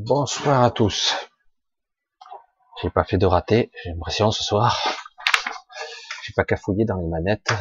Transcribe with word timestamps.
Bonsoir 0.00 0.62
à 0.62 0.70
tous. 0.70 1.12
J'ai 2.80 2.88
pas 2.88 3.02
fait 3.02 3.18
de 3.18 3.26
raté, 3.26 3.72
j'ai 3.82 3.90
l'impression 3.90 4.30
ce 4.30 4.44
soir. 4.44 4.80
J'ai 6.22 6.32
pas 6.36 6.44
cafouillé 6.44 6.84
dans 6.84 6.98
les 6.98 7.08
manettes. 7.08 7.52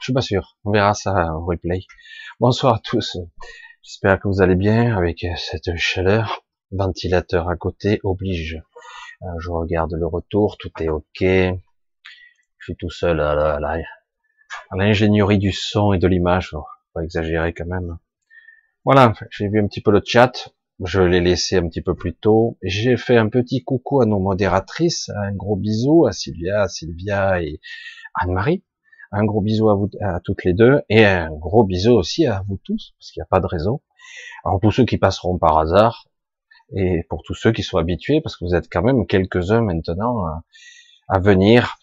Je 0.00 0.04
suis 0.04 0.14
pas 0.14 0.22
sûr. 0.22 0.56
On 0.64 0.70
verra 0.70 0.94
ça 0.94 1.12
en 1.12 1.44
replay. 1.44 1.80
Bonsoir 2.40 2.76
à 2.76 2.78
tous. 2.78 3.18
J'espère 3.82 4.18
que 4.18 4.26
vous 4.26 4.40
allez 4.40 4.54
bien 4.54 4.96
avec 4.96 5.26
cette 5.36 5.76
chaleur. 5.76 6.46
Ventilateur 6.70 7.50
à 7.50 7.56
côté 7.56 8.00
oblige. 8.04 8.62
Euh, 9.20 9.26
je 9.38 9.50
regarde 9.50 9.92
le 9.92 10.06
retour, 10.06 10.56
tout 10.56 10.72
est 10.80 10.88
ok. 10.88 11.20
Je 11.20 11.52
suis 12.58 12.76
tout 12.76 12.90
seul 12.90 13.20
à 13.20 13.58
l'ingénierie 14.72 15.38
du 15.38 15.52
son 15.52 15.92
et 15.92 15.98
de 15.98 16.08
l'image. 16.08 16.56
Pas 16.94 17.02
exagérer 17.02 17.52
quand 17.52 17.66
même. 17.66 17.98
Voilà, 18.86 19.12
j'ai 19.28 19.48
vu 19.48 19.60
un 19.60 19.66
petit 19.66 19.82
peu 19.82 19.90
le 19.90 20.00
chat. 20.02 20.55
Je 20.84 21.00
l'ai 21.00 21.20
laissé 21.20 21.56
un 21.56 21.68
petit 21.68 21.80
peu 21.80 21.94
plus 21.94 22.14
tôt. 22.14 22.58
J'ai 22.62 22.98
fait 22.98 23.16
un 23.16 23.28
petit 23.30 23.64
coucou 23.64 24.02
à 24.02 24.06
nos 24.06 24.18
modératrices. 24.18 25.08
Un 25.08 25.32
gros 25.32 25.56
bisou 25.56 26.06
à 26.06 26.12
Sylvia, 26.12 26.62
à 26.62 26.68
Sylvia 26.68 27.42
et 27.42 27.60
Anne-Marie. 28.14 28.62
Un 29.10 29.24
gros 29.24 29.40
bisou 29.40 29.70
à 29.70 29.74
vous, 29.74 29.88
à 30.02 30.20
toutes 30.20 30.44
les 30.44 30.52
deux. 30.52 30.82
Et 30.90 31.06
un 31.06 31.30
gros 31.30 31.64
bisou 31.64 31.92
aussi 31.92 32.26
à 32.26 32.42
vous 32.46 32.58
tous, 32.62 32.94
parce 32.98 33.10
qu'il 33.10 33.20
n'y 33.20 33.24
a 33.24 33.28
pas 33.30 33.40
de 33.40 33.46
réseau. 33.46 33.82
Alors 34.44 34.60
pour 34.60 34.72
ceux 34.72 34.84
qui 34.84 34.98
passeront 34.98 35.38
par 35.38 35.56
hasard, 35.56 36.06
et 36.74 37.04
pour 37.08 37.22
tous 37.22 37.34
ceux 37.34 37.52
qui 37.52 37.62
sont 37.62 37.78
habitués, 37.78 38.20
parce 38.20 38.36
que 38.36 38.44
vous 38.44 38.54
êtes 38.54 38.68
quand 38.70 38.82
même 38.82 39.06
quelques-uns 39.06 39.62
maintenant 39.62 40.26
à 41.08 41.18
venir, 41.18 41.76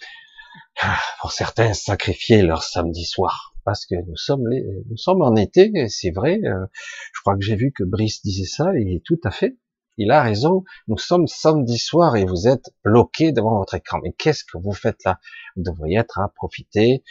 pour 1.19 1.31
certains, 1.31 1.73
sacrifier 1.73 2.43
leur 2.43 2.61
samedi 2.61 3.05
soir 3.05 3.52
parce 3.65 3.85
que 3.85 3.95
nous 4.07 4.15
sommes 4.15 4.47
les, 4.47 4.63
nous 4.89 4.97
sommes 4.97 5.21
en 5.21 5.35
été, 5.35 5.87
c'est 5.89 6.11
vrai. 6.11 6.39
Euh, 6.43 6.65
je 7.13 7.21
crois 7.21 7.35
que 7.35 7.41
j'ai 7.41 7.55
vu 7.55 7.71
que 7.71 7.83
Brice 7.83 8.21
disait 8.21 8.45
ça, 8.45 8.71
et 8.77 9.01
tout 9.05 9.19
à 9.23 9.31
fait. 9.31 9.57
Il 9.97 10.09
a 10.09 10.23
raison. 10.23 10.63
Nous 10.87 10.97
sommes 10.97 11.27
samedi 11.27 11.77
soir 11.77 12.15
et 12.15 12.25
vous 12.25 12.47
êtes 12.47 12.73
bloqué 12.83 13.31
devant 13.31 13.59
votre 13.59 13.75
écran. 13.75 13.99
Mais 14.03 14.11
qu'est-ce 14.13 14.43
que 14.43 14.57
vous 14.57 14.73
faites 14.73 15.03
là? 15.03 15.19
Vous 15.55 15.61
devriez 15.61 15.99
être 15.99 16.19
à 16.19 16.29
profiter, 16.29 17.03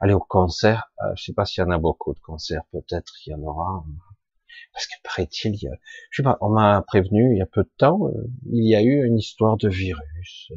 aller 0.00 0.14
au 0.14 0.20
concert. 0.20 0.90
Euh, 1.02 1.12
je 1.14 1.24
sais 1.24 1.34
pas 1.34 1.44
s'il 1.44 1.62
y 1.62 1.66
en 1.66 1.70
a 1.70 1.78
beaucoup 1.78 2.14
de 2.14 2.20
concerts. 2.20 2.62
Peut-être 2.72 3.12
il 3.26 3.32
y 3.32 3.34
en 3.34 3.42
aura. 3.42 3.84
Parce 4.72 4.86
que 4.86 4.94
paraît-il, 5.04 5.58
je 5.58 6.16
sais 6.16 6.22
pas, 6.22 6.38
on 6.40 6.48
m'a 6.48 6.82
prévenu 6.86 7.34
il 7.34 7.38
y 7.38 7.42
a 7.42 7.46
peu 7.46 7.62
de 7.62 7.70
temps, 7.76 8.06
euh, 8.08 8.30
il 8.50 8.66
y 8.66 8.74
a 8.74 8.82
eu 8.82 9.04
une 9.04 9.18
histoire 9.18 9.58
de 9.58 9.68
virus, 9.68 10.50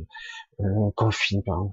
euh, 0.61 0.89
confinement, 0.95 1.71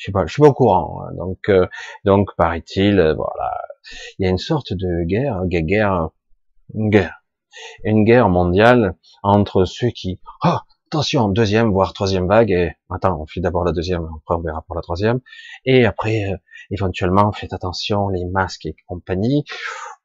je 0.00 0.04
suis 0.04 0.12
pas, 0.12 0.24
je 0.26 0.32
suis 0.32 0.42
pas 0.42 0.48
au 0.48 0.54
courant. 0.54 1.02
Hein. 1.02 1.12
Donc, 1.16 1.38
euh, 1.50 1.66
donc 2.06 2.30
paraît-il, 2.36 2.98
euh, 2.98 3.14
voilà, 3.14 3.52
il 4.18 4.24
y 4.24 4.26
a 4.26 4.30
une 4.30 4.38
sorte 4.38 4.72
de 4.72 5.04
guerre, 5.04 5.42
guerre, 5.46 6.08
une 6.74 6.88
guerre, 6.88 7.22
une 7.84 8.04
guerre 8.04 8.30
mondiale 8.30 8.96
entre 9.22 9.66
ceux 9.66 9.90
qui, 9.90 10.18
oh, 10.42 10.56
attention, 10.86 11.28
deuxième 11.28 11.70
voire 11.70 11.92
troisième 11.92 12.26
vague. 12.26 12.50
Et 12.50 12.72
attends, 12.88 13.20
on 13.20 13.26
fait 13.26 13.40
d'abord 13.40 13.62
la 13.62 13.72
deuxième, 13.72 14.08
après 14.16 14.36
on 14.36 14.40
verra 14.40 14.62
pour 14.62 14.74
la 14.74 14.80
troisième. 14.80 15.20
Et 15.66 15.84
après, 15.84 16.32
euh, 16.32 16.36
éventuellement, 16.70 17.30
faites 17.32 17.52
attention, 17.52 18.08
les 18.08 18.24
masques 18.24 18.64
et 18.64 18.76
compagnie. 18.86 19.44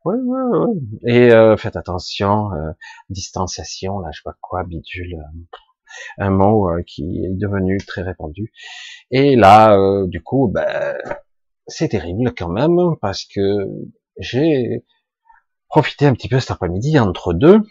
Ouais, 0.04 0.18
ouais, 0.18 0.58
ouais. 0.60 1.14
Et 1.14 1.58
faites 1.58 1.78
attention, 1.78 2.50
distanciation, 3.10 4.00
là, 4.00 4.10
je 4.12 4.18
sais 4.18 4.24
pas 4.24 4.36
quoi, 4.40 4.64
bidule 4.64 5.18
un 6.18 6.30
mot 6.30 6.70
euh, 6.70 6.82
qui 6.86 7.24
est 7.26 7.30
devenu 7.30 7.78
très 7.78 8.02
répandu. 8.02 8.52
Et 9.12 9.36
là, 9.36 9.78
euh, 9.78 10.08
du 10.08 10.22
coup, 10.22 10.48
ben, 10.48 10.98
c'est 11.68 11.90
terrible 11.90 12.34
quand 12.36 12.50
même 12.50 12.78
parce 13.02 13.26
que 13.26 13.68
j'ai 14.18 14.84
profité 15.68 16.06
un 16.06 16.14
petit 16.14 16.30
peu 16.30 16.40
cet 16.40 16.52
après-midi 16.52 17.00
entre 17.00 17.34
deux 17.34 17.62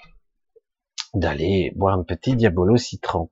d'aller 1.15 1.73
boire 1.77 1.99
un 1.99 2.03
petit 2.03 2.37
Diabolo 2.37 2.77
citron. 2.77 3.31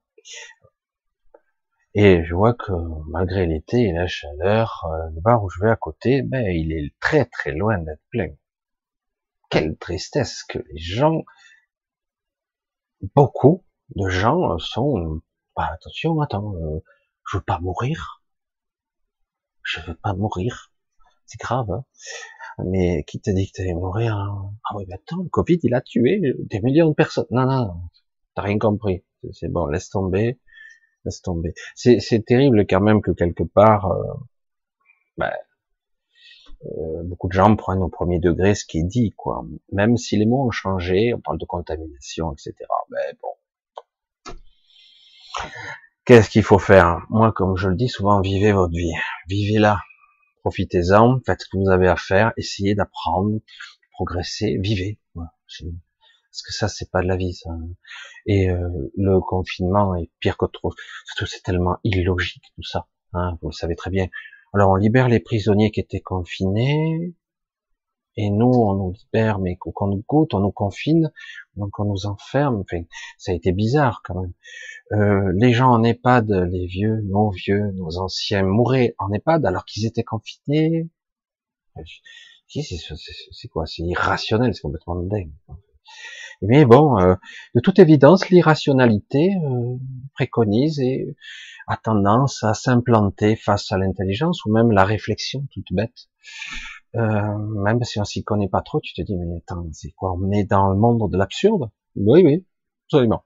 Et 1.94 2.24
je 2.24 2.34
vois 2.34 2.54
que 2.54 2.72
malgré 3.10 3.46
l'été 3.46 3.82
et 3.82 3.92
la 3.92 4.06
chaleur, 4.06 4.86
euh, 4.90 5.10
le 5.14 5.20
bar 5.20 5.44
où 5.44 5.50
je 5.50 5.60
vais 5.60 5.70
à 5.70 5.76
côté, 5.76 6.22
ben, 6.22 6.46
il 6.46 6.72
est 6.72 6.94
très 7.00 7.26
très 7.26 7.52
loin 7.52 7.78
d'être 7.78 8.02
plein. 8.10 8.28
Quelle 9.50 9.76
tristesse 9.76 10.42
que 10.44 10.58
les 10.58 10.78
gens, 10.78 11.22
beaucoup, 13.14 13.64
de 13.96 14.08
gens 14.08 14.58
sont, 14.58 15.20
bah, 15.56 15.70
attention, 15.72 16.20
attends, 16.20 16.54
euh, 16.54 16.80
je 17.30 17.36
veux 17.36 17.42
pas 17.42 17.58
mourir, 17.60 18.22
je 19.62 19.80
veux 19.80 19.94
pas 19.94 20.14
mourir, 20.14 20.72
c'est 21.26 21.40
grave, 21.40 21.70
hein. 21.70 21.84
mais 22.64 23.04
qui 23.04 23.20
te 23.20 23.30
dit 23.30 23.46
que 23.48 23.52
tu 23.56 23.62
allais 23.62 23.74
mourir 23.74 24.16
hein? 24.16 24.52
Ah 24.64 24.76
oui, 24.76 24.84
mais 24.88 24.94
attends, 24.94 25.22
le 25.22 25.28
Covid, 25.28 25.58
il 25.62 25.74
a 25.74 25.80
tué 25.80 26.20
des 26.38 26.60
millions 26.60 26.88
de 26.88 26.94
personnes. 26.94 27.26
Non, 27.30 27.46
non, 27.46 27.74
t'as 28.34 28.42
rien 28.42 28.58
compris. 28.58 29.04
C'est 29.32 29.48
bon, 29.48 29.66
laisse 29.66 29.88
tomber, 29.90 30.40
laisse 31.04 31.22
tomber. 31.22 31.54
C'est 31.74 32.24
terrible 32.26 32.66
quand 32.66 32.80
même 32.80 33.02
que 33.02 33.12
quelque 33.12 33.44
part, 33.44 33.90
euh, 33.90 34.14
bah, 35.16 35.32
euh, 36.64 37.02
beaucoup 37.04 37.28
de 37.28 37.32
gens 37.32 37.54
prennent 37.56 37.82
au 37.82 37.88
premier 37.88 38.20
degré 38.20 38.54
ce 38.54 38.64
qui 38.64 38.78
est 38.78 38.84
dit, 38.84 39.12
quoi. 39.16 39.44
Même 39.72 39.96
si 39.96 40.16
les 40.16 40.26
mots 40.26 40.46
ont 40.46 40.50
changé, 40.50 41.12
on 41.14 41.20
parle 41.20 41.38
de 41.38 41.44
contamination, 41.44 42.32
etc. 42.32 42.54
Mais 42.90 43.18
bon, 43.20 43.31
Qu'est-ce 46.04 46.30
qu'il 46.30 46.42
faut 46.42 46.58
faire? 46.58 47.06
Moi, 47.10 47.32
comme 47.32 47.56
je 47.56 47.68
le 47.68 47.76
dis 47.76 47.88
souvent, 47.88 48.20
vivez 48.20 48.52
votre 48.52 48.74
vie. 48.74 48.92
Vivez-la. 49.28 49.80
Profitez-en. 50.40 51.20
Faites 51.24 51.42
ce 51.42 51.46
que 51.46 51.56
vous 51.58 51.70
avez 51.70 51.88
à 51.88 51.96
faire. 51.96 52.32
Essayez 52.36 52.74
d'apprendre, 52.74 53.38
progresser. 53.92 54.58
Vivez. 54.60 54.98
Parce 55.14 56.42
que 56.42 56.52
ça, 56.52 56.68
c'est 56.68 56.90
pas 56.90 57.02
de 57.02 57.08
la 57.08 57.16
vie, 57.16 57.34
ça. 57.34 57.50
Et 58.26 58.50
euh, 58.50 58.90
le 58.96 59.20
confinement 59.20 59.94
est 59.96 60.10
pire 60.18 60.36
que 60.36 60.46
trop. 60.46 60.72
Surtout, 61.04 61.26
c'est 61.26 61.42
tellement 61.42 61.76
illogique, 61.84 62.44
tout 62.56 62.62
ça. 62.62 62.86
Hein, 63.12 63.38
vous 63.42 63.48
le 63.48 63.52
savez 63.52 63.76
très 63.76 63.90
bien. 63.90 64.08
Alors, 64.54 64.70
on 64.70 64.76
libère 64.76 65.08
les 65.08 65.20
prisonniers 65.20 65.70
qui 65.70 65.80
étaient 65.80 66.00
confinés 66.00 67.14
et 68.16 68.30
nous, 68.30 68.50
on 68.50 68.74
nous 68.74 68.92
libère, 68.92 69.38
mais 69.38 69.56
qu'on 69.56 69.86
nous 69.86 70.04
goûte, 70.06 70.34
on 70.34 70.40
nous 70.40 70.52
confine, 70.52 71.10
donc 71.56 71.78
on 71.78 71.84
nous 71.84 72.06
enferme. 72.06 72.60
Enfin, 72.60 72.82
ça 73.18 73.32
a 73.32 73.34
été 73.34 73.52
bizarre 73.52 74.02
quand 74.04 74.20
même. 74.20 74.32
Euh, 74.92 75.32
les 75.36 75.52
gens 75.52 75.70
en 75.70 75.82
EHPAD, 75.82 76.30
les 76.50 76.66
vieux, 76.66 77.00
nos 77.02 77.30
vieux, 77.30 77.70
nos 77.72 77.98
anciens 77.98 78.42
mouraient 78.42 78.94
en 78.98 79.10
EHPAD 79.12 79.46
alors 79.46 79.64
qu'ils 79.64 79.86
étaient 79.86 80.02
confinés. 80.02 80.90
C'est 82.46 83.48
quoi? 83.48 83.66
C'est 83.66 83.82
irrationnel, 83.82 84.54
c'est 84.54 84.60
complètement 84.60 84.96
dingue. 84.96 85.32
Mais 86.42 86.64
bon, 86.64 86.98
euh, 86.98 87.14
de 87.54 87.60
toute 87.60 87.78
évidence, 87.78 88.28
l'irrationalité 88.28 89.30
euh, 89.44 89.76
préconise 90.14 90.80
et 90.80 91.16
a 91.68 91.76
tendance 91.76 92.42
à 92.42 92.52
s'implanter 92.52 93.36
face 93.36 93.70
à 93.72 93.78
l'intelligence 93.78 94.44
ou 94.44 94.52
même 94.52 94.72
la 94.72 94.84
réflexion 94.84 95.46
toute 95.52 95.72
bête. 95.72 96.08
Euh, 96.94 97.38
même 97.64 97.82
si 97.84 97.98
on 98.00 98.04
s'y 98.04 98.22
connaît 98.22 98.48
pas 98.48 98.60
trop, 98.60 98.80
tu 98.80 98.92
te 98.92 99.02
dis, 99.02 99.16
mais 99.16 99.38
attends, 99.38 99.66
c'est 99.72 99.92
quoi 99.92 100.12
On 100.12 100.30
est 100.30 100.44
dans 100.44 100.68
le 100.68 100.76
monde 100.76 101.10
de 101.10 101.16
l'absurde? 101.16 101.70
Oui, 101.96 102.22
oui, 102.24 102.46
absolument. 102.86 103.24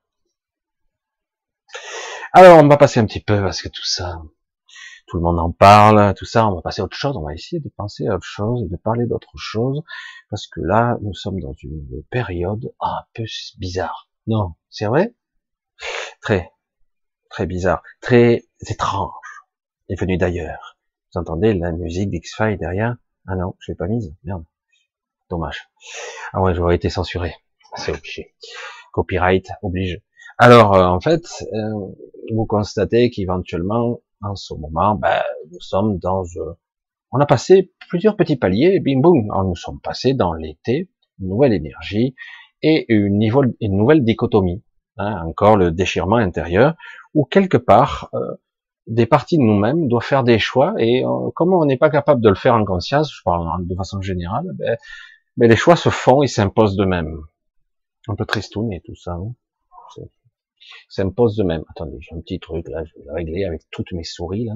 Alors, 2.33 2.63
on 2.63 2.69
va 2.69 2.77
passer 2.77 3.01
un 3.01 3.07
petit 3.07 3.23
peu, 3.23 3.41
parce 3.41 3.63
que 3.63 3.69
tout 3.69 3.85
ça, 3.85 4.21
tout 5.07 5.17
le 5.17 5.23
monde 5.23 5.39
en 5.39 5.53
parle, 5.53 6.15
tout 6.15 6.25
ça, 6.25 6.47
on 6.47 6.55
va 6.55 6.63
passer 6.63 6.83
à 6.83 6.85
autre 6.85 6.97
chose, 6.97 7.17
on 7.17 7.25
va 7.25 7.35
essayer 7.35 7.61
de 7.61 7.69
penser 7.77 8.07
à 8.07 8.17
autre 8.17 8.27
chose 8.27 8.63
et 8.63 8.69
de 8.69 8.77
parler 8.77 9.07
d'autre 9.07 9.33
chose, 9.37 9.83
parce 10.31 10.47
que 10.47 10.61
là, 10.61 10.99
nous 11.03 11.15
sommes 11.15 11.41
dans 11.41 11.55
une 11.63 12.03
période 12.11 12.73
un 12.81 13.05
peu 13.15 13.25
bizarre. 13.59 14.09
Non, 14.27 14.55
c'est 14.69 14.87
vrai? 14.87 15.15
Très, 16.21 16.53
très 17.31 17.47
bizarre, 17.47 17.83
très 18.01 18.49
étrange, 18.69 19.13
est 19.89 19.99
venu 19.99 20.19
d'ailleurs. 20.19 20.76
Vous 21.13 21.21
entendez 21.21 21.55
la 21.55 21.73
musique 21.73 22.11
d'X-Files 22.11 22.59
derrière? 22.59 22.97
Ah 23.27 23.37
non, 23.37 23.55
je 23.59 23.73
l'ai 23.73 23.77
pas 23.77 23.87
mise. 23.87 24.15
Merde. 24.25 24.45
Dommage. 25.31 25.69
Ah 26.33 26.41
ouais, 26.43 26.55
j'aurais 26.55 26.77
été 26.77 26.91
censuré. 26.91 27.35
C'est 27.77 27.93
obligé. 27.93 28.35
Copyright 28.93 29.49
oblige. 29.63 30.01
Alors, 30.39 30.75
euh, 30.75 30.85
en 30.85 31.01
fait, 31.01 31.25
euh, 31.53 31.73
vous 32.33 32.47
constatez 32.47 33.11
qu'éventuellement, 33.11 34.01
en 34.23 34.35
ce 34.35 34.55
moment, 34.55 34.95
ben, 34.95 35.23
nous 35.51 35.61
sommes 35.61 35.99
dans... 35.99 36.25
Euh, 36.37 36.53
on 37.13 37.21
a 37.21 37.27
passé 37.27 37.73
plusieurs 37.89 38.17
petits 38.17 38.37
paliers, 38.37 38.81
bim 38.81 39.01
boum, 39.01 39.27
nous 39.27 39.57
sommes 39.57 39.81
passés 39.81 40.15
dans 40.15 40.35
l'été, 40.35 40.91
une 41.21 41.29
nouvelle 41.29 41.53
énergie 41.53 42.15
et 42.63 42.85
une, 42.89 43.19
nouvelle 43.63 44.05
dichotomie. 44.05 44.63
Hein, 44.99 45.23
encore 45.27 45.57
le 45.57 45.71
déchirement 45.71 46.17
intérieur, 46.17 46.75
où 47.15 47.25
quelque 47.25 47.59
part, 47.59 48.11
des 48.87 49.07
parties 49.07 49.39
de 49.39 49.43
nous-mêmes 49.43 49.89
doivent 49.89 50.05
faire 50.05 50.25
des 50.25 50.39
choix 50.39 50.75
et 50.79 51.05
euh, 51.05 51.31
comme 51.35 51.53
on 51.53 51.65
n'est 51.65 51.77
pas 51.77 51.91
capable 51.91 52.21
de 52.21 52.29
le 52.29 52.35
faire 52.35 52.55
en 52.55 52.65
conscience, 52.65 53.13
je 53.13 53.23
parle 53.25 53.67
de 53.67 53.75
façon 53.75 54.01
générale, 54.01 54.47
ben, 54.55 54.77
ben 55.37 55.49
les 55.49 55.57
choix 55.57 55.77
se 55.77 55.89
font 55.89 56.23
et 56.23 56.29
s'imposent 56.29 56.77
d'eux-mêmes. 56.77 57.19
Un 58.09 58.15
peu 58.15 58.25
tristoun 58.25 58.73
et 58.73 58.81
tout 58.81 58.95
ça. 58.95 59.13
Hein 59.13 59.35
s'imposent 60.89 61.37
d'eux-mêmes. 61.37 61.65
Attendez, 61.71 61.99
j'ai 62.01 62.15
un 62.15 62.21
petit 62.21 62.41
truc 62.41 62.69
là, 62.69 62.85
je 62.85 62.95
vais 62.95 63.05
le 63.07 63.13
régler 63.13 63.45
avec 63.45 63.63
toutes 63.71 63.93
mes 63.93 64.05
souris 64.05 64.45
là. 64.45 64.55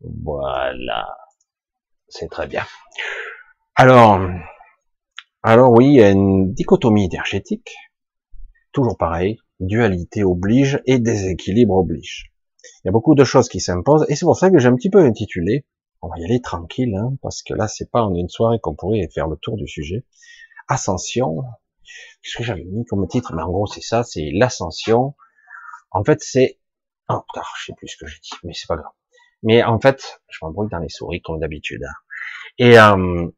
Voilà, 0.00 1.16
c'est 2.08 2.28
très 2.28 2.46
bien. 2.46 2.62
Alors, 3.74 4.20
alors 5.42 5.72
oui, 5.72 5.86
il 5.86 5.94
y 5.94 6.02
a 6.02 6.10
une 6.10 6.52
dichotomie 6.52 7.06
énergétique 7.06 7.74
toujours 8.76 8.98
pareil, 8.98 9.38
dualité 9.58 10.22
oblige 10.22 10.82
et 10.84 10.98
déséquilibre 10.98 11.76
oblige. 11.76 12.30
Il 12.84 12.86
y 12.86 12.88
a 12.88 12.92
beaucoup 12.92 13.14
de 13.14 13.24
choses 13.24 13.48
qui 13.48 13.60
s'imposent 13.60 14.06
et 14.08 14.16
c'est 14.16 14.26
pour 14.26 14.36
ça 14.36 14.50
que 14.50 14.58
j'ai 14.58 14.68
un 14.68 14.76
petit 14.76 14.90
peu 14.90 15.00
intitulé, 15.00 15.66
on 16.02 16.08
va 16.08 16.18
y 16.18 16.24
aller 16.24 16.40
tranquille, 16.40 16.94
hein, 16.96 17.16
parce 17.22 17.42
que 17.42 17.54
là 17.54 17.68
c'est 17.68 17.90
pas 17.90 18.02
en 18.02 18.14
une 18.14 18.28
soirée 18.28 18.58
qu'on 18.60 18.74
pourrait 18.74 19.08
faire 19.14 19.28
le 19.28 19.36
tour 19.36 19.56
du 19.56 19.66
sujet. 19.66 20.04
Ascension, 20.68 21.42
qu'est-ce 22.22 22.38
que 22.38 22.44
j'avais 22.44 22.64
mis 22.64 22.84
comme 22.84 23.06
titre? 23.08 23.32
Mais 23.34 23.42
en 23.42 23.50
gros 23.50 23.66
c'est 23.66 23.82
ça, 23.82 24.02
c'est 24.04 24.30
l'ascension. 24.32 25.14
En 25.90 26.04
fait 26.04 26.18
c'est, 26.20 26.58
oh, 27.08 27.22
je 27.58 27.66
sais 27.66 27.72
plus 27.76 27.88
ce 27.88 27.96
que 27.96 28.06
j'ai 28.06 28.18
dit, 28.20 28.30
mais 28.44 28.52
c'est 28.52 28.66
pas 28.66 28.76
grave. 28.76 28.92
Mais 29.42 29.62
en 29.62 29.78
fait, 29.78 30.20
je 30.28 30.38
m'embrouille 30.42 30.68
dans 30.70 30.78
les 30.78 30.88
souris 30.88 31.20
comme 31.22 31.38
d'habitude. 31.38 31.84
Hein. 31.84 31.94
Et 32.58 32.78
euh, 32.78 33.28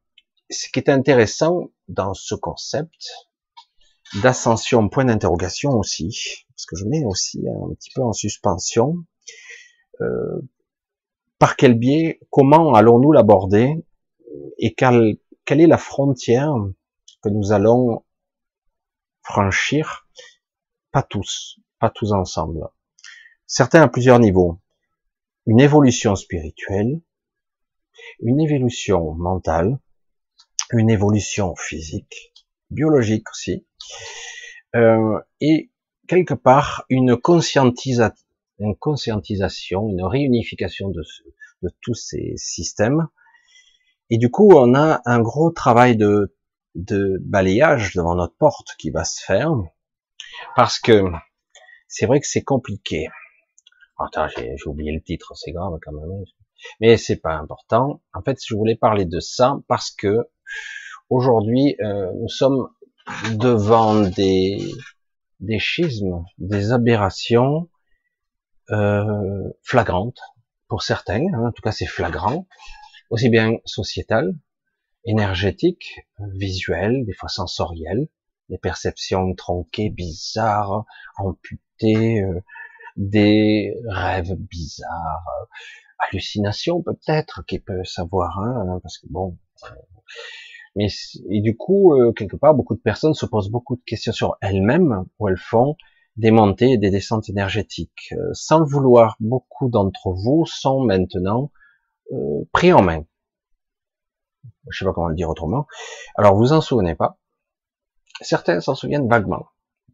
ce 0.50 0.68
qui 0.70 0.78
est 0.78 0.88
intéressant 0.88 1.70
dans 1.88 2.14
ce 2.14 2.34
concept 2.34 3.28
d'ascension, 4.22 4.88
point 4.88 5.04
d'interrogation 5.04 5.70
aussi, 5.72 6.46
parce 6.56 6.66
que 6.66 6.76
je 6.76 6.84
mets 6.86 7.04
aussi 7.04 7.40
un 7.46 7.74
petit 7.74 7.90
peu 7.94 8.02
en 8.02 8.12
suspension, 8.12 9.04
euh, 10.00 10.40
par 11.38 11.56
quel 11.56 11.74
biais, 11.74 12.20
comment 12.30 12.74
allons-nous 12.74 13.12
l'aborder 13.12 13.84
et 14.58 14.74
quelle, 14.74 15.18
est 15.48 15.66
la 15.66 15.78
frontière 15.78 16.52
que 17.22 17.28
nous 17.28 17.52
allons 17.52 18.04
franchir 19.22 20.08
Pas 20.90 21.02
tous, 21.02 21.60
pas 21.78 21.90
tous 21.90 22.12
ensemble. 22.12 22.68
Certains 23.46 23.82
à 23.82 23.88
plusieurs 23.88 24.18
niveaux. 24.18 24.60
Une 25.46 25.60
évolution 25.60 26.16
spirituelle, 26.16 27.00
une 28.20 28.40
évolution 28.40 29.14
mentale, 29.14 29.78
une 30.72 30.90
évolution 30.90 31.54
physique, 31.56 32.34
biologique 32.70 33.30
aussi, 33.30 33.66
euh, 34.76 35.18
et 35.40 35.70
quelque 36.06 36.34
part 36.34 36.84
une 36.90 37.16
conscientisation, 37.16 38.27
une 38.58 38.76
conscientisation, 38.76 39.88
une 39.88 40.04
réunification 40.04 40.90
de, 40.90 41.02
de 41.62 41.70
tous 41.80 41.94
ces 41.94 42.34
systèmes. 42.36 43.08
Et 44.10 44.18
du 44.18 44.30
coup, 44.30 44.50
on 44.52 44.74
a 44.74 45.00
un 45.04 45.20
gros 45.20 45.50
travail 45.50 45.96
de, 45.96 46.34
balayage 46.74 47.94
devant 47.94 48.14
notre 48.14 48.36
porte 48.36 48.68
qui 48.78 48.90
va 48.90 49.04
se 49.04 49.22
faire, 49.24 49.52
parce 50.54 50.78
que 50.78 51.02
c'est 51.88 52.06
vrai 52.06 52.20
que 52.20 52.26
c'est 52.26 52.44
compliqué. 52.44 53.08
Attends, 53.98 54.28
j'ai 54.28 54.56
oublié 54.66 54.92
le 54.92 55.02
titre, 55.02 55.32
c'est 55.34 55.50
grave 55.50 55.78
quand 55.82 55.92
même. 55.92 56.24
Mais 56.80 56.96
c'est 56.96 57.20
pas 57.20 57.34
important. 57.34 58.00
En 58.14 58.22
fait, 58.22 58.38
je 58.44 58.54
voulais 58.54 58.76
parler 58.76 59.06
de 59.06 59.18
ça 59.18 59.58
parce 59.66 59.90
que 59.90 60.28
aujourd'hui, 61.10 61.76
euh, 61.80 62.12
nous 62.14 62.28
sommes 62.28 62.68
devant 63.34 64.00
des 64.00 64.60
schismes, 65.58 66.24
des 66.38 66.72
aberrations 66.72 67.68
euh, 68.70 69.50
flagrantes 69.62 70.20
pour 70.68 70.82
certains. 70.82 71.26
Hein, 71.34 71.46
en 71.48 71.52
tout 71.52 71.62
cas, 71.62 71.72
c'est 71.72 71.86
flagrant, 71.86 72.46
aussi 73.10 73.28
bien 73.28 73.52
sociétal, 73.64 74.34
énergétique, 75.04 76.00
visuel, 76.18 77.04
des 77.06 77.14
fois 77.14 77.28
sensoriel, 77.28 78.08
des 78.48 78.58
perceptions 78.58 79.34
tronquées, 79.34 79.90
bizarres, 79.90 80.84
amputées, 81.16 82.22
euh, 82.22 82.40
des 82.96 83.74
rêves 83.86 84.34
bizarres, 84.34 85.48
hallucination 85.98 86.82
peut-être 86.82 87.44
qui 87.46 87.58
peut 87.60 87.84
savoir, 87.84 88.38
hein, 88.38 88.80
parce 88.82 88.98
que 88.98 89.06
bon. 89.08 89.38
Euh, 89.64 89.74
mais 90.76 90.88
et 91.30 91.40
du 91.40 91.56
coup, 91.56 91.94
euh, 91.94 92.12
quelque 92.12 92.36
part, 92.36 92.54
beaucoup 92.54 92.74
de 92.74 92.80
personnes 92.80 93.14
se 93.14 93.26
posent 93.26 93.50
beaucoup 93.50 93.76
de 93.76 93.82
questions 93.84 94.12
sur 94.12 94.36
elles-mêmes, 94.40 95.04
où 95.18 95.28
elles 95.28 95.38
font 95.38 95.76
des 96.18 96.30
montées 96.30 96.72
et 96.72 96.78
des 96.78 96.90
descentes 96.90 97.28
énergétiques. 97.28 98.12
Euh, 98.12 98.30
sans 98.32 98.64
vouloir, 98.64 99.16
beaucoup 99.20 99.68
d'entre 99.68 100.10
vous 100.12 100.44
sont 100.46 100.80
maintenant 100.84 101.50
pris 102.52 102.72
en 102.72 102.82
main. 102.82 103.04
Je 104.70 104.78
sais 104.78 104.84
pas 104.86 104.94
comment 104.94 105.08
le 105.08 105.14
dire 105.14 105.28
autrement. 105.28 105.66
Alors, 106.16 106.36
vous 106.36 106.54
en 106.54 106.62
souvenez 106.62 106.94
pas. 106.94 107.18
Certains 108.22 108.60
s'en 108.60 108.74
souviennent 108.74 109.08
vaguement 109.08 109.48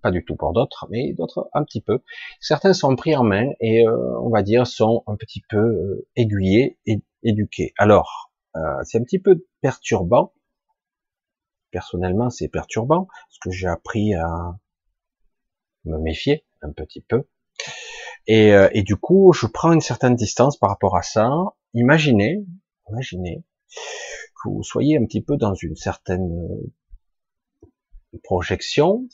pas 0.04 0.10
du 0.10 0.22
tout 0.22 0.36
pour 0.36 0.52
d'autres, 0.52 0.86
mais 0.90 1.14
d'autres 1.14 1.48
un 1.54 1.64
petit 1.64 1.80
peu. 1.80 2.00
Certains 2.38 2.74
sont 2.74 2.94
pris 2.94 3.16
en 3.16 3.24
main 3.24 3.48
et 3.58 3.86
euh, 3.86 4.20
on 4.20 4.28
va 4.28 4.42
dire 4.42 4.66
sont 4.66 5.02
un 5.06 5.16
petit 5.16 5.42
peu 5.48 5.56
euh, 5.56 6.06
aiguillés 6.14 6.78
et 6.84 7.02
éduqués. 7.22 7.72
Alors, 7.78 8.30
euh, 8.54 8.60
c'est 8.84 8.98
un 8.98 9.02
petit 9.02 9.18
peu 9.18 9.46
perturbant. 9.62 10.34
Personnellement, 11.70 12.28
c'est 12.28 12.48
perturbant 12.48 13.06
parce 13.06 13.38
que 13.40 13.50
j'ai 13.50 13.66
appris 13.66 14.14
à 14.14 14.28
me 15.84 15.98
méfier 15.98 16.44
un 16.62 16.72
petit 16.72 17.00
peu. 17.00 17.24
Et, 18.26 18.52
et, 18.72 18.82
du 18.82 18.96
coup, 18.96 19.32
je 19.34 19.46
prends 19.46 19.72
une 19.72 19.82
certaine 19.82 20.14
distance 20.14 20.56
par 20.56 20.70
rapport 20.70 20.96
à 20.96 21.02
ça. 21.02 21.30
Imaginez, 21.74 22.44
imaginez 22.88 23.44
que 24.42 24.48
vous 24.48 24.62
soyez 24.62 24.96
un 24.96 25.04
petit 25.04 25.20
peu 25.20 25.36
dans 25.36 25.54
une 25.54 25.76
certaine 25.76 26.48
projection, 28.22 29.06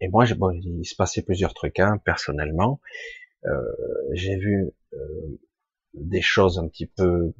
et 0.00 0.08
moi, 0.08 0.24
bon, 0.36 0.52
il 0.52 0.84
se 0.84 0.94
passait 0.94 1.22
plusieurs 1.22 1.54
trucs, 1.54 1.80
hein, 1.80 1.98
personnellement. 2.04 2.80
Euh, 3.46 3.60
j'ai 4.12 4.36
vu 4.36 4.70
euh, 4.94 5.40
des 5.94 6.20
choses 6.22 6.58
un 6.58 6.68
petit 6.68 6.86
peu 6.86 7.32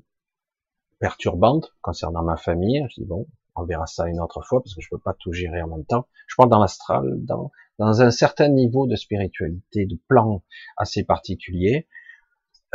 perturbantes 0.98 1.74
concernant 1.82 2.22
ma 2.22 2.36
famille. 2.36 2.84
Je 2.90 3.02
dis 3.02 3.06
bon, 3.06 3.26
on 3.54 3.64
verra 3.64 3.86
ça 3.86 4.08
une 4.08 4.20
autre 4.20 4.42
fois 4.42 4.60
parce 4.62 4.74
que 4.74 4.80
je 4.80 4.88
peux 4.90 4.98
pas 4.98 5.14
tout 5.14 5.32
gérer 5.32 5.62
en 5.62 5.68
même 5.68 5.84
temps. 5.84 6.08
Je 6.26 6.34
parle 6.36 6.50
dans 6.50 6.58
l'astral, 6.58 7.04
dans, 7.24 7.52
dans 7.78 8.02
un 8.02 8.10
certain 8.10 8.48
niveau 8.48 8.86
de 8.86 8.96
spiritualité, 8.96 9.86
de 9.86 9.98
plan 10.08 10.42
assez 10.76 11.04
particulier. 11.04 11.88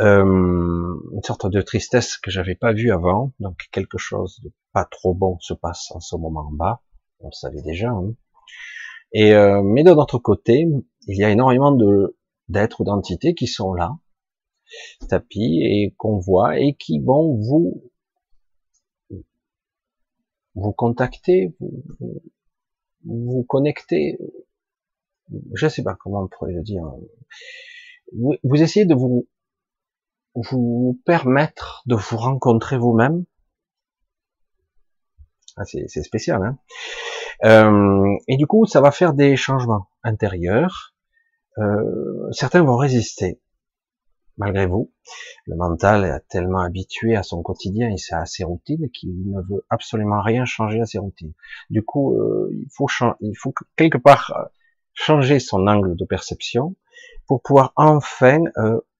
Euh, 0.00 0.24
une 0.24 1.22
sorte 1.22 1.46
de 1.46 1.60
tristesse 1.60 2.16
que 2.16 2.30
j'avais 2.30 2.56
pas 2.56 2.72
vue 2.72 2.90
avant, 2.90 3.32
donc 3.38 3.56
quelque 3.70 3.98
chose 3.98 4.40
de 4.42 4.52
pas 4.72 4.84
trop 4.84 5.14
bon 5.14 5.38
se 5.40 5.54
passe 5.54 5.90
en 5.92 6.00
ce 6.00 6.16
moment 6.16 6.48
en 6.48 6.52
bas. 6.52 6.82
On 7.20 7.28
le 7.28 7.32
savait 7.32 7.62
déjà. 7.62 7.90
Hein. 7.90 8.14
Et 9.12 9.34
euh, 9.34 9.62
mais 9.62 9.84
de 9.84 9.92
notre 9.92 10.18
côté, 10.18 10.66
il 11.06 11.16
y 11.16 11.22
a 11.22 11.30
énormément 11.30 11.70
de 11.70 12.18
d'êtres 12.48 12.80
ou 12.80 12.84
d'entités 12.84 13.34
qui 13.34 13.46
sont 13.46 13.72
là, 13.72 13.96
tapis 15.08 15.60
et 15.62 15.94
qu'on 15.96 16.18
voit 16.18 16.58
et 16.58 16.74
qui 16.74 16.98
vont 16.98 17.36
vous 17.36 17.90
vous 20.56 20.72
contacter, 20.72 21.54
vous, 21.60 22.22
vous 23.04 23.44
connecter. 23.44 24.18
Je 25.54 25.68
sais 25.68 25.82
pas 25.82 25.96
comment 25.98 26.22
on 26.22 26.28
pourrait 26.28 26.52
le 26.52 26.62
dire. 26.62 26.84
Vous, 28.12 28.34
vous 28.42 28.62
essayez 28.62 28.86
de 28.86 28.94
vous 28.94 29.26
vous 30.34 31.00
permettre 31.04 31.82
de 31.86 31.94
vous 31.94 32.16
rencontrer 32.16 32.76
vous-même. 32.76 33.24
Ah, 35.56 35.64
c'est 35.64 36.02
spécial, 36.02 36.42
hein 36.42 36.58
euh, 37.44 38.16
et 38.28 38.36
du 38.36 38.46
coup, 38.46 38.66
ça 38.66 38.80
va 38.80 38.90
faire 38.90 39.14
des 39.14 39.36
changements 39.36 39.88
intérieurs. 40.02 40.94
Euh, 41.58 42.30
certains 42.32 42.62
vont 42.62 42.76
résister, 42.76 43.40
malgré 44.36 44.66
vous. 44.66 44.92
Le 45.46 45.54
mental 45.54 46.04
est 46.04 46.28
tellement 46.28 46.60
habitué 46.60 47.14
à 47.14 47.22
son 47.22 47.42
quotidien 47.42 47.88
et 47.90 48.14
à 48.14 48.26
ses 48.26 48.42
routines 48.42 48.90
qu'il 48.90 49.30
ne 49.30 49.40
veut 49.42 49.64
absolument 49.70 50.22
rien 50.22 50.44
changer 50.44 50.80
à 50.80 50.86
ses 50.86 50.98
routines. 50.98 51.34
Du 51.70 51.84
coup, 51.84 52.16
euh, 52.16 52.50
il 52.52 52.68
faut 52.72 52.88
il 53.20 53.34
faut 53.36 53.54
quelque 53.76 53.98
part 53.98 54.48
changer 54.94 55.38
son 55.38 55.66
angle 55.66 55.96
de 55.96 56.04
perception 56.04 56.76
pour 57.26 57.42
pouvoir 57.42 57.72
enfin 57.76 58.38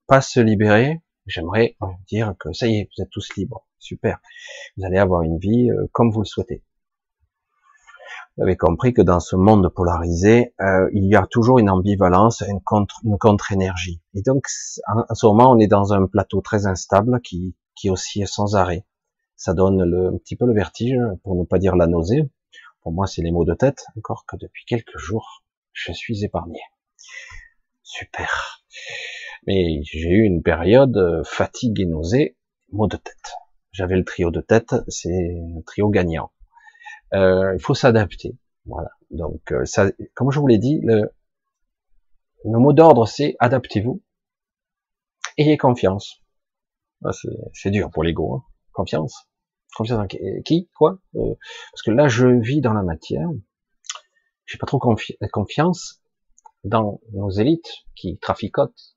pas 0.07 0.21
se 0.21 0.41
libérer. 0.41 1.01
J'aimerais 1.27 1.77
dire 2.09 2.35
que 2.39 2.53
ça 2.53 2.67
y 2.67 2.77
est, 2.77 2.91
vous 2.97 3.03
êtes 3.03 3.11
tous 3.11 3.35
libres, 3.37 3.67
super. 3.79 4.21
Vous 4.77 4.85
allez 4.85 4.99
avoir 4.99 5.23
une 5.23 5.39
vie 5.39 5.71
comme 5.93 6.11
vous 6.11 6.21
le 6.21 6.27
souhaitez. 6.27 6.63
Vous 8.37 8.43
avez 8.43 8.57
compris 8.57 8.93
que 8.93 9.03
dans 9.03 9.21
ce 9.21 9.37
monde 9.37 9.69
polarisé, 9.69 10.55
euh, 10.61 10.91
il 10.93 11.05
y 11.05 11.15
a 11.15 11.25
toujours 11.25 11.61
une 11.61 11.71
ambivalence, 11.71 12.41
une 12.41 12.61
contre, 12.61 13.01
une 13.05 13.17
contre-énergie. 13.17 14.03
Et 14.15 14.23
donc, 14.23 14.49
en, 14.89 15.15
ce 15.15 15.27
moment, 15.27 15.53
on 15.53 15.59
est 15.61 15.69
dans 15.69 15.93
un 15.93 16.07
plateau 16.09 16.41
très 16.41 16.67
instable 16.67 17.21
qui, 17.21 17.55
qui 17.77 17.91
oscille 17.91 18.27
sans 18.27 18.57
arrêt. 18.57 18.85
Ça 19.37 19.55
donne 19.55 19.85
le, 19.85 20.09
un 20.09 20.19
petit 20.19 20.35
peu 20.35 20.47
le 20.47 20.53
vertige, 20.53 20.99
pour 21.23 21.37
ne 21.37 21.45
pas 21.45 21.59
dire 21.59 21.77
la 21.77 21.87
nausée. 21.87 22.29
Pour 22.83 22.91
moi, 22.91 23.07
c'est 23.07 23.23
les 23.23 23.31
maux 23.31 23.45
de 23.45 23.55
tête. 23.55 23.87
Encore 23.97 24.25
que 24.27 24.37
depuis 24.37 24.65
quelques 24.65 24.99
jours, 24.99 25.44
je 25.75 25.93
suis 25.93 26.25
épargné. 26.25 26.61
Super. 27.83 28.63
Mais 29.47 29.83
j'ai 29.83 30.09
eu 30.09 30.23
une 30.23 30.43
période 30.43 30.97
euh, 30.97 31.23
fatigue 31.25 31.81
et 31.81 31.87
nausée, 31.87 32.37
maux 32.73 32.87
de 32.87 32.97
tête. 32.97 33.35
J'avais 33.73 33.97
le 33.97 34.05
trio 34.05 34.31
de 34.31 34.41
tête, 34.41 34.75
c'est 34.89 35.37
un 35.57 35.61
trio 35.63 35.91
gagnant. 35.91 36.33
Euh, 37.13 37.53
il 37.55 37.61
faut 37.61 37.75
s'adapter. 37.75 38.39
Voilà. 38.65 38.91
Donc, 39.11 39.53
euh, 39.53 39.65
ça, 39.67 39.91
comme 40.15 40.31
je 40.31 40.39
vous 40.41 40.47
l'ai 40.47 40.59
dit, 40.59 40.81
le, 40.83 41.11
mot 42.45 42.73
d'ordre, 42.73 43.07
c'est 43.07 43.37
adaptez-vous. 43.41 44.03
Ayez 45.37 45.59
confiance. 45.59 46.23
Ah, 47.05 47.11
c'est 47.53 47.71
dur 47.71 47.91
pour 47.91 48.05
l'ego. 48.05 48.35
Hein. 48.35 48.45
Confiance. 48.73 49.29
Confiance 49.77 49.99
en 49.99 50.07
qui 50.07 50.71
Quoi? 50.75 50.99
Parce 51.13 51.83
que 51.85 51.91
là, 51.91 52.09
je 52.09 52.29
vis 52.29 52.61
dans 52.61 52.73
la 52.73 52.83
matière. 52.83 53.29
J'ai 54.47 54.59
pas 54.59 54.67
trop 54.67 54.79
confiance. 54.79 56.03
dans 56.65 57.01
nos 57.13 57.31
élites 57.31 57.85
qui 57.95 58.19
traficotent, 58.19 58.97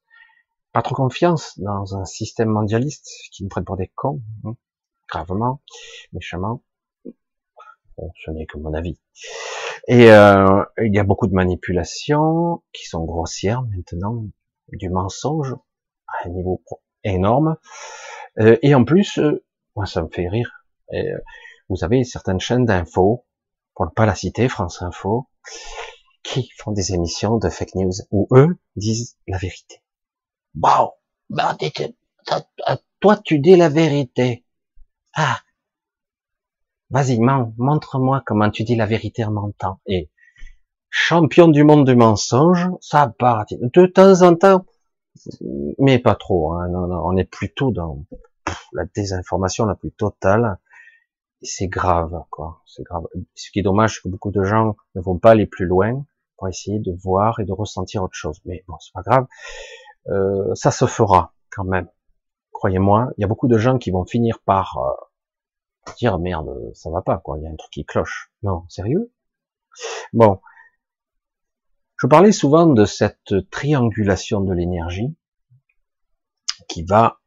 pas 0.71 0.81
trop 0.81 0.95
confiance 0.95 1.59
dans 1.59 1.95
un 1.95 2.05
système 2.05 2.49
mondialiste 2.49 3.09
qui 3.31 3.43
nous 3.43 3.49
prête 3.49 3.65
pour 3.65 3.77
des 3.77 3.91
cons, 3.95 4.21
hein, 4.45 4.55
gravement, 5.09 5.61
méchamment. 6.13 6.63
Bon, 7.97 8.11
ce 8.23 8.31
n'est 8.31 8.45
que 8.45 8.57
mon 8.57 8.73
avis. 8.73 8.99
Et 9.87 10.11
euh, 10.11 10.63
il 10.83 10.93
y 10.93 10.99
a 10.99 11.03
beaucoup 11.03 11.27
de 11.27 11.33
manipulations 11.33 12.61
qui 12.73 12.85
sont 12.85 13.03
grossières 13.05 13.63
maintenant, 13.63 14.25
du 14.73 14.89
mensonge 14.89 15.55
à 16.07 16.27
un 16.27 16.29
niveau 16.29 16.61
énorme. 17.03 17.57
Euh, 18.39 18.57
et 18.61 18.75
en 18.75 18.83
plus, 18.83 19.17
euh, 19.17 19.43
moi 19.75 19.85
ça 19.85 20.01
me 20.01 20.09
fait 20.09 20.27
rire. 20.27 20.65
Euh, 20.93 21.17
vous 21.69 21.83
avez 21.83 22.03
certaines 22.03 22.39
chaînes 22.39 22.65
d'infos, 22.65 23.25
pour 23.75 23.85
ne 23.85 23.91
pas 23.91 24.05
la 24.05 24.15
citer, 24.15 24.47
France 24.47 24.81
Info, 24.81 25.27
qui 26.23 26.49
font 26.57 26.71
des 26.71 26.93
émissions 26.93 27.37
de 27.37 27.49
fake 27.49 27.75
news 27.75 27.93
où 28.11 28.27
eux 28.31 28.57
disent 28.75 29.17
la 29.27 29.37
vérité. 29.37 29.81
Bon, 30.53 30.91
bah, 31.29 31.55
toi 32.99 33.17
tu 33.23 33.39
dis 33.39 33.55
la 33.55 33.69
vérité. 33.69 34.45
Ah, 35.13 35.39
vas-y, 36.89 37.19
montre-moi 37.19 38.23
comment 38.25 38.49
tu 38.49 38.63
dis 38.63 38.75
la 38.75 38.85
vérité 38.85 39.23
en 39.23 39.31
mentant. 39.31 39.79
Et 39.85 40.09
champion 40.89 41.47
du 41.47 41.63
monde 41.63 41.85
du 41.85 41.95
mensonge, 41.95 42.67
ça 42.81 43.13
part 43.17 43.45
de 43.49 43.85
temps 43.85 44.21
en 44.21 44.35
temps, 44.35 44.65
mais 45.79 45.99
pas 45.99 46.15
trop. 46.15 46.53
Hein, 46.53 46.71
on 46.73 47.15
est 47.17 47.29
plutôt 47.29 47.71
dans 47.71 48.05
la 48.73 48.85
désinformation 48.95 49.65
la 49.65 49.75
plus 49.75 49.91
totale. 49.91 50.57
C'est 51.41 51.67
grave, 51.67 52.23
quoi. 52.31 52.61
C'est 52.65 52.83
grave. 52.83 53.03
Ce 53.35 53.51
qui 53.51 53.59
est 53.59 53.63
dommage, 53.63 53.95
c'est 53.95 54.01
que 54.03 54.09
beaucoup 54.09 54.31
de 54.31 54.43
gens 54.43 54.75
ne 54.95 55.01
vont 55.01 55.19
pas 55.19 55.31
aller 55.31 55.45
plus 55.45 55.65
loin 55.65 56.05
pour 56.35 56.47
essayer 56.47 56.79
de 56.79 56.91
voir 56.91 57.39
et 57.39 57.45
de 57.45 57.51
ressentir 57.51 58.03
autre 58.03 58.15
chose. 58.15 58.39
Mais 58.45 58.63
bon, 58.67 58.77
c'est 58.79 58.93
pas 58.93 59.03
grave. 59.03 59.27
Euh, 60.07 60.53
ça 60.55 60.71
se 60.71 60.85
fera 60.85 61.33
quand 61.51 61.63
même. 61.63 61.87
Croyez-moi, 62.51 63.11
il 63.17 63.21
y 63.21 63.23
a 63.23 63.27
beaucoup 63.27 63.47
de 63.47 63.57
gens 63.57 63.77
qui 63.77 63.91
vont 63.91 64.05
finir 64.05 64.39
par 64.39 64.77
euh, 64.77 65.91
dire 65.97 66.17
merde, 66.17 66.71
ça 66.73 66.89
va 66.89 67.01
pas, 67.01 67.17
quoi. 67.17 67.37
Il 67.37 67.43
y 67.43 67.47
a 67.47 67.51
un 67.51 67.55
truc 67.55 67.71
qui 67.71 67.85
cloche. 67.85 68.31
Non, 68.41 68.65
sérieux? 68.69 69.11
Bon, 70.13 70.41
je 71.97 72.07
parlais 72.07 72.31
souvent 72.31 72.67
de 72.67 72.85
cette 72.85 73.49
triangulation 73.51 74.41
de 74.41 74.53
l'énergie 74.53 75.15
qui 76.67 76.83
va 76.83 77.19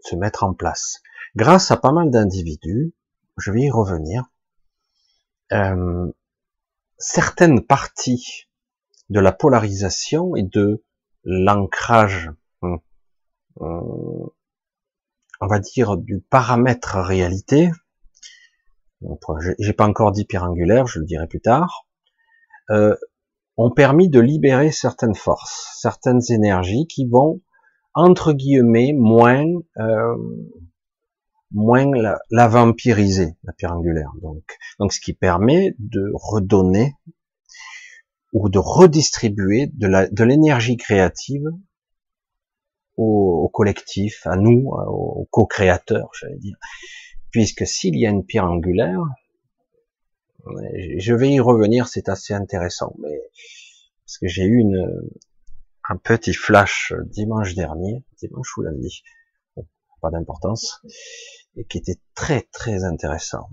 se 0.00 0.16
mettre 0.16 0.44
en 0.44 0.54
place. 0.54 1.02
Grâce 1.36 1.70
à 1.70 1.76
pas 1.76 1.92
mal 1.92 2.10
d'individus, 2.10 2.94
je 3.36 3.50
vais 3.50 3.62
y 3.62 3.70
revenir, 3.70 4.24
euh, 5.52 6.10
certaines 6.98 7.64
parties 7.64 8.48
de 9.10 9.20
la 9.20 9.32
polarisation 9.32 10.36
et 10.36 10.42
de 10.42 10.84
l'ancrage, 11.24 12.30
hum, 12.62 12.80
hum, 13.60 14.30
on 15.40 15.46
va 15.46 15.58
dire 15.58 15.96
du 15.96 16.20
paramètre 16.20 16.96
réalité, 16.96 17.70
j'ai 19.58 19.72
pas 19.72 19.86
encore 19.86 20.12
dit 20.12 20.24
pierre 20.24 20.44
angulaire, 20.44 20.86
je 20.86 20.98
le 20.98 21.04
dirai 21.04 21.26
plus 21.26 21.40
tard, 21.40 21.86
euh, 22.70 22.96
ont 23.56 23.70
permis 23.70 24.08
de 24.08 24.20
libérer 24.20 24.72
certaines 24.72 25.14
forces, 25.14 25.78
certaines 25.80 26.22
énergies 26.30 26.86
qui 26.86 27.06
vont 27.06 27.40
entre 27.94 28.32
guillemets 28.32 28.92
moins 28.92 29.44
euh, 29.78 30.16
moins 31.54 31.90
la, 31.90 32.18
la, 32.30 32.48
vampiriser 32.48 33.36
la 33.44 33.52
pierre 33.52 33.72
angulaire. 33.72 34.12
Donc 34.22 34.44
donc 34.78 34.92
ce 34.92 35.00
qui 35.00 35.14
permet 35.14 35.74
de 35.78 36.10
redonner 36.14 36.94
ou 38.32 38.48
de 38.48 38.58
redistribuer 38.58 39.70
de 39.72 39.86
la 39.86 40.08
de 40.08 40.24
l'énergie 40.24 40.76
créative 40.76 41.46
au, 42.96 43.44
au, 43.44 43.48
collectif 43.48 44.26
à 44.26 44.36
nous 44.36 44.68
aux 44.68 45.26
co-créateurs 45.30 46.10
j'allais 46.18 46.38
dire. 46.38 46.56
Puisque 47.30 47.66
s'il 47.66 47.96
y 47.96 48.06
a 48.06 48.10
une 48.10 48.24
pierre 48.24 48.44
angulaire 48.44 49.00
je 50.98 51.14
vais 51.14 51.30
y 51.30 51.40
revenir 51.40 51.88
c'est 51.88 52.08
assez 52.08 52.34
intéressant 52.34 52.94
mais 52.98 53.18
parce 54.04 54.18
que 54.18 54.28
j'ai 54.28 54.44
eu 54.44 54.58
une 54.58 55.02
un 55.88 55.96
petit 55.96 56.32
flash 56.32 56.94
dimanche 57.04 57.54
dernier, 57.54 58.02
dimanche 58.18 58.56
ou 58.56 58.62
lundi, 58.62 59.02
pas 60.04 60.10
d'importance, 60.10 60.82
et 61.56 61.64
qui 61.64 61.78
était 61.78 62.00
très 62.14 62.42
très 62.52 62.84
intéressant. 62.84 63.48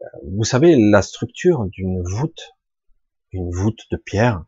Euh, 0.00 0.06
vous 0.30 0.44
savez, 0.44 0.76
la 0.76 1.02
structure 1.02 1.64
d'une 1.66 2.02
voûte, 2.02 2.54
une 3.32 3.50
voûte 3.50 3.82
de 3.90 3.96
pierre, 3.96 4.44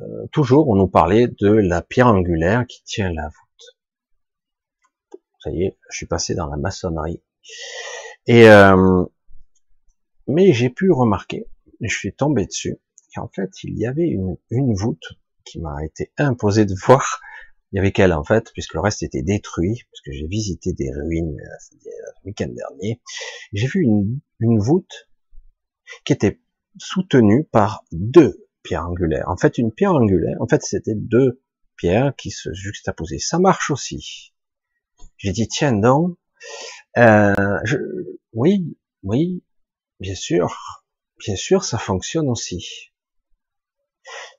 euh, 0.00 0.26
toujours 0.32 0.68
on 0.68 0.76
nous 0.76 0.88
parlait 0.88 1.28
de 1.28 1.50
la 1.50 1.82
pierre 1.82 2.08
angulaire 2.08 2.66
qui 2.66 2.82
tient 2.84 3.12
la 3.12 3.28
voûte. 3.28 5.20
Ça 5.40 5.50
y 5.50 5.64
est, 5.64 5.78
je 5.90 5.96
suis 5.96 6.06
passé 6.06 6.34
dans 6.34 6.46
la 6.46 6.56
maçonnerie. 6.56 7.22
Et 8.26 8.48
euh, 8.48 9.04
mais 10.26 10.52
j'ai 10.52 10.68
pu 10.68 10.90
remarquer, 10.90 11.46
je 11.80 11.96
suis 11.96 12.14
tombé 12.14 12.44
dessus, 12.44 12.78
en 13.18 13.28
fait, 13.28 13.50
il 13.64 13.78
y 13.78 13.86
avait 13.86 14.06
une, 14.06 14.36
une 14.50 14.74
voûte 14.74 15.14
qui 15.44 15.60
m'a 15.60 15.84
été 15.84 16.12
imposée 16.18 16.64
de 16.64 16.74
voir. 16.86 17.20
Il 17.72 17.76
y 17.76 17.78
avait 17.78 17.92
qu'elle, 17.92 18.12
en 18.12 18.24
fait, 18.24 18.50
puisque 18.52 18.74
le 18.74 18.80
reste 18.80 19.02
était 19.02 19.22
détruit, 19.22 19.82
puisque 19.90 20.16
j'ai 20.16 20.26
visité 20.26 20.72
des 20.72 20.90
ruines 20.90 21.38
euh, 21.38 21.86
le 22.22 22.28
week-end 22.28 22.48
dernier. 22.48 23.00
J'ai 23.52 23.66
vu 23.66 23.82
une, 23.82 24.20
une 24.40 24.58
voûte 24.58 25.08
qui 26.04 26.12
était 26.12 26.40
soutenue 26.78 27.44
par 27.44 27.84
deux 27.92 28.48
pierres 28.62 28.86
angulaires. 28.86 29.28
En 29.28 29.36
fait, 29.36 29.58
une 29.58 29.72
pierre 29.72 29.94
angulaire, 29.94 30.36
en 30.40 30.46
fait, 30.46 30.62
c'était 30.62 30.94
deux 30.94 31.42
pierres 31.76 32.14
qui 32.16 32.30
se 32.30 32.52
juxtaposaient. 32.52 33.18
Ça 33.18 33.38
marche 33.38 33.70
aussi. 33.70 34.32
J'ai 35.16 35.32
dit, 35.32 35.48
tiens 35.48 35.72
donc, 35.72 36.16
euh, 36.96 37.34
je, 37.64 37.76
oui, 38.32 38.76
oui, 39.02 39.42
bien 40.00 40.14
sûr, 40.14 40.84
bien 41.18 41.36
sûr, 41.36 41.64
ça 41.64 41.78
fonctionne 41.78 42.28
aussi. 42.28 42.92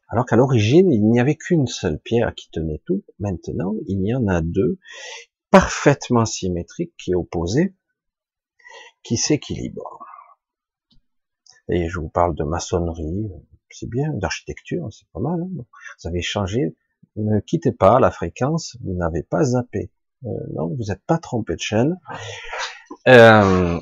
Alors 0.09 0.25
qu'à 0.25 0.35
l'origine, 0.35 0.91
il 0.91 1.07
n'y 1.07 1.19
avait 1.19 1.35
qu'une 1.35 1.67
seule 1.67 1.99
pierre 1.99 2.33
qui 2.35 2.49
tenait 2.51 2.81
tout. 2.85 3.03
Maintenant, 3.19 3.73
il 3.87 4.05
y 4.05 4.13
en 4.15 4.27
a 4.27 4.41
deux, 4.41 4.79
parfaitement 5.51 6.25
symétriques, 6.25 6.93
qui 6.97 7.13
opposées, 7.13 7.75
qui 9.03 9.17
s'équilibrent. 9.17 10.05
Et 11.69 11.87
je 11.87 11.99
vous 11.99 12.09
parle 12.09 12.35
de 12.35 12.43
maçonnerie, 12.43 13.29
c'est 13.69 13.89
bien, 13.89 14.11
d'architecture, 14.13 14.87
c'est 14.91 15.07
pas 15.13 15.19
mal. 15.19 15.41
Hein 15.41 15.65
vous 16.01 16.07
avez 16.07 16.21
changé. 16.21 16.75
Ne 17.15 17.39
quittez 17.39 17.71
pas 17.71 17.99
la 17.99 18.11
fréquence, 18.11 18.77
vous 18.81 18.93
n'avez 18.93 19.23
pas 19.23 19.43
zappé. 19.43 19.91
Euh, 20.25 20.29
non, 20.53 20.67
vous 20.75 20.85
n'êtes 20.89 21.03
pas 21.05 21.17
trompé 21.17 21.55
de 21.55 21.61
chaîne. 21.61 21.99
Euh, 23.07 23.79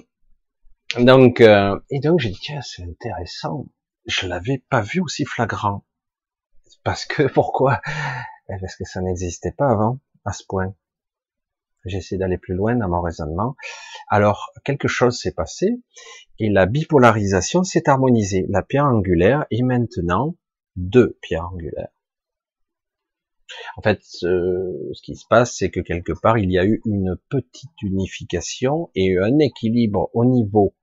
donc, 1.00 1.41
euh, 1.41 1.79
et 1.89 2.00
donc 2.00 2.19
j'ai 2.19 2.29
dit 2.29 2.39
tiens, 2.41 2.62
c'est 2.62 2.84
intéressant. 2.84 3.67
Je 4.05 4.27
l'avais 4.27 4.63
pas 4.69 4.81
vu 4.81 5.01
aussi 5.01 5.25
flagrant. 5.25 5.84
Parce 6.83 7.05
que, 7.05 7.24
pourquoi? 7.33 7.81
Eh, 8.50 8.59
Parce 8.59 8.75
que 8.75 8.86
ça 8.86 9.01
n'existait 9.01 9.51
pas 9.51 9.69
avant, 9.69 10.00
à 10.25 10.33
ce 10.33 10.43
point. 10.47 10.74
J'essaie 11.86 12.17
d'aller 12.17 12.38
plus 12.38 12.55
loin 12.55 12.75
dans 12.75 12.89
mon 12.89 13.01
raisonnement. 13.01 13.55
Alors, 14.09 14.51
quelque 14.65 14.88
chose 14.88 15.17
s'est 15.17 15.31
passé, 15.31 15.81
et 16.39 16.50
la 16.50 16.65
bipolarisation 16.65 17.63
s'est 17.63 17.89
harmonisée. 17.89 18.45
La 18.50 18.62
pierre 18.62 18.86
angulaire 18.86 19.45
est 19.51 19.62
maintenant 19.62 20.36
deux 20.75 21.17
pierres 21.21 21.47
angulaires. 21.47 21.89
En 23.77 23.81
fait, 23.81 24.00
ce 24.03 25.01
qui 25.03 25.15
se 25.15 25.25
passe, 25.29 25.55
c'est 25.55 25.69
que 25.69 25.79
quelque 25.79 26.12
part, 26.12 26.38
il 26.38 26.51
y 26.51 26.59
a 26.59 26.65
eu 26.65 26.81
une 26.86 27.17
petite 27.29 27.81
unification 27.81 28.89
et 28.95 29.17
un 29.17 29.39
équilibre 29.39 30.09
au 30.13 30.25
niveau 30.25 30.75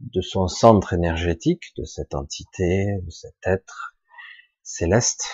de 0.00 0.20
son 0.20 0.48
centre 0.48 0.92
énergétique, 0.92 1.62
de 1.76 1.84
cette 1.84 2.14
entité, 2.14 2.98
de 3.02 3.10
cet 3.10 3.36
être, 3.44 3.94
céleste, 4.62 5.26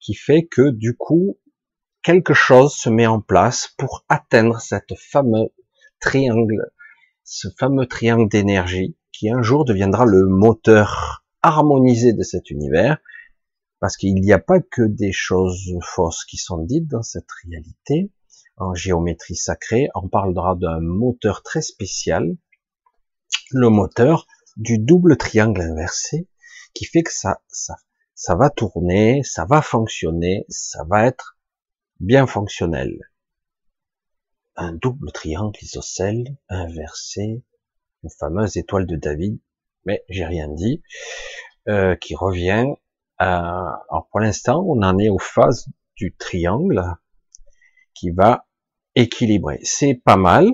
qui 0.00 0.14
fait 0.14 0.46
que 0.46 0.70
du 0.70 0.96
coup, 0.96 1.38
quelque 2.02 2.34
chose 2.34 2.74
se 2.74 2.88
met 2.88 3.06
en 3.06 3.20
place 3.20 3.68
pour 3.78 4.04
atteindre 4.08 4.60
cette 4.60 4.94
fameux 4.96 5.50
triangle, 6.00 6.70
ce 7.24 7.48
fameux 7.58 7.86
triangle 7.86 8.28
d'énergie 8.28 8.96
qui 9.12 9.30
un 9.30 9.42
jour 9.42 9.64
deviendra 9.64 10.06
le 10.06 10.26
moteur 10.26 11.24
harmonisé 11.42 12.12
de 12.12 12.22
cet 12.22 12.50
univers, 12.50 12.98
parce 13.78 13.96
qu'il 13.96 14.14
n'y 14.14 14.32
a 14.32 14.38
pas 14.38 14.60
que 14.60 14.82
des 14.82 15.12
choses 15.12 15.72
fausses 15.82 16.24
qui 16.24 16.36
sont 16.36 16.58
dites 16.64 16.86
dans 16.86 17.02
cette 17.02 17.30
réalité. 17.44 18.10
En 18.56 18.74
géométrie 18.74 19.36
sacrée, 19.36 19.88
on 19.94 20.08
parlera 20.08 20.54
d'un 20.54 20.80
moteur 20.80 21.42
très 21.42 21.62
spécial, 21.62 22.36
le 23.50 23.68
moteur 23.70 24.26
du 24.56 24.78
double 24.78 25.16
triangle 25.16 25.62
inversé, 25.62 26.28
qui 26.74 26.84
fait 26.84 27.02
que 27.02 27.12
ça, 27.12 27.40
ça 27.48 27.76
ça 28.20 28.34
va 28.34 28.50
tourner, 28.50 29.22
ça 29.24 29.46
va 29.46 29.62
fonctionner, 29.62 30.44
ça 30.50 30.84
va 30.86 31.06
être 31.06 31.38
bien 32.00 32.26
fonctionnel. 32.26 32.98
Un 34.56 34.74
double 34.74 35.10
triangle 35.10 35.58
isocèle 35.62 36.36
inversé, 36.50 37.42
une 38.02 38.10
fameuse 38.10 38.58
étoile 38.58 38.84
de 38.84 38.96
David, 38.96 39.40
mais 39.86 40.04
j'ai 40.10 40.26
rien 40.26 40.48
dit, 40.48 40.82
euh, 41.68 41.96
qui 41.96 42.14
revient 42.14 42.66
alors 43.16 44.06
pour 44.10 44.20
l'instant, 44.20 44.64
on 44.66 44.82
en 44.82 44.98
est 44.98 45.08
aux 45.08 45.18
phases 45.18 45.68
du 45.96 46.14
triangle 46.14 46.82
qui 47.94 48.10
va 48.10 48.46
équilibrer. 48.94 49.60
C'est 49.62 49.94
pas 49.94 50.16
mal, 50.16 50.46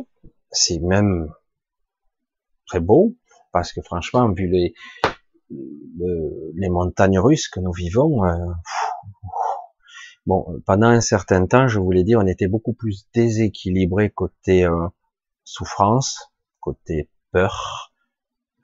c'est 0.53 0.79
même 0.79 1.33
très 2.67 2.81
beau, 2.81 3.17
parce 3.53 3.73
que 3.73 3.83
franchement, 3.83 4.31
vu 4.33 4.49
les, 4.49 4.75
les 5.51 6.69
montagnes 6.69 7.19
russes 7.19 7.49
que 7.49 7.61
nous 7.61 7.73
vivons, 7.73 8.25
euh, 8.25 8.47
bon, 10.27 10.61
pendant 10.67 10.89
un 10.89 11.01
certain 11.01 11.47
temps, 11.47 11.69
je 11.69 11.79
vous 11.79 11.91
l'ai 11.91 12.05
dit, 12.05 12.17
on 12.17 12.27
était 12.27 12.49
beaucoup 12.49 12.73
plus 12.73 13.09
déséquilibré 13.15 14.11
côté 14.11 14.65
euh, 14.65 14.89
souffrance, 15.45 16.33
côté 16.61 17.11
peur. 17.33 17.93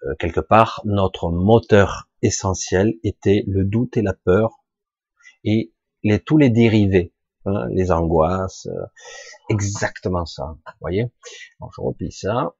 Euh, 0.04 0.14
quelque 0.18 0.40
part, 0.40 0.80
notre 0.84 1.30
moteur 1.30 2.08
essentiel 2.22 2.94
était 3.04 3.44
le 3.46 3.64
doute 3.64 3.96
et 3.96 4.02
la 4.02 4.14
peur 4.14 4.50
et 5.44 5.72
les, 6.02 6.18
tous 6.18 6.38
les 6.38 6.50
dérivés, 6.50 7.12
hein, 7.46 7.68
les 7.70 7.92
angoisses, 7.92 8.68
exactement 9.48 10.26
ça. 10.26 10.56
Vous 10.66 10.72
voyez 10.80 11.06
Je 11.60 11.80
replie 11.80 12.12
ça. 12.12 12.54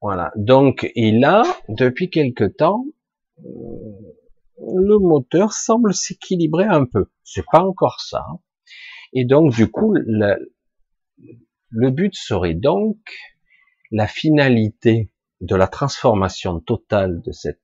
Voilà. 0.00 0.30
Donc, 0.36 0.88
et 0.94 1.10
là, 1.10 1.42
depuis 1.68 2.10
quelque 2.10 2.44
temps, 2.44 2.84
le 3.38 4.98
moteur 4.98 5.52
semble 5.52 5.94
s'équilibrer 5.94 6.64
un 6.64 6.86
peu. 6.86 7.06
C'est 7.24 7.44
pas 7.50 7.62
encore 7.62 8.00
ça. 8.00 8.26
Et 9.12 9.24
donc, 9.24 9.52
du 9.54 9.70
coup, 9.70 9.94
le, 9.94 10.50
but 11.90 12.14
serait 12.14 12.54
donc 12.54 12.98
la 13.90 14.06
finalité 14.06 15.12
de 15.40 15.54
la 15.54 15.68
transformation 15.68 16.60
totale 16.60 17.20
de 17.22 17.32
cette, 17.32 17.60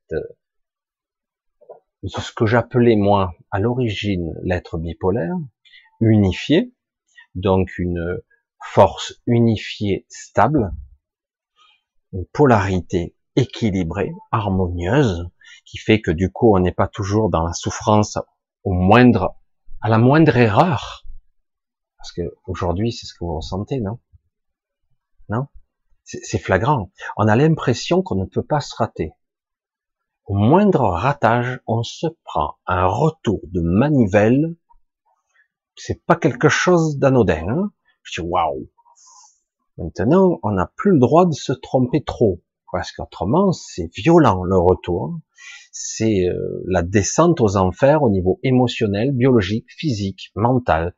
de 2.03 2.09
ce 2.09 2.33
que 2.33 2.47
j'appelais 2.47 2.97
moi 2.97 3.35
à 3.51 3.59
l'origine 3.59 4.35
l'être 4.43 4.79
bipolaire, 4.79 5.35
unifié, 6.01 6.73
donc 7.35 7.79
une 7.79 8.21
force 8.63 9.21
unifiée 9.27 10.07
stable, 10.09 10.73
une 12.13 12.27
polarité 12.27 13.17
équilibrée, 13.37 14.13
harmonieuse, 14.31 15.32
qui 15.65 15.79
fait 15.79 16.01
que 16.01 16.11
du 16.11 16.31
coup 16.31 16.55
on 16.55 16.61
n'est 16.61 16.73
pas 16.73 16.89
toujours 16.89 17.31
dans 17.31 17.45
la 17.45 17.53
souffrance 17.53 18.19
au 18.65 18.73
moindre, 18.73 19.37
à 19.81 19.89
la 19.89 19.99
moindre 19.99 20.37
erreur. 20.37 21.05
Parce 21.99 22.13
que 22.13 22.23
aujourd'hui 22.47 22.93
c'est 22.93 23.07
ce 23.07 23.15
que 23.15 23.25
vous 23.25 23.37
ressentez, 23.37 23.81
non? 23.81 23.99
Non? 25.29 25.47
C'est 26.05 26.39
flagrant. 26.39 26.91
On 27.17 27.29
a 27.29 27.37
l'impression 27.37 28.03
qu'on 28.03 28.17
ne 28.17 28.25
peut 28.25 28.43
pas 28.43 28.61
se 28.61 28.75
rater. 28.77 29.13
Au 30.27 30.35
moindre 30.35 30.83
ratage, 30.83 31.61
on 31.67 31.83
se 31.83 32.07
prend 32.25 32.57
un 32.67 32.87
retour 32.87 33.41
de 33.45 33.61
manivelle. 33.61 34.57
C'est 35.77 36.05
pas 36.05 36.17
quelque 36.17 36.49
chose 36.49 36.99
d'anodin. 36.99 37.49
Hein 37.49 37.73
Je 38.03 38.21
dis 38.21 38.29
waouh. 38.29 38.69
Maintenant, 39.79 40.39
on 40.43 40.53
n'a 40.53 40.71
plus 40.77 40.93
le 40.93 40.99
droit 40.99 41.27
de 41.27 41.33
se 41.33 41.53
tromper 41.53 42.05
trop, 42.05 42.43
parce 42.73 42.91
qu'autrement, 42.91 43.53
c'est 43.53 43.91
violent 43.95 44.43
le 44.43 44.59
retour. 44.59 45.21
C'est 45.71 46.27
euh, 46.27 46.63
la 46.67 46.83
descente 46.83 47.41
aux 47.41 47.57
enfers 47.57 48.03
au 48.03 48.11
niveau 48.11 48.41
émotionnel, 48.43 49.13
biologique, 49.13 49.67
physique, 49.69 50.33
mental. 50.35 50.95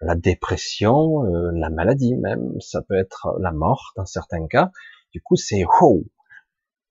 La 0.00 0.14
dépression, 0.14 1.24
euh, 1.26 1.50
la 1.52 1.68
maladie 1.68 2.14
même, 2.16 2.58
ça 2.60 2.80
peut 2.82 2.96
être 2.96 3.36
la 3.40 3.52
mort 3.52 3.92
dans 3.96 4.06
certains 4.06 4.46
cas. 4.46 4.70
Du 5.12 5.20
coup, 5.20 5.36
c'est 5.36 5.64
oh. 5.82 6.04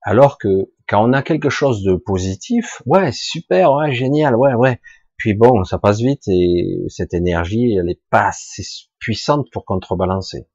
Alors 0.01 0.38
que 0.38 0.71
quand 0.88 1.03
on 1.03 1.13
a 1.13 1.23
quelque 1.23 1.49
chose 1.49 1.84
de 1.84 1.95
positif, 1.95 2.82
ouais, 2.86 3.12
super, 3.12 3.73
ouais, 3.73 3.93
génial, 3.93 4.36
ouais, 4.36 4.53
ouais. 4.53 4.79
Puis 5.17 5.34
bon, 5.34 5.63
ça 5.63 5.79
passe 5.79 5.99
vite 5.99 6.27
et 6.27 6.84
cette 6.88 7.13
énergie, 7.13 7.75
elle 7.75 7.89
est 7.89 8.01
pas 8.10 8.27
assez 8.27 8.63
puissante 8.99 9.47
pour 9.51 9.65
contrebalancer. 9.65 10.47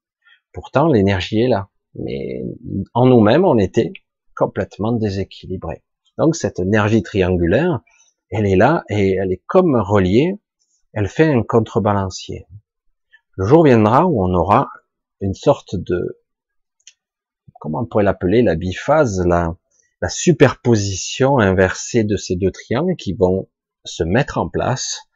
Pourtant, 0.52 0.86
l'énergie 0.86 1.40
est 1.40 1.48
là. 1.48 1.68
Mais 1.96 2.42
en 2.92 3.06
nous-mêmes, 3.06 3.44
on 3.44 3.58
était 3.58 3.92
complètement 4.34 4.92
déséquilibrés. 4.92 5.84
Donc 6.18 6.36
cette 6.36 6.58
énergie 6.58 7.02
triangulaire, 7.02 7.80
elle 8.30 8.46
est 8.46 8.56
là 8.56 8.84
et 8.88 9.14
elle 9.14 9.32
est 9.32 9.42
comme 9.46 9.76
reliée, 9.76 10.40
elle 10.92 11.08
fait 11.08 11.32
un 11.32 11.42
contrebalancier. 11.42 12.46
Le 13.36 13.46
jour 13.46 13.64
viendra 13.64 14.06
où 14.06 14.24
on 14.24 14.32
aura 14.34 14.68
une 15.20 15.34
sorte 15.34 15.76
de, 15.76 16.20
comment 17.60 17.80
on 17.80 17.86
pourrait 17.86 18.04
l'appeler, 18.04 18.42
la 18.42 18.54
biphase, 18.54 19.24
la, 19.26 19.56
la 20.00 20.08
superposition 20.08 21.38
inversée 21.38 22.04
de 22.04 22.16
ces 22.16 22.36
deux 22.36 22.50
triangles 22.50 22.96
qui 22.96 23.14
vont 23.14 23.48
se 23.84 24.04
mettre 24.04 24.38
en 24.38 24.48
place 24.48 25.08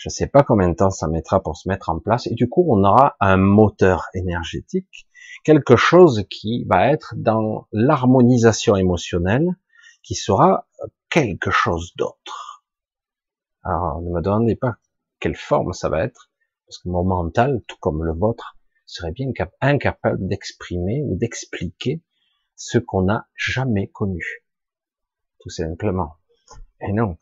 je 0.00 0.08
ne 0.08 0.12
sais 0.12 0.26
pas 0.28 0.42
combien 0.42 0.70
de 0.70 0.74
temps 0.74 0.88
ça 0.88 1.08
mettra 1.08 1.42
pour 1.42 1.58
se 1.58 1.68
mettre 1.68 1.90
en 1.90 1.98
place. 1.98 2.26
Et 2.26 2.34
du 2.34 2.48
coup, 2.48 2.64
on 2.70 2.82
aura 2.84 3.16
un 3.20 3.36
moteur 3.36 4.06
énergétique, 4.14 5.06
quelque 5.44 5.76
chose 5.76 6.24
qui 6.30 6.64
va 6.64 6.90
être 6.90 7.14
dans 7.16 7.66
l'harmonisation 7.72 8.76
émotionnelle, 8.76 9.48
qui 10.02 10.14
sera 10.14 10.68
quelque 11.08 11.50
chose 11.50 11.92
d'autre. 11.96 12.64
Alors, 13.62 14.00
ne 14.00 14.10
me 14.10 14.22
demandez 14.22 14.56
pas 14.56 14.76
quelle 15.18 15.36
forme 15.36 15.72
ça 15.72 15.88
va 15.88 16.02
être, 16.04 16.30
parce 16.66 16.78
que 16.78 16.88
mon 16.88 17.04
mental, 17.04 17.62
tout 17.66 17.76
comme 17.80 18.04
le 18.04 18.12
vôtre, 18.12 18.56
serait 18.86 19.12
bien 19.12 19.30
incapable 19.60 20.26
d'exprimer 20.26 21.02
ou 21.04 21.16
d'expliquer 21.16 22.02
ce 22.56 22.78
qu'on 22.78 23.02
n'a 23.02 23.28
jamais 23.34 23.88
connu. 23.88 24.44
Tout 25.40 25.50
simplement. 25.50 26.16
Et 26.80 26.92
non. 26.92 27.18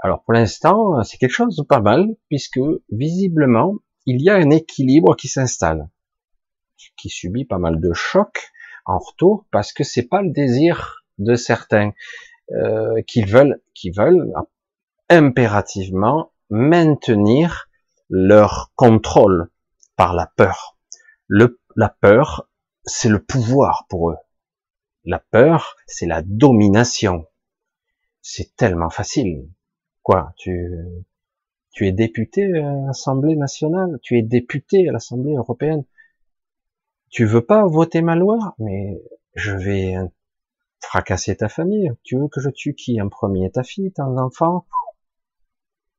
Alors 0.00 0.22
pour 0.24 0.32
l'instant, 0.32 1.02
c'est 1.04 1.18
quelque 1.18 1.32
chose 1.32 1.56
de 1.56 1.62
pas 1.62 1.80
mal, 1.80 2.06
puisque 2.28 2.60
visiblement, 2.90 3.76
il 4.06 4.22
y 4.22 4.30
a 4.30 4.36
un 4.36 4.50
équilibre 4.50 5.14
qui 5.16 5.28
s'installe, 5.28 5.88
qui 6.96 7.08
subit 7.08 7.44
pas 7.44 7.58
mal 7.58 7.80
de 7.80 7.92
chocs 7.92 8.50
en 8.84 8.98
retour, 8.98 9.46
parce 9.50 9.72
que 9.72 9.84
c'est 9.84 10.08
pas 10.08 10.22
le 10.22 10.30
désir 10.30 11.04
de 11.18 11.34
certains 11.34 11.92
euh, 12.52 13.00
qui 13.06 13.22
veulent, 13.22 13.60
veulent 13.96 14.32
impérativement 15.08 16.32
maintenir 16.50 17.68
leur 18.08 18.72
contrôle 18.74 19.50
par 19.96 20.14
la 20.14 20.26
peur. 20.26 20.76
Le, 21.28 21.60
la 21.76 21.88
peur, 21.88 22.48
c'est 22.84 23.08
le 23.08 23.22
pouvoir 23.22 23.86
pour 23.88 24.10
eux. 24.10 24.16
La 25.04 25.18
peur, 25.18 25.76
c'est 25.86 26.06
la 26.06 26.22
domination 26.22 27.26
c'est 28.22 28.54
tellement 28.56 28.88
facile. 28.88 29.48
Quoi, 30.02 30.32
tu, 30.36 30.70
tu 31.72 31.86
es 31.86 31.92
député 31.92 32.44
à 32.44 32.86
l'Assemblée 32.86 33.36
nationale, 33.36 33.98
tu 34.02 34.16
es 34.16 34.22
député 34.22 34.88
à 34.88 34.92
l'Assemblée 34.92 35.34
européenne? 35.34 35.84
Tu 37.12 37.26
veux 37.26 37.44
pas 37.44 37.66
voter 37.66 38.00
ma 38.00 38.16
loi, 38.16 38.54
mais 38.58 38.98
je 39.34 39.52
vais 39.52 39.96
fracasser 40.80 41.36
ta 41.36 41.50
famille. 41.50 41.92
Tu 42.04 42.16
veux 42.16 42.28
que 42.28 42.40
je 42.40 42.48
tue 42.48 42.74
qui? 42.74 43.02
En 43.02 43.10
premier 43.10 43.50
Ta 43.50 43.62
fille, 43.62 43.92
ton 43.92 44.16
enfant? 44.16 44.66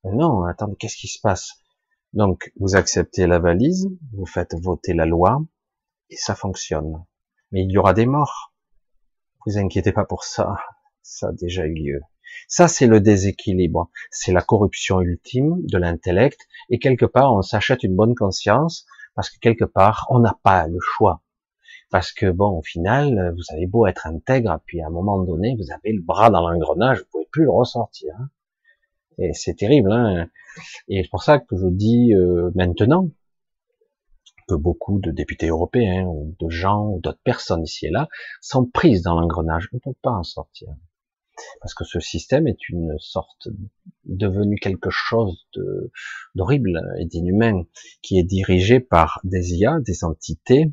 Non, 0.06 0.44
attendez, 0.46 0.76
qu'est-ce 0.76 0.98
qui 0.98 1.08
se 1.08 1.22
passe? 1.22 1.54
Donc, 2.14 2.52
vous 2.60 2.76
acceptez 2.76 3.28
la 3.28 3.38
valise, 3.38 3.90
vous 4.14 4.26
faites 4.26 4.56
voter 4.60 4.96
la 4.96 5.06
loi, 5.06 5.40
et 6.10 6.16
ça 6.16 6.34
fonctionne. 6.34 7.06
Mais 7.52 7.62
il 7.64 7.72
y 7.72 7.78
aura 7.78 7.94
des 7.94 8.08
morts. 8.08 8.52
Vous 9.46 9.60
inquiétez 9.60 9.92
pas 9.92 10.06
pour 10.06 10.24
ça, 10.24 10.56
ça 11.04 11.28
a 11.28 11.32
déjà 11.32 11.68
eu 11.68 11.76
lieu. 11.76 12.02
Ça, 12.48 12.68
c'est 12.68 12.88
le 12.88 13.00
déséquilibre. 13.00 13.92
C'est 14.10 14.32
la 14.32 14.42
corruption 14.42 15.00
ultime 15.00 15.64
de 15.68 15.78
l'intellect. 15.78 16.40
Et 16.72 16.80
quelque 16.80 17.06
part, 17.06 17.36
on 17.36 17.44
s'achète 17.44 17.84
une 17.84 17.96
bonne 17.96 18.16
conscience 18.16 18.88
parce 19.16 19.30
que 19.30 19.40
quelque 19.40 19.66
part, 19.66 20.08
on 20.10 20.20
n'a 20.20 20.38
pas 20.44 20.68
le 20.68 20.80
choix. 20.80 21.22
Parce 21.92 22.12
que 22.12 22.32
bon, 22.32 22.58
au 22.58 22.62
final, 22.64 23.34
vous 23.36 23.44
avez 23.56 23.68
beau 23.68 23.86
être 23.86 24.08
intègre, 24.08 24.60
puis 24.66 24.82
à 24.82 24.88
un 24.88 24.90
moment 24.90 25.22
donné, 25.24 25.56
vous 25.56 25.72
avez 25.72 25.94
le 25.94 26.02
bras 26.02 26.30
dans 26.30 26.48
l'engrenage, 26.48 27.00
vous 27.00 27.06
pouvez 27.12 27.28
plus 27.32 27.44
le 27.44 27.52
ressortir. 27.52 28.14
Hein. 28.20 28.30
Et 29.20 29.34
c'est 29.34 29.54
terrible. 29.54 29.92
Hein 29.92 30.28
et 30.88 31.04
c'est 31.04 31.10
pour 31.10 31.24
ça 31.24 31.40
que 31.40 31.56
je 31.56 31.68
dis 31.68 32.14
euh, 32.14 32.52
maintenant 32.56 33.10
que 34.48 34.56
beaucoup 34.56 35.00
de 35.00 35.12
députés 35.12 35.48
européens 35.48 36.06
ou 36.06 36.36
de 36.40 36.50
gens 36.50 36.88
ou 36.90 37.00
d'autres 37.00 37.22
personnes 37.24 37.64
ici 37.64 37.86
et 37.86 37.92
là 37.92 38.10
sont 38.42 38.66
prises 38.66 39.04
dans 39.04 39.20
l'engrenage. 39.20 39.70
On 39.72 39.78
ne 39.78 39.80
peut 39.80 39.98
pas 40.02 40.12
en 40.12 40.24
sortir 40.24 40.70
parce 41.62 41.74
que 41.74 41.84
ce 41.84 42.00
système 42.00 42.48
est 42.48 42.70
une 42.70 42.96
sorte 43.00 43.48
devenu 44.06 44.58
quelque 44.58 44.90
chose 44.90 45.48
d'horrible 46.36 46.82
et 47.00 47.06
d'inhumain 47.06 47.66
qui 48.02 48.20
est 48.20 48.24
dirigé 48.24 48.80
par 48.80 49.20
des 49.24 49.56
IA, 49.56 49.80
des 49.82 50.04
entités, 50.04 50.72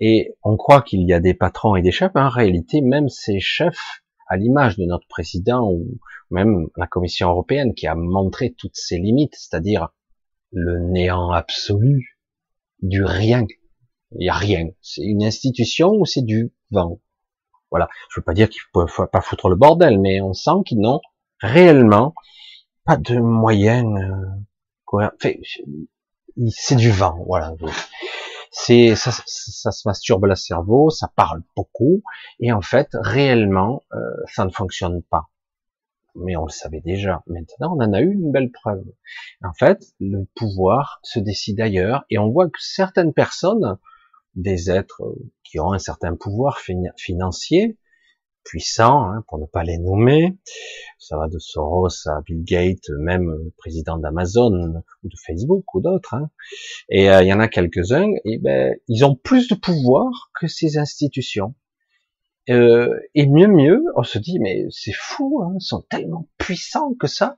et 0.00 0.34
on 0.42 0.56
croit 0.56 0.82
qu'il 0.82 1.02
y 1.06 1.12
a 1.12 1.20
des 1.20 1.34
patrons 1.34 1.76
et 1.76 1.82
des 1.82 1.90
chefs, 1.90 2.12
en 2.14 2.28
réalité, 2.28 2.80
même 2.82 3.08
ces 3.08 3.40
chefs, 3.40 4.02
à 4.28 4.36
l'image 4.36 4.76
de 4.76 4.84
notre 4.84 5.06
président 5.06 5.70
ou 5.70 5.98
même 6.30 6.66
la 6.76 6.86
Commission 6.86 7.30
européenne 7.30 7.74
qui 7.74 7.86
a 7.86 7.94
montré 7.94 8.52
toutes 8.52 8.74
ses 8.74 8.98
limites, 8.98 9.34
c'est-à-dire 9.36 9.88
le 10.52 10.80
néant 10.80 11.30
absolu, 11.30 12.18
du 12.82 13.04
rien. 13.04 13.46
Il 14.12 14.18
n'y 14.18 14.28
a 14.28 14.34
rien. 14.34 14.68
C'est 14.82 15.02
une 15.02 15.22
institution 15.22 15.90
ou 15.90 16.04
c'est 16.04 16.24
du 16.24 16.52
vent? 16.70 17.00
Voilà. 17.70 17.88
Je 18.10 18.20
veux 18.20 18.24
pas 18.24 18.34
dire 18.34 18.48
qu'il 18.48 18.60
faut 18.72 19.06
pas 19.06 19.20
foutre 19.20 19.48
le 19.48 19.56
bordel, 19.56 20.00
mais 20.00 20.20
on 20.20 20.32
sent 20.32 20.62
qu'ils 20.64 20.80
n'ont 20.80 21.00
réellement 21.40 22.14
pas 22.84 22.96
de 22.96 23.18
moyens 23.18 23.86
euh, 24.00 25.08
c'est 26.50 26.76
du 26.76 26.90
vent, 26.90 27.22
voilà. 27.26 27.54
C'est 28.50 28.94
ça, 28.94 29.10
ça, 29.26 29.70
se 29.70 29.88
masturbe 29.88 30.24
le 30.26 30.34
cerveau, 30.34 30.90
ça 30.90 31.10
parle 31.14 31.42
beaucoup, 31.56 32.02
et 32.40 32.52
en 32.52 32.62
fait, 32.62 32.88
réellement, 32.92 33.84
euh, 33.92 33.98
ça 34.32 34.44
ne 34.44 34.50
fonctionne 34.50 35.02
pas. 35.02 35.28
Mais 36.14 36.36
on 36.36 36.46
le 36.46 36.50
savait 36.50 36.80
déjà. 36.80 37.22
Maintenant, 37.26 37.76
on 37.76 37.84
en 37.84 37.92
a 37.92 38.00
eu 38.00 38.10
une 38.10 38.32
belle 38.32 38.50
preuve. 38.50 38.84
En 39.42 39.52
fait, 39.52 39.82
le 40.00 40.26
pouvoir 40.34 41.00
se 41.02 41.18
décide 41.18 41.60
ailleurs, 41.60 42.04
et 42.08 42.18
on 42.18 42.30
voit 42.30 42.46
que 42.46 42.58
certaines 42.58 43.12
personnes, 43.12 43.78
des 44.36 44.70
êtres 44.70 45.02
qui 45.42 45.58
ont 45.58 45.72
un 45.72 45.78
certain 45.78 46.14
pouvoir 46.14 46.60
financier, 46.96 47.78
puissants, 48.44 49.04
hein, 49.04 49.24
pour 49.28 49.38
ne 49.38 49.46
pas 49.46 49.64
les 49.64 49.78
nommer. 49.78 50.36
Ça 50.98 51.16
va 51.16 51.28
de 51.28 51.38
Soros 51.38 52.06
à 52.06 52.20
Bill 52.24 52.44
Gates, 52.44 52.88
même 53.00 53.32
président 53.56 53.98
d'Amazon 53.98 54.82
ou 55.02 55.08
de 55.08 55.16
Facebook 55.26 55.74
ou 55.74 55.80
d'autres. 55.80 56.14
Hein. 56.14 56.30
Et 56.88 57.10
euh, 57.10 57.22
il 57.22 57.28
y 57.28 57.32
en 57.32 57.40
a 57.40 57.48
quelques-uns, 57.48 58.12
et 58.24 58.38
ben 58.38 58.76
ils 58.88 59.04
ont 59.04 59.16
plus 59.16 59.48
de 59.48 59.54
pouvoir 59.54 60.30
que 60.38 60.46
ces 60.46 60.78
institutions. 60.78 61.54
Euh, 62.48 62.94
et 63.16 63.26
mieux 63.26 63.48
mieux, 63.48 63.82
on 63.96 64.04
se 64.04 64.18
dit 64.18 64.38
mais 64.38 64.66
c'est 64.70 64.94
fou, 64.94 65.42
hein, 65.42 65.54
ils 65.58 65.64
sont 65.64 65.82
tellement 65.90 66.28
puissants 66.38 66.94
que 66.94 67.08
ça 67.08 67.36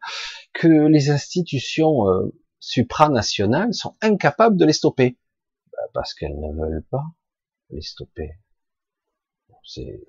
que 0.53 0.69
les 0.69 1.09
institutions 1.09 2.07
euh, 2.09 2.35
supranationales 2.61 3.73
sont 3.73 3.97
incapables 4.03 4.59
de 4.59 4.67
les 4.67 4.75
stopper 4.75 5.17
parce 5.95 6.15
qu'elles 6.15 6.39
ne 6.39 6.53
veulent 6.53 6.85
pas 6.91 7.05
les 7.71 7.83
stopper. 7.83 8.39
C'est 9.65 10.01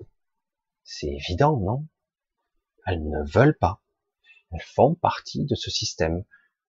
c'est 0.84 1.08
évident, 1.08 1.56
non? 1.58 1.86
Elles 2.86 3.06
ne 3.08 3.22
veulent 3.30 3.56
pas. 3.56 3.82
Elles 4.52 4.62
font 4.62 4.94
partie 4.94 5.44
de 5.44 5.54
ce 5.54 5.70
système. 5.70 6.24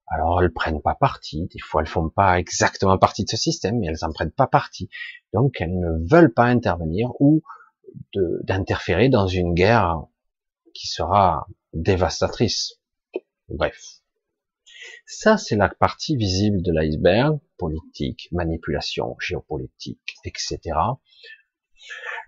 Alors 0.06 0.42
elles 0.42 0.52
prennent 0.52 0.82
pas 0.82 0.94
parti. 0.94 1.46
Des 1.52 1.60
fois 1.60 1.82
elles 1.82 1.88
font 1.88 2.10
pas 2.10 2.38
exactement 2.38 2.98
partie 2.98 3.24
de 3.24 3.30
ce 3.30 3.36
système, 3.36 3.78
mais 3.78 3.86
elles 3.86 4.04
en 4.04 4.12
prennent 4.12 4.32
pas 4.32 4.46
partie. 4.46 4.90
Donc 5.32 5.60
elles 5.60 5.78
ne 5.78 6.06
veulent 6.08 6.34
pas 6.34 6.46
intervenir 6.46 7.10
ou 7.20 7.42
d'interférer 8.44 9.08
dans 9.08 9.26
une 9.26 9.54
guerre 9.54 10.04
qui 10.74 10.86
sera 10.86 11.46
dévastatrice. 11.72 12.80
Bref. 13.48 13.99
Ça, 15.12 15.36
c'est 15.36 15.56
la 15.56 15.68
partie 15.68 16.16
visible 16.16 16.62
de 16.62 16.72
l'iceberg, 16.72 17.38
politique, 17.58 18.28
manipulation, 18.32 19.16
géopolitique, 19.18 20.16
etc 20.24 20.72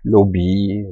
lobby. 0.03 0.85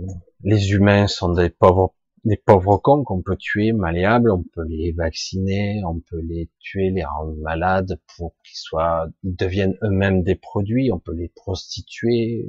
Les 0.43 0.71
humains 0.71 1.08
sont 1.08 1.34
des 1.34 1.49
pauvres, 1.49 1.93
des 2.23 2.38
pauvres 2.38 2.77
cons 2.77 3.04
qu'on 3.04 3.21
peut 3.21 3.38
tuer, 3.38 3.73
malléables. 3.73 4.32
On 4.32 4.43
peut 4.43 4.65
les 4.67 4.91
vacciner, 4.91 5.82
on 5.86 5.99
peut 5.99 6.21
les 6.21 6.49
tuer, 6.60 6.89
les 6.89 7.04
rendre 7.04 7.36
malades 7.38 7.99
pour 8.15 8.34
qu'ils 8.43 8.58
soient, 8.58 9.08
ils 9.23 9.36
deviennent 9.36 9.77
eux-mêmes 9.84 10.23
des 10.23 10.36
produits. 10.36 10.91
On 10.91 10.99
peut 10.99 11.13
les 11.13 11.30
prostituer, 11.30 12.47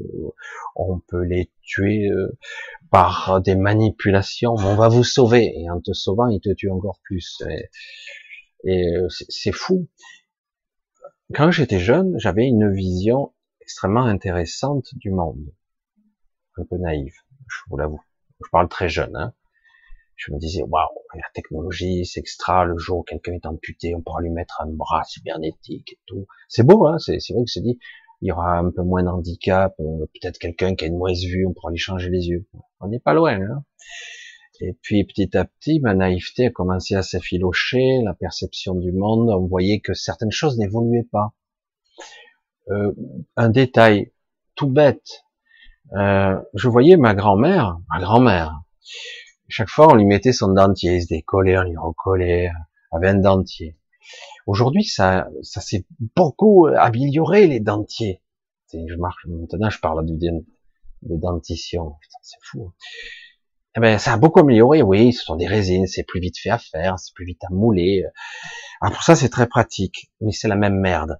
on 0.76 1.00
peut 1.00 1.22
les 1.22 1.50
tuer 1.62 2.08
euh, 2.10 2.38
par 2.90 3.40
des 3.42 3.56
manipulations. 3.56 4.54
On 4.54 4.76
va 4.76 4.88
vous 4.88 5.04
sauver 5.04 5.52
et 5.58 5.70
en 5.70 5.80
te 5.80 5.92
sauvant, 5.92 6.28
ils 6.28 6.40
te 6.40 6.52
tuent 6.54 6.70
encore 6.70 7.00
plus. 7.02 7.42
Euh, 8.66 9.08
c'est 9.08 9.52
fou. 9.52 9.88
Quand 11.34 11.50
j'étais 11.50 11.78
jeune, 11.78 12.18
j'avais 12.18 12.46
une 12.46 12.72
vision 12.72 13.32
extrêmement 13.60 14.04
intéressante 14.04 14.88
du 14.94 15.10
monde 15.10 15.52
un 16.56 16.64
peu 16.64 16.76
naïf, 16.76 17.14
je 17.48 17.58
vous 17.68 17.76
l'avoue. 17.76 18.02
Je 18.44 18.50
parle 18.50 18.68
très 18.68 18.88
jeune. 18.88 19.14
Hein. 19.16 19.32
Je 20.16 20.32
me 20.32 20.38
disais, 20.38 20.62
waouh, 20.62 20.88
la 21.14 21.28
technologie, 21.34 22.04
c'est 22.04 22.20
extra. 22.20 22.64
Le 22.64 22.76
jour 22.76 22.98
où 22.98 23.02
quelqu'un 23.02 23.32
est 23.32 23.46
amputé, 23.46 23.94
on 23.94 24.02
pourra 24.02 24.20
lui 24.20 24.30
mettre 24.30 24.60
un 24.60 24.66
bras 24.66 25.02
cybernétique 25.04 25.92
et 25.92 25.98
tout. 26.06 26.26
C'est 26.48 26.64
beau, 26.64 26.86
hein. 26.86 26.98
C'est 26.98 27.18
vrai 27.30 27.44
que 27.44 27.50
c'est 27.50 27.60
dit, 27.60 27.78
il 28.20 28.28
y 28.28 28.32
aura 28.32 28.58
un 28.58 28.70
peu 28.70 28.82
moins 28.82 29.02
d'handicap. 29.02 29.74
Euh, 29.80 30.06
peut-être 30.14 30.38
quelqu'un 30.38 30.74
qui 30.74 30.84
a 30.84 30.88
une 30.88 30.98
mauvaise 30.98 31.24
vue, 31.24 31.46
on 31.46 31.52
pourra 31.52 31.70
lui 31.70 31.78
changer 31.78 32.10
les 32.10 32.28
yeux. 32.28 32.46
On 32.80 32.88
n'est 32.88 33.00
pas 33.00 33.14
loin. 33.14 33.40
Hein. 33.40 33.64
Et 34.60 34.74
puis 34.80 35.04
petit 35.04 35.36
à 35.36 35.44
petit, 35.44 35.80
ma 35.80 35.94
naïveté 35.94 36.46
a 36.46 36.50
commencé 36.50 36.94
à 36.94 37.02
s'effilocher, 37.02 38.02
la 38.04 38.14
perception 38.14 38.74
du 38.74 38.92
monde, 38.92 39.30
on 39.30 39.46
voyait 39.46 39.80
que 39.80 39.94
certaines 39.94 40.30
choses 40.30 40.58
n'évoluaient 40.58 41.08
pas. 41.10 41.32
Euh, 42.70 42.92
un 43.36 43.48
détail 43.48 44.12
tout 44.54 44.68
bête, 44.68 45.24
euh, 45.94 46.40
je 46.54 46.68
voyais 46.68 46.96
ma 46.96 47.14
grand-mère, 47.14 47.78
ma 47.92 48.00
grand-mère, 48.00 48.62
chaque 49.48 49.68
fois 49.68 49.92
on 49.92 49.96
lui 49.96 50.04
mettait 50.04 50.32
son 50.32 50.48
dentier, 50.48 50.96
il 50.96 51.02
se 51.02 51.08
décollait, 51.08 51.58
on 51.58 51.62
lui 51.62 51.76
recollait, 51.76 52.50
avait 52.92 53.08
un 53.08 53.18
dentier. 53.18 53.76
Aujourd'hui, 54.46 54.84
ça, 54.84 55.28
ça 55.42 55.60
s'est 55.60 55.86
beaucoup 56.16 56.66
amélioré 56.66 57.46
les 57.46 57.60
dentiers. 57.60 58.22
Je 58.72 58.94
marche, 58.96 59.26
maintenant, 59.26 59.70
je 59.70 59.78
parle 59.78 60.06
de, 60.06 60.14
de 60.14 61.16
dentition. 61.16 61.96
C'est 62.22 62.38
fou. 62.42 62.72
Eh 63.76 63.80
ben, 63.80 63.98
ça 63.98 64.12
a 64.12 64.16
beaucoup 64.16 64.40
amélioré. 64.40 64.82
Oui, 64.82 65.12
ce 65.12 65.24
sont 65.24 65.36
des 65.36 65.46
résines, 65.46 65.86
c'est 65.86 66.04
plus 66.04 66.20
vite 66.20 66.38
fait 66.38 66.50
à 66.50 66.58
faire, 66.58 66.98
c'est 66.98 67.14
plus 67.14 67.24
vite 67.24 67.42
à 67.44 67.52
mouler. 67.52 68.04
Alors 68.80 68.94
pour 68.94 69.02
ça, 69.02 69.16
c'est 69.16 69.28
très 69.30 69.46
pratique, 69.46 70.10
mais 70.20 70.32
c'est 70.32 70.48
la 70.48 70.56
même 70.56 70.78
merde 70.78 71.18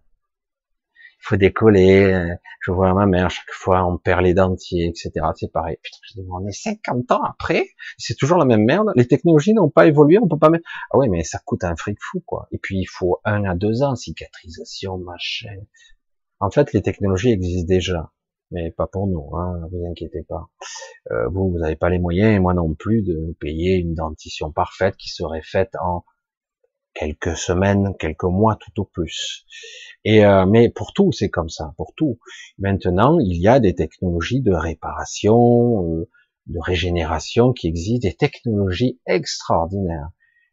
il 1.22 1.28
faut 1.28 1.36
décoller. 1.36 2.34
Je 2.60 2.72
vois 2.72 2.92
ma 2.94 3.06
mère, 3.06 3.30
chaque 3.30 3.52
fois, 3.52 3.86
on 3.86 3.96
perd 3.96 4.22
les 4.22 4.34
dentiers, 4.34 4.88
etc. 4.88 5.26
C'est 5.36 5.52
pareil. 5.52 5.76
Putain, 5.82 6.22
on 6.30 6.46
est 6.46 6.52
50 6.52 7.12
ans 7.12 7.22
après, 7.22 7.68
c'est 7.96 8.16
toujours 8.16 8.38
la 8.38 8.44
même 8.44 8.64
merde. 8.64 8.88
Les 8.96 9.06
technologies 9.06 9.54
n'ont 9.54 9.70
pas 9.70 9.86
évolué, 9.86 10.18
on 10.18 10.26
peut 10.26 10.38
pas 10.38 10.50
mettre. 10.50 10.64
Ah 10.90 10.98
ouais, 10.98 11.08
mais 11.08 11.22
ça 11.22 11.38
coûte 11.44 11.62
un 11.62 11.76
fric 11.76 11.98
fou, 12.00 12.20
quoi. 12.26 12.48
Et 12.50 12.58
puis, 12.58 12.78
il 12.78 12.86
faut 12.86 13.20
un 13.24 13.44
à 13.44 13.54
deux 13.54 13.82
ans, 13.82 13.94
cicatrisation, 13.94 14.98
machin. 14.98 15.54
En 16.40 16.50
fait, 16.50 16.72
les 16.72 16.82
technologies 16.82 17.30
existent 17.30 17.68
déjà, 17.68 18.10
mais 18.52 18.70
pas 18.70 18.86
pour 18.86 19.06
nous, 19.06 19.34
hein, 19.36 19.66
vous 19.70 19.84
inquiétez 19.86 20.22
pas. 20.22 20.48
Euh, 21.10 21.28
vous, 21.28 21.50
vous 21.50 21.58
n'avez 21.58 21.76
pas 21.76 21.90
les 21.90 21.98
moyens, 21.98 22.36
et 22.36 22.38
moi 22.38 22.54
non 22.54 22.74
plus, 22.74 23.02
de 23.02 23.36
payer 23.40 23.76
une 23.76 23.94
dentition 23.94 24.52
parfaite 24.52 24.96
qui 24.96 25.08
serait 25.08 25.42
faite 25.42 25.74
en 25.82 26.04
quelques 26.94 27.36
semaines, 27.36 27.94
quelques 27.98 28.24
mois 28.24 28.56
tout 28.56 28.82
au 28.82 28.84
plus. 28.84 29.44
Et 30.04 30.24
euh, 30.24 30.46
mais 30.46 30.68
pour 30.68 30.92
tout, 30.92 31.12
c'est 31.12 31.30
comme 31.30 31.48
ça, 31.48 31.72
pour 31.76 31.94
tout. 31.96 32.18
Maintenant, 32.58 33.18
il 33.18 33.40
y 33.40 33.48
a 33.48 33.60
des 33.60 33.74
technologies 33.74 34.42
de 34.42 34.52
réparation, 34.52 35.84
euh, 35.84 36.08
de 36.46 36.58
régénération 36.60 37.52
qui 37.52 37.68
existent, 37.68 38.06
des 38.06 38.14
technologies 38.14 39.00
extraordinaires. 39.06 40.10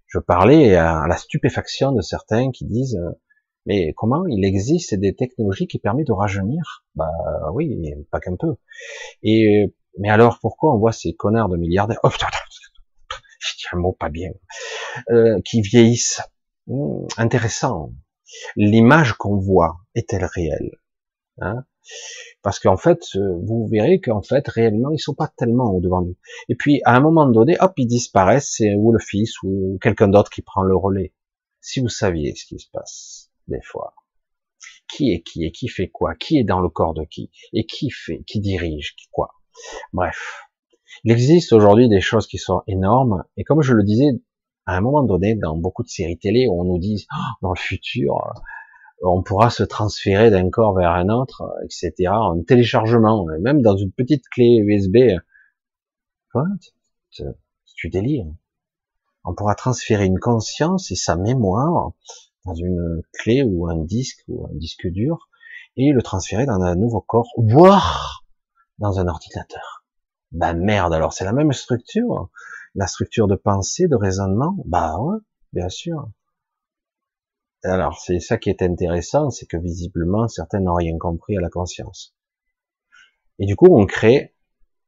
Je 0.08 0.20
parlais 0.20 0.76
à 0.76 1.06
la 1.08 1.18
stupéfaction 1.18 1.92
de 1.92 2.02
certains 2.02 2.52
qui 2.52 2.66
disent 2.66 3.00
mais 3.65 3.93
comment 3.95 4.26
il 4.28 4.45
existe 4.45 4.95
des 4.95 5.15
technologies 5.15 5.67
qui 5.67 5.80
permettent 5.80 6.08
de 6.08 6.13
rajeunir? 6.13 6.86
Bah 6.95 7.12
oui, 7.54 7.93
pas 8.12 8.19
qu'un 8.19 8.36
peu. 8.36 8.56
Et 9.24 9.74
mais 9.98 10.10
alors 10.10 10.39
pourquoi 10.41 10.74
on 10.74 10.80
voit 10.80 10.91
ces 10.91 11.13
connards 11.13 11.50
de 11.50 11.58
milliardaires? 11.58 12.00
Oh, 12.04 12.10
je 13.39 13.56
dis 13.56 13.63
un 13.72 13.78
mot 13.78 13.93
pas 13.93 14.10
bien, 14.10 14.32
euh, 15.10 15.39
qui 15.43 15.62
vieillissent. 15.62 16.22
Hmm, 16.67 17.06
intéressant. 17.17 17.93
L'image 18.56 19.13
qu'on 19.13 19.38
voit 19.38 19.78
est-elle 19.95 20.26
réelle? 20.26 20.78
Hein? 21.41 21.65
Parce 22.41 22.60
qu'en 22.60 22.78
fait, 22.78 23.00
euh, 23.15 23.39
vous 23.43 23.67
verrez 23.67 24.00
qu'en 24.00 24.22
fait, 24.22 24.48
réellement, 24.48 24.91
ils 24.91 25.00
sont 25.00 25.15
pas 25.15 25.32
tellement 25.36 25.72
au 25.74 25.82
devant 25.82 26.02
du. 26.02 26.15
Et 26.48 26.56
puis, 26.56 26.82
à 26.86 26.95
un 26.95 27.00
moment 27.00 27.28
donné, 27.28 27.58
hop, 27.60 27.74
ils 27.78 27.88
disparaissent, 27.88 28.54
c'est 28.58 28.76
ou 28.76 28.91
le 28.91 29.00
fils 29.00 29.41
ou 29.43 29.78
quelqu'un 29.82 30.10
d'autre 30.10 30.30
qui 30.30 30.41
prend 30.41 30.62
le 30.62 30.76
relais. 30.76 31.13
Si 31.62 31.80
vous 31.80 31.89
saviez 31.89 32.36
ce 32.36 32.45
qui 32.45 32.60
se 32.60 32.69
passe, 32.72 33.29
des 33.50 33.62
fois. 33.62 33.96
Qui 34.88 35.12
est 35.14 35.22
qui 35.22 35.46
et 35.46 35.52
qui 35.52 35.68
fait 35.68 35.90
quoi? 35.90 36.16
Qui 36.16 36.40
est 36.40 36.44
dans 36.44 36.60
le 36.60 36.70
corps 36.70 36.94
de 36.94 37.04
qui? 37.04 37.32
Et 37.54 37.66
qui 37.66 37.90
fait, 37.90 38.24
qui 38.26 38.40
dirige 38.40 38.96
quoi? 39.12 39.32
Bref. 39.94 40.42
Il 41.04 41.12
existe 41.12 41.54
aujourd'hui 41.54 41.88
des 41.88 42.02
choses 42.02 42.28
qui 42.28 42.38
sont 42.38 42.62
énormes, 42.68 43.24
et 43.38 43.44
comme 43.44 43.62
je 43.62 43.74
le 43.74 43.84
disais, 43.84 44.10
à 44.66 44.76
un 44.76 44.82
moment 44.82 45.04
donné, 45.04 45.36
dans 45.36 45.56
beaucoup 45.56 45.84
de 45.84 45.88
séries 45.88 46.18
télé, 46.18 46.48
on 46.50 46.64
nous 46.64 46.80
dit, 46.80 47.08
oh, 47.12 47.22
dans 47.42 47.54
le 47.54 47.60
futur, 47.60 48.16
euh, 48.16 48.40
on 49.04 49.24
pourra 49.24 49.50
se 49.50 49.64
transférer 49.64 50.30
d'un 50.30 50.50
corps 50.50 50.76
vers 50.76 50.92
un 50.92 51.10
autre, 51.10 51.44
etc., 51.64 52.10
en 52.10 52.42
téléchargement, 52.44 53.26
même 53.40 53.62
dans 53.62 53.78
une 53.78 53.92
petite 53.92 54.28
clé 54.30 54.58
USB. 54.58 54.98
Quoi? 56.32 56.46
Tu 57.76 57.90
délires. 57.90 58.28
On 59.24 59.34
pourra 59.34 59.56
transférer 59.56 60.06
une 60.06 60.20
conscience 60.20 60.92
et 60.92 60.96
sa 60.96 61.16
mémoire 61.16 61.94
une 62.54 63.02
clé 63.14 63.44
ou 63.44 63.68
un 63.68 63.78
disque 63.78 64.24
ou 64.28 64.46
un 64.46 64.56
disque 64.56 64.88
dur 64.88 65.30
et 65.78 65.92
le 65.92 66.02
transférer 66.02 66.46
dans 66.46 66.62
un 66.62 66.76
nouveau 66.76 67.02
corps, 67.02 67.30
voire 67.38 68.24
dans 68.78 69.00
un 69.00 69.08
ordinateur. 69.08 69.84
Ben 70.32 70.54
merde, 70.54 70.94
alors 70.94 71.14
c'est 71.14 71.26
la 71.26 71.34
même 71.34 71.54
structure, 71.54 72.30
la 72.76 72.88
structure 72.88 73.28
de 73.28 73.36
pensée, 73.36 73.88
de 73.88 73.96
raisonnement. 73.96 74.56
Bah 74.66 74.98
ouais, 75.00 75.18
bien 75.54 75.70
sûr. 75.70 76.10
Alors 77.64 78.00
c'est 78.00 78.20
ça 78.20 78.38
qui 78.38 78.50
est 78.50 78.62
intéressant, 78.62 79.30
c'est 79.30 79.46
que 79.46 79.58
visiblement 79.58 80.28
certains 80.28 80.60
n'ont 80.60 80.76
rien 80.76 80.98
compris 80.98 81.38
à 81.38 81.42
la 81.42 81.50
conscience. 81.50 82.16
Et 83.40 83.46
du 83.46 83.56
coup, 83.56 83.68
on 83.70 83.86
crée 83.86 84.36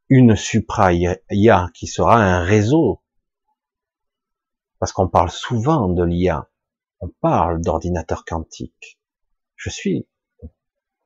une 0.09 0.35
supra-IA 0.35 1.69
qui 1.73 1.87
sera 1.87 2.21
un 2.21 2.43
réseau 2.43 3.01
Parce 4.79 4.91
qu'on 4.91 5.07
parle 5.07 5.29
souvent 5.29 5.87
de 5.87 6.03
l'IA, 6.03 6.49
on 7.01 7.09
parle 7.21 7.61
d'ordinateur 7.61 8.23
quantique. 8.25 8.99
Je 9.55 9.69
suis, 9.69 10.07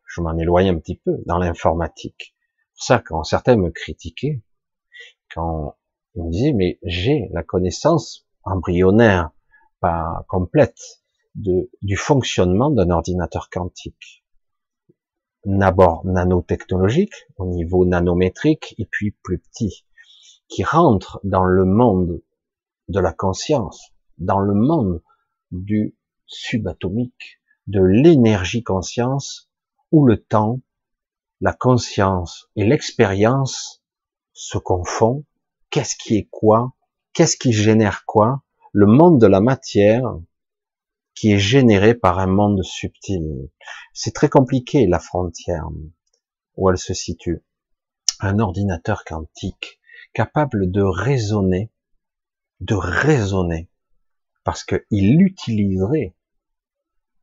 je 0.05 0.21
m'en 0.21 0.37
éloigne 0.37 0.69
un 0.69 0.77
petit 0.77 0.97
peu 0.97 1.23
dans 1.25 1.37
l'informatique. 1.37 2.35
C'est 2.73 2.77
pour 2.77 2.85
ça 2.85 2.99
quand 2.99 3.23
certains 3.23 3.55
me 3.55 3.71
critiquaient, 3.71 4.43
quand 5.33 5.77
ils 6.15 6.23
me 6.23 6.31
disaient 6.31 6.53
mais 6.53 6.79
j'ai 6.83 7.29
la 7.31 7.43
connaissance 7.43 8.27
embryonnaire, 8.43 9.31
pas 9.79 10.25
complète, 10.27 11.01
du 11.35 11.97
fonctionnement 11.97 12.69
d'un 12.69 12.89
ordinateur 12.89 13.49
quantique. 13.49 14.23
D'abord 15.43 16.05
nanotechnologique, 16.05 17.27
au 17.37 17.45
niveau 17.45 17.85
nanométrique, 17.85 18.73
et 18.77 18.85
puis 18.85 19.11
plus 19.11 19.39
petit, 19.39 19.85
qui 20.47 20.63
rentre 20.63 21.19
dans 21.23 21.43
le 21.43 21.65
monde 21.65 22.21
de 22.87 22.99
la 22.99 23.11
conscience, 23.11 23.91
dans 24.17 24.39
le 24.39 24.53
monde 24.53 25.01
du 25.51 25.95
subatomique, 26.25 27.39
de 27.67 27.81
l'énergie 27.81 28.63
conscience, 28.63 29.49
où 29.91 30.05
le 30.05 30.21
temps, 30.21 30.61
la 31.41 31.53
conscience 31.53 32.49
et 32.55 32.65
l'expérience 32.65 33.83
se 34.33 34.57
confondent. 34.57 35.23
Qu'est-ce 35.69 35.95
qui 35.95 36.17
est 36.17 36.27
quoi? 36.31 36.73
Qu'est-ce 37.13 37.37
qui 37.37 37.53
génère 37.53 38.05
quoi? 38.05 38.43
Le 38.71 38.85
monde 38.85 39.19
de 39.19 39.27
la 39.27 39.41
matière 39.41 40.03
qui 41.15 41.31
est 41.31 41.39
généré 41.39 41.95
par 41.95 42.19
un 42.19 42.27
monde 42.27 42.61
subtil. 42.61 43.49
C'est 43.93 44.13
très 44.13 44.29
compliqué 44.29 44.85
la 44.85 44.99
frontière 44.99 45.69
où 46.57 46.69
elle 46.69 46.77
se 46.77 46.93
situe. 46.93 47.43
Un 48.19 48.39
ordinateur 48.39 49.03
quantique 49.05 49.79
capable 50.13 50.71
de 50.71 50.81
raisonner, 50.81 51.71
de 52.59 52.75
raisonner, 52.75 53.69
parce 54.45 54.63
qu'il 54.63 55.21
utiliserait 55.21 56.15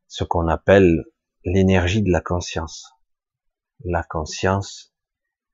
ce 0.07 0.23
qu'on 0.23 0.47
appelle 0.47 1.05
l'énergie 1.45 2.03
de 2.03 2.11
la 2.11 2.21
conscience. 2.21 2.93
La 3.83 4.03
conscience 4.03 4.93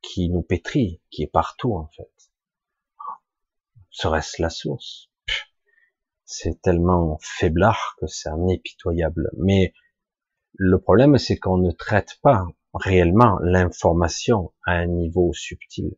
qui 0.02 0.30
nous 0.30 0.42
pétrit, 0.42 1.02
qui 1.12 1.24
est 1.24 1.32
partout 1.32 1.76
en 1.76 1.88
fait. 1.96 2.12
Serait-ce 3.92 4.42
la 4.42 4.50
source? 4.50 5.10
C'est 6.26 6.62
tellement 6.62 7.18
faiblard 7.22 7.96
que 8.00 8.08
c'est 8.08 8.30
un 8.30 8.50
impitoyable. 8.50 9.30
Mais 9.38 9.74
le 10.54 10.80
problème, 10.80 11.18
c'est 11.18 11.38
qu'on 11.38 11.58
ne 11.58 11.72
traite 11.72 12.20
pas 12.22 12.46
réellement 12.74 13.38
l'information 13.42 14.54
à 14.66 14.74
un 14.74 14.88
niveau 14.88 15.34
subtil. 15.34 15.96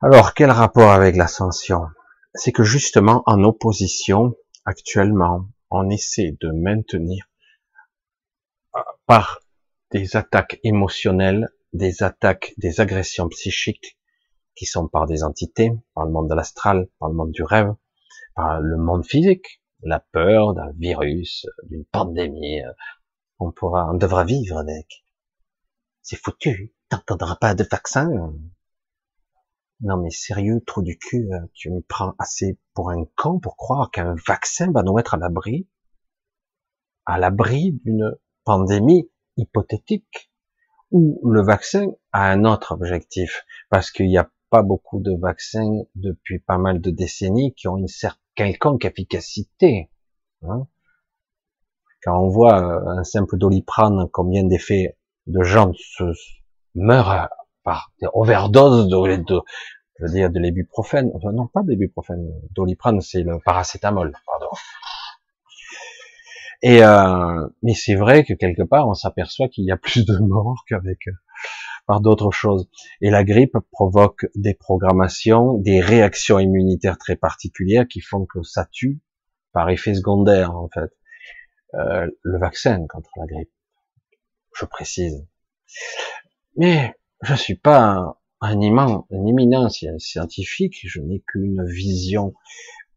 Alors, 0.00 0.34
quel 0.34 0.50
rapport 0.50 0.90
avec 0.90 1.16
l'ascension? 1.16 1.86
C'est 2.34 2.52
que 2.52 2.62
justement, 2.62 3.22
en 3.26 3.42
opposition, 3.42 4.34
actuellement, 4.64 5.48
on 5.70 5.90
essaie 5.90 6.36
de 6.40 6.50
maintenir 6.50 7.28
par 9.06 9.40
des 9.90 10.16
attaques 10.16 10.60
émotionnelles, 10.62 11.48
des 11.72 12.02
attaques, 12.02 12.54
des 12.56 12.80
agressions 12.80 13.28
psychiques 13.28 13.98
qui 14.54 14.66
sont 14.66 14.88
par 14.88 15.06
des 15.06 15.24
entités, 15.24 15.72
par 15.94 16.04
le 16.04 16.12
monde 16.12 16.28
de 16.28 16.34
l'astral, 16.34 16.88
par 16.98 17.08
le 17.08 17.14
monde 17.14 17.32
du 17.32 17.42
rêve, 17.42 17.74
par 18.34 18.60
le 18.60 18.76
monde 18.76 19.04
physique, 19.04 19.62
la 19.82 20.00
peur 20.00 20.54
d'un 20.54 20.70
virus, 20.76 21.46
d'une 21.64 21.84
pandémie, 21.84 22.60
on 23.38 23.50
pourra, 23.50 23.90
on 23.90 23.96
devra 23.96 24.24
vivre 24.24 24.58
avec. 24.58 25.04
C'est 26.02 26.16
foutu, 26.16 26.74
t'entendras 26.88 27.36
pas 27.36 27.54
de 27.54 27.64
vaccin. 27.64 28.34
Non 29.80 29.96
mais 29.96 30.10
sérieux, 30.10 30.62
trou 30.66 30.82
du 30.82 30.98
cul, 30.98 31.30
tu 31.54 31.70
me 31.70 31.80
prends 31.80 32.14
assez 32.18 32.58
pour 32.74 32.90
un 32.90 33.04
con 33.16 33.38
pour 33.38 33.56
croire 33.56 33.90
qu'un 33.90 34.14
vaccin 34.26 34.70
va 34.72 34.82
nous 34.82 34.94
mettre 34.94 35.14
à 35.14 35.16
l'abri, 35.16 35.68
à 37.06 37.18
l'abri 37.18 37.80
d'une 37.84 38.14
pandémie 38.44 39.10
hypothétique, 39.36 40.30
où 40.90 41.20
le 41.28 41.42
vaccin 41.42 41.86
a 42.12 42.30
un 42.30 42.44
autre 42.44 42.72
objectif, 42.72 43.44
parce 43.70 43.90
qu'il 43.90 44.06
n'y 44.06 44.18
a 44.18 44.30
pas 44.50 44.62
beaucoup 44.62 45.00
de 45.00 45.16
vaccins 45.18 45.82
depuis 45.94 46.40
pas 46.40 46.58
mal 46.58 46.80
de 46.80 46.90
décennies 46.90 47.54
qui 47.54 47.68
ont 47.68 47.76
une 47.76 47.88
certaine 47.88 48.20
quelconque 48.40 48.86
efficacité. 48.86 49.90
Hein. 50.42 50.66
Quand 52.02 52.18
on 52.18 52.28
voit 52.28 52.62
euh, 52.62 52.98
un 52.98 53.04
simple 53.04 53.36
doliprane, 53.36 54.08
combien 54.12 54.44
d'effets 54.44 54.98
de 55.26 55.42
gens 55.42 55.72
se 55.74 56.04
meurent 56.74 57.28
par 57.62 57.92
des 58.00 58.08
overdoses 58.14 58.88
de, 58.88 59.16
de, 59.16 59.40
je 59.98 60.04
veux 60.04 60.12
dire, 60.12 60.30
de 60.30 60.38
l'ibuprofène, 60.38 61.10
enfin 61.14 61.32
non 61.32 61.46
pas 61.46 61.62
doliprane 62.54 63.00
c'est 63.00 63.22
le 63.22 63.38
paracétamol, 63.44 64.12
pardon. 64.26 64.48
Et 66.62 66.82
euh, 66.82 67.48
mais 67.62 67.74
c'est 67.74 67.94
vrai 67.94 68.24
que 68.24 68.34
quelque 68.34 68.62
part, 68.62 68.86
on 68.86 68.94
s'aperçoit 68.94 69.48
qu'il 69.48 69.64
y 69.64 69.70
a 69.70 69.76
plus 69.78 70.04
de 70.04 70.16
morts 70.18 70.64
qu'avec 70.68 71.08
euh, 71.08 71.12
par 71.86 72.00
d'autres 72.00 72.30
choses. 72.30 72.68
Et 73.00 73.10
la 73.10 73.24
grippe 73.24 73.56
provoque 73.72 74.26
des 74.34 74.54
programmations, 74.54 75.54
des 75.54 75.80
réactions 75.80 76.38
immunitaires 76.38 76.98
très 76.98 77.16
particulières 77.16 77.88
qui 77.88 78.00
font 78.00 78.26
que 78.26 78.42
ça 78.42 78.66
tue 78.70 79.00
par 79.52 79.70
effet 79.70 79.94
secondaire 79.94 80.54
en 80.56 80.68
fait. 80.68 80.90
Euh, 81.74 82.06
le 82.22 82.38
vaccin 82.38 82.84
contre 82.88 83.10
la 83.16 83.26
grippe, 83.26 83.50
je 84.54 84.64
précise. 84.66 85.26
Mais 86.56 86.94
je 87.22 87.34
suis 87.34 87.56
pas 87.56 87.80
un, 87.80 88.16
un, 88.40 88.60
immense, 88.60 89.04
un 89.10 89.26
éminent 89.26 89.68
scientifique, 89.68 90.78
je 90.82 91.00
n'ai 91.00 91.22
qu'une 91.26 91.64
vision 91.66 92.34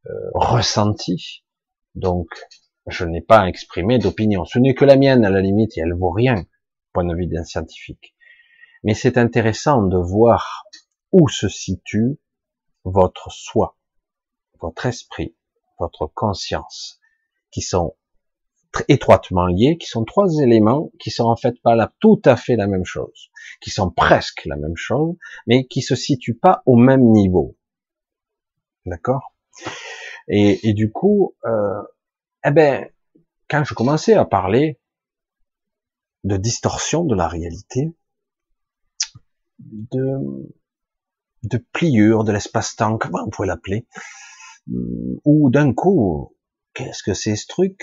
euh, 0.08 0.12
ressentie. 0.34 1.44
Donc, 1.96 2.28
je 2.88 3.06
n'ai 3.06 3.22
pas 3.22 3.48
exprimé 3.48 4.00
d'opinion. 4.00 4.46
Ce 4.46 4.60
n'est 4.60 4.74
que 4.74 4.86
la 4.86 4.96
mienne, 4.96 5.26
à 5.26 5.30
la 5.30 5.42
limite, 5.42 5.78
et 5.78 5.82
elle 5.82 5.94
vaut 5.94 6.12
rien, 6.12 6.46
point 6.92 7.06
de 7.06 7.16
vue 7.16 7.28
d'un 7.28 7.44
scientifique. 7.44 8.16
Mais 8.84 8.94
c'est 8.94 9.18
intéressant 9.18 9.84
de 9.84 9.98
voir 9.98 10.66
où 11.12 11.30
se 11.30 11.48
situe 11.48 12.20
votre 12.84 13.32
soi, 13.32 13.78
votre 14.60 14.86
esprit, 14.86 15.36
votre 15.80 16.08
conscience, 16.08 17.00
qui 17.52 17.62
sont 17.62 17.96
étroitement 18.88 19.46
liés, 19.46 19.78
qui 19.78 19.88
sont 19.88 20.04
trois 20.04 20.28
éléments 20.42 20.92
qui 21.00 21.12
sont 21.12 21.26
en 21.26 21.36
fait 21.36 21.62
pas 21.62 21.76
là 21.76 21.94
tout 22.00 22.22
à 22.26 22.36
fait 22.36 22.56
la 22.56 22.68
même 22.68 22.86
chose, 22.86 23.30
qui 23.62 23.70
sont 23.70 23.92
presque 23.92 24.46
la 24.46 24.56
même 24.56 24.76
chose, 24.76 25.16
mais 25.48 25.66
qui 25.66 25.82
se 25.82 25.96
situent 25.96 26.38
pas 26.38 26.64
au 26.66 26.76
même 26.76 27.04
niveau. 27.04 27.56
D'accord? 28.86 29.34
Et, 30.28 30.68
et, 30.68 30.74
du 30.74 30.92
coup, 30.92 31.36
euh, 31.46 31.82
eh 32.46 32.52
ben, 32.52 32.90
quand 33.50 33.64
je 33.64 33.74
commençais 33.74 34.14
à 34.14 34.26
parler 34.26 34.80
de 36.24 36.38
distorsion 36.38 37.04
de 37.04 37.16
la 37.16 37.28
réalité, 37.28 37.94
de, 39.60 40.18
de 41.44 41.58
pliure 41.58 42.24
de 42.24 42.32
l'espace-temps, 42.32 42.98
comment 42.98 43.24
on 43.26 43.30
pourrait 43.30 43.48
l'appeler, 43.48 43.86
ou 44.68 45.50
d'un 45.50 45.74
coup, 45.74 46.36
qu'est-ce 46.74 47.04
que 47.04 47.14
c'est 47.14 47.36
ce 47.36 47.48
truc? 47.48 47.82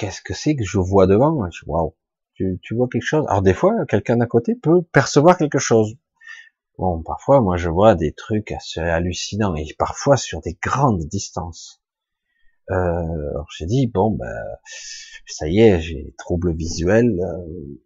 Qu'est-ce 0.00 0.22
que 0.22 0.32
c'est 0.32 0.56
que 0.56 0.64
je 0.64 0.78
vois 0.78 1.06
devant? 1.06 1.46
Waouh, 1.66 1.94
tu, 2.32 2.58
tu 2.62 2.74
vois 2.74 2.88
quelque 2.90 3.04
chose? 3.04 3.26
Alors 3.28 3.42
des 3.42 3.52
fois, 3.52 3.84
quelqu'un 3.86 4.16
d'à 4.16 4.24
côté 4.24 4.54
peut 4.54 4.80
percevoir 4.80 5.36
quelque 5.36 5.58
chose. 5.58 5.94
Bon, 6.78 7.02
parfois, 7.02 7.42
moi, 7.42 7.58
je 7.58 7.68
vois 7.68 7.94
des 7.96 8.14
trucs 8.14 8.50
assez 8.50 8.80
hallucinants 8.80 9.54
et 9.56 9.66
parfois 9.78 10.16
sur 10.16 10.40
des 10.40 10.56
grandes 10.62 11.04
distances. 11.04 11.82
Euh, 12.70 13.42
j'ai 13.58 13.66
dit 13.66 13.88
bon 13.88 14.12
ben 14.12 14.32
ça 15.26 15.48
y 15.48 15.60
est, 15.60 15.80
j'ai 15.80 16.14
trouble 16.16 16.54
visuel, 16.56 17.20
euh, 17.20 17.80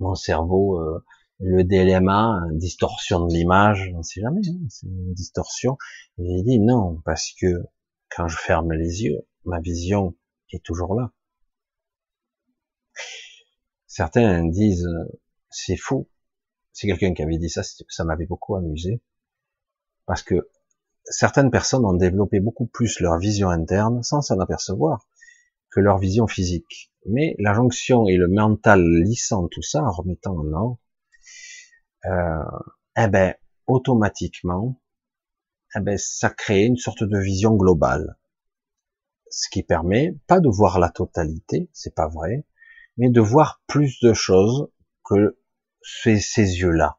mon 0.00 0.16
cerveau, 0.16 0.80
euh, 0.80 1.04
le 1.38 1.62
DLMA, 1.62 2.40
distorsion 2.54 3.24
de 3.24 3.32
l'image, 3.32 3.88
on 3.94 4.02
sait 4.02 4.20
jamais, 4.20 4.40
hein, 4.48 4.66
c'est 4.68 4.88
une 4.88 5.14
distorsion. 5.14 5.78
J'ai 6.18 6.42
dit 6.42 6.58
non 6.58 7.00
parce 7.04 7.32
que 7.40 7.62
quand 8.10 8.26
je 8.26 8.36
ferme 8.36 8.72
les 8.72 9.04
yeux, 9.04 9.20
ma 9.44 9.60
vision 9.60 10.16
est 10.50 10.64
toujours 10.64 10.96
là. 10.96 11.12
Certains 13.86 14.46
disent 14.46 14.88
c'est 15.50 15.76
fou. 15.76 16.08
C'est 16.72 16.86
quelqu'un 16.86 17.12
qui 17.12 17.22
avait 17.22 17.38
dit 17.38 17.50
ça, 17.50 17.62
ça 17.62 18.04
m'avait 18.04 18.26
beaucoup 18.26 18.56
amusé 18.56 19.02
parce 20.06 20.22
que 20.22 20.48
certaines 21.04 21.50
personnes 21.50 21.84
ont 21.84 21.94
développé 21.94 22.40
beaucoup 22.40 22.66
plus 22.66 23.00
leur 23.00 23.18
vision 23.18 23.50
interne 23.50 24.02
sans 24.02 24.22
s'en 24.22 24.38
apercevoir 24.40 25.06
que 25.70 25.80
leur 25.80 25.98
vision 25.98 26.26
physique. 26.26 26.92
Mais 27.06 27.34
la 27.38 27.54
jonction 27.54 28.06
et 28.06 28.16
le 28.16 28.28
mental 28.28 28.82
lissant 29.02 29.48
tout 29.48 29.62
ça, 29.62 29.82
en 29.82 29.90
remettant 29.90 30.36
en 30.36 30.52
ordre, 30.52 30.78
euh, 32.04 32.44
eh 32.96 33.08
ben, 33.08 33.34
automatiquement, 33.66 34.80
eh 35.74 35.80
ben, 35.80 35.98
ça 35.98 36.30
crée 36.30 36.64
une 36.64 36.76
sorte 36.76 37.02
de 37.02 37.18
vision 37.18 37.56
globale. 37.56 38.18
Ce 39.30 39.48
qui 39.48 39.62
permet 39.62 40.18
pas 40.26 40.40
de 40.40 40.48
voir 40.48 40.78
la 40.78 40.90
totalité, 40.90 41.70
c'est 41.72 41.94
pas 41.94 42.08
vrai, 42.08 42.44
mais 42.96 43.10
de 43.10 43.20
voir 43.20 43.62
plus 43.66 44.00
de 44.00 44.12
choses 44.12 44.68
que 45.04 45.38
ces, 45.82 46.14
yeux-là, 46.36 46.98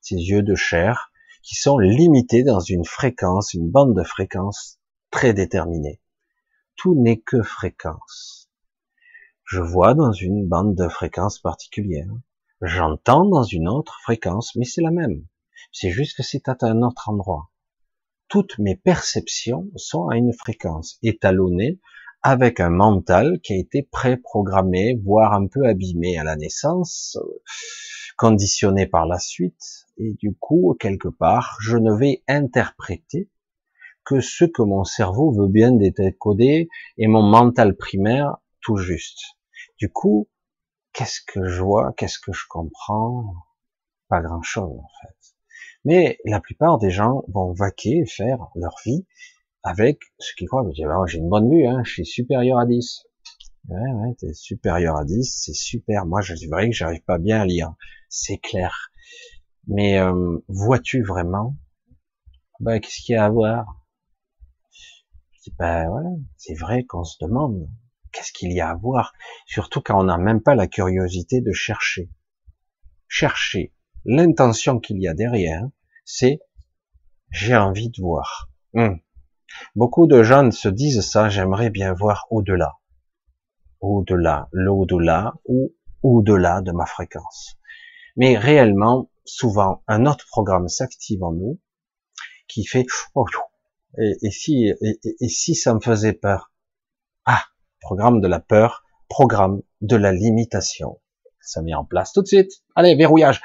ces 0.00 0.16
yeux 0.16 0.42
de 0.42 0.54
chair, 0.54 1.10
qui 1.42 1.54
sont 1.54 1.78
limités 1.78 2.42
dans 2.42 2.60
une 2.60 2.84
fréquence, 2.84 3.54
une 3.54 3.70
bande 3.70 3.96
de 3.96 4.02
fréquence 4.02 4.78
très 5.10 5.32
déterminé. 5.32 6.00
Tout 6.76 6.94
n'est 6.94 7.20
que 7.20 7.42
fréquence. 7.42 8.50
Je 9.44 9.60
vois 9.60 9.94
dans 9.94 10.12
une 10.12 10.46
bande 10.46 10.74
de 10.74 10.88
fréquences 10.88 11.38
particulière. 11.38 12.06
J'entends 12.60 13.24
dans 13.24 13.44
une 13.44 13.68
autre 13.68 13.98
fréquence, 14.02 14.54
mais 14.56 14.64
c'est 14.64 14.82
la 14.82 14.90
même. 14.90 15.26
C'est 15.72 15.90
juste 15.90 16.16
que 16.16 16.22
c'est 16.22 16.48
à 16.48 16.56
un 16.62 16.82
autre 16.82 17.08
endroit. 17.08 17.50
Toutes 18.28 18.58
mes 18.58 18.76
perceptions 18.76 19.70
sont 19.76 20.08
à 20.08 20.16
une 20.16 20.34
fréquence 20.34 20.98
étalonnée 21.02 21.80
avec 22.22 22.60
un 22.60 22.70
mental 22.70 23.40
qui 23.40 23.52
a 23.52 23.56
été 23.56 23.82
préprogrammé, 23.82 25.00
voire 25.04 25.32
un 25.32 25.46
peu 25.46 25.66
abîmé 25.66 26.18
à 26.18 26.24
la 26.24 26.36
naissance, 26.36 27.18
conditionné 28.16 28.86
par 28.86 29.06
la 29.06 29.18
suite, 29.18 29.86
et 29.96 30.14
du 30.14 30.34
coup, 30.34 30.76
quelque 30.78 31.08
part, 31.08 31.56
je 31.60 31.76
ne 31.76 31.92
vais 31.92 32.22
interpréter 32.26 33.30
que 34.04 34.20
ce 34.20 34.44
que 34.44 34.62
mon 34.62 34.84
cerveau 34.84 35.32
veut 35.32 35.48
bien 35.48 35.70
décoder 35.72 36.68
et 36.96 37.06
mon 37.06 37.22
mental 37.22 37.76
primaire 37.76 38.38
tout 38.60 38.76
juste. 38.76 39.20
Du 39.78 39.90
coup, 39.90 40.28
qu'est-ce 40.92 41.20
que 41.26 41.46
je 41.46 41.62
vois, 41.62 41.92
qu'est-ce 41.96 42.18
que 42.18 42.32
je 42.32 42.44
comprends? 42.48 43.34
Pas 44.08 44.20
grand-chose 44.20 44.78
en 44.78 44.88
fait. 45.02 45.34
Mais 45.84 46.18
la 46.24 46.40
plupart 46.40 46.78
des 46.78 46.90
gens 46.90 47.22
vont 47.28 47.52
vaquer, 47.52 48.04
faire 48.06 48.48
leur 48.54 48.74
vie 48.84 49.06
avec 49.62 50.00
ce 50.18 50.34
qu'ils 50.34 50.48
croient. 50.48 50.64
Ah, 50.66 51.06
j'ai 51.06 51.18
une 51.18 51.28
bonne 51.28 51.50
vue, 51.50 51.66
hein, 51.66 51.82
je 51.84 51.92
suis 51.92 52.06
supérieur 52.06 52.58
à 52.58 52.66
10. 52.66 53.04
Ouais, 53.68 53.92
ouais, 53.92 54.14
t'es 54.18 54.32
supérieur 54.32 54.96
à 54.96 55.04
10, 55.04 55.24
c'est 55.44 55.54
super. 55.54 56.06
Moi, 56.06 56.20
je 56.22 56.34
vrai 56.48 56.70
que 56.70 56.74
j'arrive 56.74 57.02
pas 57.02 57.18
bien 57.18 57.40
à 57.40 57.44
lire. 57.44 57.74
C'est 58.08 58.38
clair. 58.38 58.90
Mais 59.66 59.98
euh, 59.98 60.38
vois-tu 60.48 61.02
vraiment? 61.02 61.56
Ben, 62.60 62.80
qu'est-ce 62.80 63.02
qu'il 63.02 63.14
y 63.14 63.16
a 63.16 63.26
à 63.26 63.30
voir? 63.30 63.84
Je 65.32 65.42
dis, 65.42 65.54
ben 65.58 65.88
voilà, 65.88 66.10
c'est 66.36 66.54
vrai 66.54 66.84
qu'on 66.84 67.04
se 67.04 67.16
demande 67.20 67.68
qu'est-ce 68.12 68.32
qu'il 68.32 68.52
y 68.52 68.60
a 68.60 68.70
à 68.70 68.74
voir, 68.74 69.12
surtout 69.46 69.80
quand 69.80 70.00
on 70.00 70.04
n'a 70.04 70.18
même 70.18 70.42
pas 70.42 70.54
la 70.54 70.66
curiosité 70.66 71.40
de 71.40 71.52
chercher. 71.52 72.10
Chercher 73.06 73.72
l'intention 74.04 74.80
qu'il 74.80 75.00
y 75.00 75.08
a 75.08 75.14
derrière, 75.14 75.68
c'est 76.04 76.40
j'ai 77.30 77.56
envie 77.56 77.90
de 77.90 78.00
voir. 78.00 78.50
Hum. 78.74 79.00
Beaucoup 79.74 80.06
de 80.06 80.22
gens 80.22 80.50
se 80.50 80.68
disent 80.68 81.00
ça, 81.00 81.28
j'aimerais 81.28 81.70
bien 81.70 81.92
voir 81.92 82.26
au-delà. 82.30 82.74
Au-delà, 83.80 84.48
l'au-delà 84.52 85.34
ou 85.46 85.74
au-delà 86.02 86.60
de 86.60 86.72
ma 86.72 86.86
fréquence. 86.86 87.56
Mais 88.16 88.36
réellement, 88.36 89.10
souvent, 89.24 89.82
un 89.86 90.06
autre 90.06 90.26
programme 90.26 90.68
s'active 90.68 91.22
en 91.22 91.32
nous 91.32 91.60
qui 92.48 92.64
fait 92.64 92.86
oh, 93.14 93.26
et, 93.96 94.30
si 94.30 94.72
et, 94.80 95.28
si 95.28 95.54
ça 95.54 95.74
me 95.74 95.80
faisait 95.80 96.12
peur? 96.12 96.52
Ah, 97.24 97.44
programme 97.80 98.20
de 98.20 98.28
la 98.28 98.40
peur, 98.40 98.84
programme 99.08 99.62
de 99.80 99.96
la 99.96 100.12
limitation. 100.12 101.00
Ça 101.40 101.62
met 101.62 101.74
en 101.74 101.84
place 101.84 102.12
tout 102.12 102.22
de 102.22 102.26
suite. 102.26 102.52
Allez, 102.74 102.94
verrouillage. 102.96 103.40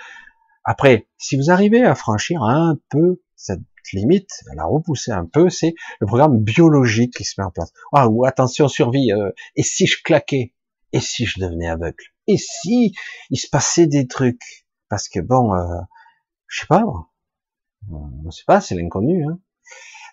Après, 0.64 1.08
si 1.18 1.38
vous 1.38 1.52
arrivez 1.52 1.84
à 1.84 1.96
franchir 1.96 2.44
un 2.44 2.78
peu 2.90 3.22
cette 3.36 3.62
limite, 3.92 4.30
à 4.52 4.56
la 4.56 4.66
repousser 4.66 5.12
un 5.12 5.26
peu, 5.26 5.50
c'est 5.50 5.74
le 6.00 6.08
programme 6.08 6.40
biologique 6.40 7.14
qui 7.16 7.24
se 7.24 7.40
met 7.40 7.46
en 7.46 7.52
place. 7.52 7.72
Ah, 7.94 8.08
ou 8.08 8.26
attention, 8.26 8.68
survie. 8.68 9.12
Euh, 9.12 9.32
et 9.56 9.64
si 9.64 9.86
je 9.86 10.02
claquais? 10.02 10.54
Et 10.94 11.00
si 11.00 11.26
je 11.26 11.40
devenais 11.40 11.68
aveugle? 11.68 12.04
Et 12.28 12.38
si 12.38 12.94
il 13.30 13.38
se 13.38 13.50
passait 13.50 13.88
des 13.88 14.08
trucs? 14.08 14.68
Parce 14.90 15.10
que 15.10 15.20
bon, 15.20 15.54
euh, 15.56 15.82
je 16.48 16.62
sais 16.62 16.68
pas, 16.68 16.86
on 17.92 18.32
sait 18.32 18.44
pas, 18.46 18.62
c'est 18.62 18.76
l'inconnu. 18.76 19.26
Hein. 19.26 19.40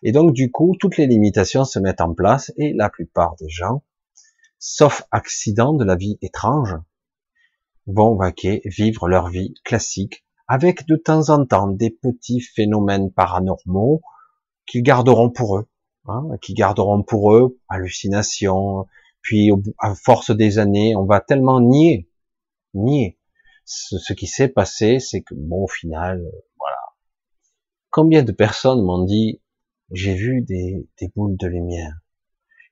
Et 0.02 0.12
donc 0.12 0.32
du 0.32 0.50
coup, 0.50 0.74
toutes 0.78 0.96
les 0.96 1.06
limitations 1.06 1.64
se 1.64 1.78
mettent 1.78 2.00
en 2.00 2.14
place 2.14 2.52
et 2.56 2.72
la 2.72 2.88
plupart 2.88 3.36
des 3.36 3.48
gens, 3.48 3.84
sauf 4.58 5.02
accident 5.10 5.74
de 5.74 5.84
la 5.84 5.96
vie 5.96 6.18
étrange, 6.22 6.76
vont 7.86 8.16
vaquer, 8.16 8.62
vivre 8.64 9.08
leur 9.08 9.28
vie 9.28 9.54
classique 9.64 10.24
avec 10.50 10.84
de 10.88 10.96
temps 10.96 11.30
en 11.30 11.46
temps 11.46 11.68
des 11.68 11.90
petits 11.90 12.40
phénomènes 12.40 13.12
paranormaux 13.12 14.02
qu'ils 14.66 14.82
garderont 14.82 15.30
pour 15.30 15.58
eux, 15.58 15.68
hein, 16.06 16.24
qui 16.42 16.54
garderont 16.54 17.04
pour 17.04 17.36
eux 17.36 17.60
hallucinations, 17.68 18.88
puis 19.22 19.52
à 19.78 19.94
force 19.94 20.32
des 20.32 20.58
années, 20.58 20.96
on 20.96 21.04
va 21.04 21.20
tellement 21.20 21.60
nier, 21.60 22.10
nier 22.74 23.16
ce, 23.64 24.12
qui 24.12 24.26
s'est 24.26 24.48
passé, 24.48 24.98
c'est 24.98 25.22
que 25.22 25.34
bon, 25.36 25.62
au 25.62 25.68
final, 25.68 26.20
voilà. 26.58 26.80
Combien 27.90 28.24
de 28.24 28.32
personnes 28.32 28.82
m'ont 28.82 29.04
dit, 29.04 29.40
j'ai 29.92 30.14
vu 30.14 30.42
des 30.42 30.88
boules 31.14 31.36
de 31.36 31.46
lumière, 31.46 31.94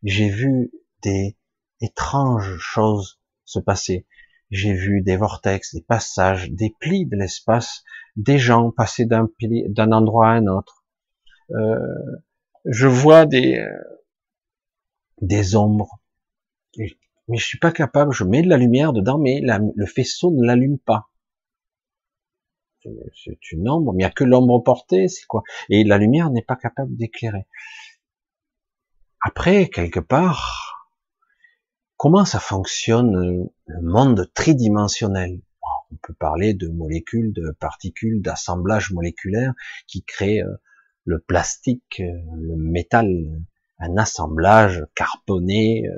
j'ai 0.03 0.29
vu 0.29 0.73
des 1.05 1.37
étranges 1.81 2.57
choses 2.59 3.21
se 3.45 3.61
passer. 3.61 4.05
J'ai 4.51 4.73
vu 4.73 5.03
des 5.03 5.17
vortex, 5.17 5.75
des 5.75 5.83
passages, 5.83 6.51
des 6.51 6.75
plis 6.81 7.07
de 7.07 7.17
l'espace, 7.17 7.85
des 8.17 8.39
gens 8.39 8.71
passer 8.71 9.07
d'un 9.07 9.93
endroit 9.93 10.29
à 10.29 10.33
un 10.33 10.47
autre. 10.47 10.85
Euh, 11.51 11.79
je 12.65 12.87
vois 12.87 13.27
des 13.27 13.59
euh, 13.59 13.69
des 15.21 15.57
ombres, 15.57 16.01
mais 16.77 17.37
je 17.37 17.45
suis 17.45 17.59
pas 17.59 17.73
capable. 17.73 18.13
Je 18.13 18.25
mets 18.25 18.43
de 18.43 18.49
la 18.49 18.57
lumière 18.57 18.93
dedans, 18.93 19.19
mais 19.19 19.41
le 19.43 19.87
faisceau 19.87 20.31
ne 20.31 20.47
l'allume 20.47 20.79
pas. 20.79 21.11
C'est 23.15 23.53
une 23.53 23.69
ombre, 23.69 23.93
mais 23.93 24.03
il 24.03 24.07
n'y 24.07 24.11
a 24.11 24.11
que 24.11 24.25
l'ombre 24.25 24.61
portée, 24.61 25.09
c'est 25.09 25.27
quoi? 25.27 25.43
Et 25.69 25.85
la 25.85 25.99
lumière 25.99 26.31
n'est 26.31 26.43
pas 26.43 26.57
capable 26.57 26.97
d'éclairer. 26.97 27.47
Après, 29.21 29.69
quelque 29.69 30.01
part, 30.01 30.68
Comment 31.99 32.25
ça 32.25 32.39
fonctionne 32.39 33.17
euh, 33.17 33.53
le 33.67 33.81
monde 33.83 34.31
tridimensionnel? 34.33 35.41
On 35.91 35.97
peut 35.97 36.15
parler 36.15 36.55
de 36.55 36.69
molécules, 36.69 37.33
de 37.33 37.51
particules, 37.59 38.23
d'assemblage 38.23 38.93
moléculaire 38.93 39.53
qui 39.89 40.05
créent 40.05 40.45
euh, 40.45 40.63
le 41.05 41.19
plastique, 41.19 41.99
euh, 41.99 42.13
le 42.41 42.55
métal, 42.55 43.11
un 43.81 43.97
assemblage 43.97 44.87
carboné, 44.95 45.89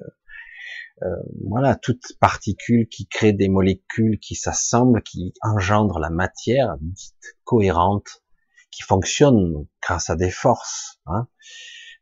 voilà, 1.46 1.76
toute 1.76 2.12
particule 2.20 2.86
qui 2.88 3.07
crée 3.07 3.32
des 3.32 3.48
molécules 3.48 4.18
qui 4.18 4.34
s'assemblent, 4.34 5.03
qui 5.03 5.32
engendrent 5.40 5.98
la 5.98 6.11
matière 6.11 6.76
dite 6.78 7.36
cohérente, 7.44 8.22
qui 8.70 8.82
fonctionne 8.82 9.66
grâce 9.82 10.11
à 10.11 10.16
des 10.16 10.30
forces, 10.30 11.01
hein, 11.07 11.26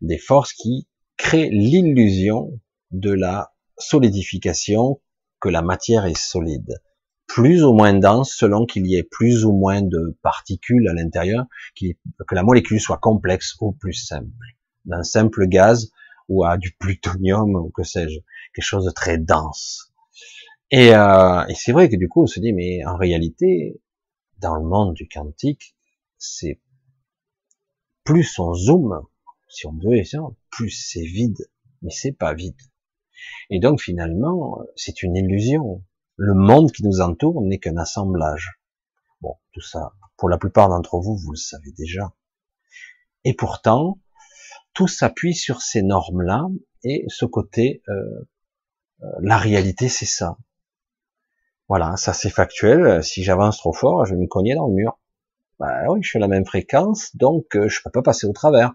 des 0.00 0.18
forces 0.18 0.52
qui 0.52 0.88
créent 1.16 1.50
l'illusion 1.50 2.60
de 2.90 3.12
la 3.12 3.52
solidification 3.78 5.00
que 5.40 5.48
la 5.48 5.62
matière 5.62 6.06
est 6.06 6.18
solide, 6.18 6.80
plus 7.26 7.64
ou 7.64 7.72
moins 7.72 7.94
dense 7.94 8.34
selon 8.34 8.66
qu'il 8.66 8.86
y 8.86 8.96
ait 8.96 9.04
plus 9.04 9.44
ou 9.44 9.52
moins 9.52 9.82
de 9.82 10.18
particules 10.22 10.88
à 10.88 10.94
l'intérieur, 10.94 11.46
que 11.76 12.34
la 12.34 12.42
molécule 12.42 12.80
soit 12.80 12.98
complexe 12.98 13.56
ou 13.60 13.72
plus 13.72 13.92
simple. 13.92 14.30
D'un 14.84 15.02
simple 15.02 15.46
gaz 15.46 15.90
ou 16.28 16.44
à 16.44 16.56
du 16.56 16.72
plutonium 16.72 17.54
ou 17.54 17.70
que 17.70 17.82
sais-je, 17.82 18.18
quelque 18.54 18.64
chose 18.64 18.86
de 18.86 18.90
très 18.90 19.18
dense. 19.18 19.92
Et, 20.70 20.94
euh, 20.94 21.46
et 21.46 21.54
c'est 21.54 21.72
vrai 21.72 21.88
que 21.88 21.96
du 21.96 22.08
coup 22.08 22.22
on 22.22 22.26
se 22.26 22.40
dit 22.40 22.52
mais 22.52 22.84
en 22.84 22.96
réalité 22.96 23.80
dans 24.38 24.56
le 24.56 24.64
monde 24.64 24.94
du 24.94 25.08
quantique 25.08 25.74
c'est 26.18 26.60
plus 28.04 28.38
on 28.38 28.54
zoome, 28.54 29.02
si 29.48 29.66
on 29.66 29.72
veut, 29.72 30.02
plus 30.50 30.70
c'est 30.70 31.04
vide, 31.04 31.46
mais 31.82 31.90
c'est 31.90 32.12
pas 32.12 32.34
vide. 32.34 32.56
Et 33.50 33.60
donc 33.60 33.80
finalement, 33.80 34.60
c'est 34.76 35.02
une 35.02 35.16
illusion. 35.16 35.82
Le 36.16 36.34
monde 36.34 36.72
qui 36.72 36.84
nous 36.84 37.00
entoure 37.00 37.42
n'est 37.42 37.58
qu'un 37.58 37.76
assemblage. 37.76 38.60
Bon, 39.20 39.36
tout 39.52 39.60
ça, 39.60 39.92
pour 40.16 40.28
la 40.28 40.38
plupart 40.38 40.68
d'entre 40.68 40.98
vous, 40.98 41.16
vous 41.16 41.32
le 41.32 41.36
savez 41.36 41.72
déjà. 41.72 42.12
Et 43.24 43.34
pourtant, 43.34 43.98
tout 44.74 44.88
s'appuie 44.88 45.34
sur 45.34 45.60
ces 45.60 45.82
normes-là, 45.82 46.46
et 46.84 47.04
ce 47.08 47.24
côté, 47.24 47.82
euh, 47.88 47.92
euh, 49.02 49.06
la 49.20 49.36
réalité, 49.36 49.88
c'est 49.88 50.06
ça. 50.06 50.36
Voilà, 51.68 51.96
ça 51.96 52.12
c'est 52.12 52.30
factuel. 52.30 53.02
Si 53.02 53.22
j'avance 53.22 53.58
trop 53.58 53.72
fort, 53.72 54.06
je 54.06 54.14
vais 54.14 54.20
me 54.20 54.26
cogner 54.26 54.54
dans 54.54 54.68
le 54.68 54.74
mur. 54.74 54.98
Bah 55.58 55.82
oui, 55.88 56.02
je 56.02 56.08
suis 56.08 56.18
à 56.18 56.20
la 56.20 56.28
même 56.28 56.46
fréquence, 56.46 57.14
donc 57.16 57.56
euh, 57.56 57.68
je 57.68 57.80
peux 57.82 57.90
pas 57.90 58.02
passer 58.02 58.26
au 58.26 58.32
travers. 58.32 58.72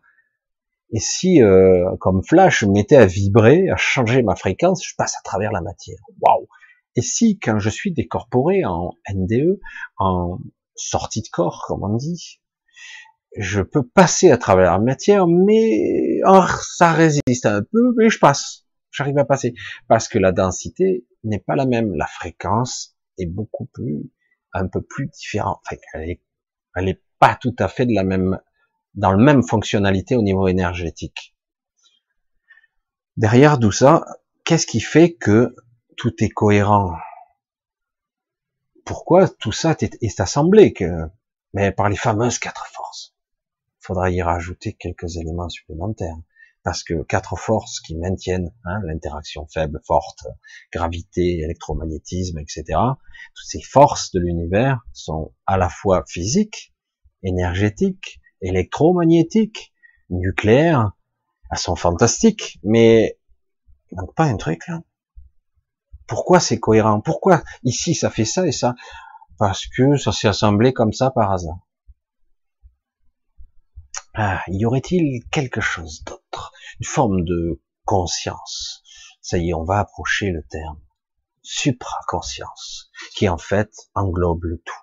Et 0.93 0.99
si, 0.99 1.41
euh, 1.41 1.95
comme 1.99 2.23
flash, 2.23 2.59
je 2.59 2.65
me 2.67 2.73
mettais 2.73 2.95
à 2.95 3.07
vibrer, 3.07 3.67
à 3.69 3.77
changer 3.77 4.21
ma 4.21 4.35
fréquence, 4.35 4.85
je 4.85 4.93
passe 4.95 5.15
à 5.17 5.21
travers 5.23 5.51
la 5.51 5.61
matière. 5.61 5.97
Waouh 6.21 6.47
Et 6.95 7.01
si, 7.01 7.39
quand 7.39 7.57
je 7.57 7.69
suis 7.71 7.91
décorporé 7.91 8.63
en 8.63 8.93
NDE, 9.11 9.59
en 9.97 10.37
sortie 10.75 11.23
de 11.23 11.29
corps, 11.29 11.65
comme 11.67 11.83
on 11.83 11.95
dit, 11.95 12.39
je 13.35 13.61
peux 13.61 13.81
passer 13.81 14.29
à 14.29 14.37
travers 14.37 14.71
la 14.71 14.79
matière, 14.79 15.25
mais 15.25 16.19
oh, 16.27 16.45
ça 16.61 16.91
résiste 16.91 17.47
un 17.47 17.63
peu, 17.63 17.95
mais 17.97 18.11
je 18.11 18.19
passe. 18.19 18.67
J'arrive 18.91 19.17
à 19.17 19.25
passer. 19.25 19.55
Parce 19.87 20.07
que 20.07 20.19
la 20.19 20.31
densité 20.31 21.07
n'est 21.23 21.39
pas 21.39 21.55
la 21.55 21.65
même. 21.65 21.95
La 21.95 22.05
fréquence 22.05 22.95
est 23.17 23.25
beaucoup 23.25 23.65
plus, 23.65 24.11
un 24.53 24.67
peu 24.67 24.83
plus 24.83 25.07
différente. 25.07 25.61
Elle 25.95 26.09
est, 26.11 26.21
elle 26.75 26.99
pas 27.17 27.35
tout 27.41 27.55
à 27.57 27.67
fait 27.67 27.87
de 27.87 27.93
la 27.93 28.03
même 28.03 28.39
dans 28.95 29.11
le 29.11 29.23
même 29.23 29.43
fonctionnalité 29.43 30.15
au 30.15 30.21
niveau 30.21 30.47
énergétique. 30.47 31.35
derrière 33.17 33.59
tout 33.59 33.71
ça, 33.71 34.05
qu'est-ce 34.43 34.67
qui 34.67 34.79
fait 34.79 35.13
que 35.13 35.55
tout 35.97 36.13
est 36.23 36.29
cohérent? 36.29 36.95
Pourquoi 38.85 39.29
tout 39.29 39.51
ça 39.51 39.75
est, 39.79 40.19
assemblé 40.19 40.73
mais 41.53 41.71
par 41.71 41.89
les 41.89 41.95
fameuses 41.95 42.39
quatre 42.39 42.67
forces? 42.67 43.15
Il 43.81 43.85
faudra 43.85 44.09
y 44.09 44.21
rajouter 44.21 44.73
quelques 44.73 45.17
éléments 45.17 45.49
supplémentaires 45.49 46.17
parce 46.63 46.83
que 46.83 47.03
quatre 47.03 47.35
forces 47.35 47.81
qui 47.81 47.95
maintiennent 47.95 48.53
hein, 48.63 48.79
l'interaction 48.85 49.47
faible, 49.47 49.81
forte, 49.85 50.25
gravité, 50.71 51.39
électromagnétisme, 51.39 52.39
etc. 52.39 52.63
Toutes 53.35 53.47
ces 53.47 53.61
forces 53.61 54.11
de 54.11 54.21
l'univers 54.21 54.79
sont 54.93 55.33
à 55.45 55.57
la 55.57 55.69
fois 55.69 56.03
physiques, 56.07 56.73
énergétiques, 57.21 58.21
électromagnétiques, 58.43 59.73
nucléaires. 60.09 60.91
Elles 61.51 61.57
sont 61.57 61.75
fantastiques, 61.75 62.59
mais 62.63 63.17
il 63.91 63.97
manque 63.97 64.15
pas 64.15 64.25
un 64.25 64.37
truc 64.37 64.67
là. 64.67 64.81
Pourquoi 66.07 66.39
c'est 66.39 66.59
cohérent? 66.59 67.01
Pourquoi 67.01 67.43
ici 67.63 67.95
ça 67.95 68.09
fait 68.09 68.25
ça 68.25 68.45
et 68.45 68.51
ça? 68.51 68.75
Parce 69.37 69.65
que 69.67 69.97
ça 69.97 70.11
s'est 70.11 70.27
assemblé 70.27 70.73
comme 70.73 70.93
ça 70.93 71.11
par 71.11 71.31
hasard. 71.31 71.59
Ah, 74.13 74.43
y 74.47 74.65
aurait-il 74.65 75.23
quelque 75.31 75.61
chose 75.61 76.03
d'autre? 76.03 76.51
Une 76.79 76.85
forme 76.85 77.23
de 77.23 77.61
conscience. 77.85 78.83
Ça 79.21 79.37
y 79.37 79.49
est, 79.49 79.53
on 79.53 79.63
va 79.63 79.79
approcher 79.79 80.29
le 80.29 80.43
terme. 80.43 80.79
Supraconscience, 81.41 82.91
qui 83.15 83.27
en 83.27 83.37
fait 83.37 83.71
englobe 83.95 84.43
le 84.43 84.57
tout. 84.59 84.81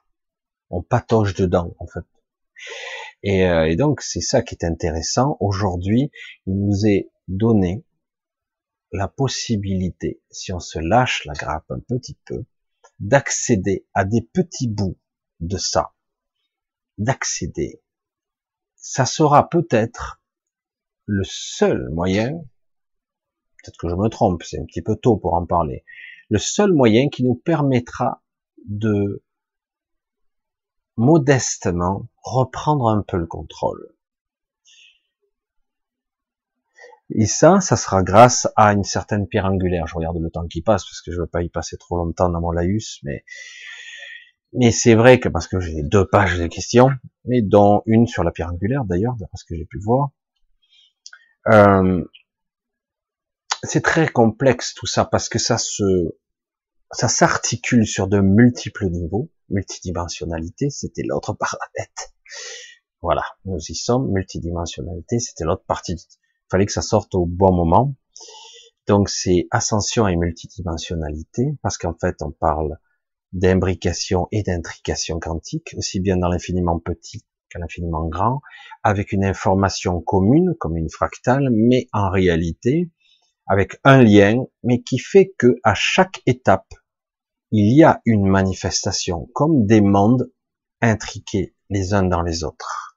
On 0.69 0.83
patauge 0.83 1.35
dedans, 1.35 1.75
en 1.79 1.87
fait. 1.87 2.05
Et, 3.23 3.47
euh, 3.47 3.69
et 3.69 3.77
donc, 3.77 4.01
c'est 4.01 4.21
ça 4.21 4.43
qui 4.43 4.55
est 4.55 4.65
intéressant. 4.65 5.37
Aujourd'hui, 5.41 6.11
il 6.47 6.55
nous 6.55 6.87
est 6.87 7.11
donné 7.29 7.85
la 8.93 9.09
possibilité, 9.09 10.21
si 10.31 10.53
on 10.53 10.61
se 10.61 10.79
lâche 10.79 11.25
la 11.25 11.35
grappe 11.35 11.71
un 11.71 11.81
petit 11.81 12.19
peu, 12.25 12.45
d'accéder 12.99 13.87
à 13.95 14.05
des 14.05 14.23
petits 14.23 14.69
bouts 14.69 14.99
de 15.39 15.57
ça, 15.57 15.93
d'accéder 16.99 17.81
ça 18.81 19.05
sera 19.05 19.49
peut-être 19.49 20.23
le 21.05 21.23
seul 21.25 21.91
moyen, 21.91 22.31
peut-être 23.59 23.77
que 23.79 23.89
je 23.89 23.95
me 23.95 24.09
trompe, 24.09 24.43
c'est 24.43 24.59
un 24.59 24.65
petit 24.65 24.83
peu 24.83 24.97
tôt 24.97 25.17
pour 25.17 25.35
en 25.35 25.45
parler, 25.45 25.85
le 26.31 26.39
seul 26.39 26.73
moyen 26.73 27.09
qui 27.09 27.23
nous 27.23 27.35
permettra 27.35 28.23
de 28.67 29.23
modestement 30.97 32.09
reprendre 32.23 32.89
un 32.89 33.03
peu 33.03 33.17
le 33.17 33.27
contrôle. 33.27 33.93
Et 37.13 37.27
ça, 37.27 37.61
ça 37.61 37.77
sera 37.77 38.03
grâce 38.03 38.49
à 38.57 38.73
une 38.73 38.85
certaine 38.85 39.27
pierre 39.27 39.47
angulaire. 39.47 39.87
Je 39.87 39.95
regarde 39.95 40.19
le 40.19 40.31
temps 40.31 40.47
qui 40.47 40.63
passe 40.63 40.85
parce 40.85 41.01
que 41.01 41.11
je 41.11 41.17
ne 41.17 41.23
veux 41.23 41.27
pas 41.27 41.43
y 41.43 41.49
passer 41.49 41.77
trop 41.77 41.97
longtemps 41.97 42.29
dans 42.29 42.41
mon 42.41 42.53
laïus, 42.53 43.01
mais 43.03 43.25
mais 44.53 44.73
c'est 44.73 44.95
vrai 44.95 45.21
que 45.21 45.29
parce 45.29 45.47
que 45.47 45.61
j'ai 45.61 45.83
deux 45.83 46.07
pages 46.07 46.39
de 46.39 46.47
questions, 46.47 46.91
mais 47.25 47.41
dont 47.41 47.83
une 47.87 48.07
sur 48.07 48.25
la 48.25 48.33
pierre 48.33 48.49
angulaire 48.53 48.85
d'ailleurs, 48.85 49.15
d'après 49.17 49.37
ce 49.37 49.45
que 49.45 49.57
j'ai 49.57 49.65
pu 49.65 49.79
voir. 49.79 50.11
Euh, 51.53 52.05
c'est 53.63 53.83
très 53.83 54.09
complexe 54.09 54.75
tout 54.75 54.87
ça 54.87 55.05
parce 55.05 55.29
que 55.29 55.39
ça 55.39 55.59
se, 55.59 56.17
ça 56.93 57.09
s'articule 57.09 57.87
sur 57.87 58.09
de 58.09 58.21
multiples 58.21 58.89
niveaux, 58.89 59.31
multidimensionnalité, 59.51 60.71
c'était 60.71 61.03
l'autre 61.05 61.35
paramètre. 61.35 62.13
Voilà, 63.03 63.23
nous 63.45 63.59
y 63.59 63.75
sommes, 63.75 64.11
multidimensionnalité, 64.11 65.19
c'était 65.19 65.45
l'autre 65.45 65.65
partie. 65.67 65.95
Il 65.95 66.51
fallait 66.51 66.67
que 66.67 66.73
ça 66.73 66.83
sorte 66.83 67.15
au 67.15 67.27
bon 67.27 67.53
moment. 67.53 67.95
Donc 68.87 69.09
c'est 69.09 69.47
ascension 69.51 70.09
et 70.09 70.17
multidimensionnalité, 70.17 71.57
parce 71.63 71.79
qu'en 71.79 71.95
fait 71.95 72.17
on 72.23 72.31
parle 72.31 72.79
d'imbrication 73.33 74.27
et 74.33 74.43
d'intrication 74.43 75.21
quantique, 75.21 75.75
aussi 75.77 76.01
bien 76.01 76.17
dans 76.17 76.29
l'infiniment 76.29 76.79
petit 76.79 77.25
qu'à 77.49 77.59
l'infiniment 77.59 78.07
grand, 78.07 78.41
avec 78.83 79.13
une 79.13 79.25
information 79.25 80.01
commune, 80.01 80.55
comme 80.59 80.77
une 80.77 80.91
fractale, 80.91 81.49
mais 81.53 81.89
en 81.93 82.11
réalité, 82.11 82.91
avec 83.47 83.79
un 83.85 84.03
lien, 84.03 84.45
mais 84.63 84.83
qui 84.83 84.99
fait 84.99 85.33
que 85.37 85.57
à 85.65 85.75
chaque 85.75 86.23
étape, 86.27 86.73
il 87.53 87.77
y 87.77 87.83
a 87.83 88.01
une 88.05 88.27
manifestation, 88.27 89.29
comme 89.35 89.67
des 89.67 89.81
mondes 89.81 90.31
intriqués 90.81 91.55
les 91.69 91.95
uns 91.95 92.05
dans 92.05 92.23
les 92.23 92.45
autres. 92.45 92.97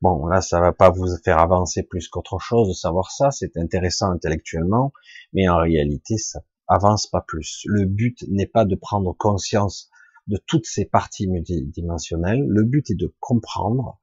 Bon, 0.00 0.26
là, 0.26 0.40
ça 0.40 0.60
va 0.60 0.72
pas 0.72 0.90
vous 0.90 1.06
faire 1.24 1.38
avancer 1.38 1.82
plus 1.82 2.08
qu'autre 2.08 2.38
chose 2.38 2.68
de 2.68 2.72
savoir 2.74 3.10
ça, 3.10 3.30
c'est 3.30 3.56
intéressant 3.56 4.10
intellectuellement, 4.10 4.92
mais 5.32 5.48
en 5.48 5.58
réalité, 5.58 6.16
ça 6.16 6.42
avance 6.68 7.06
pas 7.06 7.20
plus. 7.20 7.62
Le 7.66 7.84
but 7.84 8.24
n'est 8.28 8.46
pas 8.46 8.64
de 8.64 8.74
prendre 8.74 9.12
conscience 9.12 9.90
de 10.26 10.38
toutes 10.46 10.66
ces 10.66 10.84
parties 10.84 11.28
multidimensionnelles. 11.28 12.44
Le 12.48 12.64
but 12.64 12.90
est 12.90 12.96
de 12.96 13.14
comprendre 13.20 13.98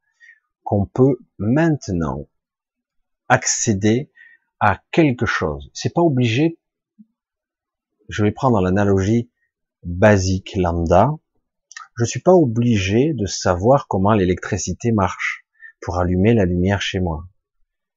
qu'on 0.63 0.86
peut 0.86 1.17
maintenant 1.38 2.27
accéder 3.27 4.11
à 4.59 4.80
quelque 4.91 5.25
chose. 5.25 5.69
C'est 5.73 5.93
pas 5.93 6.01
obligé. 6.01 6.59
Je 8.09 8.23
vais 8.23 8.32
prendre 8.32 8.61
l'analogie 8.61 9.30
basique 9.84 10.55
lambda. 10.55 11.11
Je 11.97 12.05
suis 12.05 12.21
pas 12.21 12.34
obligé 12.34 13.13
de 13.13 13.25
savoir 13.25 13.88
comment 13.88 14.13
l'électricité 14.13 14.91
marche 14.91 15.45
pour 15.82 15.97
allumer 15.97 16.34
la 16.34 16.45
lumière 16.45 16.82
chez 16.82 16.99
moi. 16.99 17.25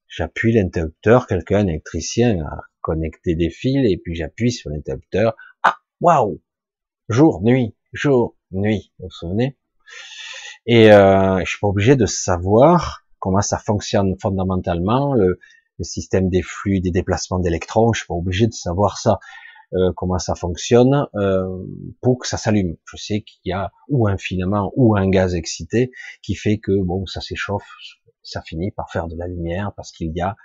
J'appuie 0.08 0.52
l'interrupteur, 0.52 1.26
quelqu'un, 1.26 1.66
électricien, 1.66 2.44
a 2.44 2.62
connecter 2.82 3.34
des 3.34 3.48
fils 3.48 3.90
et 3.90 3.96
puis 3.96 4.14
j'appuie 4.14 4.52
sur 4.52 4.68
l'interrupteur. 4.68 5.34
Ah, 5.62 5.76
waouh 6.00 6.42
Jour, 7.08 7.42
nuit, 7.42 7.74
jour, 7.92 8.36
nuit. 8.50 8.92
Vous 8.98 9.06
vous 9.06 9.10
souvenez? 9.10 9.56
Et 10.66 10.92
euh, 10.92 11.40
je 11.40 11.50
suis 11.50 11.58
pas 11.58 11.68
obligé 11.68 11.96
de 11.96 12.06
savoir 12.06 13.04
comment 13.18 13.40
ça 13.40 13.58
fonctionne 13.58 14.16
fondamentalement, 14.20 15.14
le, 15.14 15.38
système 15.80 16.28
des 16.28 16.42
flux, 16.42 16.80
des 16.80 16.92
déplacements 16.92 17.40
d'électrons. 17.40 17.92
Je 17.92 18.00
suis 18.00 18.06
pas 18.06 18.14
obligé 18.14 18.46
de 18.46 18.52
savoir 18.52 18.98
ça. 18.98 19.18
Euh, 19.74 19.90
comment 19.96 20.18
ça 20.18 20.34
fonctionne 20.34 21.08
euh, 21.14 21.64
pour 22.02 22.18
que 22.18 22.28
ça 22.28 22.36
s'allume. 22.36 22.76
Je 22.84 22.96
sais 22.98 23.22
qu'il 23.22 23.40
y 23.46 23.52
a 23.52 23.72
ou 23.88 24.06
un 24.06 24.18
filament 24.18 24.70
ou 24.76 24.96
un 24.96 25.08
gaz 25.08 25.34
excité 25.34 25.90
qui 26.22 26.34
fait 26.34 26.58
que 26.58 26.72
bon 26.82 27.06
ça 27.06 27.22
s'échauffe, 27.22 27.66
ça 28.22 28.42
finit 28.42 28.70
par 28.70 28.90
faire 28.90 29.08
de 29.08 29.16
la 29.16 29.26
lumière 29.26 29.72
parce 29.74 29.90
qu'il 29.90 30.12
y 30.14 30.20
a 30.20 30.36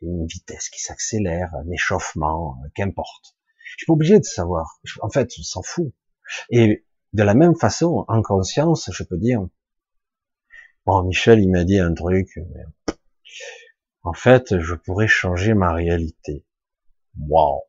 une 0.00 0.26
vitesse 0.26 0.70
qui 0.70 0.80
s'accélère, 0.80 1.54
un 1.54 1.70
échauffement, 1.70 2.56
euh, 2.64 2.68
qu'importe. 2.74 3.36
Je 3.62 3.76
suis 3.78 3.86
pas 3.86 3.92
obligé 3.92 4.18
de 4.18 4.24
savoir. 4.24 4.78
En 5.02 5.10
fait, 5.10 5.30
je 5.36 5.42
s'en 5.42 5.62
fous. 5.62 5.92
Et 6.50 6.86
de 7.12 7.22
la 7.22 7.34
même 7.34 7.54
façon, 7.54 8.06
en 8.08 8.22
conscience, 8.22 8.90
je 8.90 9.04
peux 9.04 9.18
dire, 9.18 9.46
bon, 10.86 11.02
Michel, 11.04 11.40
il 11.40 11.50
m'a 11.50 11.64
dit 11.64 11.78
un 11.78 11.92
truc, 11.92 12.38
en 14.02 14.12
fait, 14.14 14.58
je 14.58 14.74
pourrais 14.74 15.08
changer 15.08 15.54
ma 15.54 15.72
réalité. 15.72 16.44
Wow. 17.18 17.62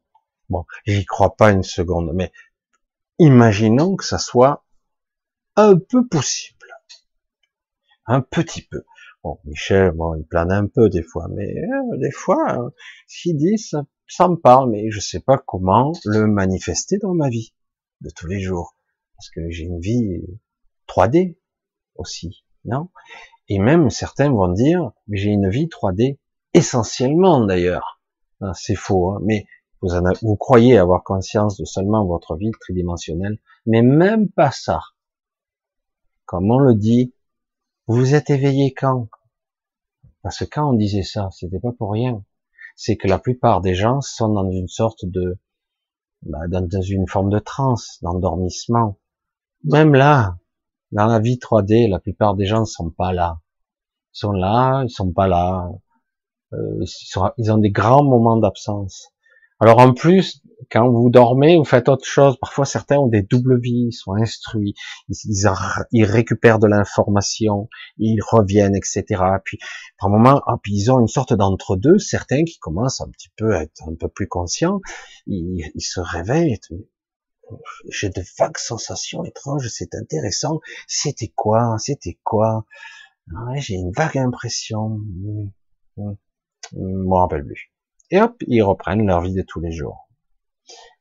Bon, 0.49 0.65
j'y 0.85 1.05
crois 1.05 1.35
pas 1.35 1.51
une 1.51 1.63
seconde, 1.63 2.11
mais 2.13 2.31
imaginons 3.19 3.95
que 3.95 4.05
ça 4.05 4.17
soit 4.17 4.65
un 5.55 5.77
peu 5.77 6.07
possible. 6.07 6.57
Un 8.05 8.21
petit 8.21 8.61
peu. 8.61 8.83
Bon, 9.23 9.39
Michel, 9.45 9.91
bon, 9.91 10.15
il 10.15 10.25
plane 10.25 10.51
un 10.51 10.67
peu 10.67 10.89
des 10.89 11.03
fois, 11.03 11.27
mais 11.29 11.55
euh, 11.55 11.97
des 11.97 12.11
fois, 12.11 12.71
ce 13.07 13.21
qu'il 13.21 13.37
dit, 13.37 13.57
ça, 13.57 14.27
me 14.27 14.35
parle, 14.35 14.69
mais 14.69 14.91
je 14.91 14.99
sais 14.99 15.21
pas 15.21 15.37
comment 15.37 15.93
le 16.03 16.27
manifester 16.27 16.97
dans 16.97 17.13
ma 17.13 17.29
vie 17.29 17.53
de 18.01 18.09
tous 18.09 18.27
les 18.27 18.41
jours, 18.41 18.75
parce 19.15 19.29
que 19.29 19.49
j'ai 19.49 19.63
une 19.63 19.79
vie 19.79 20.21
3D 20.89 21.37
aussi, 21.95 22.43
non? 22.65 22.89
Et 23.47 23.59
même 23.59 23.89
certains 23.89 24.29
vont 24.29 24.49
dire, 24.51 24.91
j'ai 25.09 25.29
une 25.29 25.49
vie 25.49 25.67
3D 25.67 26.17
essentiellement 26.53 27.45
d'ailleurs. 27.45 28.01
Ah, 28.41 28.51
c'est 28.53 28.75
faux, 28.75 29.11
hein, 29.11 29.19
mais 29.23 29.47
vous, 29.83 29.95
en 29.95 30.03
vous 30.21 30.37
croyez 30.37 30.77
avoir 30.77 31.03
conscience 31.03 31.57
de 31.57 31.65
seulement 31.65 32.05
votre 32.05 32.35
vie 32.35 32.51
tridimensionnelle, 32.61 33.37
mais 33.65 33.81
même 33.81 34.29
pas 34.29 34.49
ça. 34.49 34.79
Comme 36.25 36.49
on 36.49 36.57
le 36.57 36.73
dit, 36.73 37.13
vous 37.87 38.15
êtes 38.15 38.29
éveillé 38.29 38.73
quand? 38.73 39.09
Parce 40.21 40.39
que 40.39 40.45
quand 40.45 40.69
on 40.69 40.73
disait 40.73 41.03
ça, 41.03 41.29
c'était 41.31 41.59
pas 41.59 41.73
pour 41.73 41.91
rien. 41.91 42.23
C'est 42.77 42.95
que 42.95 43.09
la 43.09 43.19
plupart 43.19 43.59
des 43.59 43.75
gens 43.75 43.99
sont 43.99 44.29
dans 44.29 44.49
une 44.49 44.69
sorte 44.69 45.05
de, 45.05 45.37
bah, 46.21 46.47
dans 46.47 46.81
une 46.81 47.07
forme 47.07 47.29
de 47.29 47.39
transe, 47.39 47.99
d'endormissement. 48.01 48.97
Même 49.65 49.93
là, 49.93 50.37
dans 50.93 51.07
la 51.07 51.19
vie 51.19 51.37
3D, 51.37 51.89
la 51.89 51.99
plupart 51.99 52.35
des 52.35 52.45
gens 52.45 52.61
ne 52.61 52.65
sont 52.65 52.89
pas 52.89 53.11
là. 53.11 53.41
Ils 54.13 54.19
sont 54.19 54.31
là, 54.31 54.83
ils 54.83 54.89
sont 54.89 55.11
pas 55.11 55.27
là. 55.27 55.69
Euh, 56.53 56.85
ils, 57.37 57.51
ont 57.51 57.57
des 57.57 57.71
grands 57.71 58.03
moments 58.03 58.37
d'absence. 58.37 59.09
Alors 59.63 59.79
en 59.79 59.93
plus, 59.93 60.41
Quand 60.69 60.91
vous 60.91 61.09
dormez, 61.09 61.55
vous 61.55 61.63
faites 61.63 61.87
autre 61.87 62.05
chose. 62.05 62.37
Parfois, 62.37 62.65
certains 62.65 62.97
ont 62.97 63.07
des 63.07 63.21
doubles 63.21 63.61
vies, 63.61 63.87
ils 63.91 63.93
sont 63.93 64.13
instruits, 64.13 64.73
ils, 65.07 66.03
récupèrent 66.03 66.59
de 66.59 66.67
l'information, 66.67 67.69
ils 67.97 68.19
reviennent, 68.21 68.75
etc. 68.75 69.05
Puis, 69.45 69.59
par 69.97 70.09
moment, 70.09 70.41
hop, 70.47 70.59
ils 70.67 70.91
ont 70.91 70.99
une 70.99 71.07
sorte 71.07 71.33
d'entre-deux. 71.33 71.97
Certains 71.97 72.43
qui 72.43 72.59
commencent 72.59 72.99
un 72.99 73.09
petit 73.09 73.29
peu 73.37 73.55
à 73.55 73.63
être 73.63 73.87
un 73.87 73.95
peu 73.95 74.09
plus 74.09 74.27
conscients, 74.27 74.81
ils, 75.27 75.71
se 75.79 76.01
réveillent. 76.01 76.59
J'ai 77.89 78.09
de 78.09 78.21
vagues 78.37 78.57
sensations 78.57 79.23
étranges, 79.23 79.69
c'est 79.69 79.95
intéressant. 79.95 80.59
C'était 80.87 81.31
quoi? 81.33 81.77
C'était 81.79 82.19
quoi 82.25 82.65
J'ai 83.55 83.75
une 83.75 83.93
vague 83.95 84.17
impression. 84.17 84.99
Je 85.95 86.03
m'en 86.73 87.21
rappelle 87.21 87.45
plus. 87.45 87.72
Et 88.13 88.21
hop, 88.21 88.35
ils 88.45 88.61
reprennent 88.61 89.07
leur 89.07 89.21
vie 89.21 89.33
de 89.33 89.41
tous 89.41 89.59
les 89.59 89.71
jours. 89.71 90.07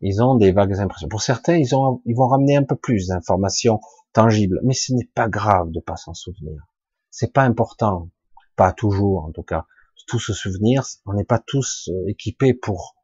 Ils 0.00 0.22
ont 0.22 0.34
des 0.34 0.50
vagues 0.50 0.78
impressions. 0.78 1.08
Pour 1.08 1.20
certains, 1.20 1.56
ils, 1.58 1.74
ont, 1.74 2.00
ils 2.06 2.16
vont 2.16 2.26
ramener 2.26 2.56
un 2.56 2.62
peu 2.62 2.74
plus 2.74 3.08
d'informations 3.08 3.80
tangibles, 4.14 4.58
mais 4.64 4.72
ce 4.72 4.94
n'est 4.94 5.10
pas 5.14 5.28
grave 5.28 5.70
de 5.72 5.80
pas 5.80 5.96
s'en 5.96 6.14
souvenir. 6.14 6.62
C'est 7.10 7.34
pas 7.34 7.42
important, 7.42 8.08
pas 8.56 8.72
toujours 8.72 9.26
en 9.26 9.30
tout 9.30 9.42
cas. 9.42 9.66
Tout 10.06 10.18
se 10.18 10.32
souvenir, 10.32 10.84
on 11.04 11.12
n'est 11.12 11.26
pas 11.26 11.38
tous 11.38 11.90
euh, 11.92 12.08
équipés 12.08 12.54
pour 12.54 12.96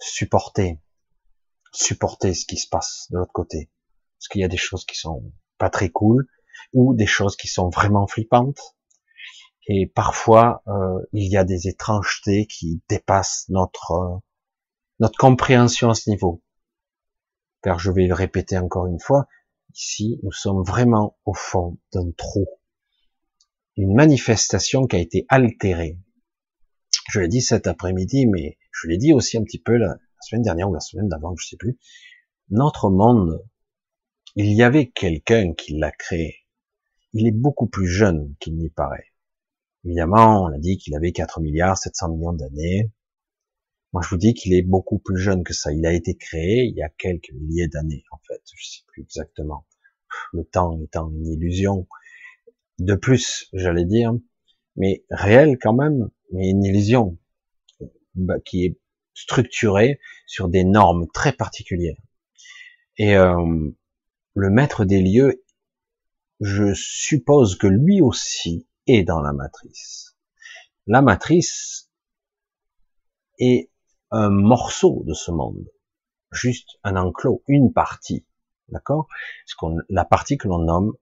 supporter, 0.00 0.80
supporter 1.72 2.32
ce 2.32 2.46
qui 2.46 2.56
se 2.56 2.70
passe 2.70 3.08
de 3.10 3.18
l'autre 3.18 3.34
côté. 3.34 3.70
Parce 4.18 4.28
qu'il 4.28 4.40
y 4.40 4.44
a 4.44 4.48
des 4.48 4.56
choses 4.56 4.86
qui 4.86 4.96
sont 4.96 5.30
pas 5.58 5.68
très 5.68 5.90
cool, 5.90 6.26
ou 6.72 6.94
des 6.94 7.06
choses 7.06 7.36
qui 7.36 7.48
sont 7.48 7.68
vraiment 7.68 8.06
flippantes. 8.06 8.77
Et 9.68 9.86
parfois, 9.86 10.62
euh, 10.66 10.98
il 11.12 11.30
y 11.30 11.36
a 11.36 11.44
des 11.44 11.68
étrangetés 11.68 12.46
qui 12.46 12.82
dépassent 12.88 13.46
notre 13.50 13.92
euh, 13.92 14.16
notre 15.00 15.18
compréhension 15.18 15.90
à 15.90 15.94
ce 15.94 16.10
niveau. 16.10 16.42
Car 17.62 17.78
je 17.78 17.90
vais 17.90 18.06
le 18.06 18.14
répéter 18.14 18.58
encore 18.58 18.86
une 18.86 18.98
fois, 18.98 19.26
ici, 19.74 20.18
nous 20.22 20.32
sommes 20.32 20.62
vraiment 20.64 21.18
au 21.24 21.34
fond 21.34 21.78
d'un 21.92 22.10
trou. 22.16 22.46
Une 23.76 23.94
manifestation 23.94 24.86
qui 24.86 24.96
a 24.96 24.98
été 24.98 25.26
altérée. 25.28 25.98
Je 27.10 27.20
l'ai 27.20 27.28
dit 27.28 27.42
cet 27.42 27.66
après-midi, 27.66 28.26
mais 28.26 28.58
je 28.72 28.88
l'ai 28.88 28.98
dit 28.98 29.12
aussi 29.12 29.36
un 29.38 29.44
petit 29.44 29.60
peu 29.60 29.76
la, 29.76 29.96
semaine 30.20 30.42
dernière 30.42 30.68
ou 30.68 30.74
la 30.74 30.80
semaine 30.80 31.08
d'avant, 31.08 31.34
je 31.36 31.46
sais 31.46 31.56
plus. 31.56 31.78
Notre 32.50 32.90
monde, 32.90 33.44
il 34.34 34.52
y 34.52 34.62
avait 34.62 34.90
quelqu'un 34.90 35.52
qui 35.54 35.78
l'a 35.78 35.92
créé. 35.92 36.46
Il 37.12 37.26
est 37.26 37.32
beaucoup 37.32 37.66
plus 37.66 37.86
jeune 37.86 38.34
qu'il 38.40 38.56
n'y 38.56 38.70
paraît. 38.70 39.12
Évidemment, 39.84 40.44
on 40.44 40.52
a 40.52 40.58
dit 40.58 40.76
qu'il 40.76 40.94
avait 40.94 41.12
4 41.12 41.40
milliards 41.40 41.78
700 41.78 42.10
millions 42.10 42.32
d'années. 42.32 42.90
Moi, 43.92 44.02
je 44.02 44.08
vous 44.10 44.16
dis 44.16 44.34
qu'il 44.34 44.52
est 44.54 44.62
beaucoup 44.62 44.98
plus 44.98 45.18
jeune 45.18 45.44
que 45.44 45.54
ça. 45.54 45.72
Il 45.72 45.86
a 45.86 45.92
été 45.92 46.16
créé 46.16 46.64
il 46.64 46.76
y 46.76 46.82
a 46.82 46.88
quelques 46.88 47.32
milliers 47.32 47.68
d'années, 47.68 48.04
en 48.10 48.18
fait. 48.26 48.42
Je 48.54 48.68
sais 48.68 48.82
plus 48.86 49.02
exactement. 49.02 49.66
Le 50.32 50.44
temps 50.44 50.78
étant 50.82 51.10
une 51.10 51.26
illusion. 51.26 51.86
De 52.78 52.94
plus, 52.94 53.48
j'allais 53.52 53.84
dire, 53.84 54.12
mais 54.76 55.04
réel 55.10 55.58
quand 55.60 55.74
même, 55.74 56.10
mais 56.32 56.50
une 56.50 56.64
illusion 56.64 57.18
bah, 58.14 58.38
qui 58.44 58.66
est 58.66 58.78
structurée 59.14 59.98
sur 60.26 60.48
des 60.48 60.64
normes 60.64 61.08
très 61.12 61.32
particulières. 61.32 62.00
Et 62.98 63.16
euh, 63.16 63.70
le 64.34 64.50
maître 64.50 64.84
des 64.84 65.02
lieux, 65.02 65.44
je 66.40 66.72
suppose 66.74 67.56
que 67.56 67.66
lui 67.66 68.00
aussi 68.00 68.67
est 68.88 69.04
dans 69.04 69.20
la 69.20 69.32
matrice. 69.32 70.16
La 70.86 71.02
matrice 71.02 71.90
est 73.38 73.70
un 74.10 74.30
morceau 74.30 75.02
de 75.06 75.14
ce 75.14 75.30
monde, 75.30 75.70
juste 76.32 76.78
un 76.82 76.96
enclos, 76.96 77.42
une 77.46 77.72
partie, 77.72 78.26
d'accord? 78.68 79.06
La 79.88 80.04
partie 80.04 80.38
que 80.38 80.48
l'on 80.48 80.58
nomme 80.58 80.94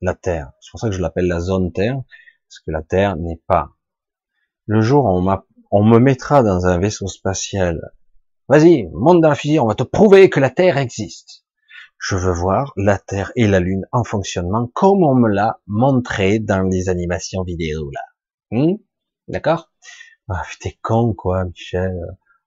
la 0.00 0.14
Terre. 0.14 0.52
C'est 0.60 0.70
pour 0.70 0.80
ça 0.80 0.88
que 0.88 0.94
je 0.94 1.00
l'appelle 1.00 1.26
la 1.26 1.40
zone 1.40 1.72
Terre, 1.72 2.02
parce 2.48 2.60
que 2.60 2.70
la 2.70 2.82
Terre 2.82 3.16
n'est 3.16 3.40
pas. 3.46 3.70
Le 4.66 4.80
jour 4.80 5.04
où 5.04 5.08
on, 5.08 5.42
on 5.70 5.84
me 5.84 5.98
mettra 5.98 6.42
dans 6.42 6.66
un 6.66 6.78
vaisseau 6.78 7.06
spatial, 7.06 7.92
vas-y, 8.48 8.88
monte 8.92 9.20
dans 9.20 9.28
la 9.28 9.34
fusée, 9.34 9.58
on 9.58 9.66
va 9.66 9.74
te 9.74 9.82
prouver 9.82 10.30
que 10.30 10.40
la 10.40 10.50
Terre 10.50 10.78
existe. 10.78 11.43
Je 11.98 12.16
veux 12.16 12.32
voir 12.32 12.72
la 12.76 12.98
Terre 12.98 13.32
et 13.36 13.46
la 13.46 13.60
Lune 13.60 13.86
en 13.92 14.04
fonctionnement 14.04 14.66
comme 14.74 15.02
on 15.02 15.14
me 15.14 15.28
l'a 15.28 15.60
montré 15.66 16.38
dans 16.38 16.62
les 16.62 16.88
animations 16.88 17.42
vidéo 17.42 17.90
là. 17.90 18.00
Hmm? 18.50 18.76
D'accord? 19.28 19.70
Ah, 20.28 20.42
T'es 20.60 20.78
con 20.82 21.14
quoi, 21.14 21.44
Michel. 21.44 21.98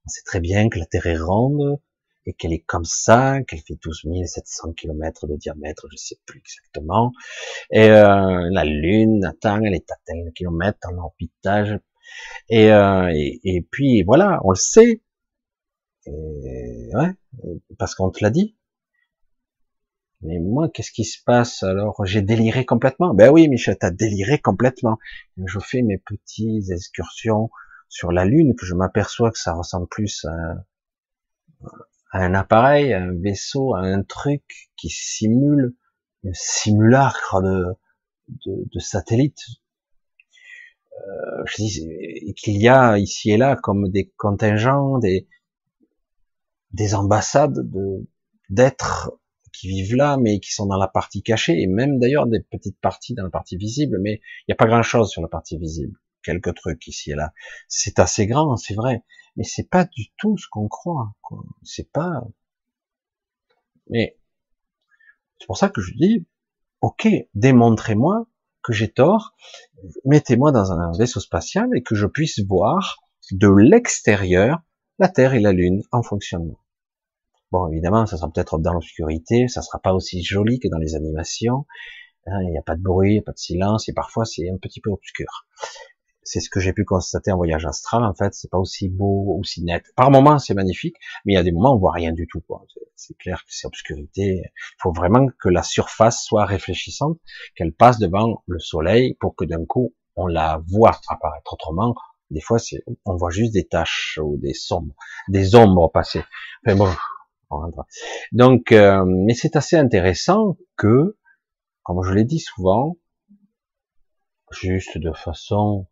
On 0.06 0.10
sait 0.10 0.24
très 0.26 0.40
bien 0.40 0.70
que 0.70 0.80
la 0.80 0.86
Terre 0.86 1.08
est 1.08 1.18
ronde 1.18 1.80
et 2.28 2.34
qu'elle 2.34 2.54
est 2.54 2.64
comme 2.66 2.84
ça, 2.84 3.42
qu'elle 3.44 3.62
fait 3.62 3.78
12 3.82 4.06
700 4.26 4.74
km 4.74 5.28
de 5.28 5.36
diamètre, 5.38 5.88
je 5.92 5.96
sais 5.96 6.18
plus 6.26 6.40
exactement. 6.40 7.14
Et 7.72 7.90
euh, 7.90 8.50
la 8.52 8.66
Lune, 8.66 9.24
attends, 9.26 9.62
elle 9.64 9.74
est 9.74 9.90
à 9.92 9.96
tel 10.06 10.32
kilomètre 10.34 10.80
en 10.92 10.98
orbitage. 10.98 11.80
Et, 12.50 12.72
euh, 12.72 13.12
et, 13.16 13.40
et, 13.44 13.62
puis 13.62 14.04
voilà, 14.04 14.40
on 14.44 14.52
le 14.52 14.56
sait. 14.56 15.02
Et, 16.06 16.90
ouais, 16.94 17.12
parce 17.78 17.96
qu'on 17.96 18.12
te 18.12 18.24
l'a 18.24 18.30
dit. 18.30 18.58
Mais 20.22 20.40
moi, 20.40 20.70
qu'est-ce 20.70 20.92
qui 20.92 21.04
se 21.04 21.24
passe 21.24 21.64
alors? 21.64 22.04
J'ai 22.06 22.22
déliré 22.22 22.66
complètement. 22.66 23.14
Ben 23.14 23.30
oui, 23.30 23.48
Michel, 23.48 23.78
t'as 23.78 23.92
déliré 23.92 24.40
complètement. 24.40 24.98
Je 25.46 25.60
fais 25.60 25.84
mes 25.84 26.00
petites 26.00 26.72
excursions 26.72 27.50
sur 27.88 28.12
la 28.12 28.26
Lune 28.26 28.56
que 28.56 28.66
je 28.66 28.74
m'aperçois 28.74 29.32
que 29.32 29.38
ça 29.38 29.54
ressemble 29.54 29.88
plus 29.88 30.26
à, 30.26 30.66
un 32.14 32.34
appareil, 32.34 32.94
à 32.94 33.02
un 33.02 33.14
vaisseau, 33.14 33.76
à 33.76 33.82
un 33.82 34.02
truc 34.04 34.72
qui 34.76 34.90
simule 34.90 35.76
un 36.26 36.34
simulacre 36.34 37.42
de, 37.42 37.66
de, 38.46 38.68
de 38.74 38.80
satellite. 38.80 39.40
Euh, 40.94 41.44
je 41.46 41.56
dis 41.58 42.34
qu'il 42.36 42.60
y 42.60 42.68
a 42.68 42.98
ici 42.98 43.32
et 43.32 43.38
là 43.38 43.56
comme 43.56 43.90
des 43.90 44.12
contingents, 44.18 44.98
des, 44.98 45.28
des 46.72 46.96
ambassades 46.96 47.70
de 47.70 48.08
d'êtres 48.50 49.12
qui 49.54 49.68
vivent 49.68 49.96
là, 49.96 50.18
mais 50.18 50.40
qui 50.40 50.54
sont 50.54 50.66
dans 50.66 50.78
la 50.78 50.88
partie 50.88 51.24
cachée, 51.24 51.62
et 51.62 51.68
même 51.68 52.00
d'ailleurs 52.00 52.28
des 52.28 52.40
petites 52.40 52.80
parties 52.80 53.14
dans 53.14 53.24
la 53.24 53.30
partie 53.30 53.58
visible, 53.58 53.98
mais 54.02 54.22
il 54.42 54.50
n'y 54.50 54.54
a 54.54 54.56
pas 54.56 54.68
grand 54.68 54.84
chose 54.84 55.10
sur 55.10 55.22
la 55.22 55.28
partie 55.28 55.58
visible 55.58 55.98
quelques 56.28 56.56
trucs 56.56 56.86
ici 56.88 57.12
et 57.12 57.16
là. 57.16 57.34
C'est 57.68 58.00
assez 58.00 58.28
grand, 58.28 58.58
c'est 58.58 58.76
vrai, 58.76 59.04
mais 59.38 59.44
c'est 59.44 59.70
pas 59.70 59.86
du 59.86 60.08
tout 60.18 60.38
ce 60.38 60.48
qu'on 60.52 60.68
croit. 60.68 61.14
C'est 61.64 61.90
pas. 61.92 62.22
Mais 63.90 64.18
c'est 65.40 65.48
pour 65.48 65.58
ça 65.58 65.70
que 65.70 65.82
je 65.82 65.94
dis, 65.94 66.26
ok, 66.82 67.08
démontrez-moi 67.34 68.28
que 68.62 68.74
j'ai 68.74 68.92
tort, 68.92 69.36
mettez-moi 70.04 70.52
dans 70.52 70.74
un 70.74 70.92
vaisseau 70.98 71.22
spatial 71.22 71.70
et 71.76 71.84
que 71.84 71.96
je 71.96 72.06
puisse 72.06 72.40
voir 72.42 72.98
de 73.32 73.48
l'extérieur 73.48 74.62
la 75.00 75.08
Terre 75.08 75.34
et 75.34 75.40
la 75.40 75.54
Lune 75.54 75.84
en 75.92 76.04
fonctionnement. 76.04 76.60
Bon, 77.52 77.68
évidemment, 77.72 78.06
ça 78.06 78.18
sera 78.18 78.30
peut-être 78.30 78.60
dans 78.60 78.74
l'obscurité, 78.74 79.48
ça 79.48 79.62
sera 79.62 79.80
pas 79.80 79.94
aussi 79.94 80.24
joli 80.24 80.60
que 80.60 80.68
dans 80.68 80.78
les 80.78 80.96
animations. 80.96 81.66
Hein, 82.26 82.42
il 82.44 82.52
n'y 82.52 82.58
a 82.58 82.62
pas 82.62 82.76
de 82.76 82.82
bruit, 82.82 83.22
pas 83.22 83.32
de 83.32 83.38
silence, 83.38 83.88
et 83.88 83.94
parfois 83.94 84.26
c'est 84.26 84.50
un 84.50 84.58
petit 84.58 84.82
peu 84.82 84.90
obscur 84.90 85.46
c'est 86.28 86.42
ce 86.42 86.50
que 86.50 86.60
j'ai 86.60 86.74
pu 86.74 86.84
constater 86.84 87.32
en 87.32 87.38
voyage 87.38 87.66
astral. 87.66 88.04
En 88.04 88.14
fait, 88.14 88.34
c'est 88.34 88.50
pas 88.52 88.58
aussi 88.58 88.90
beau, 88.90 89.38
aussi 89.40 89.64
net. 89.64 89.84
Par 89.96 90.12
moments, 90.12 90.40
c'est 90.40 90.54
magnifique, 90.54 90.96
mais 91.26 91.34
il 91.34 91.36
y 91.36 91.40
a 91.40 91.44
des 91.44 91.52
moments 91.52 91.72
où 91.72 91.76
on 91.78 91.80
voit 91.80 91.94
rien 91.94 92.12
du 92.12 92.28
tout. 92.28 92.44
C'est 92.96 93.18
clair 93.18 93.40
que 93.40 93.50
c'est 93.50 93.68
obscurité. 93.68 94.42
Il 94.44 94.82
faut 94.82 94.92
vraiment 94.92 95.28
que 95.40 95.50
la 95.50 95.64
surface 95.64 96.24
soit 96.24 96.46
réfléchissante, 96.46 97.18
qu'elle 97.56 97.74
passe 97.74 97.98
devant 97.98 98.44
le 98.46 98.60
soleil 98.60 99.16
pour 99.20 99.36
que 99.36 99.46
d'un 99.46 99.66
coup 99.66 99.94
on 100.16 100.28
la 100.28 100.62
voit 100.68 101.00
apparaître. 101.08 101.54
Autrement, 101.54 101.96
des 102.30 102.42
fois, 102.42 102.60
c'est, 102.60 102.84
on 103.06 103.16
voit 103.16 103.32
juste 103.32 103.54
des 103.54 103.68
taches 103.68 104.20
ou 104.22 104.38
des 104.38 104.54
sombres, 104.54 104.96
des 105.30 105.56
ombres 105.56 105.90
passer. 105.92 106.24
Enfin 106.66 106.76
bon, 106.76 106.92
on 107.50 107.72
Donc, 108.32 108.72
euh, 108.72 109.06
mais 109.06 109.34
c'est 109.34 109.56
assez 109.56 109.76
intéressant 109.76 110.58
que, 110.76 111.18
comme 111.84 112.04
je 112.04 112.14
l'ai 112.14 112.26
dit 112.26 112.40
souvent, 112.40 112.98
juste 114.52 114.98
de 114.98 115.12
façon 115.14 115.88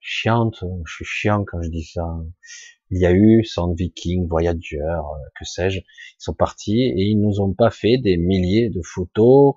chiante, 0.00 0.64
je 0.84 0.94
suis 0.94 1.04
chiant 1.04 1.44
quand 1.44 1.60
je 1.62 1.68
dis 1.70 1.84
ça. 1.84 2.06
Il 2.90 3.00
y 3.00 3.06
a 3.06 3.12
eu 3.12 3.44
Sand 3.44 3.76
Viking, 3.76 4.26
Voyager, 4.28 4.80
euh, 4.80 5.00
que 5.38 5.44
sais-je, 5.44 5.80
ils 5.80 6.16
sont 6.18 6.34
partis 6.34 6.80
et 6.80 7.02
ils 7.02 7.20
nous 7.20 7.40
ont 7.40 7.52
pas 7.52 7.70
fait 7.70 7.98
des 7.98 8.16
milliers 8.16 8.70
de 8.70 8.80
photos 8.82 9.54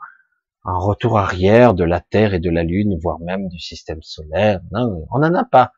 en 0.64 0.80
retour 0.80 1.18
arrière 1.18 1.74
de 1.74 1.84
la 1.84 2.02
Terre 2.02 2.34
et 2.34 2.40
de 2.40 2.50
la 2.50 2.64
Lune, 2.64 2.98
voire 3.02 3.20
même 3.20 3.48
du 3.48 3.60
système 3.60 4.02
solaire. 4.02 4.62
Non, 4.72 5.08
on 5.12 5.20
n'en 5.20 5.34
a 5.34 5.46
pas. 5.46 5.72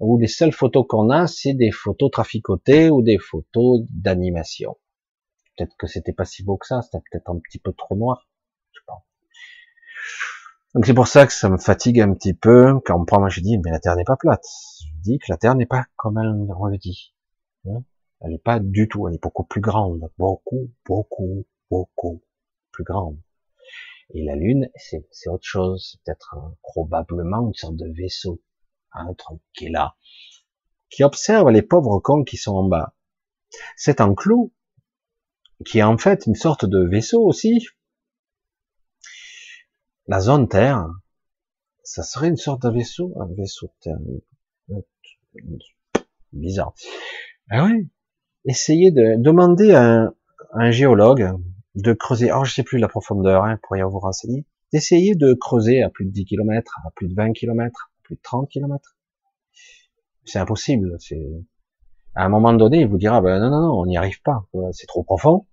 Ou 0.00 0.18
les 0.18 0.28
seules 0.28 0.52
photos 0.52 0.86
qu'on 0.88 1.10
a, 1.10 1.26
c'est 1.26 1.54
des 1.54 1.70
photos 1.70 2.10
traficotées 2.10 2.90
ou 2.90 3.02
des 3.02 3.18
photos 3.18 3.80
d'animation. 3.90 4.76
Peut-être 5.56 5.76
que 5.76 5.88
c'était 5.88 6.12
pas 6.12 6.24
si 6.24 6.44
beau 6.44 6.56
que 6.56 6.66
ça, 6.66 6.82
c'était 6.82 7.02
peut-être 7.10 7.30
un 7.30 7.38
petit 7.40 7.58
peu 7.58 7.72
trop 7.72 7.96
noir. 7.96 8.28
Je 8.72 8.78
sais 8.78 8.84
pas. 8.86 9.04
Donc 10.74 10.86
c'est 10.86 10.94
pour 10.94 11.08
ça 11.08 11.26
que 11.26 11.32
ça 11.32 11.48
me 11.48 11.58
fatigue 11.58 12.00
un 12.00 12.14
petit 12.14 12.34
peu 12.34 12.78
quand 12.84 13.00
on 13.00 13.04
prend, 13.04 13.18
moi 13.18 13.28
je 13.28 13.40
dis, 13.40 13.58
mais 13.58 13.70
la 13.70 13.80
Terre 13.80 13.96
n'est 13.96 14.04
pas 14.04 14.16
plate. 14.16 14.44
Je 14.80 15.02
dis 15.02 15.18
que 15.18 15.26
la 15.30 15.36
Terre 15.36 15.56
n'est 15.56 15.66
pas 15.66 15.86
comme 15.96 16.18
elle, 16.18 16.28
on 16.56 16.66
le 16.66 16.78
dit. 16.78 17.14
Hein 17.66 17.82
Elle 18.20 18.30
n'est 18.30 18.38
pas 18.38 18.60
du 18.60 18.88
tout, 18.88 19.08
elle 19.08 19.14
est 19.14 19.22
beaucoup 19.22 19.44
plus 19.44 19.60
grande, 19.60 20.08
beaucoup, 20.16 20.70
beaucoup, 20.86 21.44
beaucoup 21.70 22.22
plus 22.70 22.84
grande. 22.84 23.18
Et 24.14 24.24
la 24.24 24.36
Lune, 24.36 24.70
c'est 24.76 25.28
autre 25.28 25.44
chose, 25.44 25.90
c'est 25.90 26.00
peut-être 26.02 26.36
probablement 26.62 27.46
une 27.46 27.54
sorte 27.54 27.76
de 27.76 27.92
vaisseau, 27.92 28.40
un 28.92 29.12
truc 29.14 29.40
qui 29.54 29.66
est 29.66 29.70
là, 29.70 29.96
qui 30.90 31.04
observe 31.04 31.50
les 31.50 31.62
pauvres 31.62 32.00
cons 32.00 32.24
qui 32.24 32.36
sont 32.36 32.54
en 32.54 32.68
bas. 32.68 32.94
C'est 33.76 34.00
un 34.00 34.14
clou, 34.14 34.52
qui 35.64 35.78
est 35.78 35.82
en 35.82 35.98
fait 35.98 36.26
une 36.26 36.34
sorte 36.34 36.64
de 36.64 36.86
vaisseau 36.86 37.22
aussi. 37.22 37.66
La 40.06 40.20
zone 40.20 40.48
Terre, 40.48 40.88
ça 41.82 42.02
serait 42.02 42.28
une 42.28 42.36
sorte 42.36 42.62
de 42.62 42.70
vaisseau, 42.70 43.12
un 43.20 43.26
vaisseau 43.34 43.72
Terre. 43.80 43.98
Bizarre. 46.32 46.74
Ah 47.50 47.64
oui. 47.64 47.88
Essayez 48.44 48.90
de 48.90 49.16
demander 49.18 49.72
à 49.74 50.12
un, 50.52 50.70
géologue 50.70 51.32
de 51.74 51.92
creuser. 51.92 52.30
Alors 52.30 52.44
je 52.44 52.54
sais 52.54 52.62
plus 52.62 52.78
la 52.78 52.88
profondeur, 52.88 53.44
hein, 53.44 53.58
pour 53.62 53.76
y 53.76 53.82
vous 53.82 53.98
renseigner. 53.98 54.46
D'essayer 54.72 55.14
de 55.14 55.32
creuser 55.34 55.82
à 55.82 55.88
plus 55.88 56.04
de 56.04 56.10
10 56.10 56.26
km, 56.26 56.78
à 56.86 56.90
plus 56.92 57.08
de 57.08 57.14
20 57.14 57.32
km, 57.32 57.90
plus 58.08 58.16
de 58.16 58.22
30 58.22 58.48
km. 58.48 58.96
C'est 60.24 60.38
impossible. 60.38 60.96
C'est 60.98 61.28
à 62.14 62.24
un 62.24 62.30
moment 62.30 62.54
donné, 62.54 62.80
il 62.80 62.88
vous 62.88 62.96
dira 62.96 63.20
ben 63.20 63.38
non 63.38 63.50
non 63.50 63.60
non, 63.60 63.80
on 63.80 63.86
n'y 63.86 63.98
arrive 63.98 64.22
pas. 64.22 64.46
C'est 64.72 64.86
trop 64.86 65.04
profond. 65.04 65.46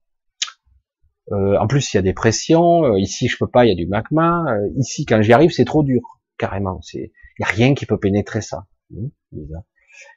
Euh, 1.32 1.58
en 1.58 1.68
plus, 1.68 1.94
il 1.94 1.98
y 1.98 2.00
a 2.00 2.02
des 2.02 2.14
pressions. 2.14 2.86
Euh, 2.86 3.00
ici, 3.00 3.28
je 3.28 3.38
peux 3.38 3.48
pas. 3.48 3.66
Il 3.66 3.70
y 3.70 3.72
a 3.72 3.76
du 3.76 3.88
magma. 3.88 4.46
Euh, 4.48 4.70
ici, 4.78 5.06
quand 5.06 5.22
j'y 5.22 5.34
arrive, 5.34 5.52
c'est 5.52 5.66
trop 5.66 5.84
dur, 5.84 6.02
carrément. 6.38 6.80
C'est, 6.82 7.12
il 7.40 7.42
y 7.42 7.44
a 7.44 7.48
rien 7.48 7.74
qui 7.74 7.86
peut 7.86 8.00
pénétrer 8.00 8.42
ça. 8.42 8.68
Mmh, 8.92 9.08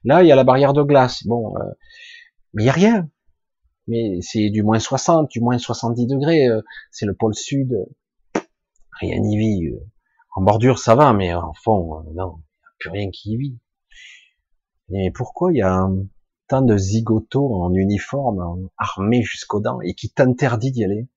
Là, 0.05 0.22
il 0.22 0.28
y 0.28 0.32
a 0.32 0.36
la 0.36 0.45
barrière 0.45 0.74
de 0.74 0.82
glace. 0.82 1.26
Bon, 1.26 1.55
mais 2.55 2.64
il 2.64 2.66
y 2.66 2.68
a 2.68 2.72
rien. 2.72 3.09
Mais 3.86 4.18
c'est 4.20 4.51
du 4.51 4.62
moins 4.62 4.78
60, 4.78 5.30
du 5.30 5.41
moins 5.41 5.59
70 5.59 6.07
degrés. 6.07 6.47
c'est 6.91 7.07
le 7.07 7.14
pôle 7.14 7.34
sud. 7.34 7.74
Rien 9.01 9.18
n'y 9.20 9.39
vit. 9.39 9.70
En 10.39 10.43
bordure, 10.43 10.78
ça 10.78 10.95
va, 10.95 11.12
mais 11.14 11.34
en 11.34 11.53
fond, 11.53 12.05
non, 12.14 12.14
il 12.14 12.20
a 12.20 12.70
plus 12.78 12.91
rien 12.91 13.11
qui 13.11 13.32
y 13.32 13.36
vit. 13.36 13.59
Et 14.95 15.11
pourquoi 15.11 15.53
il 15.53 15.57
y 15.57 15.62
a 15.62 15.84
tant 16.47 16.62
de 16.62 16.78
zigotos 16.78 17.57
en 17.57 17.74
uniforme, 17.74 18.68
armés 18.78 19.24
jusqu'aux 19.24 19.59
dents, 19.59 19.80
et 19.80 19.95
qui 19.95 20.11
t'interdit 20.11 20.70
d'y 20.70 20.84
aller, 20.84 21.09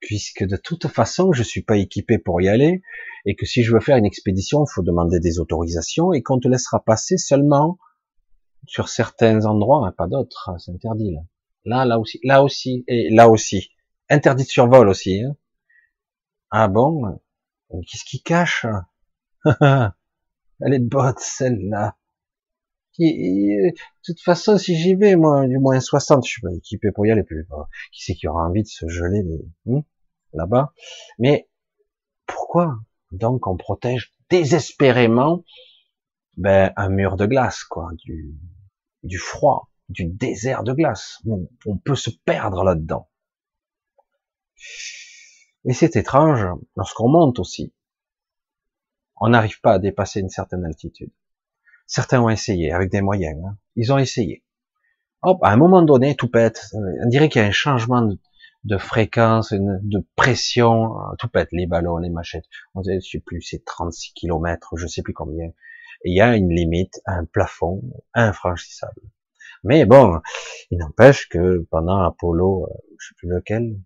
puisque 0.00 0.44
de 0.44 0.56
toute 0.56 0.88
façon, 0.88 1.30
je 1.30 1.44
suis 1.44 1.62
pas 1.62 1.76
équipé 1.76 2.18
pour 2.18 2.42
y 2.42 2.48
aller, 2.48 2.82
et 3.24 3.36
que 3.36 3.46
si 3.46 3.62
je 3.62 3.72
veux 3.72 3.78
faire 3.78 3.98
une 3.98 4.04
expédition, 4.04 4.64
il 4.64 4.72
faut 4.74 4.82
demander 4.82 5.20
des 5.20 5.38
autorisations, 5.38 6.12
et 6.12 6.24
qu'on 6.24 6.40
te 6.40 6.48
laissera 6.48 6.82
passer 6.82 7.18
seulement 7.18 7.78
sur 8.66 8.88
certains 8.88 9.46
endroits, 9.46 9.86
hein, 9.86 9.94
pas 9.96 10.08
d'autres, 10.08 10.50
hein, 10.50 10.58
c'est 10.58 10.72
interdit 10.72 11.12
là. 11.12 11.20
Là, 11.66 11.84
là 11.84 12.00
aussi, 12.00 12.18
là 12.24 12.42
aussi, 12.42 12.82
et 12.88 13.10
là 13.10 13.28
aussi. 13.28 13.70
Interdit 14.10 14.42
de 14.42 14.48
survol 14.48 14.88
aussi. 14.88 15.22
Hein. 15.22 15.36
Ah 16.50 16.66
bon? 16.66 17.20
Qu'est-ce 17.70 18.04
qui 18.04 18.22
cache 18.22 18.66
Elle 20.60 20.72
est 20.72 20.78
botte, 20.78 21.20
celle-là. 21.20 21.96
Euh, 23.00 23.04
de 23.04 23.72
toute 24.04 24.20
façon, 24.20 24.56
si 24.56 24.76
j'y 24.76 24.94
vais, 24.94 25.16
moi, 25.16 25.46
du 25.46 25.58
moins 25.58 25.80
60, 25.80 26.24
je 26.24 26.30
suis 26.30 26.40
pas 26.40 26.52
équipé 26.52 26.90
pour 26.92 27.06
y 27.06 27.10
aller 27.10 27.22
plus. 27.22 27.46
Qui 27.92 28.04
c'est 28.04 28.14
qui 28.14 28.26
aura 28.26 28.46
envie 28.46 28.62
de 28.62 28.68
se 28.68 28.88
geler 28.88 29.22
hmm, 29.66 29.80
là-bas? 30.32 30.72
Mais 31.18 31.48
pourquoi 32.26 32.78
donc 33.12 33.46
on 33.46 33.56
protège 33.56 34.12
désespérément 34.30 35.44
ben, 36.36 36.72
un 36.76 36.88
mur 36.88 37.16
de 37.16 37.26
glace, 37.26 37.64
quoi, 37.64 37.90
du, 38.04 38.34
du 39.02 39.18
froid, 39.18 39.70
du 39.88 40.06
désert 40.06 40.62
de 40.62 40.72
glace? 40.72 41.18
On 41.66 41.76
peut 41.76 41.96
se 41.96 42.10
perdre 42.10 42.64
là-dedans. 42.64 43.08
Et 45.68 45.72
c'est 45.72 45.96
étrange, 45.96 46.46
lorsqu'on 46.76 47.08
monte 47.08 47.40
aussi, 47.40 47.74
on 49.20 49.30
n'arrive 49.30 49.60
pas 49.60 49.74
à 49.74 49.78
dépasser 49.80 50.20
une 50.20 50.28
certaine 50.28 50.64
altitude. 50.64 51.10
Certains 51.86 52.20
ont 52.20 52.28
essayé 52.28 52.72
avec 52.72 52.90
des 52.90 53.00
moyens. 53.00 53.36
Hein. 53.44 53.58
Ils 53.74 53.92
ont 53.92 53.98
essayé. 53.98 54.44
Hop, 55.22 55.38
à 55.42 55.50
un 55.50 55.56
moment 55.56 55.82
donné, 55.82 56.14
tout 56.14 56.30
pète. 56.30 56.66
On 56.72 57.08
dirait 57.08 57.28
qu'il 57.28 57.42
y 57.42 57.44
a 57.44 57.48
un 57.48 57.52
changement 57.52 58.08
de, 58.64 58.78
fréquence, 58.78 59.52
de 59.52 60.06
pression. 60.14 60.94
Tout 61.18 61.28
pète, 61.28 61.48
les 61.50 61.66
ballons, 61.66 61.98
les 61.98 62.10
machettes. 62.10 62.46
On 62.74 62.82
ne 62.84 63.00
sais 63.00 63.20
plus, 63.20 63.42
c'est 63.42 63.64
36 63.64 64.12
km, 64.14 64.76
je 64.76 64.86
sais 64.86 65.02
plus 65.02 65.14
combien. 65.14 65.50
Il 66.04 66.14
y 66.14 66.20
a 66.20 66.36
une 66.36 66.50
limite, 66.50 67.00
un 67.06 67.24
plafond 67.24 67.82
infranchissable. 68.14 69.00
Mais 69.64 69.84
bon, 69.84 70.20
il 70.70 70.78
n'empêche 70.78 71.28
que 71.28 71.66
pendant 71.70 72.02
Apollo, 72.02 72.68
euh, 72.70 72.74
je 72.98 73.08
sais 73.08 73.14
plus 73.16 73.28
lequel, 73.28 73.80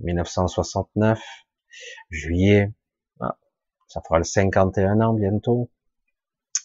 1969, 0.00 1.20
juillet, 2.10 2.72
ah, 3.20 3.38
ça 3.88 4.00
fera 4.02 4.18
le 4.18 4.24
51 4.24 5.00
ans 5.00 5.14
bientôt, 5.14 5.70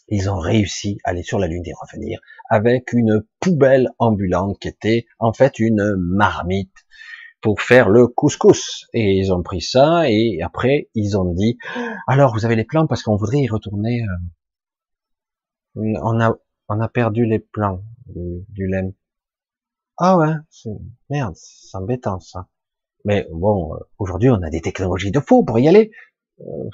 ils 0.07 0.29
ont 0.29 0.39
réussi 0.39 0.99
à 1.03 1.11
aller 1.11 1.23
sur 1.23 1.39
la 1.39 1.47
Lune 1.47 1.63
et 1.65 1.73
revenir 1.81 2.19
avec 2.49 2.91
une 2.93 3.23
poubelle 3.39 3.89
ambulante 3.97 4.59
qui 4.59 4.67
était 4.67 5.05
en 5.19 5.31
fait 5.31 5.57
une 5.57 5.95
marmite 5.95 6.75
pour 7.41 7.61
faire 7.61 7.89
le 7.89 8.07
couscous. 8.07 8.87
Et 8.93 9.13
ils 9.13 9.33
ont 9.33 9.41
pris 9.41 9.61
ça 9.61 10.09
et 10.09 10.41
après 10.43 10.89
ils 10.95 11.17
ont 11.17 11.33
dit 11.33 11.57
alors 12.07 12.33
vous 12.33 12.45
avez 12.45 12.57
les 12.57 12.65
plans 12.65 12.87
parce 12.87 13.03
qu'on 13.03 13.15
voudrait 13.15 13.39
y 13.39 13.47
retourner. 13.47 14.01
Euh, 15.75 15.93
on 16.03 16.19
a 16.19 16.35
on 16.67 16.79
a 16.81 16.89
perdu 16.89 17.25
les 17.25 17.39
plans 17.39 17.81
du, 18.05 18.45
du 18.49 18.67
LEM. 18.67 18.93
Ah 19.97 20.17
ouais, 20.17 20.33
merde, 21.09 21.35
c'est 21.35 21.77
embêtant 21.77 22.19
ça. 22.19 22.47
Mais 23.05 23.27
bon, 23.31 23.73
euh, 23.75 23.79
aujourd'hui 23.99 24.29
on 24.29 24.41
a 24.41 24.49
des 24.49 24.61
technologies 24.61 25.11
de 25.11 25.19
faux 25.19 25.43
pour 25.43 25.59
y 25.59 25.67
aller. 25.67 25.91
Euh, 26.39 26.69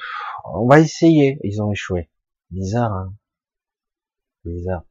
on 0.54 0.68
va 0.68 0.80
essayer. 0.80 1.40
Ils 1.44 1.62
ont 1.62 1.72
échoué. 1.72 2.10
Bizarre. 2.52 2.92
Hein 2.94 3.14
bizarre. 4.48 4.84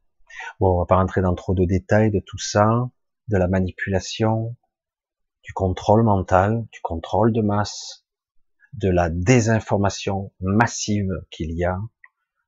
Bon, 0.61 0.74
on 0.74 0.78
va 0.78 0.87
pas 0.87 0.97
rentrer 0.97 1.22
dans 1.22 1.34
trop 1.34 1.55
de 1.55 1.64
détails 1.64 2.11
de 2.11 2.20
tout 2.20 2.39
ça, 2.39 2.91
de 3.28 3.37
la 3.37 3.49
manipulation, 3.49 4.57
du 5.43 5.53
contrôle 5.53 6.03
mental, 6.03 6.66
du 6.72 6.80
contrôle 6.82 7.32
de 7.32 7.41
masse, 7.41 8.05
de 8.74 8.89
la 8.89 9.09
désinformation 9.09 10.32
massive 10.41 11.11
qu'il 11.30 11.53
y 11.53 11.64
a, 11.64 11.78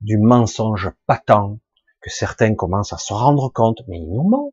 du 0.01 0.18
mensonge 0.18 0.91
patent 1.07 1.59
que 2.01 2.11
certains 2.11 2.55
commencent 2.55 2.93
à 2.93 2.99
se 2.99 3.12
rendre 3.12 3.51
compte, 3.53 3.82
mais 3.89 3.99
il 3.99 4.12
nous 4.12 4.28
ment. 4.28 4.53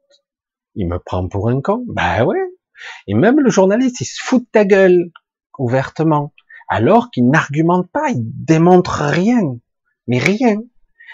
Il 0.76 0.88
me 0.88 1.00
prend 1.00 1.28
pour 1.28 1.50
un 1.50 1.62
con. 1.62 1.86
Ben 1.88 2.26
ouais. 2.26 2.55
Et 3.08 3.14
même 3.14 3.40
le 3.40 3.50
journaliste, 3.50 4.02
il 4.02 4.06
se 4.06 4.22
fout 4.22 4.44
de 4.44 4.50
ta 4.50 4.66
gueule 4.66 5.12
ouvertement, 5.58 6.34
alors 6.68 7.12
qu'il 7.12 7.30
n'argumente 7.30 7.90
pas, 7.92 8.10
il 8.10 8.24
démontre 8.24 9.02
rien, 9.02 9.58
mais 10.08 10.20
rien. 10.20 10.58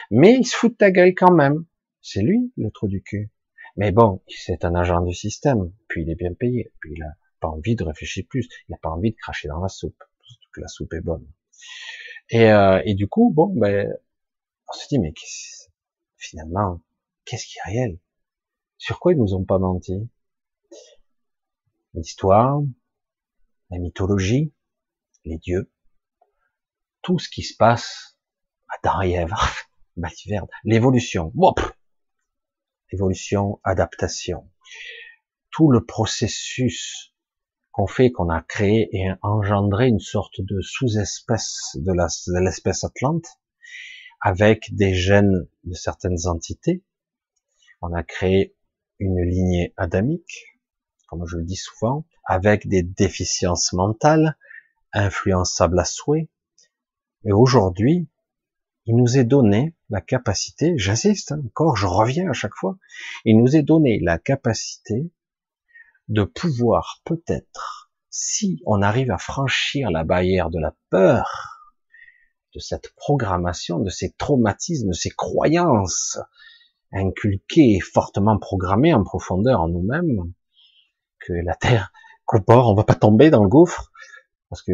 Mais 0.09 0.33
il 0.33 0.45
se 0.45 0.55
fout 0.55 0.71
de 0.71 0.77
ta 0.77 0.91
gueule 0.91 1.13
quand 1.15 1.31
même. 1.31 1.65
C'est 2.01 2.21
lui 2.21 2.51
le 2.57 2.71
trou 2.71 2.87
du 2.87 3.01
cul. 3.01 3.31
Mais 3.77 3.91
bon, 3.91 4.21
c'est 4.27 4.65
un 4.65 4.75
agent 4.75 5.01
du 5.01 5.13
système, 5.13 5.71
puis 5.87 6.01
il 6.03 6.09
est 6.09 6.15
bien 6.15 6.33
payé, 6.33 6.73
puis 6.79 6.93
il 6.95 7.03
a 7.03 7.13
pas 7.39 7.47
envie 7.47 7.75
de 7.75 7.83
réfléchir 7.83 8.25
plus, 8.29 8.49
il 8.67 8.73
a 8.73 8.77
pas 8.77 8.89
envie 8.89 9.11
de 9.11 9.15
cracher 9.15 9.47
dans 9.47 9.61
la 9.61 9.69
soupe, 9.69 10.03
surtout 10.21 10.49
que 10.51 10.61
la 10.61 10.67
soupe 10.67 10.93
est 10.93 11.01
bonne. 11.01 11.25
Et, 12.29 12.51
euh, 12.51 12.81
et 12.85 12.95
du 12.95 13.07
coup, 13.07 13.31
bon, 13.33 13.53
ben, 13.55 13.93
on 14.67 14.73
se 14.73 14.87
dit, 14.89 14.99
mais 14.99 15.13
finalement, 16.17 16.81
qu'est-ce 17.25 17.45
qui 17.45 17.57
est 17.59 17.69
réel? 17.71 17.99
Sur 18.77 18.99
quoi 18.99 19.13
ils 19.13 19.17
nous 19.17 19.33
ont 19.33 19.43
pas 19.43 19.59
menti? 19.59 20.09
L'histoire, 21.93 22.61
la 23.69 23.79
mythologie, 23.79 24.53
les 25.25 25.37
dieux, 25.37 25.71
tout 27.01 27.19
ce 27.19 27.29
qui 27.29 27.43
se 27.43 27.55
passe 27.55 28.17
à 28.69 29.01
Adam 29.01 29.01
et 29.97 30.39
l'évolution, 30.63 31.33
évolution, 32.91 33.59
adaptation, 33.63 34.49
tout 35.51 35.69
le 35.71 35.85
processus 35.85 37.13
qu'on 37.71 37.87
fait, 37.87 38.11
qu'on 38.11 38.29
a 38.29 38.41
créé 38.41 38.89
et 38.91 39.11
engendré 39.21 39.87
une 39.87 39.99
sorte 39.99 40.41
de 40.41 40.61
sous-espèce 40.61 41.75
de 41.75 42.39
l'espèce 42.39 42.83
atlante, 42.83 43.27
avec 44.19 44.73
des 44.75 44.93
gènes 44.93 45.47
de 45.63 45.73
certaines 45.73 46.27
entités. 46.27 46.83
On 47.81 47.93
a 47.93 48.03
créé 48.03 48.55
une 48.99 49.21
lignée 49.23 49.73
adamique, 49.77 50.50
comme 51.11 51.27
je 51.27 51.35
le 51.35 51.43
dis 51.43 51.57
souvent, 51.57 52.05
avec 52.23 52.69
des 52.69 52.83
déficiences 52.83 53.73
mentales, 53.73 54.37
influençables 54.93 55.77
à 55.77 55.83
souhait. 55.83 56.29
Et 57.25 57.33
aujourd'hui, 57.33 58.07
il 58.85 58.95
nous 58.95 59.17
est 59.17 59.25
donné 59.25 59.75
la 59.89 59.99
capacité, 59.99 60.73
j'insiste 60.77 61.33
encore, 61.33 61.75
je 61.75 61.85
reviens 61.85 62.29
à 62.29 62.33
chaque 62.33 62.55
fois, 62.55 62.77
il 63.25 63.37
nous 63.37 63.57
est 63.57 63.61
donné 63.61 63.99
la 63.99 64.17
capacité 64.19 65.11
de 66.07 66.23
pouvoir 66.23 67.01
peut-être, 67.03 67.91
si 68.09 68.61
on 68.65 68.81
arrive 68.81 69.11
à 69.11 69.17
franchir 69.17 69.91
la 69.91 70.05
barrière 70.05 70.49
de 70.49 70.59
la 70.59 70.73
peur, 70.89 71.59
de 72.55 72.59
cette 72.59 72.95
programmation, 72.95 73.79
de 73.79 73.89
ces 73.89 74.11
traumatismes, 74.13 74.87
de 74.87 74.93
ces 74.93 75.09
croyances, 75.09 76.19
inculqué 76.93 77.75
et 77.75 77.81
fortement 77.81 78.37
programmé 78.39 78.93
en 78.93 79.03
profondeur 79.03 79.59
en 79.59 79.67
nous-mêmes 79.67 80.31
que 81.21 81.33
la 81.33 81.55
Terre, 81.55 81.91
qu'au 82.25 82.39
bord, 82.39 82.69
on 82.69 82.75
va 82.75 82.83
pas 82.83 82.95
tomber 82.95 83.29
dans 83.29 83.43
le 83.43 83.49
gouffre, 83.49 83.91
parce 84.49 84.61
que 84.61 84.73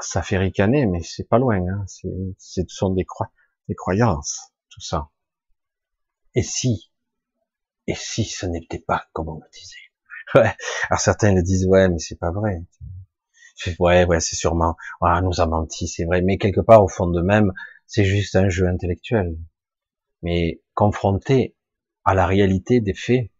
ça 0.00 0.22
fait 0.22 0.38
ricaner, 0.38 0.86
mais 0.86 1.02
c'est 1.02 1.28
pas 1.28 1.38
loin. 1.38 1.56
Hein. 1.56 1.84
Ce 1.86 2.62
sont 2.68 2.90
des, 2.90 3.06
des 3.68 3.74
croyances, 3.74 4.52
tout 4.68 4.80
ça. 4.80 5.08
Et 6.34 6.42
si, 6.42 6.90
et 7.86 7.94
si 7.94 8.24
ce 8.24 8.46
n'était 8.46 8.78
pas 8.78 9.06
comme 9.12 9.28
on 9.28 9.36
le 9.36 9.50
disait? 9.52 9.76
Ouais. 10.34 10.52
Alors 10.90 10.98
certains 10.98 11.32
le 11.32 11.42
disent, 11.42 11.66
ouais, 11.66 11.88
mais 11.88 12.00
c'est 12.00 12.18
pas 12.18 12.32
vrai. 12.32 12.60
Ouais, 13.78 14.04
ouais, 14.04 14.20
c'est 14.20 14.36
sûrement, 14.36 14.76
ah, 15.00 15.20
nous 15.22 15.40
a 15.40 15.46
menti, 15.46 15.88
c'est 15.88 16.04
vrai. 16.04 16.20
Mais 16.20 16.36
quelque 16.36 16.60
part, 16.60 16.82
au 16.82 16.88
fond 16.88 17.06
de 17.06 17.22
même, 17.22 17.52
c'est 17.86 18.04
juste 18.04 18.36
un 18.36 18.48
jeu 18.48 18.66
intellectuel. 18.66 19.38
Mais 20.22 20.60
confronté 20.74 21.56
à 22.04 22.14
la 22.14 22.26
réalité 22.26 22.80
des 22.80 22.92
faits, 22.92 23.30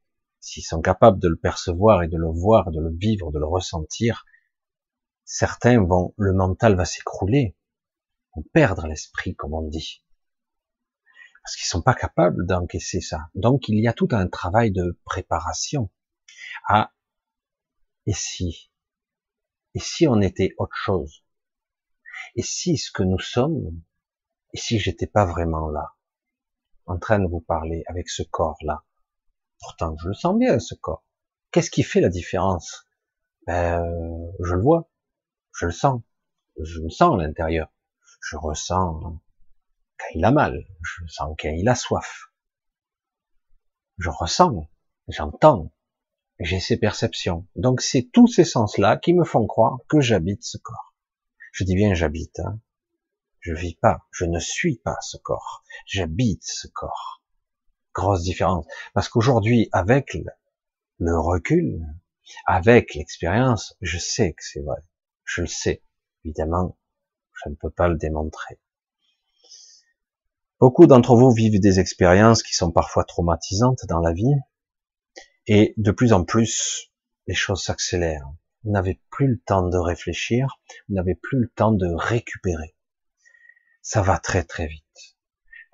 s'ils 0.46 0.62
sont 0.62 0.80
capables 0.80 1.18
de 1.18 1.28
le 1.28 1.36
percevoir 1.36 2.04
et 2.04 2.08
de 2.08 2.16
le 2.16 2.28
voir, 2.28 2.70
de 2.70 2.80
le 2.80 2.96
vivre, 2.96 3.32
de 3.32 3.38
le 3.40 3.46
ressentir, 3.46 4.24
certains 5.24 5.82
vont, 5.82 6.14
le 6.16 6.32
mental 6.32 6.76
va 6.76 6.84
s'écrouler, 6.84 7.56
vont 8.36 8.44
perdre 8.52 8.86
l'esprit, 8.86 9.34
comme 9.34 9.54
on 9.54 9.66
dit. 9.66 10.04
Parce 11.42 11.56
qu'ils 11.56 11.66
sont 11.66 11.82
pas 11.82 11.94
capables 11.94 12.46
d'encaisser 12.46 13.00
ça. 13.00 13.28
Donc 13.34 13.68
il 13.68 13.80
y 13.80 13.88
a 13.88 13.92
tout 13.92 14.06
un 14.12 14.28
travail 14.28 14.70
de 14.70 14.96
préparation. 15.04 15.90
Ah, 16.68 16.92
et 18.06 18.14
si, 18.14 18.70
et 19.74 19.80
si 19.80 20.06
on 20.06 20.20
était 20.20 20.54
autre 20.58 20.76
chose? 20.76 21.24
Et 22.36 22.42
si 22.42 22.76
ce 22.76 22.92
que 22.92 23.02
nous 23.02 23.18
sommes, 23.18 23.82
et 24.52 24.58
si 24.58 24.78
j'étais 24.78 25.08
pas 25.08 25.26
vraiment 25.26 25.70
là, 25.70 25.96
en 26.86 26.98
train 26.98 27.18
de 27.18 27.26
vous 27.26 27.40
parler 27.40 27.82
avec 27.88 28.08
ce 28.08 28.22
corps-là? 28.22 28.84
Pourtant, 29.60 29.96
je 30.02 30.08
le 30.08 30.14
sens 30.14 30.36
bien, 30.38 30.58
ce 30.58 30.74
corps. 30.74 31.04
Qu'est-ce 31.50 31.70
qui 31.70 31.82
fait 31.82 32.00
la 32.00 32.08
différence? 32.08 32.86
Ben, 33.46 33.82
je 34.40 34.54
le 34.54 34.62
vois 34.62 34.88
je 35.56 35.66
le 35.66 35.72
sens, 35.72 36.02
je 36.62 36.80
me 36.80 36.90
sens 36.90 37.14
à 37.14 37.22
l'intérieur, 37.22 37.72
je 38.20 38.36
ressens 38.36 39.18
quand 39.98 40.06
il 40.14 40.24
a 40.24 40.30
mal, 40.30 40.66
je 40.82 41.06
sens 41.06 41.34
quand 41.40 41.48
il 41.48 41.66
a 41.68 41.74
soif, 41.74 42.30
je 43.96 44.10
ressens, 44.10 44.68
j'entends, 45.08 45.72
j'ai 46.38 46.60
ces 46.60 46.76
perceptions. 46.76 47.46
Donc 47.56 47.80
c'est 47.80 48.10
tous 48.12 48.26
ces 48.26 48.44
sens-là 48.44 48.98
qui 48.98 49.14
me 49.14 49.24
font 49.24 49.46
croire 49.46 49.78
que 49.88 50.00
j'habite 50.00 50.44
ce 50.44 50.58
corps. 50.58 50.94
Je 51.52 51.64
dis 51.64 51.74
bien 51.74 51.94
j'habite, 51.94 52.38
hein. 52.40 52.60
je 53.40 53.54
vis 53.54 53.76
pas, 53.76 54.06
je 54.10 54.26
ne 54.26 54.38
suis 54.38 54.76
pas 54.76 54.98
ce 55.00 55.16
corps, 55.16 55.64
j'habite 55.86 56.44
ce 56.44 56.68
corps. 56.68 57.15
Grosse 57.96 58.24
différence, 58.24 58.66
parce 58.92 59.08
qu'aujourd'hui 59.08 59.70
avec 59.72 60.18
le 60.98 61.18
recul, 61.18 61.80
avec 62.44 62.94
l'expérience, 62.94 63.74
je 63.80 63.96
sais 63.96 64.34
que 64.34 64.44
c'est 64.44 64.60
vrai. 64.60 64.82
Je 65.24 65.40
le 65.40 65.46
sais, 65.46 65.82
évidemment, 66.22 66.76
je 67.32 67.48
ne 67.48 67.54
peux 67.54 67.70
pas 67.70 67.88
le 67.88 67.96
démontrer. 67.96 68.60
Beaucoup 70.60 70.86
d'entre 70.86 71.16
vous 71.16 71.32
vivent 71.32 71.58
des 71.58 71.80
expériences 71.80 72.42
qui 72.42 72.52
sont 72.52 72.70
parfois 72.70 73.04
traumatisantes 73.04 73.86
dans 73.88 74.00
la 74.00 74.12
vie, 74.12 74.34
et 75.46 75.72
de 75.78 75.90
plus 75.90 76.12
en 76.12 76.22
plus, 76.22 76.92
les 77.26 77.34
choses 77.34 77.64
s'accélèrent. 77.64 78.28
Vous 78.62 78.72
n'avez 78.72 79.00
plus 79.08 79.28
le 79.28 79.38
temps 79.38 79.66
de 79.66 79.78
réfléchir, 79.78 80.60
vous 80.90 80.96
n'avez 80.96 81.14
plus 81.14 81.38
le 81.38 81.48
temps 81.48 81.72
de 81.72 81.88
récupérer. 81.94 82.76
Ça 83.80 84.02
va 84.02 84.18
très 84.18 84.44
très 84.44 84.66
vite. 84.66 85.15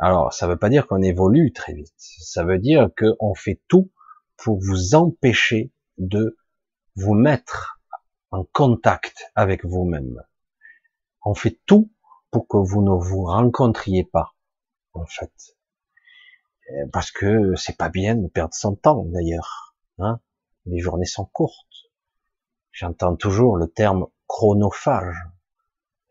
Alors, 0.03 0.33
ça 0.33 0.47
ne 0.47 0.51
veut 0.51 0.59
pas 0.59 0.69
dire 0.69 0.89
qu'on 0.89 1.01
évolue 1.01 1.53
très 1.53 1.75
vite. 1.75 1.95
Ça 1.97 2.43
veut 2.43 2.59
dire 2.59 2.89
qu'on 2.99 3.37
fait 3.37 3.63
tout 3.69 3.93
pour 4.37 4.59
vous 4.59 4.97
empêcher 4.97 5.73
de 5.97 6.37
vous 6.97 7.15
mettre 7.15 7.81
en 8.33 8.43
contact 8.43 9.31
avec 9.37 9.65
vous-même. 9.65 10.21
On 11.25 11.35
fait 11.35 11.61
tout 11.67 11.93
pour 12.33 12.49
que 12.49 12.57
vous 12.57 12.83
ne 12.83 12.91
vous 12.91 13.23
rencontriez 13.27 14.03
pas, 14.03 14.35
en 14.93 15.07
fait. 15.07 15.33
Euh, 16.73 16.87
parce 16.93 17.13
que 17.13 17.55
c'est 17.55 17.77
pas 17.77 17.89
bien 17.89 18.17
de 18.17 18.27
perdre 18.27 18.55
son 18.55 18.75
temps, 18.75 19.05
d'ailleurs. 19.05 19.77
Hein 20.01 20.19
Les 20.67 20.81
journées 20.81 21.07
sont 21.07 21.27
courtes. 21.27 21.93
J'entends 22.73 23.15
toujours 23.15 23.57
le 23.57 23.69
terme 23.69 24.09
chronophage. 24.27 25.29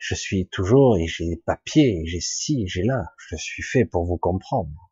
Je 0.01 0.15
suis 0.15 0.47
toujours, 0.47 0.97
et 0.97 1.05
j'ai 1.05 1.35
papier, 1.45 2.01
j'ai 2.07 2.21
ci, 2.21 2.67
j'ai 2.67 2.81
là. 2.81 3.13
Je 3.29 3.35
suis 3.35 3.61
fait 3.61 3.85
pour 3.85 4.03
vous 4.03 4.17
comprendre. 4.17 4.91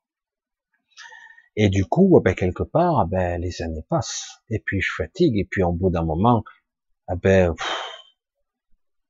Et 1.55 1.69
du 1.69 1.83
coup, 1.83 2.21
ben, 2.23 2.35
quelque 2.35 2.61
part, 2.61 3.07
ben, 3.07 3.41
les 3.41 3.63
années 3.63 3.83
passent. 3.89 4.43
Et 4.51 4.59
puis 4.59 4.81
je 4.81 4.91
fatigue. 4.95 5.35
Et 5.35 5.45
puis 5.45 5.63
au 5.63 5.71
bout 5.71 5.89
d'un 5.89 6.03
moment, 6.03 6.43
ah 7.07 7.15
ben, 7.15 7.55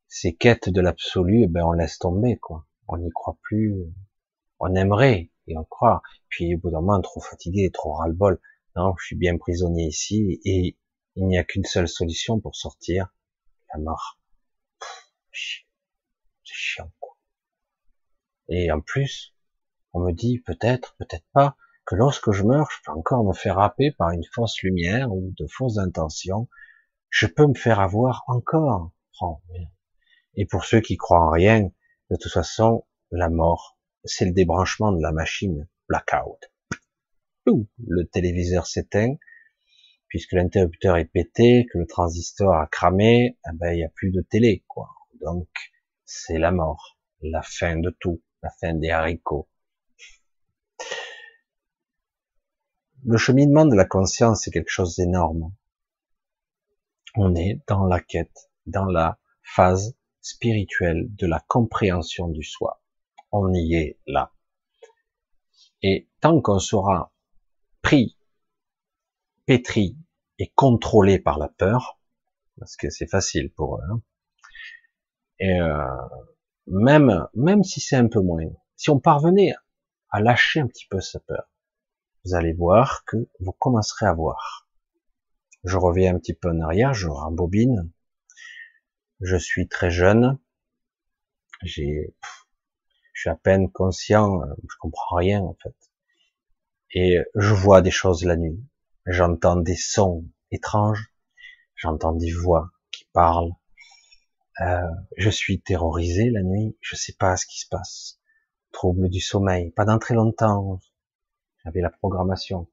ces 0.07 0.33
quêtes 0.33 0.69
de 0.69 0.79
l'absolu, 0.79 1.43
eh 1.43 1.47
ben 1.47 1.65
on 1.65 1.73
laisse 1.73 1.99
tomber 1.99 2.37
quoi. 2.37 2.65
On 2.87 2.97
n'y 2.97 3.09
croit 3.09 3.37
plus. 3.41 3.75
On 4.61 4.73
aimerait 4.75 5.31
et 5.47 5.57
on 5.57 5.65
croit. 5.65 6.01
Puis 6.29 6.55
au 6.55 6.59
bout 6.59 6.71
d'un 6.71 6.79
moment, 6.79 7.01
trop 7.01 7.19
fatigué, 7.19 7.71
trop 7.71 7.91
ras-le-bol. 7.91 8.39
Non, 8.77 8.95
je 8.97 9.05
suis 9.05 9.17
bien 9.17 9.37
prisonnier 9.37 9.87
ici 9.87 10.39
et 10.45 10.77
il 11.17 11.27
n'y 11.27 11.37
a 11.37 11.43
qu'une 11.43 11.65
seule 11.65 11.89
solution 11.89 12.39
pour 12.39 12.55
sortir, 12.55 13.13
la 13.73 13.81
mort. 13.81 14.17
Chiant 16.59 16.91
quoi. 16.99 17.17
Et 18.47 18.71
en 18.71 18.81
plus, 18.81 19.35
on 19.93 19.99
me 20.01 20.11
dit 20.11 20.39
peut-être, 20.39 20.95
peut-être 20.97 21.25
pas, 21.33 21.55
que 21.85 21.95
lorsque 21.95 22.31
je 22.31 22.43
meurs, 22.43 22.69
je 22.71 22.77
peux 22.85 22.91
encore 22.91 23.23
me 23.23 23.33
faire 23.33 23.59
happer 23.59 23.91
par 23.91 24.11
une 24.11 24.23
fausse 24.33 24.61
lumière 24.61 25.11
ou 25.11 25.33
de 25.37 25.47
fausses 25.47 25.77
intentions 25.77 26.47
je 27.09 27.25
peux 27.25 27.47
me 27.47 27.53
faire 27.53 27.79
avoir 27.79 28.23
encore. 28.27 28.91
Oh, 29.21 29.41
et 30.35 30.45
pour 30.45 30.65
ceux 30.65 30.79
qui 30.79 30.95
croient 30.95 31.25
en 31.25 31.31
rien, 31.31 31.69
de 32.09 32.15
toute 32.15 32.31
façon, 32.31 32.85
la 33.11 33.29
mort, 33.29 33.77
c'est 34.03 34.25
le 34.25 34.31
débranchement 34.31 34.91
de 34.91 35.01
la 35.01 35.11
machine, 35.11 35.67
blackout. 35.87 36.51
Le 37.45 38.03
téléviseur 38.05 38.67
s'éteint, 38.67 39.15
puisque 40.07 40.33
l'interrupteur 40.33 40.97
est 40.97 41.05
pété, 41.05 41.65
que 41.71 41.79
le 41.79 41.87
transistor 41.87 42.53
a 42.53 42.67
cramé, 42.67 43.37
eh 43.45 43.55
ben, 43.55 43.73
il 43.73 43.77
n'y 43.77 43.83
a 43.83 43.89
plus 43.89 44.11
de 44.11 44.21
télé, 44.21 44.63
quoi. 44.67 44.89
Donc, 45.19 45.49
c'est 46.11 46.39
la 46.39 46.51
mort, 46.51 46.97
la 47.21 47.41
fin 47.41 47.77
de 47.77 47.95
tout, 47.99 48.21
la 48.41 48.49
fin 48.59 48.73
des 48.73 48.89
haricots. 48.89 49.47
Le 53.05 53.17
cheminement 53.17 53.65
de 53.65 53.75
la 53.75 53.85
conscience, 53.85 54.43
c'est 54.43 54.51
quelque 54.51 54.71
chose 54.71 54.95
d'énorme 54.95 55.53
on 57.15 57.35
est 57.35 57.61
dans 57.67 57.85
la 57.85 57.99
quête, 57.99 58.49
dans 58.65 58.85
la 58.85 59.19
phase 59.41 59.95
spirituelle 60.21 61.07
de 61.15 61.27
la 61.27 61.43
compréhension 61.47 62.27
du 62.27 62.43
soi. 62.43 62.81
On 63.31 63.53
y 63.53 63.75
est 63.75 63.99
là. 64.05 64.33
Et 65.81 66.09
tant 66.19 66.41
qu'on 66.41 66.59
sera 66.59 67.13
pris, 67.81 68.17
pétri 69.45 69.97
et 70.37 70.47
contrôlé 70.49 71.19
par 71.19 71.39
la 71.39 71.47
peur, 71.49 71.99
parce 72.59 72.75
que 72.75 72.89
c'est 72.89 73.07
facile 73.09 73.51
pour 73.51 73.77
eux, 73.77 73.83
hein, 73.89 74.01
et 75.39 75.59
euh, 75.59 75.85
même 76.67 77.27
même 77.33 77.63
si 77.63 77.79
c'est 77.79 77.95
un 77.95 78.07
peu 78.07 78.21
moins, 78.21 78.45
si 78.75 78.89
on 78.89 78.99
parvenait 78.99 79.53
à 80.11 80.21
lâcher 80.21 80.59
un 80.59 80.67
petit 80.67 80.87
peu 80.89 81.01
sa 81.01 81.19
peur, 81.19 81.49
vous 82.25 82.35
allez 82.35 82.53
voir 82.53 83.03
que 83.05 83.17
vous 83.39 83.53
commencerez 83.53 84.05
à 84.05 84.13
voir 84.13 84.69
je 85.63 85.77
reviens 85.77 86.15
un 86.15 86.19
petit 86.19 86.33
peu 86.33 86.49
en 86.49 86.61
arrière, 86.61 86.93
je 86.93 87.07
rembobine. 87.07 87.91
Je 89.21 89.35
suis 89.35 89.67
très 89.67 89.91
jeune. 89.91 90.39
J'ai, 91.63 92.15
je 93.13 93.21
suis 93.21 93.29
à 93.29 93.35
peine 93.35 93.69
conscient, 93.69 94.41
je 94.63 94.75
comprends 94.79 95.17
rien 95.17 95.41
en 95.41 95.57
fait. 95.61 95.75
Et 96.91 97.17
je 97.35 97.53
vois 97.53 97.81
des 97.81 97.91
choses 97.91 98.23
la 98.23 98.37
nuit. 98.37 98.63
J'entends 99.05 99.57
des 99.57 99.75
sons 99.75 100.25
étranges. 100.51 101.13
J'entends 101.75 102.13
des 102.13 102.31
voix 102.31 102.69
qui 102.91 103.05
parlent. 103.11 103.51
Euh, 104.61 104.81
je 105.17 105.29
suis 105.29 105.61
terrorisé 105.61 106.29
la 106.29 106.43
nuit. 106.43 106.77
Je 106.81 106.95
sais 106.95 107.13
pas 107.13 107.37
ce 107.37 107.45
qui 107.45 107.59
se 107.59 107.67
passe. 107.67 108.19
Trouble 108.71 109.09
du 109.09 109.21
sommeil. 109.21 109.71
Pas 109.71 109.85
dans 109.85 109.99
très 109.99 110.15
longtemps. 110.15 110.79
J'avais 111.63 111.81
la 111.81 111.89
programmation. 111.89 112.67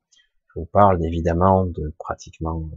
Je 0.49 0.61
vous 0.61 0.67
parle 0.67 1.05
évidemment 1.05 1.67
de 1.67 1.95
pratiquement 1.99 2.71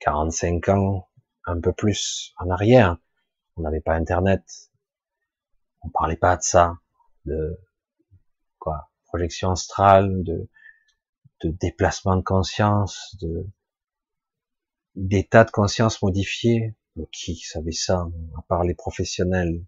45 0.00 0.68
ans, 0.70 1.08
un 1.46 1.60
peu 1.60 1.72
plus 1.72 2.34
en 2.38 2.50
arrière. 2.50 2.96
On 3.56 3.62
n'avait 3.62 3.80
pas 3.80 3.94
Internet. 3.94 4.42
On 5.82 5.88
parlait 5.88 6.16
pas 6.16 6.36
de 6.36 6.42
ça, 6.42 6.78
de 7.24 7.58
quoi, 8.58 8.90
projection 9.04 9.50
astrale, 9.50 10.22
de, 10.24 10.48
de 11.42 11.50
déplacement 11.50 12.16
de 12.16 12.22
conscience, 12.22 13.16
de 13.20 13.46
d'état 14.94 15.44
de 15.44 15.50
conscience 15.50 16.02
modifié. 16.02 16.74
Qui 17.12 17.36
savait 17.36 17.72
ça, 17.72 18.08
à 18.36 18.42
part 18.48 18.64
les 18.64 18.74
professionnels 18.74 19.64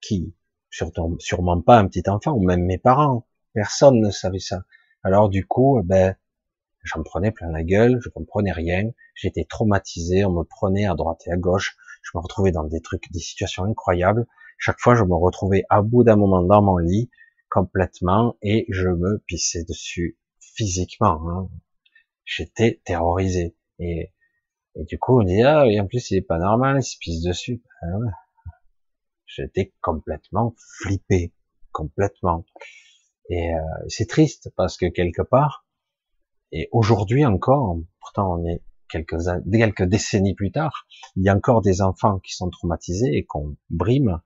Qui 0.00 0.34
Sûrement, 0.70 1.16
sûrement 1.18 1.60
pas 1.62 1.78
un 1.78 1.88
petit 1.88 2.08
enfant, 2.08 2.32
ou 2.32 2.44
même 2.44 2.64
mes 2.64 2.78
parents. 2.78 3.26
Personne 3.54 4.00
ne 4.00 4.10
savait 4.10 4.38
ça. 4.38 4.64
Alors 5.02 5.28
du 5.28 5.46
coup, 5.46 5.80
ben, 5.84 6.16
j'en 6.82 7.02
prenais 7.02 7.30
plein 7.30 7.50
la 7.50 7.62
gueule, 7.62 7.98
je 8.02 8.08
comprenais 8.10 8.52
rien, 8.52 8.90
j'étais 9.14 9.44
traumatisé, 9.44 10.24
on 10.24 10.32
me 10.32 10.44
prenait 10.44 10.86
à 10.86 10.94
droite 10.94 11.22
et 11.26 11.32
à 11.32 11.36
gauche, 11.36 11.76
je 12.02 12.10
me 12.14 12.20
retrouvais 12.22 12.52
dans 12.52 12.64
des 12.64 12.80
trucs, 12.80 13.10
des 13.10 13.20
situations 13.20 13.64
incroyables. 13.64 14.26
Chaque 14.58 14.80
fois, 14.80 14.94
je 14.94 15.04
me 15.04 15.14
retrouvais 15.14 15.64
à 15.70 15.82
bout 15.82 16.04
d'un 16.04 16.16
moment 16.16 16.42
dans 16.42 16.62
mon 16.62 16.78
lit, 16.78 17.10
complètement, 17.50 18.36
et 18.42 18.66
je 18.68 18.88
me 18.88 19.18
pissais 19.26 19.64
dessus 19.64 20.18
physiquement. 20.40 21.20
Hein. 21.28 21.48
J'étais 22.24 22.80
terrorisé. 22.84 23.56
Et, 23.78 24.12
et 24.78 24.84
du 24.84 24.98
coup, 24.98 25.20
on 25.20 25.24
dit, 25.24 25.42
ah, 25.42 25.66
et 25.66 25.80
en 25.80 25.86
plus, 25.86 26.10
il 26.10 26.18
est 26.18 26.22
pas 26.22 26.38
normal, 26.38 26.78
il 26.78 26.82
se 26.82 26.96
pisse 26.98 27.22
dessus. 27.22 27.62
Ben 27.82 28.12
J'étais 29.26 29.74
complètement 29.80 30.54
flippé, 30.80 31.34
complètement. 31.72 32.46
Et 33.28 33.54
euh, 33.54 33.58
c'est 33.88 34.08
triste 34.08 34.50
parce 34.56 34.76
que 34.76 34.86
quelque 34.86 35.22
part, 35.22 35.66
et 36.50 36.68
aujourd'hui 36.72 37.26
encore, 37.26 37.76
pourtant 38.00 38.38
on 38.38 38.46
est 38.46 38.62
quelques, 38.88 39.18
quelques 39.52 39.82
décennies 39.82 40.34
plus 40.34 40.50
tard, 40.50 40.86
il 41.16 41.24
y 41.24 41.28
a 41.28 41.34
encore 41.34 41.60
des 41.60 41.82
enfants 41.82 42.20
qui 42.20 42.32
sont 42.32 42.48
traumatisés 42.48 43.14
et 43.16 43.24
qu'on 43.24 43.56
brime 43.68 44.20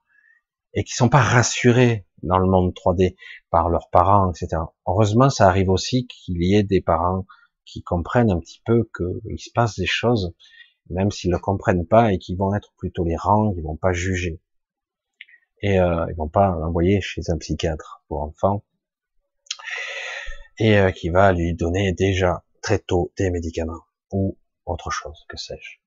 et 0.74 0.84
qui 0.84 0.94
sont 0.94 1.08
pas 1.08 1.20
rassurés 1.20 2.06
dans 2.22 2.38
le 2.38 2.46
monde 2.46 2.72
3D 2.72 3.16
par 3.50 3.68
leurs 3.68 3.90
parents, 3.90 4.30
etc. 4.30 4.62
Heureusement, 4.86 5.30
ça 5.30 5.48
arrive 5.48 5.68
aussi 5.68 6.06
qu'il 6.06 6.42
y 6.42 6.54
ait 6.54 6.62
des 6.62 6.80
parents 6.80 7.26
qui 7.64 7.82
comprennent 7.82 8.30
un 8.30 8.38
petit 8.38 8.60
peu 8.64 8.88
qu'il 8.96 9.38
se 9.38 9.50
passe 9.54 9.78
des 9.78 9.86
choses, 9.86 10.34
même 10.90 11.10
s'ils 11.10 11.30
ne 11.30 11.38
comprennent 11.38 11.86
pas 11.86 12.12
et 12.12 12.18
qui 12.18 12.34
vont 12.34 12.54
être 12.54 12.72
plus 12.76 12.92
tolérants, 12.92 13.52
ils 13.56 13.62
vont 13.62 13.76
pas 13.76 13.92
juger. 13.92 14.40
Et 15.62 15.78
euh, 15.78 16.06
ils 16.10 16.16
vont 16.16 16.28
pas 16.28 16.48
l'envoyer 16.48 17.00
chez 17.00 17.22
un 17.28 17.38
psychiatre 17.38 18.02
pour 18.08 18.22
enfants 18.22 18.64
et 20.58 20.78
euh, 20.78 20.90
qui 20.90 21.08
va 21.08 21.32
lui 21.32 21.54
donner 21.54 21.92
déjà 21.92 22.44
très 22.62 22.78
tôt 22.78 23.12
des 23.16 23.30
médicaments 23.30 23.82
ou 24.12 24.36
autre 24.66 24.90
chose, 24.90 25.24
que 25.28 25.36
sais-je. 25.36 25.78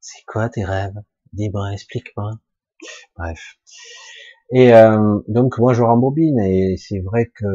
C'est 0.00 0.24
quoi 0.26 0.48
tes 0.48 0.64
rêves? 0.64 1.00
Dis-moi, 1.32 1.72
explique-moi. 1.72 2.38
Bref. 3.16 3.56
Et 4.52 4.74
euh, 4.74 5.20
donc 5.28 5.58
moi 5.58 5.72
je 5.74 5.82
rembobine 5.82 6.38
et 6.40 6.76
c'est 6.76 7.00
vrai 7.00 7.30
que 7.34 7.46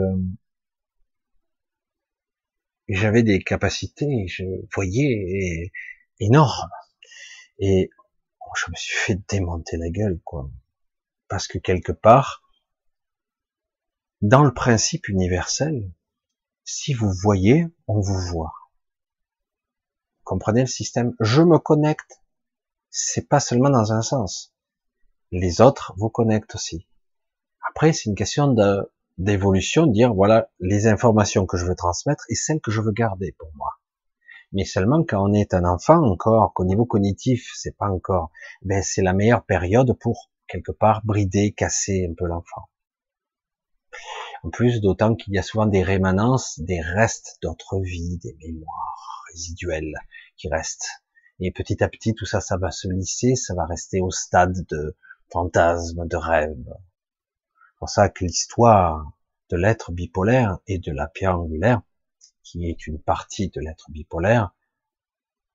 j'avais 2.95 3.23
des 3.23 3.39
capacités, 3.41 4.27
je 4.27 4.43
voyais 4.73 5.71
énormes. 6.19 6.69
Et 7.59 7.89
je 8.55 8.71
me 8.71 8.75
suis 8.75 8.95
fait 8.95 9.19
démonter 9.29 9.77
la 9.77 9.89
gueule, 9.89 10.19
quoi. 10.23 10.49
Parce 11.27 11.47
que 11.47 11.57
quelque 11.57 11.91
part, 11.91 12.43
dans 14.21 14.43
le 14.43 14.53
principe 14.53 15.07
universel, 15.07 15.91
si 16.63 16.93
vous 16.93 17.11
voyez, 17.11 17.67
on 17.87 17.99
vous 17.99 18.19
voit. 18.19 18.53
Comprenez 20.23 20.61
le 20.61 20.67
système? 20.67 21.15
Je 21.19 21.41
me 21.41 21.57
connecte. 21.57 22.21
C'est 22.89 23.27
pas 23.27 23.39
seulement 23.39 23.69
dans 23.69 23.93
un 23.93 24.01
sens. 24.01 24.53
Les 25.31 25.61
autres 25.61 25.93
vous 25.97 26.09
connectent 26.09 26.55
aussi. 26.55 26.87
Après, 27.67 27.93
c'est 27.93 28.09
une 28.09 28.15
question 28.15 28.47
d'évolution, 29.19 29.85
dire 29.85 30.13
voilà 30.13 30.49
les 30.59 30.87
informations 30.87 31.45
que 31.45 31.57
je 31.57 31.65
veux 31.65 31.75
transmettre 31.75 32.23
et 32.29 32.35
celles 32.35 32.61
que 32.61 32.71
je 32.71 32.81
veux 32.81 32.93
garder 32.93 33.35
pour 33.37 33.51
moi. 33.55 33.69
Mais 34.53 34.65
seulement 34.65 35.03
quand 35.03 35.21
on 35.29 35.33
est 35.33 35.53
un 35.53 35.65
enfant 35.65 36.01
encore, 36.03 36.53
qu'au 36.53 36.65
niveau 36.65 36.85
cognitif, 36.85 37.51
c'est 37.55 37.77
pas 37.77 37.89
encore, 37.89 38.31
ben 38.63 38.81
c'est 38.81 39.03
la 39.03 39.13
meilleure 39.13 39.45
période 39.45 39.93
pour 39.99 40.31
quelque 40.47 40.71
part 40.71 41.01
brider, 41.03 41.51
casser 41.51 42.07
un 42.09 42.13
peu 42.17 42.25
l'enfant. 42.25 42.69
En 44.43 44.49
plus, 44.49 44.79
d'autant 44.79 45.15
qu'il 45.15 45.33
y 45.33 45.37
a 45.37 45.43
souvent 45.43 45.65
des 45.65 45.83
rémanences, 45.83 46.59
des 46.61 46.79
restes 46.79 47.37
d'autres 47.41 47.79
vies, 47.81 48.17
des 48.19 48.35
mémoires 48.41 49.23
résiduelles 49.33 49.93
qui 50.37 50.47
restent. 50.47 50.87
Et 51.41 51.51
petit 51.51 51.83
à 51.83 51.89
petit, 51.89 52.15
tout 52.15 52.25
ça, 52.25 52.39
ça 52.39 52.57
va 52.57 52.71
se 52.71 52.87
lisser, 52.87 53.35
ça 53.35 53.53
va 53.53 53.65
rester 53.65 53.99
au 53.99 54.11
stade 54.11 54.65
de 54.69 54.95
fantasme, 55.31 56.07
de 56.07 56.15
rêve. 56.15 56.73
C'est 57.79 57.85
pour 57.85 57.89
ça 57.89 58.09
que 58.09 58.25
l'histoire 58.25 59.11
de 59.49 59.57
l'être 59.57 59.91
bipolaire 59.91 60.59
et 60.67 60.79
de 60.79 60.91
la 60.91 61.07
pierre 61.07 61.39
angulaire, 61.39 61.81
qui 62.43 62.69
est 62.69 62.87
une 62.87 63.01
partie 63.01 63.49
de 63.49 63.61
l'être 63.61 63.89
bipolaire, 63.89 64.53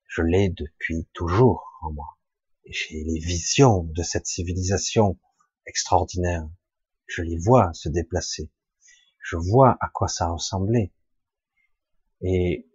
je 0.07 0.21
l'ai 0.21 0.49
depuis 0.49 1.07
toujours 1.13 1.77
en 1.81 1.91
moi. 1.91 2.17
J'ai 2.65 3.03
les 3.03 3.19
visions 3.19 3.83
de 3.83 4.01
cette 4.01 4.25
civilisation 4.25 5.19
extraordinaire. 5.67 6.49
Je 7.05 7.21
les 7.21 7.37
vois 7.37 7.71
se 7.73 7.89
déplacer 7.89 8.49
je 9.25 9.37
vois 9.37 9.75
à 9.81 9.89
quoi 9.89 10.07
ça 10.07 10.29
ressemblait. 10.29 10.93
Et 12.21 12.69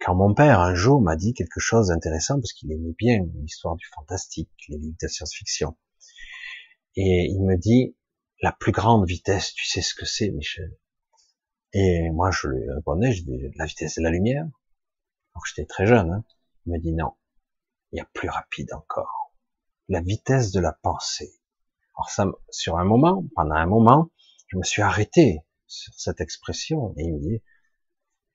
quand 0.00 0.14
mon 0.14 0.34
père 0.34 0.60
un 0.60 0.74
jour 0.74 1.00
m'a 1.00 1.14
dit 1.14 1.34
quelque 1.34 1.60
chose 1.60 1.88
d'intéressant, 1.88 2.40
parce 2.40 2.52
qu'il 2.52 2.72
aimait 2.72 2.94
bien 2.98 3.24
l'histoire 3.36 3.76
du 3.76 3.86
fantastique, 3.94 4.50
les 4.68 4.78
livres 4.78 4.96
de 5.00 5.06
science-fiction, 5.06 5.76
et 6.96 7.28
il 7.30 7.40
me 7.42 7.56
dit, 7.56 7.96
la 8.42 8.52
plus 8.52 8.72
grande 8.72 9.06
vitesse, 9.06 9.54
tu 9.54 9.64
sais 9.64 9.82
ce 9.82 9.94
que 9.94 10.04
c'est, 10.04 10.30
Michel 10.30 10.76
Et 11.72 12.10
moi, 12.10 12.30
je 12.32 12.48
lui 12.48 12.70
répondais, 12.70 13.12
je 13.12 13.22
dis, 13.22 13.40
la 13.54 13.64
vitesse 13.66 13.96
de 13.96 14.02
la 14.02 14.10
lumière. 14.10 14.44
Alors 15.34 15.46
j'étais 15.46 15.64
très 15.64 15.86
jeune, 15.86 16.10
hein. 16.10 16.24
il 16.66 16.72
me 16.72 16.78
dit, 16.78 16.92
non, 16.92 17.14
il 17.92 17.98
y 17.98 18.00
a 18.00 18.08
plus 18.12 18.28
rapide 18.28 18.72
encore. 18.74 19.32
La 19.88 20.00
vitesse 20.00 20.50
de 20.50 20.60
la 20.60 20.72
pensée. 20.72 21.32
Alors 21.96 22.10
ça, 22.10 22.26
sur 22.50 22.78
un 22.78 22.84
moment, 22.84 23.24
pendant 23.36 23.54
un 23.54 23.66
moment, 23.66 24.10
je 24.48 24.56
me 24.56 24.64
suis 24.64 24.82
arrêté 24.82 25.40
sur 25.66 25.94
cette 25.94 26.20
expression 26.20 26.94
et 26.98 27.04
il 27.04 27.14
me 27.14 27.20
dit, 27.20 27.42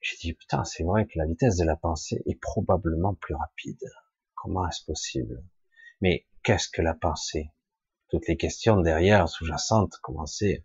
j'ai 0.00 0.16
dit, 0.16 0.32
putain, 0.32 0.64
c'est 0.64 0.84
vrai 0.84 1.06
que 1.06 1.18
la 1.18 1.26
vitesse 1.26 1.56
de 1.56 1.64
la 1.64 1.76
pensée 1.76 2.22
est 2.24 2.40
probablement 2.40 3.14
plus 3.14 3.34
rapide. 3.34 3.84
Comment 4.34 4.66
est-ce 4.68 4.84
possible? 4.84 5.44
Mais 6.00 6.26
qu'est-ce 6.42 6.68
que 6.68 6.80
la 6.80 6.94
pensée? 6.94 7.50
Toutes 8.08 8.26
les 8.26 8.36
questions 8.36 8.80
derrière, 8.80 9.28
sous-jacentes, 9.28 9.98
commençaient 10.02 10.64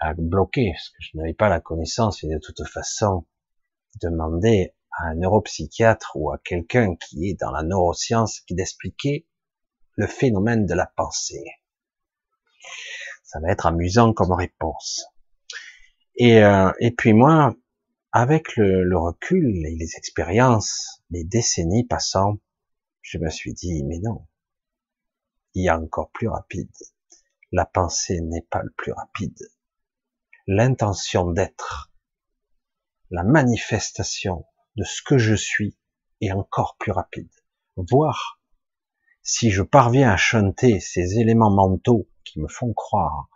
à 0.00 0.14
bloquer, 0.14 0.72
parce 0.72 0.88
que 0.90 0.96
je 1.00 1.16
n'avais 1.16 1.34
pas 1.34 1.48
la 1.48 1.60
connaissance 1.60 2.22
et 2.24 2.28
de 2.28 2.38
toute 2.38 2.66
façon, 2.68 3.26
demander 4.00 4.74
à 4.92 5.08
un 5.08 5.14
neuropsychiatre 5.14 6.12
ou 6.14 6.30
à 6.30 6.38
quelqu'un 6.38 6.96
qui 6.96 7.28
est 7.28 7.40
dans 7.40 7.50
la 7.50 7.62
neuroscience 7.62 8.40
qui 8.40 8.54
d'expliquer 8.54 9.26
le 9.96 10.06
phénomène 10.06 10.66
de 10.66 10.74
la 10.74 10.86
pensée. 10.86 11.44
Ça 13.24 13.40
va 13.40 13.50
être 13.50 13.66
amusant 13.66 14.12
comme 14.12 14.32
réponse. 14.32 15.06
Et, 16.16 16.42
euh, 16.42 16.70
et 16.80 16.92
puis 16.92 17.12
moi, 17.12 17.54
avec 18.12 18.56
le, 18.56 18.84
le 18.84 18.98
recul 18.98 19.66
et 19.66 19.76
les 19.76 19.96
expériences, 19.96 21.02
les 21.10 21.24
décennies 21.24 21.86
passant, 21.86 22.38
je 23.02 23.18
me 23.18 23.28
suis 23.28 23.52
dit, 23.52 23.84
mais 23.84 23.98
non, 23.98 24.26
il 25.56 25.64
y 25.64 25.68
a 25.70 25.78
encore 25.80 26.10
plus 26.10 26.28
rapide. 26.28 26.70
La 27.50 27.64
pensée 27.64 28.20
n'est 28.20 28.46
pas 28.50 28.62
le 28.62 28.70
plus 28.76 28.92
rapide. 28.92 29.38
L'intention 30.46 31.30
d'être, 31.30 31.90
la 33.10 33.24
manifestation 33.24 34.44
de 34.76 34.84
ce 34.84 35.00
que 35.02 35.16
je 35.16 35.34
suis 35.34 35.78
est 36.20 36.30
encore 36.30 36.76
plus 36.78 36.92
rapide. 36.92 37.30
Voir 37.76 38.38
si 39.22 39.50
je 39.50 39.62
parviens 39.62 40.10
à 40.10 40.18
chanter 40.18 40.78
ces 40.78 41.18
éléments 41.18 41.50
mentaux 41.50 42.06
qui 42.22 42.38
me 42.38 42.48
font 42.48 42.74
croire 42.74 43.30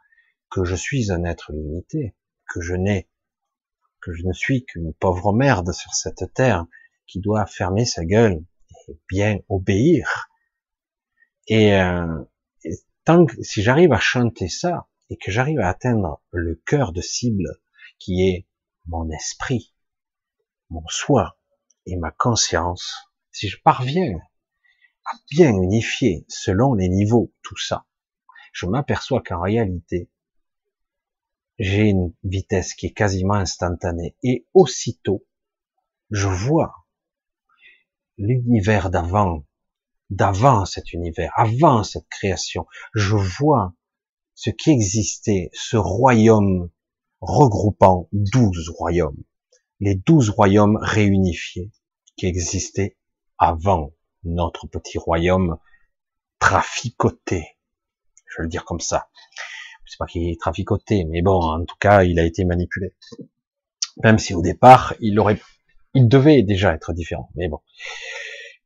que 0.50 0.64
je 0.64 0.74
suis 0.74 1.10
un 1.10 1.24
être 1.24 1.52
limité, 1.54 2.14
que 2.52 2.60
je 2.60 2.74
n'ai, 2.74 3.08
que 4.02 4.12
je 4.12 4.26
ne 4.26 4.34
suis 4.34 4.66
qu'une 4.66 4.92
pauvre 4.92 5.32
merde 5.32 5.72
sur 5.72 5.94
cette 5.94 6.34
terre 6.34 6.66
qui 7.06 7.18
doit 7.18 7.46
fermer 7.46 7.86
sa 7.86 8.04
gueule 8.04 8.44
et 8.88 8.98
bien 9.08 9.38
obéir. 9.48 10.29
Et, 11.47 11.74
euh, 11.74 12.24
tant 13.05 13.26
que 13.26 13.43
si 13.43 13.62
j'arrive 13.62 13.93
à 13.93 13.99
chanter 13.99 14.49
ça 14.49 14.88
et 15.09 15.16
que 15.16 15.30
j'arrive 15.30 15.61
à 15.61 15.68
atteindre 15.68 16.22
le 16.30 16.61
cœur 16.66 16.93
de 16.93 17.01
cible 17.01 17.49
qui 17.99 18.28
est 18.28 18.47
mon 18.86 19.11
esprit, 19.11 19.74
mon 20.68 20.86
soi 20.88 21.38
et 21.86 21.97
ma 21.97 22.11
conscience, 22.11 22.95
si 23.32 23.49
je 23.49 23.61
parviens 23.62 24.18
à 25.05 25.16
bien 25.30 25.53
unifier 25.53 26.24
selon 26.28 26.74
les 26.74 26.88
niveaux 26.88 27.32
tout 27.43 27.59
ça, 27.59 27.86
je 28.53 28.66
m'aperçois 28.66 29.22
qu'en 29.22 29.41
réalité, 29.41 30.11
j'ai 31.59 31.88
une 31.88 32.14
vitesse 32.24 32.74
qui 32.74 32.86
est 32.86 32.93
quasiment 32.93 33.34
instantanée. 33.34 34.16
Et 34.22 34.47
aussitôt, 34.55 35.26
je 36.11 36.26
vois 36.26 36.74
l'univers 38.16 38.91
d'avant, 38.91 39.45
d'avant 40.11 40.64
cet 40.64 40.92
univers, 40.92 41.32
avant 41.36 41.84
cette 41.84 42.08
création. 42.08 42.66
Je 42.94 43.16
vois 43.16 43.74
ce 44.34 44.50
qui 44.50 44.70
existait, 44.70 45.50
ce 45.52 45.76
royaume 45.76 46.70
regroupant 47.20 48.08
douze 48.12 48.70
royaumes, 48.70 49.22
les 49.80 49.94
douze 49.94 50.30
royaumes 50.30 50.78
réunifiés 50.80 51.70
qui 52.16 52.26
existaient 52.26 52.96
avant 53.38 53.92
notre 54.24 54.66
petit 54.66 54.98
royaume 54.98 55.58
traficoté. 56.38 57.56
Je 58.26 58.38
vais 58.38 58.44
le 58.44 58.48
dire 58.48 58.64
comme 58.64 58.80
ça 58.80 59.08
c'est 59.90 59.98
pas 59.98 60.06
qu'il 60.06 60.28
est 60.28 60.40
traficoté, 60.40 61.04
mais 61.04 61.20
bon, 61.20 61.40
en 61.42 61.64
tout 61.64 61.76
cas, 61.80 62.04
il 62.04 62.20
a 62.20 62.24
été 62.24 62.44
manipulé. 62.44 62.94
Même 64.04 64.18
si 64.18 64.34
au 64.34 64.40
départ, 64.40 64.94
il 65.00 65.18
aurait, 65.18 65.40
il 65.94 66.06
devait 66.06 66.42
déjà 66.42 66.72
être 66.72 66.92
différent, 66.92 67.28
mais 67.34 67.48
bon. 67.48 67.58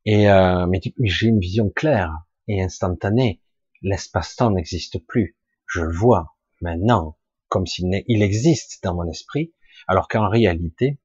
Et 0.06 0.28
euh, 0.28 0.66
mais 0.66 0.80
j'ai 1.00 1.28
une 1.28 1.40
vision 1.40 1.70
claire 1.70 2.12
et 2.48 2.62
instantanée. 2.62 3.40
L'espace-temps 3.82 4.50
n'existe 4.50 4.98
plus. 5.06 5.36
Je 5.66 5.80
le 5.80 5.92
vois 5.92 6.36
maintenant 6.60 7.16
comme 7.48 7.66
s'il 7.66 7.88
il 8.08 8.22
existe 8.22 8.82
dans 8.82 8.94
mon 8.94 9.08
esprit, 9.08 9.54
alors 9.86 10.08
qu'en 10.08 10.28
réalité, 10.28 10.98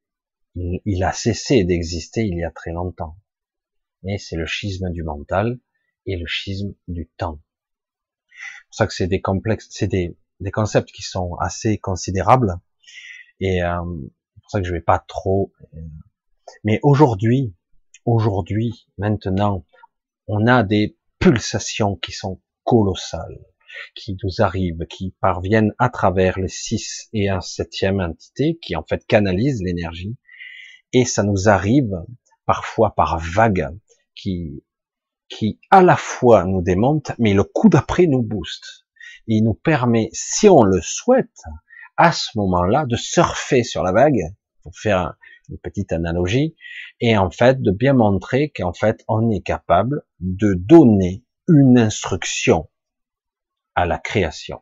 il, 0.56 1.04
a 1.04 1.12
cessé 1.12 1.64
d'exister 1.64 2.26
il 2.26 2.40
y 2.40 2.44
a 2.44 2.50
très 2.50 2.72
longtemps. 2.72 3.18
Mais 4.02 4.18
c'est 4.18 4.36
le 4.36 4.48
schisme 4.48 4.90
du 4.90 5.04
mental 5.04 5.60
et 6.08 6.18
le 6.18 6.26
schisme 6.26 6.74
du 6.88 7.08
temps. 7.18 7.40
C'est 8.30 8.66
pour 8.66 8.76
ça 8.76 8.88
que 8.88 8.94
c'est 8.94 9.08
des 9.08 9.22
complexes, 9.22 9.68
c'est 9.70 9.88
des, 9.88 10.18
des 10.40 10.50
concepts 10.50 10.92
qui 10.92 11.04
sont 11.04 11.36
assez 11.36 11.78
considérables. 11.78 12.60
Et 13.40 13.62
euh, 13.62 13.84
c'est 14.34 14.42
pour 14.42 14.52
ça 14.52 14.60
que 14.60 14.68
je 14.68 14.74
vais 14.74 14.82
pas 14.82 15.00
trop. 15.08 15.54
Euh, 15.76 15.82
mais 16.64 16.80
aujourd'hui, 16.82 17.54
aujourd'hui, 18.14 18.88
maintenant, 18.98 19.66
on 20.28 20.48
a 20.48 20.64
des 20.64 20.98
pulsations 21.20 21.96
qui 21.96 22.12
sont 22.12 22.42
colossales, 22.64 23.40
qui 23.96 24.18
nous 24.24 24.44
arrivent, 24.44 24.86
qui 24.90 25.16
parviennent 25.22 25.74
à 25.78 25.90
travers 25.90 26.40
les 26.40 26.48
six 26.48 27.10
et 27.14 27.30
un 27.30 27.42
septième 27.42 28.00
entité, 28.00 28.58
qui 28.62 28.76
en 28.76 28.84
fait 28.84 29.06
canalisent 29.06 29.62
l'énergie, 29.64 30.18
et 30.94 31.06
ça 31.06 31.24
nous 31.24 31.50
arrive 31.50 31.92
parfois 32.46 32.96
par 32.96 33.20
vagues, 33.20 33.70
qui 34.16 34.64
qui 35.30 35.60
à 35.70 35.82
la 35.82 35.96
fois 35.96 36.44
nous 36.44 36.62
démonte, 36.62 37.12
mais 37.20 37.34
le 37.34 37.44
coup 37.44 37.70
d'après 37.70 38.08
nous 38.08 38.24
booste. 38.24 38.86
Il 39.28 39.44
nous 39.44 39.54
permet, 39.54 40.10
si 40.12 40.50
on 40.50 40.64
le 40.64 40.82
souhaite, 40.82 41.44
à 41.98 42.12
ce 42.12 42.30
moment-là, 42.36 42.86
de 42.88 42.96
surfer 42.96 43.64
sur 43.64 43.84
la 43.84 43.92
vague, 43.92 44.34
pour 44.64 44.76
faire 44.76 45.14
une 45.50 45.58
petite 45.58 45.92
analogie, 45.92 46.56
et 47.00 47.18
en 47.18 47.32
fait 47.32 47.62
de 47.62 47.72
bien 47.72 47.94
montrer 47.94 48.52
qu'en 48.52 48.74
fait 48.74 49.04
on 49.08 49.30
est 49.32 49.42
capable 49.42 50.04
de 50.20 50.54
donner 50.54 51.26
une 51.48 51.78
instruction 51.78 52.70
à 53.76 53.86
la 53.86 53.98
création. 53.98 54.62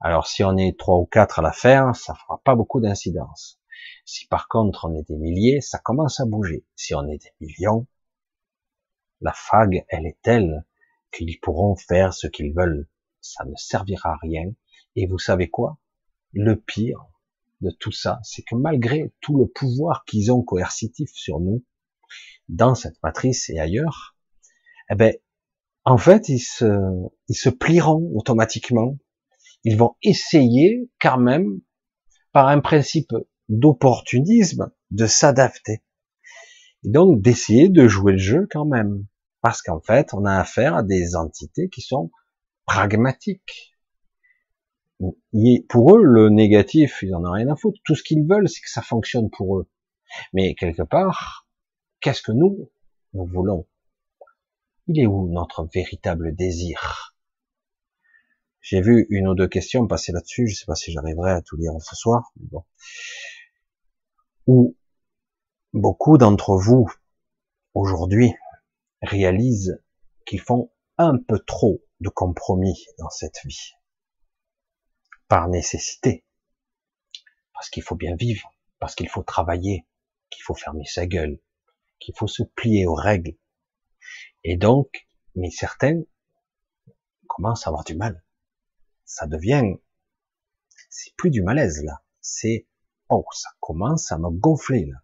Alors 0.00 0.26
si 0.26 0.44
on 0.44 0.56
est 0.56 0.78
trois 0.78 0.98
ou 0.98 1.06
quatre 1.06 1.40
à 1.40 1.42
la 1.42 1.52
faire, 1.52 1.96
ça 1.96 2.14
fera 2.14 2.40
pas 2.44 2.54
beaucoup 2.54 2.80
d'incidence. 2.80 3.60
Si 4.04 4.26
par 4.26 4.48
contre 4.48 4.86
on 4.88 4.94
est 4.94 5.08
des 5.08 5.16
milliers, 5.16 5.60
ça 5.60 5.78
commence 5.78 6.20
à 6.20 6.24
bouger. 6.24 6.64
Si 6.76 6.94
on 6.94 7.06
est 7.08 7.22
des 7.22 7.32
millions, 7.40 7.86
la 9.20 9.32
fague, 9.32 9.84
elle 9.88 10.06
est 10.06 10.18
telle 10.22 10.64
qu'ils 11.12 11.40
pourront 11.40 11.74
faire 11.74 12.14
ce 12.14 12.26
qu'ils 12.26 12.54
veulent. 12.54 12.88
Ça 13.20 13.44
ne 13.44 13.56
servira 13.56 14.10
à 14.10 14.18
rien. 14.22 14.52
Et 14.94 15.06
vous 15.06 15.18
savez 15.18 15.48
quoi? 15.48 15.78
Le 16.32 16.56
pire 16.56 17.04
de 17.60 17.70
tout 17.70 17.92
ça, 17.92 18.20
c'est 18.22 18.42
que 18.42 18.54
malgré 18.54 19.12
tout 19.20 19.36
le 19.36 19.46
pouvoir 19.46 20.04
qu'ils 20.04 20.32
ont 20.32 20.42
coercitif 20.42 21.10
sur 21.12 21.40
nous, 21.40 21.64
dans 22.48 22.74
cette 22.74 23.02
matrice 23.02 23.50
et 23.50 23.58
ailleurs, 23.58 24.16
eh 24.90 24.94
ben, 24.94 25.14
en 25.84 25.98
fait, 25.98 26.28
ils 26.28 26.40
se, 26.40 26.64
ils 27.28 27.34
se 27.34 27.48
plieront 27.48 28.10
automatiquement. 28.14 28.98
Ils 29.64 29.76
vont 29.76 29.96
essayer 30.02 30.90
quand 31.00 31.18
même, 31.18 31.60
par 32.32 32.48
un 32.48 32.60
principe 32.60 33.12
d'opportunisme, 33.48 34.70
de 34.90 35.06
s'adapter. 35.06 35.82
Et 36.84 36.90
donc 36.90 37.20
d'essayer 37.20 37.68
de 37.68 37.88
jouer 37.88 38.12
le 38.12 38.18
jeu 38.18 38.46
quand 38.50 38.66
même. 38.66 39.06
Parce 39.40 39.62
qu'en 39.62 39.80
fait, 39.80 40.12
on 40.14 40.24
a 40.24 40.38
affaire 40.38 40.74
à 40.74 40.82
des 40.82 41.16
entités 41.16 41.68
qui 41.68 41.80
sont 41.80 42.10
pragmatiques. 42.66 43.77
Pour 45.68 45.96
eux, 45.96 46.02
le 46.02 46.28
négatif, 46.28 47.02
ils 47.02 47.14
en 47.14 47.24
ont 47.24 47.32
rien 47.32 47.48
à 47.48 47.56
foutre. 47.56 47.78
Tout 47.84 47.94
ce 47.94 48.02
qu'ils 48.02 48.26
veulent, 48.26 48.48
c'est 48.48 48.60
que 48.60 48.70
ça 48.70 48.82
fonctionne 48.82 49.30
pour 49.30 49.58
eux. 49.58 49.68
Mais 50.32 50.54
quelque 50.54 50.82
part, 50.82 51.46
qu'est-ce 52.00 52.22
que 52.22 52.32
nous, 52.32 52.70
nous 53.12 53.26
voulons? 53.26 53.66
Il 54.88 54.98
est 55.00 55.06
où 55.06 55.28
notre 55.28 55.64
véritable 55.72 56.34
désir? 56.34 57.14
J'ai 58.60 58.80
vu 58.80 59.06
une 59.10 59.28
ou 59.28 59.34
deux 59.34 59.48
questions 59.48 59.86
passer 59.86 60.12
là-dessus. 60.12 60.48
Je 60.48 60.52
ne 60.52 60.56
sais 60.56 60.66
pas 60.66 60.74
si 60.74 60.92
j'arriverai 60.92 61.30
à 61.30 61.42
tout 61.42 61.56
lire 61.56 61.72
ce 61.80 61.94
soir. 61.94 62.32
Mais. 62.36 62.58
Où 64.46 64.76
beaucoup 65.72 66.18
d'entre 66.18 66.56
vous, 66.56 66.90
aujourd'hui, 67.74 68.34
réalisent 69.02 69.80
qu'ils 70.26 70.40
font 70.40 70.72
un 70.96 71.16
peu 71.18 71.38
trop 71.38 71.80
de 72.00 72.08
compromis 72.08 72.86
dans 72.98 73.10
cette 73.10 73.40
vie. 73.44 73.77
Par 75.28 75.48
nécessité. 75.48 76.24
Parce 77.52 77.70
qu'il 77.70 77.82
faut 77.82 77.96
bien 77.96 78.16
vivre, 78.16 78.54
parce 78.78 78.94
qu'il 78.94 79.08
faut 79.08 79.22
travailler, 79.22 79.86
qu'il 80.30 80.42
faut 80.42 80.54
fermer 80.54 80.84
sa 80.84 81.06
gueule, 81.06 81.40
qu'il 81.98 82.14
faut 82.16 82.26
se 82.26 82.42
plier 82.42 82.86
aux 82.86 82.94
règles. 82.94 83.36
Et 84.44 84.56
donc, 84.56 85.06
mais 85.34 85.50
certains 85.50 86.00
commencent 87.26 87.66
à 87.66 87.70
avoir 87.70 87.84
du 87.84 87.94
mal. 87.94 88.24
Ça 89.04 89.26
devient, 89.26 89.74
c'est 90.90 91.14
plus 91.16 91.30
du 91.30 91.42
malaise 91.42 91.82
là, 91.84 92.02
c'est 92.20 92.66
oh 93.08 93.24
ça 93.32 93.50
commence 93.60 94.12
à 94.12 94.18
me 94.18 94.30
gonfler 94.30 94.86
là, 94.86 94.98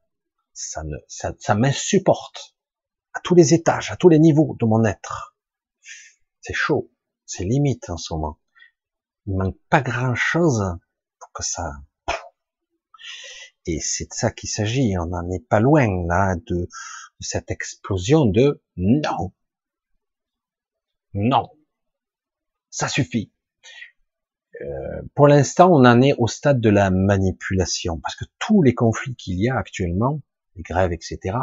ça 0.52 0.84
ne, 0.84 0.96
ça, 1.08 1.34
ça 1.38 1.54
m'insupporte 1.54 2.56
à 3.12 3.20
tous 3.20 3.34
les 3.34 3.54
étages, 3.54 3.90
à 3.90 3.96
tous 3.96 4.08
les 4.08 4.18
niveaux 4.18 4.56
de 4.58 4.66
mon 4.66 4.84
être. 4.84 5.36
C'est 6.40 6.54
chaud, 6.54 6.90
c'est 7.24 7.44
limite 7.44 7.88
en 7.90 7.96
ce 7.96 8.12
moment. 8.14 8.38
Il 9.26 9.36
manque 9.36 9.58
pas 9.70 9.80
grand 9.80 10.14
chose 10.14 10.62
pour 11.18 11.32
que 11.32 11.42
ça. 11.42 11.72
Et 13.66 13.80
c'est 13.80 14.10
de 14.10 14.14
ça 14.14 14.30
qu'il 14.30 14.48
s'agit. 14.48 14.96
On 14.98 15.06
n'en 15.06 15.30
est 15.30 15.46
pas 15.48 15.60
loin 15.60 15.86
là 16.06 16.36
de, 16.46 16.68
cette 17.20 17.50
explosion 17.50 18.26
de 18.26 18.62
non, 18.76 19.32
non, 21.14 21.48
ça 22.70 22.88
suffit. 22.88 23.32
Euh, 24.60 25.02
pour 25.14 25.26
l'instant, 25.26 25.70
on 25.70 25.84
en 25.84 26.02
est 26.02 26.14
au 26.18 26.26
stade 26.26 26.60
de 26.60 26.68
la 26.68 26.90
manipulation, 26.90 27.98
parce 27.98 28.16
que 28.16 28.26
tous 28.38 28.62
les 28.62 28.74
conflits 28.74 29.16
qu'il 29.16 29.40
y 29.40 29.48
a 29.48 29.56
actuellement, 29.56 30.20
les 30.56 30.62
grèves, 30.62 30.92
etc., 30.92 31.38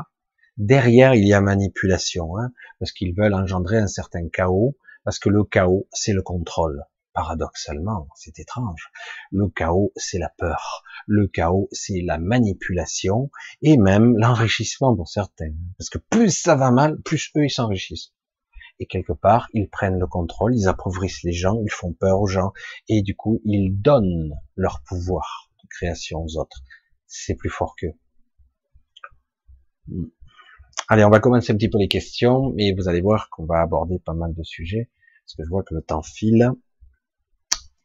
Derrière, 0.57 1.15
il 1.15 1.25
y 1.25 1.33
a 1.33 1.41
manipulation, 1.41 2.37
hein, 2.37 2.51
parce 2.77 2.91
qu'ils 2.91 3.15
veulent 3.15 3.33
engendrer 3.33 3.77
un 3.77 3.87
certain 3.87 4.27
chaos, 4.29 4.77
parce 5.03 5.17
que 5.17 5.29
le 5.29 5.43
chaos, 5.43 5.87
c'est 5.91 6.13
le 6.13 6.21
contrôle. 6.21 6.83
Paradoxalement, 7.13 8.07
c'est 8.15 8.39
étrange. 8.39 8.89
Le 9.31 9.49
chaos, 9.49 9.91
c'est 9.97 10.17
la 10.17 10.29
peur. 10.29 10.83
Le 11.07 11.27
chaos, 11.27 11.67
c'est 11.71 12.01
la 12.01 12.17
manipulation 12.17 13.29
et 13.61 13.77
même 13.77 14.17
l'enrichissement 14.17 14.95
pour 14.95 15.09
certains. 15.09 15.53
Parce 15.77 15.89
que 15.89 15.97
plus 15.97 16.31
ça 16.31 16.55
va 16.55 16.71
mal, 16.71 17.01
plus 17.01 17.31
eux, 17.35 17.45
ils 17.45 17.51
s'enrichissent. 17.51 18.13
Et 18.79 18.85
quelque 18.85 19.13
part, 19.13 19.47
ils 19.53 19.69
prennent 19.69 19.99
le 19.99 20.07
contrôle, 20.07 20.55
ils 20.55 20.67
appauvrissent 20.67 21.21
les 21.23 21.33
gens, 21.33 21.61
ils 21.61 21.71
font 21.71 21.93
peur 21.93 22.21
aux 22.21 22.27
gens, 22.27 22.53
et 22.87 23.01
du 23.01 23.15
coup, 23.15 23.41
ils 23.43 23.79
donnent 23.79 24.33
leur 24.55 24.81
pouvoir 24.81 25.51
de 25.61 25.67
création 25.67 26.23
aux 26.23 26.37
autres. 26.37 26.63
C'est 27.05 27.35
plus 27.35 27.49
fort 27.49 27.75
qu'eux. 27.75 27.93
Allez, 30.87 31.03
on 31.03 31.09
va 31.09 31.19
commencer 31.19 31.51
un 31.51 31.57
petit 31.57 31.69
peu 31.69 31.77
les 31.77 31.89
questions, 31.89 32.53
mais 32.55 32.73
vous 32.73 32.87
allez 32.87 33.01
voir 33.01 33.29
qu'on 33.29 33.45
va 33.45 33.61
aborder 33.61 33.99
pas 33.99 34.13
mal 34.13 34.33
de 34.33 34.43
sujets, 34.43 34.89
parce 35.25 35.35
que 35.35 35.43
je 35.43 35.49
vois 35.49 35.63
que 35.63 35.75
le 35.75 35.81
temps 35.81 36.01
file. 36.01 36.51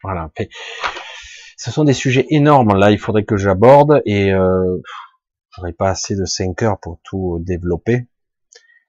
Voilà. 0.06 0.30
Ce 1.56 1.72
sont 1.72 1.82
des 1.82 1.92
sujets 1.92 2.26
énormes, 2.30 2.78
là, 2.78 2.92
il 2.92 2.98
faudrait 2.98 3.24
que 3.24 3.36
j'aborde, 3.36 4.02
et 4.04 4.32
euh, 4.32 4.78
j'aurais 5.50 5.72
pas 5.72 5.90
assez 5.90 6.14
de 6.14 6.24
5 6.24 6.62
heures 6.62 6.78
pour 6.78 7.00
tout 7.02 7.38
développer. 7.40 8.06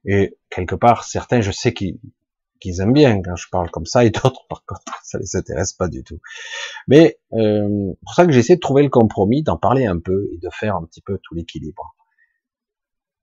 Et 0.06 0.38
quelque 0.52 0.76
part, 0.76 1.06
certains, 1.06 1.42
je 1.42 1.50
sais 1.50 1.74
qu'ils 1.74 2.82
aiment 2.82 2.94
bien 2.94 3.20
quand 3.24 3.36
je 3.36 3.50
parle 3.50 3.72
comme 3.72 3.88
ça, 3.88 4.06
et 4.06 4.10
d'autres, 4.12 4.46
par 4.48 4.64
contre, 4.64 4.84
ça 5.04 5.18
les 5.18 5.36
intéresse 5.36 5.74
pas 5.74 5.88
du 5.88 6.04
tout. 6.04 6.20
Mais 6.88 7.18
euh, 7.34 7.94
pour 8.04 8.14
ça 8.14 8.28
que 8.28 8.32
j'essaie 8.32 8.56
de 8.56 8.62
trouver 8.62 8.84
le 8.84 8.90
compromis, 8.90 9.42
d'en 9.42 9.58
parler 9.58 9.88
un 9.88 9.98
peu 9.98 10.30
et 10.36 10.38
de 10.38 10.50
faire 10.52 10.76
un 10.76 10.86
petit 10.86 11.02
peu 11.02 11.18
tout 11.24 11.34
l'équilibre. 11.34 11.96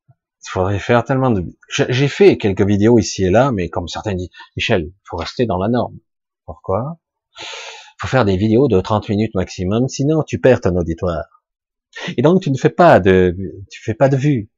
Il 0.08 0.50
faudrait 0.50 0.80
faire 0.80 1.04
tellement 1.04 1.30
de... 1.30 1.44
J'ai 1.68 2.08
fait 2.08 2.38
quelques 2.38 2.66
vidéos 2.66 2.98
ici 2.98 3.24
et 3.24 3.30
là, 3.30 3.52
mais 3.52 3.68
comme 3.68 3.86
certains 3.86 4.14
disent, 4.14 4.30
Michel, 4.56 4.86
il 4.88 4.94
faut 5.04 5.16
rester 5.16 5.46
dans 5.46 5.58
la 5.58 5.68
norme. 5.68 5.96
Pourquoi? 6.44 6.98
Faut 7.98 8.08
faire 8.08 8.24
des 8.24 8.36
vidéos 8.36 8.68
de 8.68 8.80
30 8.80 9.08
minutes 9.08 9.34
maximum, 9.34 9.88
sinon 9.88 10.22
tu 10.22 10.38
perds 10.40 10.60
ton 10.62 10.76
auditoire. 10.76 11.24
Et 12.16 12.22
donc 12.22 12.42
tu 12.42 12.50
ne 12.50 12.56
fais 12.56 12.70
pas 12.70 13.00
de, 13.00 13.36
tu 13.70 13.82
fais 13.82 13.94
pas 13.94 14.08
de 14.08 14.16
vues. 14.16 14.50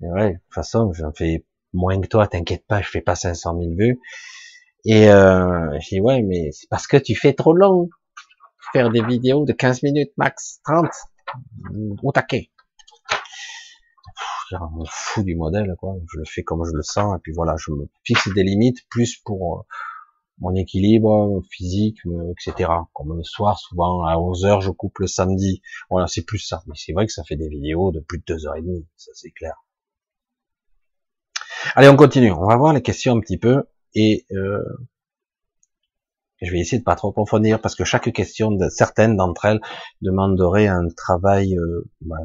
ouais, 0.00 0.32
de 0.32 0.38
toute 0.38 0.54
façon, 0.54 0.92
j'en 0.92 1.12
fais 1.12 1.46
moins 1.72 2.00
que 2.00 2.06
toi, 2.06 2.26
t'inquiète 2.26 2.66
pas, 2.66 2.82
je 2.82 2.88
fais 2.88 3.00
pas 3.00 3.14
500 3.14 3.58
000 3.58 3.72
vues. 3.76 4.00
Et 4.84 5.10
euh, 5.10 5.78
je 5.80 5.88
dis 5.88 6.00
ouais, 6.00 6.22
mais 6.22 6.50
c'est 6.52 6.68
parce 6.68 6.86
que 6.86 6.96
tu 6.96 7.14
fais 7.14 7.32
trop 7.32 7.54
long. 7.54 7.88
Faire 8.72 8.90
des 8.90 9.02
vidéos 9.02 9.44
de 9.44 9.52
15 9.52 9.82
minutes 9.82 10.12
max, 10.16 10.60
30, 10.64 10.86
au 12.02 12.12
taquet 12.12 12.50
je 14.50 14.56
me 14.56 14.84
fous 14.88 15.22
du 15.22 15.36
modèle, 15.36 15.74
quoi. 15.78 15.94
Je 16.12 16.18
le 16.18 16.24
fais 16.26 16.42
comme 16.42 16.64
je 16.64 16.72
le 16.74 16.82
sens, 16.82 17.16
et 17.16 17.20
puis 17.22 17.32
voilà, 17.32 17.56
je 17.58 17.70
me 17.72 17.88
fixe 18.04 18.28
des 18.34 18.42
limites 18.42 18.86
plus 18.90 19.16
pour 19.24 19.66
mon 20.38 20.54
équilibre 20.54 21.42
physique, 21.50 21.98
etc. 22.32 22.70
Comme 22.92 23.16
le 23.16 23.22
soir, 23.22 23.58
souvent 23.58 24.04
à 24.04 24.18
11 24.18 24.44
heures, 24.44 24.60
je 24.60 24.70
coupe 24.70 24.98
le 24.98 25.06
samedi. 25.06 25.62
Voilà, 25.90 26.06
c'est 26.06 26.24
plus 26.24 26.38
ça. 26.38 26.62
Mais 26.66 26.74
c'est 26.76 26.92
vrai 26.92 27.06
que 27.06 27.12
ça 27.12 27.22
fait 27.24 27.36
des 27.36 27.48
vidéos 27.48 27.92
de 27.92 28.00
plus 28.00 28.18
de 28.18 28.24
deux 28.26 28.46
heures 28.46 28.56
et 28.56 28.62
demie, 28.62 28.86
ça 28.96 29.12
c'est 29.14 29.30
clair. 29.30 29.54
Allez, 31.74 31.88
on 31.88 31.96
continue. 31.96 32.30
On 32.30 32.46
va 32.46 32.56
voir 32.56 32.72
les 32.72 32.82
questions 32.82 33.16
un 33.16 33.20
petit 33.20 33.38
peu 33.38 33.64
et 33.94 34.26
euh, 34.32 34.62
je 36.42 36.50
vais 36.50 36.58
essayer 36.58 36.78
de 36.78 36.84
pas 36.84 36.96
trop 36.96 37.08
approfondir 37.08 37.60
parce 37.60 37.74
que 37.74 37.84
chaque 37.84 38.12
question, 38.12 38.50
certaines 38.68 39.16
d'entre 39.16 39.46
elles, 39.46 39.60
demanderait 40.02 40.66
un 40.66 40.88
travail 40.88 41.56
euh, 41.56 41.88
bah, 42.02 42.18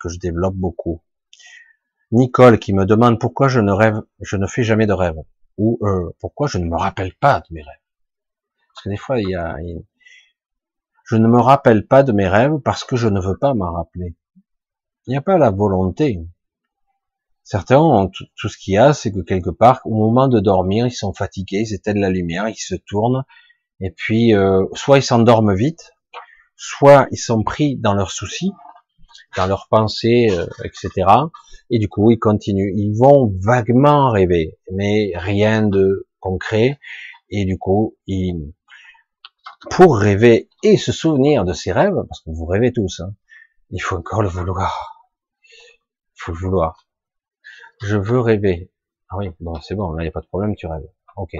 que 0.00 0.08
je 0.08 0.18
développe 0.18 0.54
beaucoup. 0.54 1.02
Nicole 2.12 2.58
qui 2.58 2.72
me 2.72 2.84
demande 2.84 3.20
pourquoi 3.20 3.48
je 3.48 3.60
ne 3.60 3.72
rêve, 3.72 4.00
je 4.20 4.36
ne 4.36 4.46
fais 4.46 4.62
jamais 4.62 4.86
de 4.86 4.92
rêve 4.92 5.16
ou 5.58 5.78
euh, 5.82 6.10
pourquoi 6.20 6.46
je 6.46 6.58
ne 6.58 6.66
me 6.66 6.76
rappelle 6.76 7.14
pas 7.14 7.40
de 7.40 7.54
mes 7.54 7.62
rêves? 7.62 7.80
Parce 8.68 8.84
que 8.84 8.88
des 8.90 8.96
fois, 8.96 9.20
il 9.20 9.28
y 9.28 9.34
a, 9.34 9.56
je 11.04 11.16
ne 11.16 11.28
me 11.28 11.40
rappelle 11.40 11.86
pas 11.86 12.02
de 12.02 12.12
mes 12.12 12.28
rêves 12.28 12.58
parce 12.64 12.84
que 12.84 12.96
je 12.96 13.08
ne 13.08 13.20
veux 13.20 13.38
pas 13.38 13.54
m'en 13.54 13.72
rappeler. 13.72 14.14
Il 15.06 15.10
n'y 15.10 15.16
a 15.16 15.22
pas 15.22 15.38
la 15.38 15.50
volonté. 15.50 16.20
Certains 17.44 17.78
ont 17.78 18.08
tout 18.08 18.48
ce 18.48 18.58
qu'il 18.58 18.74
y 18.74 18.76
a, 18.76 18.92
c'est 18.92 19.12
que 19.12 19.20
quelque 19.20 19.50
part, 19.50 19.80
au 19.84 19.94
moment 19.94 20.26
de 20.26 20.40
dormir, 20.40 20.86
ils 20.86 20.90
sont 20.90 21.12
fatigués, 21.12 21.60
ils 21.60 21.74
éteignent 21.74 22.00
la 22.00 22.10
lumière, 22.10 22.48
ils 22.48 22.56
se 22.56 22.74
tournent, 22.74 23.24
et 23.80 23.92
puis 23.92 24.34
euh, 24.34 24.64
soit 24.74 24.98
ils 24.98 25.02
s'endorment 25.02 25.54
vite, 25.54 25.92
soit 26.56 27.06
ils 27.12 27.18
sont 27.18 27.44
pris 27.44 27.76
dans 27.76 27.94
leurs 27.94 28.10
soucis, 28.10 28.50
dans 29.36 29.46
leurs 29.46 29.68
pensées, 29.68 30.28
euh, 30.30 30.46
etc. 30.64 30.90
Et 31.70 31.78
du 31.78 31.88
coup, 31.88 32.10
ils 32.10 32.18
continuent. 32.18 32.72
Ils 32.74 32.96
vont 32.96 33.32
vaguement 33.40 34.10
rêver, 34.10 34.58
mais 34.72 35.12
rien 35.14 35.62
de 35.62 36.06
concret. 36.20 36.78
Et 37.30 37.44
du 37.44 37.58
coup, 37.58 37.96
ils, 38.06 38.52
pour 39.70 39.98
rêver 39.98 40.48
et 40.62 40.76
se 40.76 40.92
souvenir 40.92 41.44
de 41.44 41.52
ces 41.52 41.72
rêves, 41.72 41.96
parce 42.08 42.20
que 42.20 42.30
vous 42.30 42.46
rêvez 42.46 42.72
tous, 42.72 43.00
hein, 43.00 43.14
il 43.70 43.80
faut 43.80 43.96
encore 43.96 44.22
le 44.22 44.28
vouloir. 44.28 45.08
Il 45.42 46.22
faut 46.22 46.32
le 46.32 46.38
vouloir. 46.38 46.86
Je 47.82 47.96
veux 47.96 48.20
rêver. 48.20 48.70
Ah 49.08 49.16
oui, 49.18 49.30
bon, 49.40 49.54
c'est 49.60 49.74
bon, 49.74 49.92
là, 49.92 50.02
il 50.02 50.06
n'y 50.06 50.08
a 50.08 50.12
pas 50.12 50.20
de 50.20 50.26
problème, 50.26 50.54
tu 50.56 50.66
rêves. 50.66 50.86
Ok. 51.16 51.34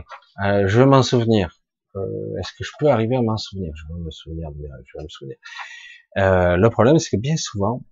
Euh, 0.44 0.66
je 0.66 0.80
veux 0.80 0.86
m'en 0.86 1.02
souvenir. 1.02 1.60
Euh, 1.96 2.38
est-ce 2.38 2.52
que 2.52 2.64
je 2.64 2.70
peux 2.78 2.88
arriver 2.88 3.16
à 3.16 3.22
m'en 3.22 3.36
souvenir? 3.36 3.72
Je 3.74 3.92
veux 3.92 4.00
me 4.00 4.10
souvenir 4.10 4.50
je 4.54 4.98
veux 4.98 5.04
me 5.04 5.08
souvenir. 5.08 5.36
Euh, 6.18 6.56
le 6.56 6.70
problème, 6.70 6.98
c'est 6.98 7.16
que 7.16 7.20
bien 7.20 7.36
souvent, 7.36 7.82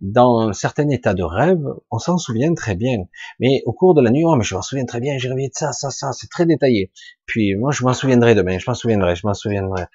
dans 0.00 0.52
certains 0.52 0.88
états 0.88 1.14
de 1.14 1.22
rêve, 1.22 1.64
on 1.90 1.98
s'en 1.98 2.18
souvient 2.18 2.54
très 2.54 2.76
bien. 2.76 2.98
Mais 3.40 3.62
au 3.66 3.72
cours 3.72 3.94
de 3.94 4.02
la 4.02 4.10
nuit, 4.10 4.24
oh, 4.24 4.36
mais 4.36 4.44
je 4.44 4.54
m'en 4.54 4.62
souviens 4.62 4.84
très 4.84 5.00
bien, 5.00 5.18
j'ai 5.18 5.28
rêvé 5.28 5.48
de 5.48 5.54
ça, 5.54 5.72
ça, 5.72 5.90
ça, 5.90 6.12
c'est 6.12 6.28
très 6.28 6.46
détaillé. 6.46 6.92
Puis 7.26 7.54
moi, 7.56 7.72
je 7.72 7.84
m'en 7.84 7.94
souviendrai 7.94 8.34
demain, 8.34 8.58
je 8.58 8.68
m'en 8.70 8.74
souviendrai, 8.74 9.16
je 9.16 9.26
m'en 9.26 9.34
souviendrai. 9.34 9.86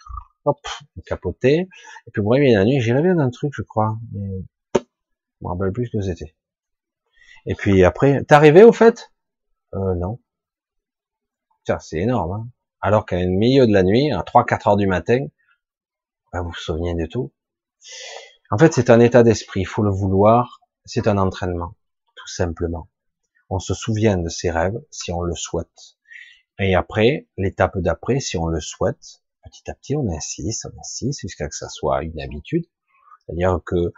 Hop, 0.45 0.59
capoté. 1.05 1.67
Et 2.07 2.11
puis, 2.11 2.22
moi, 2.22 2.39
la 2.39 2.65
nuit, 2.65 2.80
j'ai 2.82 2.93
rêvé 2.93 3.13
d'un 3.13 3.30
truc, 3.30 3.51
je 3.55 3.61
crois. 3.61 3.97
Je 4.13 4.20
me 5.41 5.47
rappelle 5.49 5.72
plus 5.72 5.88
ce 5.88 5.97
que 5.97 6.01
c'était. 6.01 6.36
Et 7.45 7.55
puis 7.55 7.84
après, 7.84 8.24
t'es 8.24 8.34
arrivé 8.34 8.63
au 8.63 8.72
fait? 8.74 9.11
Euh, 9.74 9.95
Non. 9.95 10.20
Ça, 11.65 11.80
c'est 11.80 11.99
énorme. 11.99 12.32
Hein 12.32 12.47
Alors 12.82 13.05
qu'à 13.05 13.17
une 13.20 13.38
milieu 13.38 13.67
de 13.67 13.74
la 13.74 13.84
nuit, 13.84 14.11
à 14.11 14.24
3-4 14.24 14.70
heures 14.70 14.78
du 14.78 14.88
matin, 14.88 15.26
ben, 16.34 16.41
vous 16.41 16.49
vous 16.49 16.55
souvenez 16.55 16.95
de 16.95 17.05
tout. 17.05 17.32
En 18.52 18.58
fait, 18.58 18.74
c'est 18.74 18.90
un 18.90 19.00
état 19.00 19.24
d'esprit, 19.24 19.62
il 19.62 19.68
faut 19.68 19.84
le 19.84 19.92
vouloir, 19.92 20.60
c'est 20.86 21.08
un 21.08 21.18
entraînement, 21.18 21.76
tout 22.16 22.28
simplement. 22.28 22.90
On 23.50 23.60
se 23.60 23.74
souvient 23.74 24.18
de 24.18 24.30
ses 24.30 24.52
rêves 24.52 24.80
si 24.92 25.12
on 25.12 25.22
le 25.22 25.36
souhaite. 25.36 25.98
Et 26.60 26.76
après, 26.76 27.28
l'étape 27.38 27.78
d'après, 27.78 28.20
si 28.20 28.38
on 28.38 28.48
le 28.48 28.60
souhaite, 28.60 29.22
petit 29.44 29.70
à 29.70 29.76
petit, 29.76 29.96
on 29.96 30.10
insiste, 30.10 30.66
on 30.66 30.80
insiste, 30.80 31.22
jusqu'à 31.22 31.48
que 31.48 31.56
ça 31.56 31.70
soit 31.70 32.04
une 32.04 32.20
habitude. 32.20 32.66
C'est-à-dire 33.26 33.60
que 33.66 33.76
euh, 33.76 33.94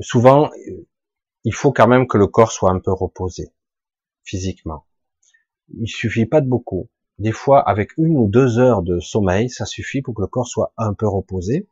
souvent, 0.00 0.50
euh, 0.50 0.88
il 1.44 1.54
faut 1.54 1.72
quand 1.72 1.88
même 1.88 2.06
que 2.06 2.18
le 2.18 2.28
corps 2.28 2.52
soit 2.52 2.70
un 2.70 2.78
peu 2.78 2.92
reposé, 2.92 3.52
physiquement. 4.22 4.86
Il 5.74 5.88
suffit 5.88 6.26
pas 6.26 6.40
de 6.40 6.48
beaucoup. 6.48 6.88
Des 7.22 7.30
fois, 7.30 7.60
avec 7.60 7.96
une 7.98 8.16
ou 8.16 8.26
deux 8.26 8.58
heures 8.58 8.82
de 8.82 8.98
sommeil, 8.98 9.48
ça 9.48 9.64
suffit 9.64 10.02
pour 10.02 10.12
que 10.12 10.22
le 10.22 10.26
corps 10.26 10.48
soit 10.48 10.72
un 10.76 10.92
peu 10.92 11.06
reposé 11.06 11.68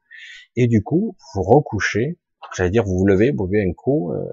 et 0.54 0.68
du 0.68 0.84
coup, 0.84 1.16
vous 1.34 1.42
recouchez, 1.42 2.20
j'allais 2.56 2.70
dire 2.70 2.84
vous 2.84 2.96
vous 2.98 3.04
levez, 3.04 3.32
vous 3.32 3.48
buvez 3.48 3.68
un 3.68 3.72
coup, 3.72 4.12
euh, 4.12 4.24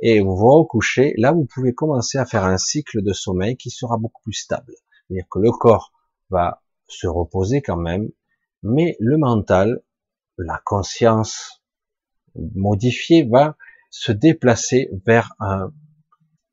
et 0.00 0.20
vous 0.20 0.34
vous 0.34 0.48
recouchez, 0.48 1.12
là 1.18 1.32
vous 1.32 1.44
pouvez 1.44 1.74
commencer 1.74 2.16
à 2.16 2.24
faire 2.24 2.44
un 2.44 2.56
cycle 2.56 3.02
de 3.02 3.12
sommeil 3.12 3.58
qui 3.58 3.68
sera 3.68 3.98
beaucoup 3.98 4.22
plus 4.22 4.32
stable. 4.32 4.72
C'est-à-dire 5.06 5.26
que 5.30 5.38
le 5.38 5.50
corps 5.50 5.92
va 6.30 6.62
se 6.86 7.06
reposer 7.08 7.60
quand 7.60 7.76
même, 7.76 8.08
mais 8.62 8.96
le 9.00 9.18
mental, 9.18 9.82
la 10.38 10.62
conscience 10.64 11.62
modifiée 12.54 13.24
va 13.24 13.54
se 13.90 14.12
déplacer 14.12 14.88
vers 15.04 15.34
un, 15.40 15.74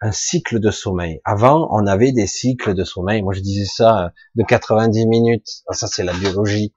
un 0.01 0.11
cycle 0.11 0.59
de 0.59 0.71
sommeil. 0.71 1.21
Avant, 1.23 1.67
on 1.71 1.85
avait 1.85 2.11
des 2.11 2.25
cycles 2.25 2.73
de 2.73 2.83
sommeil. 2.83 3.21
Moi, 3.21 3.33
je 3.33 3.41
disais 3.41 3.65
ça 3.65 4.05
euh, 4.05 4.09
de 4.35 4.43
90 4.43 5.07
minutes. 5.07 5.47
Ah, 5.67 5.73
ça, 5.73 5.87
c'est 5.87 6.03
la 6.03 6.13
biologie 6.13 6.73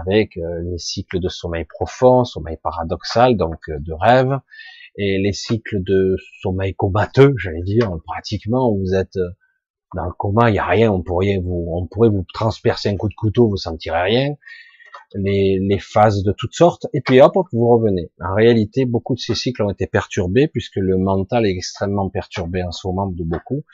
avec 0.00 0.36
euh, 0.36 0.62
les 0.70 0.78
cycles 0.78 1.20
de 1.20 1.28
sommeil 1.28 1.64
profond, 1.64 2.24
sommeil 2.24 2.56
paradoxal, 2.62 3.36
donc 3.36 3.58
euh, 3.68 3.78
de 3.80 3.92
rêve, 3.92 4.38
et 4.96 5.18
les 5.18 5.32
cycles 5.32 5.82
de 5.82 6.16
sommeil 6.40 6.74
comateux, 6.74 7.34
j'allais 7.38 7.62
dire, 7.62 7.90
pratiquement, 8.06 8.72
vous 8.72 8.94
êtes 8.94 9.18
dans 9.94 10.04
le 10.04 10.12
coma, 10.12 10.50
il 10.50 10.54
n'y 10.54 10.58
a 10.58 10.66
rien, 10.66 10.92
on 10.92 11.02
pourrait 11.02 11.38
vous, 11.42 11.66
on 11.72 11.86
pourrait 11.86 12.08
vous 12.08 12.24
transpercer 12.32 12.88
un 12.88 12.96
coup 12.96 13.08
de 13.08 13.14
couteau, 13.14 13.48
vous 13.48 13.56
sentirez 13.56 14.02
rien, 14.02 14.34
les, 15.14 15.58
les 15.60 15.78
phases 15.78 16.22
de 16.22 16.32
toutes 16.32 16.54
sortes, 16.54 16.86
et 16.92 17.00
puis 17.00 17.20
hop, 17.20 17.34
vous 17.52 17.68
revenez. 17.68 18.10
En 18.20 18.34
réalité, 18.34 18.84
beaucoup 18.84 19.14
de 19.14 19.20
ces 19.20 19.34
cycles 19.34 19.62
ont 19.62 19.70
été 19.70 19.86
perturbés, 19.86 20.48
puisque 20.48 20.76
le 20.76 20.98
mental 20.98 21.46
est 21.46 21.56
extrêmement 21.56 22.10
perturbé 22.10 22.62
en 22.62 22.72
ce 22.72 22.86
moment 22.86 23.06
de 23.06 23.22
beaucoup, 23.22 23.64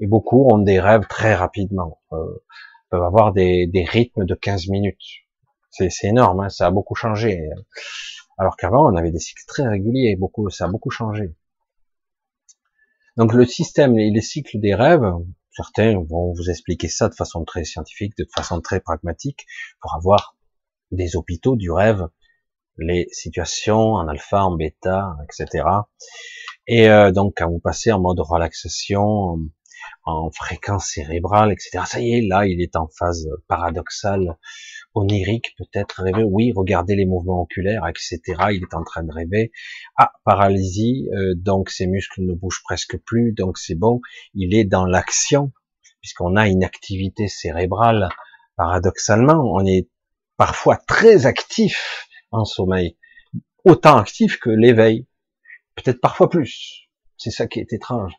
et 0.00 0.06
beaucoup 0.06 0.48
ont 0.50 0.58
des 0.58 0.80
rêves 0.80 1.06
très 1.08 1.34
rapidement, 1.34 2.00
euh, 2.12 2.42
peuvent 2.90 3.02
avoir 3.02 3.32
des, 3.32 3.66
des 3.66 3.84
rythmes 3.84 4.24
de 4.24 4.34
15 4.34 4.68
minutes. 4.68 5.24
C'est 5.70 5.90
énorme, 6.04 6.40
hein, 6.40 6.48
ça 6.48 6.66
a 6.66 6.70
beaucoup 6.70 6.96
changé. 6.96 7.48
Alors 8.38 8.56
qu'avant, 8.56 8.90
on 8.90 8.96
avait 8.96 9.12
des 9.12 9.18
cycles 9.18 9.44
très 9.46 9.66
réguliers, 9.66 10.16
beaucoup, 10.16 10.48
ça 10.50 10.64
a 10.64 10.68
beaucoup 10.68 10.90
changé. 10.90 11.34
Donc 13.16 13.32
le 13.32 13.44
système 13.44 13.98
et 13.98 14.10
les 14.10 14.20
cycles 14.20 14.60
des 14.60 14.74
rêves, 14.74 15.12
certains 15.50 15.98
vont 15.98 16.32
vous 16.32 16.50
expliquer 16.50 16.88
ça 16.88 17.08
de 17.08 17.14
façon 17.14 17.44
très 17.44 17.64
scientifique, 17.64 18.16
de 18.16 18.26
façon 18.32 18.60
très 18.60 18.80
pragmatique, 18.80 19.44
pour 19.80 19.94
avoir 19.96 20.36
des 20.90 21.16
hôpitaux 21.16 21.56
du 21.56 21.70
rêve, 21.70 22.06
les 22.78 23.08
situations 23.10 23.94
en 23.94 24.08
alpha, 24.08 24.44
en 24.44 24.56
bêta, 24.56 25.16
etc. 25.24 25.64
Et 26.66 26.88
euh, 26.88 27.10
donc 27.12 27.34
quand 27.36 27.50
vous 27.50 27.60
passez 27.60 27.92
en 27.92 28.00
mode 28.00 28.20
relaxation, 28.20 29.38
en 30.04 30.30
fréquence 30.30 30.86
cérébrale, 30.86 31.52
etc. 31.52 31.84
Ça 31.86 32.00
y 32.00 32.12
est, 32.14 32.26
là, 32.26 32.46
il 32.46 32.62
est 32.62 32.76
en 32.76 32.88
phase 32.88 33.28
paradoxale 33.46 34.38
onirique, 34.94 35.54
peut-être 35.58 36.02
rêver, 36.02 36.24
oui, 36.24 36.52
regardez 36.54 36.96
les 36.96 37.06
mouvements 37.06 37.42
oculaires, 37.42 37.86
etc. 37.86 38.20
Il 38.52 38.62
est 38.62 38.74
en 38.74 38.84
train 38.84 39.02
de 39.02 39.12
rêver. 39.12 39.52
Ah, 39.96 40.12
paralysie, 40.24 41.08
euh, 41.12 41.34
donc 41.36 41.70
ses 41.70 41.86
muscles 41.86 42.22
ne 42.22 42.34
bougent 42.34 42.62
presque 42.64 42.96
plus, 43.04 43.32
donc 43.32 43.58
c'est 43.58 43.74
bon, 43.74 44.00
il 44.34 44.54
est 44.54 44.64
dans 44.64 44.86
l'action, 44.86 45.52
puisqu'on 46.00 46.36
a 46.36 46.48
une 46.48 46.64
activité 46.64 47.28
cérébrale. 47.28 48.08
Paradoxalement, 48.56 49.40
on 49.54 49.64
est 49.66 49.88
parfois 50.38 50.78
très 50.78 51.26
actif 51.26 52.08
en 52.30 52.46
sommeil, 52.46 52.96
autant 53.64 53.98
actif 53.98 54.38
que 54.38 54.48
l'éveil, 54.48 55.06
peut-être 55.74 56.00
parfois 56.00 56.30
plus. 56.30 56.88
C'est 57.18 57.30
ça 57.30 57.46
qui 57.46 57.60
est 57.60 57.72
étrange. 57.74 58.14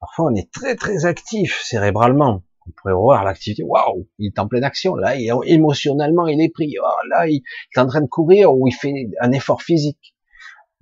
Parfois, 0.00 0.32
on 0.32 0.34
est 0.34 0.50
très 0.52 0.74
très 0.74 1.04
actif 1.04 1.62
cérébralement 1.62 2.42
on 2.68 2.72
pourrait 2.72 2.94
voir 2.94 3.24
l'activité, 3.24 3.62
waouh, 3.62 4.08
il 4.18 4.28
est 4.28 4.38
en 4.38 4.48
pleine 4.48 4.64
action, 4.64 4.94
là, 4.94 5.16
émotionnellement, 5.16 6.26
il 6.26 6.40
est 6.40 6.50
pris, 6.50 6.74
oh, 6.82 7.08
là, 7.08 7.26
il, 7.28 7.42
est 7.74 7.80
en 7.80 7.86
train 7.86 8.00
de 8.00 8.06
courir 8.06 8.54
ou 8.54 8.66
il 8.66 8.72
fait 8.72 8.92
un 9.20 9.32
effort 9.32 9.62
physique, 9.62 10.14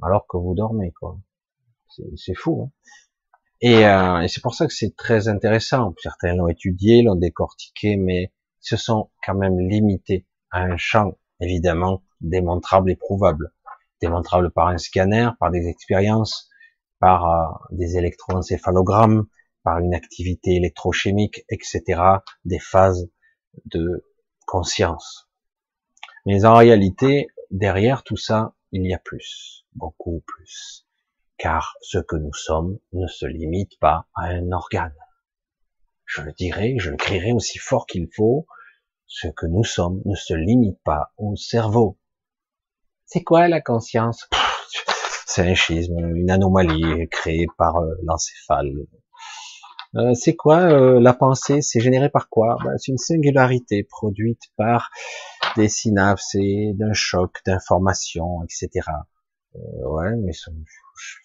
alors 0.03 0.27
que 0.29 0.37
vous 0.37 0.55
dormez, 0.55 0.93
quoi. 0.93 1.19
C'est 2.17 2.35
fou. 2.35 2.65
Hein 2.65 2.71
et, 3.63 3.87
euh, 3.87 4.21
et 4.21 4.29
c'est 4.29 4.43
pour 4.43 4.55
ça 4.55 4.67
que 4.67 4.75
c'est 4.75 4.95
très 4.97 5.29
intéressant. 5.29 5.95
Certains 6.03 6.35
l'ont 6.35 6.49
étudié, 6.49 7.03
l'ont 7.03 7.15
décortiqué, 7.15 7.97
mais 7.97 8.33
se 8.61 8.77
sont 8.77 9.11
quand 9.25 9.35
même 9.35 9.59
limités 9.59 10.27
un 10.63 10.77
champ, 10.77 11.19
évidemment, 11.41 12.03
démontrable 12.21 12.91
et 12.91 12.97
prouvable. 12.97 13.53
Démontrable 14.01 14.51
par 14.51 14.69
un 14.69 14.79
scanner, 14.79 15.31
par 15.41 15.51
des 15.51 15.69
expériences, 15.69 16.49
par 17.01 17.27
euh, 17.27 17.77
des 17.77 17.97
électroencéphalogrammes, 17.97 19.27
par 19.63 19.79
une 19.79 19.95
activité 19.95 20.57
électrochimique, 20.57 21.45
etc., 21.49 22.01
des 22.45 22.59
phases 22.59 23.11
de 23.65 24.05
conscience. 24.47 25.29
Mais 26.25 26.45
en 26.45 26.55
réalité, 26.55 27.29
derrière 27.51 28.03
tout 28.03 28.17
ça, 28.17 28.55
il 28.73 28.87
y 28.87 28.95
a 28.95 28.99
plus, 28.99 29.65
beaucoup 29.75 30.23
plus. 30.27 30.87
Car 31.39 31.77
ce 31.83 31.99
que 31.99 32.17
nous 32.17 32.33
sommes 32.33 32.79
ne 32.93 33.07
se 33.07 33.27
limite 33.27 33.79
pas 33.79 34.07
à 34.15 34.27
un 34.27 34.53
organe. 34.53 34.95
Je 36.05 36.23
le 36.23 36.33
dirai, 36.33 36.77
je 36.79 36.91
le 36.91 36.97
crierai 36.97 37.33
aussi 37.33 37.59
fort 37.59 37.87
qu'il 37.87 38.09
faut, 38.15 38.47
Ce 39.07 39.29
que 39.29 39.47
nous 39.47 39.65
sommes 39.65 40.03
ne 40.05 40.15
se 40.15 40.35
limite 40.35 40.79
pas 40.85 41.13
au 41.17 41.37
cerveau. 41.37 41.99
C'est 43.05 43.23
quoi 43.23 43.47
la 43.49 43.61
conscience? 43.61 44.29
C'est 45.27 45.49
un 45.49 45.55
schisme, 45.55 45.99
une 45.99 46.31
anomalie 46.31 47.09
créée 47.11 47.47
par 47.57 47.77
euh, 47.77 47.95
l'encéphale. 48.03 48.73
Euh, 49.95 50.15
c'est 50.15 50.35
quoi 50.35 50.61
euh, 50.61 51.01
la 51.01 51.13
pensée? 51.15 51.63
C'est 51.63 51.81
généré 51.81 52.11
par 52.11 52.29
quoi? 52.29 52.57
Ben, 52.65 52.77
C'est 52.79 52.91
une 52.91 52.99
singularité 52.99 53.85
produite 53.85 54.41
par 54.57 54.91
des 55.57 55.69
synapses 55.69 56.35
et 56.35 56.73
d'un 56.75 56.93
choc 56.93 57.39
d'informations, 57.47 58.43
etc. 58.45 58.89
ouais, 59.55 60.17
mais 60.17 60.33
je 60.33 60.51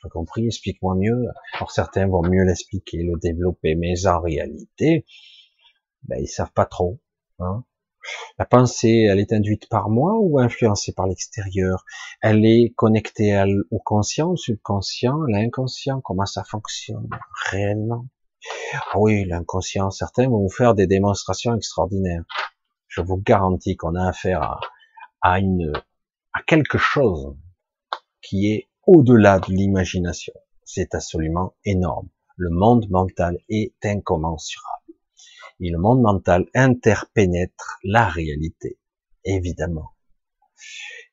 pas 0.03 0.09
compris, 0.09 0.45
explique-moi 0.45 0.95
mieux. 0.95 1.27
Alors 1.53 1.71
certains 1.71 2.07
vont 2.07 2.21
mieux 2.21 2.43
l'expliquer, 2.43 3.03
le 3.03 3.17
développer, 3.19 3.75
mais 3.75 4.05
en 4.07 4.19
réalité, 4.21 5.05
ben, 6.03 6.17
ils 6.19 6.27
savent 6.27 6.53
pas 6.53 6.65
trop. 6.65 6.99
Hein. 7.39 7.63
La 8.37 8.45
pensée, 8.45 9.07
elle 9.09 9.19
est 9.19 9.33
induite 9.33 9.67
par 9.69 9.89
moi 9.89 10.13
ou 10.19 10.39
influencée 10.39 10.93
par 10.93 11.07
l'extérieur? 11.07 11.85
Elle 12.21 12.45
est 12.45 12.73
connectée 12.75 13.43
au 13.69 13.79
conscient, 13.79 14.31
au 14.31 14.37
subconscient, 14.37 15.21
l'inconscient 15.27 16.01
Comment 16.01 16.25
ça 16.25 16.43
fonctionne 16.43 17.09
réellement? 17.49 18.05
Ah 18.73 18.97
Oui, 18.97 19.25
l'inconscient, 19.25 19.91
certains 19.91 20.27
vont 20.27 20.41
vous 20.41 20.49
faire 20.49 20.73
des 20.73 20.87
démonstrations 20.87 21.55
extraordinaires. 21.55 22.23
Je 22.87 23.01
vous 23.01 23.17
garantis 23.17 23.77
qu'on 23.77 23.95
a 23.95 24.07
affaire 24.07 24.59
à, 25.21 25.37
à 25.37 26.41
quelque 26.47 26.77
chose 26.77 27.35
qui 28.21 28.51
est 28.51 28.69
au-delà 28.85 29.39
de 29.39 29.51
l'imagination. 29.51 30.33
C'est 30.63 30.95
absolument 30.95 31.55
énorme. 31.65 32.09
Le 32.37 32.49
monde 32.49 32.89
mental 32.89 33.37
est 33.49 33.73
incommensurable. 33.83 34.93
Et 35.63 35.69
le 35.69 35.77
monde 35.77 36.01
mental 36.01 36.47
interpénètre 36.55 37.77
la 37.83 38.07
réalité, 38.07 38.79
évidemment. 39.23 39.91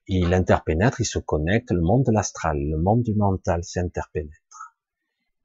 Il 0.07 0.33
interpénètre, 0.33 1.03
il 1.03 1.05
se 1.05 1.19
connecte, 1.19 1.71
le 1.71 1.83
monde 1.83 2.05
de 2.07 2.13
l'astral, 2.13 2.59
le 2.59 2.79
monde 2.79 3.03
du 3.03 3.15
mental 3.15 3.63
s'interpénètre. 3.63 4.75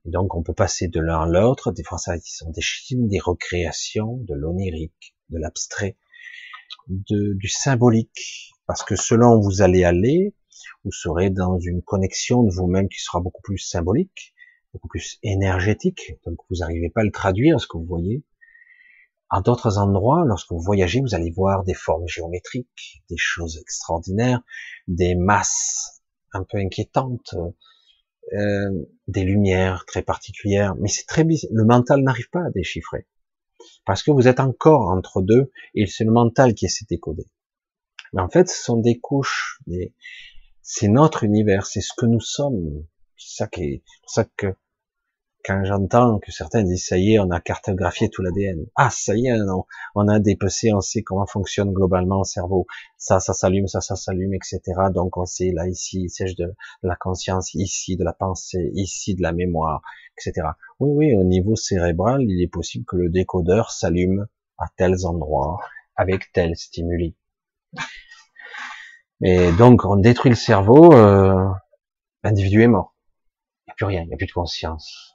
Et 0.05 0.09
donc 0.09 0.33
on 0.35 0.41
peut 0.41 0.53
passer 0.53 0.87
de 0.87 1.01
l'un 1.01 1.23
à 1.23 1.25
l'autre, 1.25 1.73
des 1.73 1.83
fois 1.83 1.97
ça 1.97 2.13
sont 2.23 2.51
des 2.51 2.61
films, 2.61 3.09
des 3.09 3.19
recréations, 3.19 4.17
de 4.17 4.35
l'onirique, 4.35 5.17
de 5.29 5.37
l'abstrait, 5.37 5.97
du 6.87 7.49
symbolique, 7.49 8.53
parce 8.67 8.83
que 8.83 8.95
selon 8.95 9.35
où 9.35 9.43
vous 9.43 9.61
allez 9.61 9.83
aller, 9.83 10.33
vous 10.85 10.93
serez 10.93 11.29
dans 11.29 11.59
une 11.59 11.81
connexion 11.81 12.43
de 12.43 12.53
vous-même 12.53 12.87
qui 12.87 12.99
sera 12.99 13.19
beaucoup 13.19 13.41
plus 13.41 13.57
symbolique, 13.57 14.33
beaucoup 14.71 14.87
plus 14.87 15.19
énergétique, 15.23 16.13
donc 16.25 16.37
vous 16.49 16.57
n'arrivez 16.57 16.89
pas 16.89 17.01
à 17.01 17.05
le 17.05 17.11
traduire, 17.11 17.59
ce 17.59 17.67
que 17.67 17.77
vous 17.77 17.85
voyez, 17.85 18.23
à 19.33 19.41
d'autres 19.41 19.79
endroits, 19.79 20.25
lorsque 20.27 20.51
vous 20.51 20.61
voyagez, 20.61 21.01
vous 21.01 21.15
allez 21.15 21.31
voir 21.31 21.63
des 21.63 21.73
formes 21.73 22.07
géométriques, 22.07 23.01
des 23.09 23.17
choses 23.17 23.57
extraordinaires, 23.57 24.41
des 24.87 25.15
masses 25.15 26.03
un 26.33 26.43
peu 26.43 26.59
inquiétantes, 26.59 27.33
euh, 28.33 28.85
des 29.07 29.23
lumières 29.23 29.85
très 29.87 30.03
particulières. 30.03 30.75
Mais 30.75 30.87
c'est 30.87 31.07
très 31.07 31.23
bizarre. 31.23 31.49
Le 31.51 31.65
mental 31.65 32.03
n'arrive 32.03 32.29
pas 32.29 32.45
à 32.45 32.51
déchiffrer. 32.51 33.07
Parce 33.85 34.03
que 34.03 34.11
vous 34.11 34.27
êtes 34.27 34.39
encore 34.39 34.91
entre 34.91 35.23
deux 35.23 35.51
et 35.73 35.87
c'est 35.87 36.03
le 36.03 36.11
mental 36.11 36.53
qui 36.53 36.65
essaie 36.65 36.85
de 36.85 36.89
décoder. 36.89 37.25
Mais 38.13 38.21
en 38.21 38.29
fait, 38.29 38.47
ce 38.47 38.63
sont 38.63 38.77
des 38.77 38.99
couches, 38.99 39.57
des... 39.65 39.95
c'est 40.61 40.89
notre 40.89 41.23
univers, 41.23 41.65
c'est 41.65 41.81
ce 41.81 41.93
que 41.97 42.05
nous 42.05 42.21
sommes. 42.21 42.85
C'est 43.17 43.37
ça 43.37 43.47
qui 43.47 43.63
est, 43.63 43.83
ça 44.05 44.25
que 44.37 44.53
quand 45.43 45.63
j'entends 45.65 46.19
que 46.19 46.31
certains 46.31 46.63
disent 46.63 46.87
ça 46.87 46.97
y 46.97 47.13
est, 47.13 47.19
on 47.19 47.29
a 47.29 47.41
cartographié 47.41 48.09
tout 48.09 48.21
l'ADN. 48.21 48.65
Ah, 48.75 48.89
ça 48.89 49.13
y 49.15 49.27
est, 49.27 49.37
non, 49.37 49.65
on 49.93 50.07
a 50.07 50.19
dépecé, 50.19 50.73
on 50.73 50.79
sait 50.79 51.03
comment 51.03 51.25
fonctionne 51.25 51.73
globalement 51.73 52.19
le 52.19 52.23
cerveau. 52.23 52.65
Ça, 52.97 53.19
ça 53.19 53.33
s'allume, 53.33 53.67
ça, 53.67 53.81
ça 53.81 53.95
s'allume, 53.95 54.33
etc. 54.33 54.61
Donc 54.93 55.17
on 55.17 55.25
sait 55.25 55.51
là, 55.51 55.67
ici, 55.67 56.09
siège 56.09 56.35
de, 56.35 56.53
la 56.81 56.95
conscience, 56.95 57.53
ici 57.55 57.97
de 57.97 58.05
la 58.05 58.13
pensée, 58.13 58.71
ici 58.73 59.15
de 59.15 59.21
la 59.21 59.33
mémoire, 59.33 59.81
etc. 60.17 60.47
Oui, 60.79 60.91
oui, 60.91 61.15
au 61.15 61.25
niveau 61.25 61.55
cérébral, 61.57 62.21
il 62.21 62.41
est 62.41 62.47
possible 62.47 62.85
que 62.85 62.95
le 62.95 63.09
décodeur 63.09 63.71
s'allume 63.71 64.27
à 64.57 64.67
tels 64.77 65.05
endroits, 65.05 65.59
avec 65.97 66.31
tel 66.31 66.55
stimuli. 66.55 67.17
Mais 69.19 69.51
donc, 69.53 69.83
on 69.85 69.97
détruit 69.97 70.31
le 70.31 70.35
cerveau, 70.37 70.93
euh, 70.93 71.49
l'individu 72.23 72.61
est 72.61 72.67
mort. 72.67 72.95
Il 73.65 73.69
n'y 73.69 73.71
a 73.71 73.75
plus 73.75 73.85
rien, 73.85 74.01
il 74.03 74.07
n'y 74.07 74.13
a 74.13 74.17
plus 74.17 74.27
de 74.27 74.31
conscience 74.31 75.12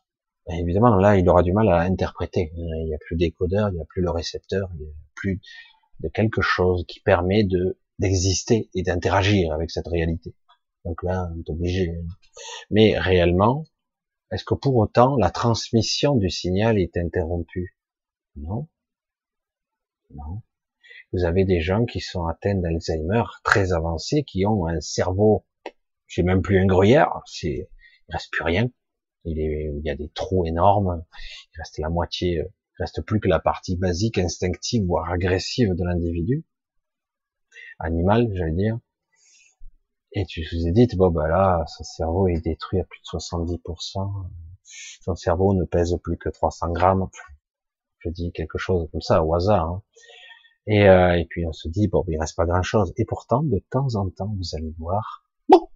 évidemment, 0.51 0.97
là, 0.97 1.17
il 1.17 1.29
aura 1.29 1.43
du 1.43 1.53
mal 1.53 1.69
à 1.69 1.81
interpréter. 1.81 2.53
Il 2.57 2.85
n'y 2.87 2.95
a 2.95 2.99
plus 2.99 3.17
d'écodeur, 3.17 3.69
il 3.71 3.75
n'y 3.75 3.81
a 3.81 3.85
plus 3.85 4.03
le 4.03 4.11
récepteur, 4.11 4.71
il 4.75 4.87
n'y 4.87 4.91
a 4.91 4.95
plus 5.15 5.41
de 6.01 6.09
quelque 6.09 6.41
chose 6.43 6.85
qui 6.87 7.01
permet 7.01 7.45
de 7.45 7.79
d'exister 7.99 8.71
et 8.75 8.83
d'interagir 8.83 9.53
avec 9.53 9.71
cette 9.71 9.89
réalité. 9.89 10.35
Donc 10.85 11.03
là, 11.03 11.29
on 11.35 11.41
est 11.41 11.51
obligé. 11.51 11.93
Mais 12.71 12.97
réellement, 12.97 13.65
est-ce 14.31 14.45
que 14.45 14.55
pour 14.55 14.77
autant 14.77 15.17
la 15.17 15.31
transmission 15.31 16.15
du 16.15 16.31
signal 16.31 16.79
est 16.79 16.97
interrompue? 16.97 17.77
Non. 18.37 18.69
Non. 20.15 20.43
Vous 21.13 21.25
avez 21.25 21.45
des 21.45 21.61
gens 21.61 21.87
qui 21.87 22.01
sont 22.01 22.27
atteints 22.27 22.55
d'Alzheimer 22.55 23.25
très 23.43 23.73
avancés, 23.73 24.25
qui 24.25 24.47
ont 24.47 24.67
un 24.67 24.81
cerveau, 24.81 25.45
j'ai 26.07 26.23
même 26.23 26.43
plus 26.43 26.59
un 26.61 26.67
gruyère, 26.67 27.11
il 27.43 27.67
reste 28.09 28.31
plus 28.31 28.45
rien. 28.45 28.71
Il, 29.31 29.81
y 29.85 29.91
a 29.91 29.95
des 29.95 30.09
trous 30.11 30.45
énormes. 30.47 31.05
Il 31.55 31.59
reste 31.59 31.79
la 31.79 31.89
moitié, 31.89 32.41
euh, 32.41 32.45
il 32.79 32.83
reste 32.83 33.03
plus 33.03 33.21
que 33.21 33.29
la 33.29 33.41
partie 33.41 33.77
basique, 33.77 34.19
instinctive, 34.19 34.85
voire 34.87 35.11
agressive 35.11 35.75
de 35.75 35.85
l'individu. 35.85 36.45
Animal, 37.79 38.29
j'allais 38.35 38.53
dire. 38.53 38.79
Et 40.13 40.25
tu 40.27 40.47
vous 40.53 40.67
ai 40.67 40.73
dit, 40.73 40.89
bon, 40.97 41.11
bah 41.11 41.29
là, 41.29 41.65
son 41.67 41.85
cerveau 41.85 42.29
est 42.29 42.41
détruit 42.41 42.81
à 42.81 42.85
plus 42.85 43.01
de 43.01 43.19
70%. 43.19 44.29
Son 44.65 45.15
cerveau 45.15 45.55
ne 45.55 45.65
pèse 45.65 45.97
plus 46.03 46.17
que 46.17 46.29
300 46.29 46.73
grammes. 46.73 47.09
Je 47.99 48.11
dis 48.11 48.33
quelque 48.33 48.59
chose 48.59 48.89
comme 48.91 49.01
ça, 49.01 49.23
au 49.23 49.35
hasard. 49.35 49.69
Hein. 49.69 49.83
Et, 50.67 50.89
euh, 50.89 51.19
et 51.19 51.25
puis 51.25 51.47
on 51.47 51.53
se 51.53 51.69
dit, 51.69 51.89
bon, 51.89 52.05
il 52.09 52.19
reste 52.19 52.37
pas 52.37 52.45
grand 52.45 52.63
chose. 52.63 52.93
Et 52.97 53.05
pourtant, 53.05 53.43
de 53.43 53.59
temps 53.71 53.95
en 53.95 54.09
temps, 54.11 54.35
vous 54.37 54.55
allez 54.55 54.75
voir, 54.79 55.25
bon, 55.49 55.69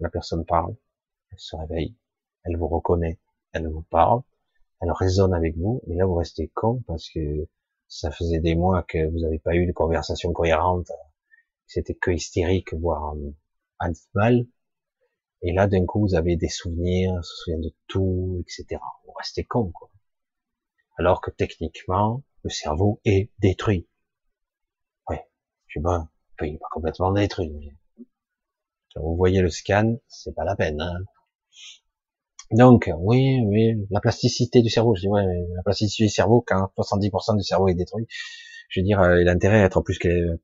la 0.00 0.08
personne 0.08 0.44
parle, 0.46 0.74
elle 1.30 1.38
se 1.38 1.54
réveille, 1.56 1.94
elle 2.48 2.56
vous 2.56 2.68
reconnaît, 2.68 3.18
elle 3.52 3.68
vous 3.68 3.82
parle, 3.82 4.22
elle 4.80 4.90
résonne 4.92 5.34
avec 5.34 5.56
vous, 5.56 5.82
et 5.86 5.94
là 5.94 6.06
vous 6.06 6.14
restez 6.14 6.48
con 6.48 6.82
parce 6.86 7.10
que 7.10 7.46
ça 7.88 8.10
faisait 8.10 8.40
des 8.40 8.54
mois 8.54 8.82
que 8.82 9.06
vous 9.10 9.20
n'avez 9.20 9.38
pas 9.38 9.54
eu 9.54 9.66
de 9.66 9.72
conversation 9.72 10.32
cohérente, 10.32 10.90
c'était 11.66 11.94
que 11.94 12.10
hystérique, 12.10 12.72
voire 12.74 13.14
euh, 13.16 13.34
animal, 13.78 14.46
et 15.42 15.52
là 15.52 15.66
d'un 15.66 15.84
coup 15.84 16.00
vous 16.00 16.14
avez 16.14 16.36
des 16.36 16.48
souvenirs, 16.48 17.22
se 17.22 17.36
souvient 17.42 17.60
de 17.60 17.74
tout, 17.86 18.42
etc. 18.42 18.80
Vous 19.04 19.12
restez 19.12 19.44
con, 19.44 19.70
quoi. 19.70 19.90
Alors 20.96 21.20
que 21.20 21.30
techniquement, 21.30 22.22
le 22.42 22.50
cerveau 22.50 23.00
est 23.04 23.30
détruit. 23.38 23.88
Ouais, 25.08 25.28
je 25.66 25.78
sais 25.78 25.82
pas, 25.82 26.08
il 26.40 26.52
n'est 26.52 26.58
pas 26.58 26.68
complètement 26.70 27.12
détruit. 27.12 27.50
Mais... 27.50 28.04
vous 28.96 29.16
voyez 29.16 29.42
le 29.42 29.50
scan, 29.50 29.98
c'est 30.08 30.34
pas 30.34 30.44
la 30.44 30.56
peine. 30.56 30.80
Hein 30.80 31.04
donc, 32.52 32.90
oui, 32.98 33.40
oui, 33.44 33.86
la 33.90 34.00
plasticité 34.00 34.62
du 34.62 34.70
cerveau, 34.70 34.94
je 34.94 35.02
dis, 35.02 35.08
ouais, 35.08 35.24
la 35.54 35.62
plasticité 35.62 36.04
du 36.04 36.10
cerveau, 36.10 36.42
quand 36.46 36.70
70% 36.78 37.36
du 37.36 37.42
cerveau 37.42 37.68
est 37.68 37.74
détruit, 37.74 38.06
je 38.70 38.80
veux 38.80 38.84
dire, 38.84 39.00
euh, 39.00 39.22
l'intérêt 39.22 39.62
à 39.62 39.66
être 39.66 39.82
plus 39.82 39.98
que, 39.98 40.40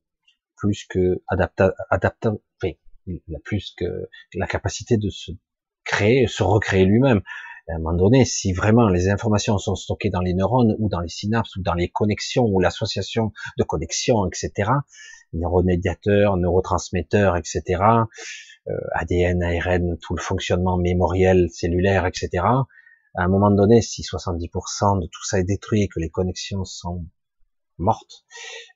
plus 0.55 0.85
que 0.85 1.21
adapta, 1.27 1.73
adapta, 1.89 2.33
enfin, 2.61 2.73
il 3.07 3.35
a 3.35 3.39
plus 3.43 3.73
que 3.77 3.85
la 4.35 4.47
capacité 4.47 4.97
de 4.97 5.09
se 5.09 5.31
créer, 5.83 6.27
se 6.27 6.43
recréer 6.43 6.85
lui-même. 6.85 7.21
À 7.67 7.75
un 7.75 7.77
moment 7.79 7.97
donné, 7.97 8.25
si 8.25 8.53
vraiment 8.53 8.89
les 8.89 9.09
informations 9.09 9.57
sont 9.57 9.75
stockées 9.75 10.11
dans 10.11 10.21
les 10.21 10.35
neurones 10.35 10.75
ou 10.77 10.89
dans 10.89 10.99
les 10.99 11.09
synapses 11.09 11.55
ou 11.55 11.63
dans 11.63 11.73
les 11.73 11.89
connexions 11.89 12.45
ou 12.45 12.59
l'association 12.59 13.31
de 13.57 13.63
connexions, 13.63 14.27
etc., 14.27 14.69
neuromédiateurs, 15.33 16.37
neurotransmetteurs, 16.37 17.35
etc., 17.35 17.81
ADN, 18.93 19.43
ARN, 19.43 19.97
tout 19.99 20.15
le 20.15 20.21
fonctionnement 20.21 20.77
mémoriel, 20.77 21.49
cellulaire, 21.51 22.05
etc. 22.05 22.43
À 23.17 23.23
un 23.23 23.27
moment 23.27 23.51
donné, 23.51 23.81
si 23.81 24.01
70% 24.01 25.01
de 25.01 25.07
tout 25.07 25.23
ça 25.23 25.39
est 25.39 25.43
détruit 25.43 25.83
et 25.83 25.87
que 25.87 25.99
les 25.99 26.09
connexions 26.09 26.65
sont 26.65 27.05
mortes, 27.77 28.25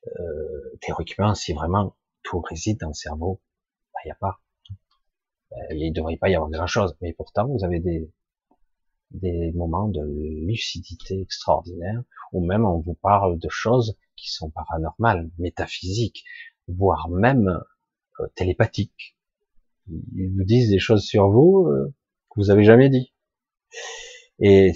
euh, 0.07 0.77
théoriquement, 0.81 1.35
si 1.35 1.53
vraiment 1.53 1.95
tout 2.23 2.39
réside 2.39 2.79
dans 2.79 2.89
le 2.89 2.93
cerveau, 2.93 3.41
il 3.41 3.91
bah, 3.93 3.99
n'y 4.05 4.11
a 4.11 4.15
pas. 4.15 4.39
Euh, 5.51 5.75
il 5.75 5.89
ne 5.89 5.93
devrait 5.93 6.17
pas 6.17 6.29
y 6.29 6.35
avoir 6.35 6.49
grand-chose. 6.49 6.95
Mais 7.01 7.13
pourtant, 7.13 7.47
vous 7.47 7.63
avez 7.65 7.79
des, 7.79 8.11
moments 9.55 9.87
de 9.89 10.01
lucidité 10.45 11.19
extraordinaire, 11.19 12.03
où 12.31 12.45
même 12.45 12.65
on 12.65 12.79
vous 12.79 12.93
parle 12.93 13.39
de 13.39 13.49
choses 13.49 13.97
qui 14.15 14.29
sont 14.29 14.51
paranormales, 14.51 15.29
métaphysiques, 15.37 16.23
voire 16.67 17.09
même 17.09 17.61
euh, 18.19 18.27
télépathiques 18.35 19.17
ils 20.15 20.31
vous 20.35 20.43
disent 20.43 20.69
des 20.69 20.79
choses 20.79 21.03
sur 21.03 21.29
vous 21.29 21.67
euh, 21.67 21.93
que 22.29 22.39
vous 22.39 22.49
avez 22.51 22.63
jamais 22.63 22.89
dit. 22.89 23.13
Et 24.39 24.73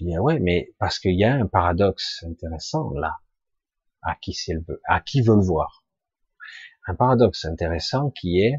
je 0.00 0.04
dis 0.04 0.14
ah 0.14 0.22
ouais, 0.22 0.38
mais 0.38 0.74
parce 0.78 0.98
qu'il 0.98 1.18
y 1.18 1.24
a 1.24 1.34
un 1.34 1.46
paradoxe 1.46 2.24
intéressant 2.26 2.90
là. 2.94 3.18
à 4.02 4.14
qui 4.16 4.32
c'est 4.32 4.54
à 4.86 5.00
qui 5.00 5.20
veut 5.20 5.36
le 5.36 5.44
voir. 5.44 5.84
Un 6.86 6.94
paradoxe 6.94 7.44
intéressant 7.44 8.10
qui 8.10 8.40
est, 8.40 8.54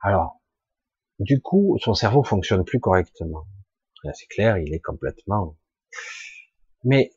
alors, 0.00 0.40
du 1.18 1.40
coup, 1.40 1.78
son 1.80 1.94
cerveau 1.94 2.22
fonctionne 2.22 2.64
plus 2.64 2.80
correctement. 2.80 3.44
C'est 4.14 4.26
clair, 4.26 4.58
il 4.58 4.74
est 4.74 4.80
complètement. 4.80 5.56
Mais 6.84 7.12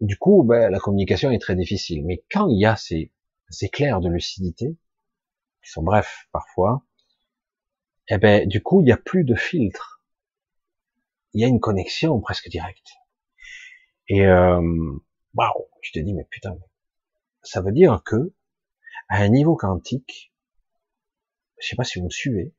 du 0.00 0.16
coup, 0.16 0.42
ben, 0.44 0.70
la 0.70 0.78
communication 0.78 1.30
est 1.30 1.38
très 1.38 1.54
difficile. 1.54 2.04
Mais 2.04 2.24
quand 2.30 2.48
il 2.48 2.60
y 2.60 2.66
a 2.66 2.76
ces 2.76 3.12
éclairs 3.60 4.00
de 4.00 4.08
lucidité, 4.08 4.76
qui 5.62 5.70
sont 5.70 5.82
brefs 5.82 6.28
parfois, 6.32 6.84
eh 8.08 8.18
ben, 8.18 8.48
du 8.48 8.62
coup, 8.62 8.80
il 8.80 8.84
n'y 8.84 8.92
a 8.92 8.96
plus 8.96 9.24
de 9.24 9.34
filtre. 9.34 10.02
Il 11.34 11.40
y 11.40 11.44
a 11.44 11.48
une 11.48 11.60
connexion 11.60 12.20
presque 12.20 12.48
directe. 12.48 12.88
Et 14.08 14.26
euh, 14.26 14.60
waouh, 15.34 15.68
tu 15.82 15.92
te 15.92 15.98
dis 15.98 16.14
mais 16.14 16.26
putain, 16.30 16.56
ça 17.42 17.60
veut 17.60 17.72
dire 17.72 18.02
que 18.04 18.34
à 19.08 19.18
un 19.18 19.28
niveau 19.28 19.56
quantique, 19.56 20.32
je 21.60 21.68
sais 21.68 21.76
pas 21.76 21.84
si 21.84 21.98
vous 21.98 22.06
me 22.06 22.10
suivez, 22.10 22.54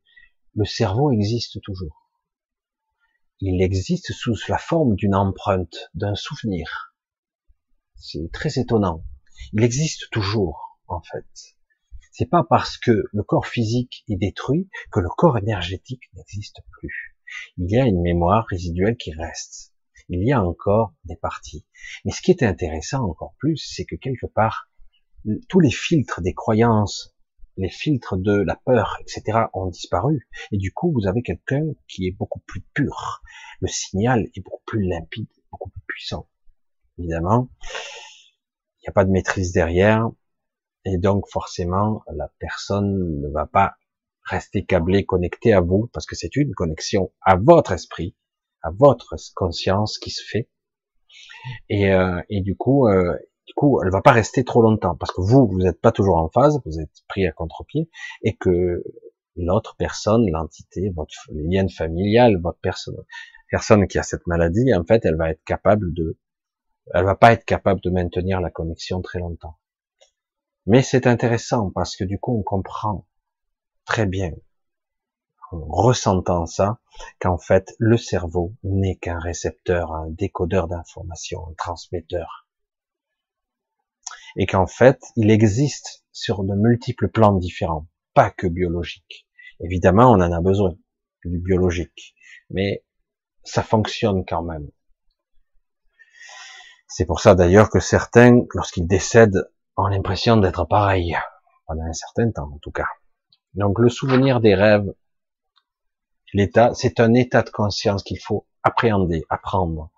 le 0.55 0.65
cerveau 0.65 1.11
existe 1.11 1.61
toujours. 1.61 2.11
Il 3.39 3.61
existe 3.61 4.11
sous 4.11 4.35
la 4.49 4.57
forme 4.57 4.95
d'une 4.95 5.15
empreinte, 5.15 5.89
d'un 5.93 6.15
souvenir. 6.15 6.93
C'est 7.95 8.31
très 8.31 8.59
étonnant. 8.59 9.03
Il 9.53 9.63
existe 9.63 10.09
toujours, 10.11 10.80
en 10.88 11.01
fait. 11.01 11.26
C'est 12.11 12.30
pas 12.30 12.44
parce 12.44 12.77
que 12.77 13.03
le 13.11 13.23
corps 13.23 13.48
physique 13.48 14.03
est 14.10 14.15
détruit 14.15 14.69
que 14.91 14.99
le 14.99 15.10
corps 15.10 15.38
énergétique 15.38 16.10
n'existe 16.15 16.61
plus. 16.72 17.15
Il 17.57 17.69
y 17.72 17.77
a 17.77 17.86
une 17.86 18.02
mémoire 18.02 18.45
résiduelle 18.49 18.98
qui 18.98 19.14
reste. 19.14 19.73
Il 20.10 20.23
y 20.27 20.31
a 20.31 20.44
encore 20.44 20.94
des 21.06 21.15
parties. 21.15 21.65
Mais 22.03 22.11
ce 22.11 22.22
qui 22.22 22.31
est 22.31 22.44
intéressant 22.44 23.03
encore 23.03 23.36
plus, 23.38 23.57
c'est 23.57 23.86
que 23.86 23.95
quelque 23.95 24.26
part, 24.26 24.72
tous 25.48 25.60
les 25.60 25.69
filtres 25.69 26.22
des 26.22 26.34
croyances, 26.34 27.15
les 27.57 27.69
filtres 27.69 28.18
de 28.18 28.34
la 28.34 28.56
peur, 28.56 28.98
etc., 29.02 29.45
ont 29.53 29.68
disparu. 29.68 30.27
Et 30.52 30.57
du 30.57 30.72
coup, 30.72 30.91
vous 30.91 31.07
avez 31.07 31.22
quelqu'un 31.22 31.64
qui 31.88 32.07
est 32.07 32.11
beaucoup 32.11 32.40
plus 32.40 32.61
pur. 32.73 33.22
Le 33.60 33.68
signal 33.68 34.27
est 34.34 34.41
beaucoup 34.41 34.64
plus 34.65 34.88
limpide, 34.88 35.27
beaucoup 35.52 35.69
plus 35.69 35.84
puissant. 35.88 36.27
Évidemment, 36.98 37.49
il 38.80 38.84
n'y 38.84 38.90
a 38.90 38.94
pas 38.94 39.06
de 39.06 39.11
maîtrise 39.11 39.52
derrière. 39.52 40.10
Et 40.85 40.97
donc 40.97 41.27
forcément, 41.30 42.03
la 42.14 42.31
personne 42.39 43.19
ne 43.22 43.27
va 43.30 43.45
pas 43.45 43.76
rester 44.23 44.64
câblée, 44.64 45.06
connectée 45.06 45.53
à 45.53 45.61
vous, 45.61 45.89
parce 45.93 46.06
que 46.06 46.15
c'est 46.15 46.35
une 46.35 46.53
connexion 46.53 47.11
à 47.22 47.35
votre 47.35 47.72
esprit, 47.72 48.15
à 48.61 48.69
votre 48.72 49.15
conscience 49.35 49.97
qui 49.97 50.11
se 50.11 50.23
fait. 50.23 50.49
Et, 51.69 51.91
euh, 51.91 52.22
et 52.30 52.41
du 52.41 52.56
coup, 52.56 52.88
euh, 52.88 53.18
du 53.47 53.53
coup, 53.56 53.81
elle 53.84 53.91
va 53.91 54.01
pas 54.01 54.11
rester 54.11 54.43
trop 54.43 54.61
longtemps, 54.61 54.95
parce 54.95 55.11
que 55.11 55.22
vous, 55.22 55.47
vous 55.47 55.60
n'êtes 55.60 55.81
pas 55.81 55.91
toujours 55.91 56.18
en 56.18 56.30
phase, 56.30 56.61
vous 56.65 56.80
êtes 56.80 57.03
pris 57.07 57.26
à 57.26 57.31
contre-pied, 57.31 57.89
et 58.22 58.35
que 58.35 58.84
l'autre 59.35 59.76
personne, 59.77 60.30
l'entité, 60.30 60.91
votre 60.95 61.15
lien 61.31 61.68
familial, 61.68 62.39
votre 62.41 62.60
personne, 62.60 62.95
personne 63.49 63.88
qui 63.88 63.97
a 63.97 64.03
cette 64.03 64.27
maladie, 64.27 64.73
en 64.73 64.84
fait, 64.84 65.03
elle 65.06 65.18
va 65.18 65.31
être 65.31 65.43
capable 65.43 65.93
de, 65.93 66.18
elle 66.93 67.06
va 67.06 67.15
pas 67.15 67.34
être 67.34 67.45
capable 67.45 67.81
de 67.81 67.89
maintenir 67.89 68.41
la 68.41 68.51
connexion 68.51 69.01
très 69.01 69.19
longtemps. 69.19 69.57
Mais 70.69 70.83
c'est 70.83 71.07
intéressant 71.07 71.71
parce 71.71 71.95
que 71.95 72.03
du 72.03 72.19
coup, 72.19 72.37
on 72.37 72.43
comprend 72.43 73.07
très 73.85 74.05
bien, 74.05 74.29
en 75.51 75.61
ressentant 75.61 76.45
ça, 76.45 76.77
qu'en 77.19 77.39
fait, 77.39 77.73
le 77.79 77.97
cerveau 77.97 78.53
n'est 78.61 78.97
qu'un 78.97 79.17
récepteur, 79.17 79.91
un 79.91 80.11
décodeur 80.11 80.67
d'informations, 80.67 81.47
un 81.49 81.53
transmetteur. 81.57 82.47
Et 84.35 84.45
qu'en 84.45 84.67
fait, 84.67 85.01
il 85.15 85.31
existe 85.31 86.05
sur 86.11 86.43
de 86.43 86.53
multiples 86.53 87.09
plans 87.09 87.33
différents, 87.33 87.87
pas 88.13 88.29
que 88.29 88.45
biologiques. 88.45 89.27
Évidemment, 89.61 90.11
on 90.11 90.21
en 90.21 90.31
a 90.31 90.39
besoin, 90.39 90.75
du 91.25 91.39
biologique. 91.39 92.15
Mais 92.51 92.85
ça 93.43 93.63
fonctionne 93.63 94.23
quand 94.23 94.43
même. 94.43 94.69
C'est 96.87 97.05
pour 97.05 97.21
ça 97.21 97.33
d'ailleurs 97.33 97.71
que 97.71 97.79
certains, 97.79 98.45
lorsqu'ils 98.53 98.85
décèdent, 98.85 99.49
ont 99.80 99.88
l'impression 99.88 100.38
d'être 100.38 100.65
pareil, 100.65 101.18
pendant 101.65 101.84
un 101.84 101.93
certain 101.93 102.30
temps 102.31 102.51
en 102.53 102.57
tout 102.60 102.72
cas. 102.72 102.88
Donc 103.53 103.80
le 103.80 103.89
souvenir 103.89 104.41
des 104.41 104.56
rêves, 104.56 104.93
l'état, 106.34 106.73
c'est 106.73 106.99
un 106.99 107.14
état 107.14 107.41
de 107.41 107.49
conscience 107.49 108.03
qu'il 108.03 108.19
faut 108.19 108.45
appréhender, 108.64 109.23
apprendre. 109.30 109.89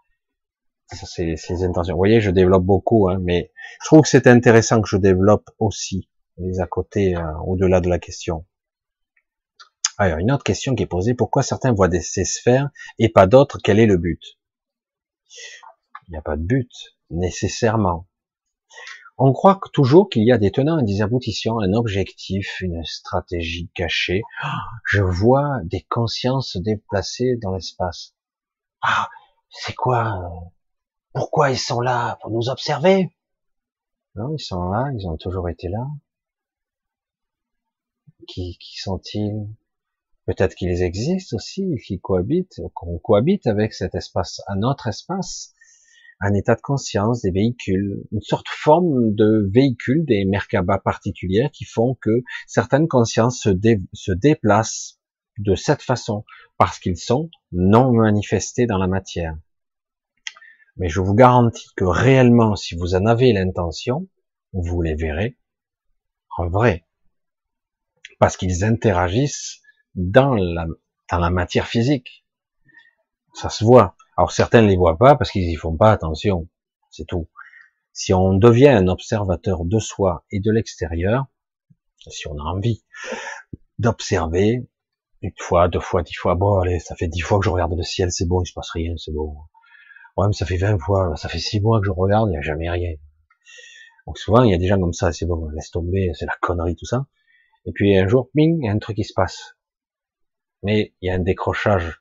Ça, 0.88 1.06
c'est 1.06 1.38
ses 1.38 1.64
intentions. 1.64 1.94
Vous 1.94 2.00
voyez, 2.00 2.20
je 2.20 2.32
développe 2.32 2.64
beaucoup, 2.64 3.10
hein, 3.10 3.18
mais 3.22 3.52
je 3.82 3.86
trouve 3.88 4.02
que 4.02 4.10
c'est 4.10 4.28
intéressant 4.28 4.82
que 4.82 4.90
je 4.90 4.98
développe 4.98 5.50
aussi 5.58 6.10
les 6.38 6.60
à 6.60 6.68
côté, 6.68 7.16
euh, 7.16 7.34
au-delà 7.46 7.82
de 7.82 7.90
la 7.90 7.98
question. 7.98 8.46
Alors, 9.98 10.18
une 10.18 10.32
autre 10.32 10.44
question 10.44 10.76
qui 10.76 10.84
est 10.84 10.88
posée, 10.88 11.14
pourquoi 11.14 11.44
certains 11.44 11.72
voient 11.74 11.88
des, 11.88 12.02
ces 12.02 12.26
sphères 12.26 12.70
et 12.98 13.10
pas 13.10 13.28
d'autres? 13.28 13.60
Quel 13.64 13.80
est 13.80 13.86
le 13.86 13.98
but? 13.98 14.22
Il 16.08 16.12
n'y 16.12 16.18
a 16.18 16.22
pas 16.22 16.36
de 16.36 16.44
but, 16.44 16.72
nécessairement. 17.10 18.08
On 19.24 19.34
croit 19.34 19.60
toujours 19.72 20.10
qu'il 20.10 20.24
y 20.24 20.32
a 20.32 20.40
des 20.40 20.50
tenants 20.50 20.82
des 20.82 21.04
aboutissants, 21.04 21.60
un 21.60 21.74
objectif, 21.74 22.60
une 22.60 22.84
stratégie 22.84 23.70
cachée. 23.76 24.24
Je 24.84 25.04
vois 25.04 25.60
des 25.64 25.86
consciences 25.92 26.54
se 26.54 26.58
déplacer 26.58 27.36
dans 27.40 27.54
l'espace. 27.54 28.16
Ah, 28.82 29.10
c'est 29.52 29.76
quoi 29.76 30.08
euh, 30.08 30.50
Pourquoi 31.14 31.52
ils 31.52 31.60
sont 31.60 31.82
là 31.82 32.18
Pour 32.24 32.32
nous 32.32 32.50
observer? 32.50 33.16
Non, 34.16 34.34
ils 34.36 34.44
sont 34.44 34.72
là, 34.72 34.92
ils 34.98 35.08
ont 35.08 35.18
toujours 35.18 35.50
été 35.50 35.70
là. 35.70 35.86
Qui, 38.28 38.58
qui 38.58 38.80
sont-ils? 38.80 39.48
Peut-être 40.26 40.56
qu'ils 40.56 40.82
existent 40.82 41.36
aussi, 41.36 41.76
qu'ils 41.86 42.02
cohabitent, 42.02 42.60
qu'on 42.74 42.98
cohabite 42.98 43.46
avec 43.46 43.74
cet 43.74 43.94
espace, 43.94 44.42
un 44.48 44.64
autre 44.64 44.88
espace 44.88 45.54
un 46.22 46.34
état 46.36 46.56
de 46.56 46.62
conscience, 46.62 47.22
des 47.22 47.32
véhicules, 47.32 48.04
une 48.12 48.22
sorte 48.22 48.46
de 48.46 48.52
forme 48.52 49.16
de 49.16 49.50
véhicule, 49.52 50.06
des 50.06 50.24
Merkaba 50.26 50.78
particulières 50.78 51.50
qui 51.52 51.66
font 51.66 51.98
que 52.00 52.22
certaines 52.48 52.88
consciences 52.88 53.42
se, 53.42 54.12
déplacent 54.12 55.00
de 55.40 55.56
cette 55.56 55.82
façon 55.82 56.24
parce 56.58 56.78
qu'ils 56.78 56.98
sont 56.98 57.32
non 57.52 57.92
manifestés 57.92 58.68
dans 58.68 58.78
la 58.78 58.88
matière. 58.88 59.36
Mais 60.78 60.90
je 60.90 61.02
vous 61.02 61.16
garantis 61.16 61.70
que 61.76 61.86
réellement, 61.86 62.56
si 62.56 62.76
vous 62.76 62.94
en 62.94 63.06
avez 63.06 63.34
l'intention, 63.34 64.08
vous 64.54 64.82
les 64.82 64.96
verrez 64.96 65.38
en 66.38 66.48
vrai. 66.48 66.86
Parce 68.20 68.38
qu'ils 68.38 68.64
interagissent 68.64 69.60
dans 69.96 70.36
la 70.36 71.30
matière 71.32 71.68
physique. 71.68 72.26
Ça 73.34 73.50
se 73.50 73.64
voit. 73.64 73.96
Alors 74.22 74.32
certains 74.32 74.62
ne 74.62 74.68
les 74.68 74.76
voient 74.76 75.00
pas 75.00 75.16
parce 75.16 75.32
qu'ils 75.32 75.50
y 75.50 75.56
font 75.56 75.76
pas 75.76 75.92
attention, 75.92 76.48
c'est 76.92 77.08
tout. 77.08 77.28
Si 77.92 78.14
on 78.14 78.36
devient 78.36 78.68
un 78.68 78.88
observateur 78.88 79.66
de 79.66 79.80
soi 79.80 80.26
et 80.30 80.40
de 80.40 80.52
l'extérieur, 80.52 81.26
si 81.98 82.28
on 82.28 82.38
a 82.38 82.44
envie 82.44 82.84
d'observer 83.80 84.70
une 85.24 85.32
fois, 85.40 85.70
deux 85.70 85.80
fois, 85.80 86.04
dix 86.04 86.14
fois, 86.14 86.36
bon 86.36 86.60
allez, 86.60 86.78
ça 86.78 86.96
fait 86.96 87.08
dix 87.08 87.22
fois 87.22 87.40
que 87.40 87.46
je 87.46 87.50
regarde 87.50 87.74
le 87.76 87.82
ciel, 87.82 88.12
c'est 88.12 88.28
bon, 88.28 88.44
il 88.44 88.46
se 88.46 88.54
passe 88.54 88.70
rien, 88.70 88.94
c'est 88.96 89.12
bon. 89.12 89.36
Ouais, 90.16 90.28
mais 90.28 90.34
ça 90.34 90.46
fait 90.46 90.58
vingt 90.58 90.78
fois, 90.78 91.16
ça 91.16 91.28
fait 91.28 91.40
six 91.40 91.60
mois 91.60 91.80
que 91.80 91.88
je 91.88 91.92
regarde, 91.92 92.30
il 92.30 92.34
n'y 92.34 92.38
a 92.38 92.42
jamais 92.42 92.70
rien. 92.70 92.94
Donc 94.06 94.20
souvent, 94.20 94.44
il 94.44 94.52
y 94.52 94.54
a 94.54 94.60
des 94.60 94.68
gens 94.68 94.80
comme 94.80 94.94
ça, 94.94 95.12
c'est 95.12 95.26
bon, 95.26 95.50
laisse 95.50 95.72
tomber, 95.72 96.12
c'est 96.14 96.28
la 96.28 96.36
connerie, 96.42 96.76
tout 96.76 96.86
ça. 96.86 97.08
Et 97.66 97.72
puis 97.72 97.98
un 97.98 98.08
jour, 98.08 98.30
bing, 98.36 98.60
il 98.62 98.68
y 98.68 98.70
a 98.70 98.72
un 98.72 98.78
truc 98.78 98.98
qui 98.98 99.04
se 99.04 99.16
passe. 99.16 99.58
Mais 100.62 100.94
il 101.02 101.08
y 101.08 101.10
a 101.10 101.16
un 101.16 101.20
décrochage 101.20 102.01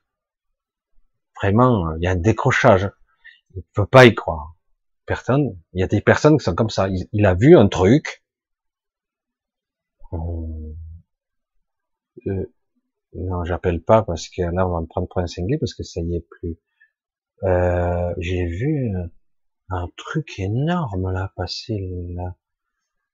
Vraiment, 1.41 1.95
il 1.95 2.03
y 2.03 2.07
a 2.07 2.11
un 2.11 2.15
décrochage. 2.15 2.89
Il 3.55 3.59
ne 3.59 3.63
peut 3.73 3.87
pas 3.87 4.05
y 4.05 4.13
croire. 4.13 4.55
Personne. 5.05 5.57
Il 5.73 5.81
y 5.81 5.83
a 5.83 5.87
des 5.87 6.01
personnes 6.01 6.37
qui 6.37 6.43
sont 6.43 6.55
comme 6.55 6.69
ça. 6.69 6.87
Il, 7.11 7.25
a 7.25 7.33
vu 7.33 7.57
un 7.57 7.67
truc. 7.67 8.23
Euh, 10.13 10.75
euh, 12.27 12.53
non, 13.13 13.43
j'appelle 13.43 13.81
pas 13.81 14.03
parce 14.03 14.29
que 14.29 14.41
là 14.41 14.67
on 14.67 14.73
va 14.73 14.81
me 14.81 14.85
prendre 14.85 15.07
pour 15.07 15.19
un 15.19 15.27
cinglé 15.27 15.57
parce 15.57 15.73
que 15.73 15.83
ça 15.83 16.01
y 16.01 16.15
est 16.15 16.27
plus. 16.29 16.57
Euh, 17.43 18.13
j'ai 18.19 18.45
vu 18.45 18.93
un 19.69 19.87
truc 19.97 20.37
énorme 20.37 21.11
là 21.11 21.31
passer 21.35 21.79
là. 22.15 22.35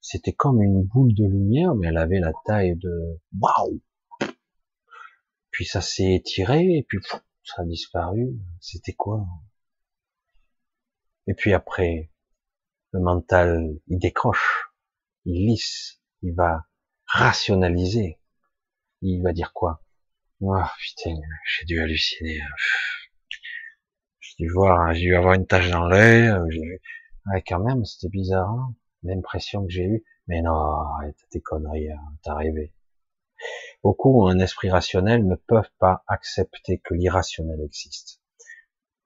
C'était 0.02 0.34
comme 0.34 0.62
une 0.62 0.84
boule 0.84 1.14
de 1.14 1.26
lumière, 1.26 1.76
mais 1.76 1.88
elle 1.88 1.98
avait 1.98 2.20
la 2.20 2.34
taille 2.46 2.76
de 2.76 3.20
waouh. 3.40 3.82
Puis 5.52 5.66
ça 5.66 5.82
s'est 5.82 6.14
étiré 6.14 6.62
et 6.78 6.86
puis 6.88 7.00
ça 7.48 7.62
a 7.62 7.66
disparu. 7.66 8.38
C'était 8.60 8.94
quoi? 8.94 9.26
Et 11.28 11.34
puis 11.34 11.54
après, 11.54 12.12
le 12.92 13.00
mental, 13.00 13.80
il 13.88 14.00
décroche, 14.00 14.72
il 15.26 15.48
lisse, 15.48 16.02
il 16.22 16.34
va 16.34 16.66
rationaliser. 17.06 18.20
Il 19.02 19.22
va 19.22 19.34
dire 19.34 19.54
quoi? 19.54 19.84
Oh 20.42 20.56
putain, 20.80 21.16
j'ai 21.46 21.66
dû 21.66 21.80
halluciner. 21.80 22.42
J'ai 24.20 24.36
dû 24.40 24.50
voir, 24.50 24.94
j'ai 24.94 25.02
dû 25.02 25.16
avoir 25.16 25.34
une 25.34 25.48
tache 25.48 25.70
dans 25.70 25.88
l'œil. 25.88 26.30
Ouais, 27.28 27.44
quand 27.46 27.60
même, 27.60 27.86
c'était 27.86 28.10
bizarre. 28.10 28.50
Hein. 28.50 28.76
l'impression 29.04 29.66
que 29.66 29.72
j'ai 29.72 29.84
eue, 29.84 30.04
mais 30.28 30.42
non, 30.42 30.54
arrête 30.54 31.18
tes 31.30 31.42
conneries, 31.42 31.92
hein, 31.92 32.00
t'as 32.24 32.36
rêvé. 32.36 32.74
Beaucoup 33.84 34.24
ont 34.24 34.28
un 34.28 34.40
esprit 34.40 34.70
rationnel 34.70 35.26
ne 35.26 35.36
peuvent 35.36 35.72
pas 35.80 36.04
accepter 36.08 36.80
que 36.80 36.94
l'irrationnel 36.94 37.62
existe. 37.62 38.22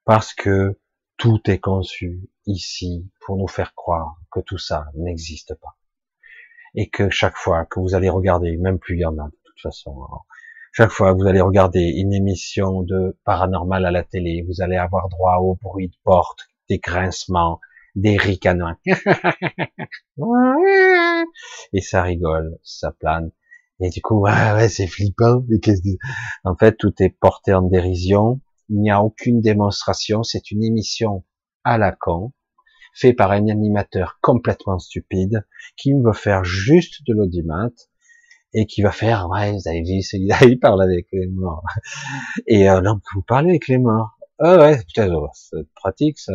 Parce 0.06 0.34
que 0.34 0.80
tout 1.18 1.42
est 1.50 1.60
conçu 1.60 2.30
ici 2.46 3.10
pour 3.20 3.38
nous 3.38 3.48
faire 3.48 3.76
croire 3.76 4.16
que 4.32 4.40
tout 4.40 4.58
ça 4.58 4.88
n'existe 4.96 5.54
pas. 5.56 5.78
Et 6.74 6.90
que 6.90 7.10
chaque 7.10 7.36
fois 7.36 7.66
que 7.66 7.80
vous 7.80 7.96
allez 7.96 8.10
regarder, 8.10 8.58
même 8.58 8.80
plus 8.80 8.96
il 8.96 9.02
y 9.02 9.06
en 9.06 9.18
a 9.18 9.26
de 9.26 9.38
toute 9.44 9.60
façon, 9.62 10.04
hein, 10.04 10.20
chaque 10.74 10.92
fois 10.92 11.14
que 11.14 11.20
vous 11.20 11.28
allez 11.28 11.42
regarder 11.42 11.82
une 11.82 12.14
émission 12.14 12.82
de 12.82 13.18
paranormal 13.26 13.86
à 13.86 13.92
la 13.92 14.04
télé, 14.04 14.46
vous 14.48 14.62
allez 14.62 14.78
avoir 14.78 15.10
droit 15.10 15.36
au 15.42 15.56
bruit 15.56 15.90
de 15.90 15.96
porte, 16.04 16.48
des 16.70 16.80
grincements, 16.80 17.60
des 17.96 18.16
ricanements. 18.16 18.78
et 21.74 21.82
ça 21.82 22.04
rigole, 22.04 22.58
ça 22.64 22.94
plane. 22.94 23.32
Et 23.82 23.90
du 23.90 24.02
coup, 24.02 24.22
ouais, 24.22 24.70
c'est 24.70 24.88
flippant. 24.88 25.44
En 26.44 26.56
fait, 26.56 26.76
tout 26.78 26.94
est 27.00 27.10
porté 27.10 27.54
en 27.54 27.64
dérision. 27.64 28.40
Il 28.70 28.80
n'y 28.80 28.92
a 28.92 29.02
aucune 29.02 29.42
démonstration. 29.42 30.24
C'est 30.24 30.52
une 30.52 30.64
émission 30.64 31.24
à 31.64 31.78
la 31.78 31.92
con, 31.92 32.32
fait 32.94 33.14
par 33.14 33.32
un 33.32 33.48
animateur 33.48 34.20
complètement 34.22 34.80
stupide, 34.80 35.46
qui 35.78 35.94
veut 35.94 36.14
faire 36.14 36.44
juste 36.44 37.02
de 37.08 37.14
l'audimat 37.14 37.72
et 38.54 38.66
qui 38.66 38.82
va 38.82 38.92
faire, 38.92 39.30
ouais, 39.30 39.54
vous 39.54 39.68
avez 39.68 39.82
il 39.84 40.60
parle 40.60 40.84
avec 40.84 41.08
les 41.12 41.28
morts. 41.28 41.64
Et 42.48 42.70
euh, 42.70 42.82
non, 42.82 43.00
vous 43.16 43.22
parlez 43.22 43.52
avec 43.52 43.68
les 43.68 43.78
morts. 43.78 44.18
Ah 44.40 44.58
ouais, 44.58 44.78
putain, 44.78 45.10
c'est 45.34 45.72
pratique 45.74 46.20
ça. 46.20 46.34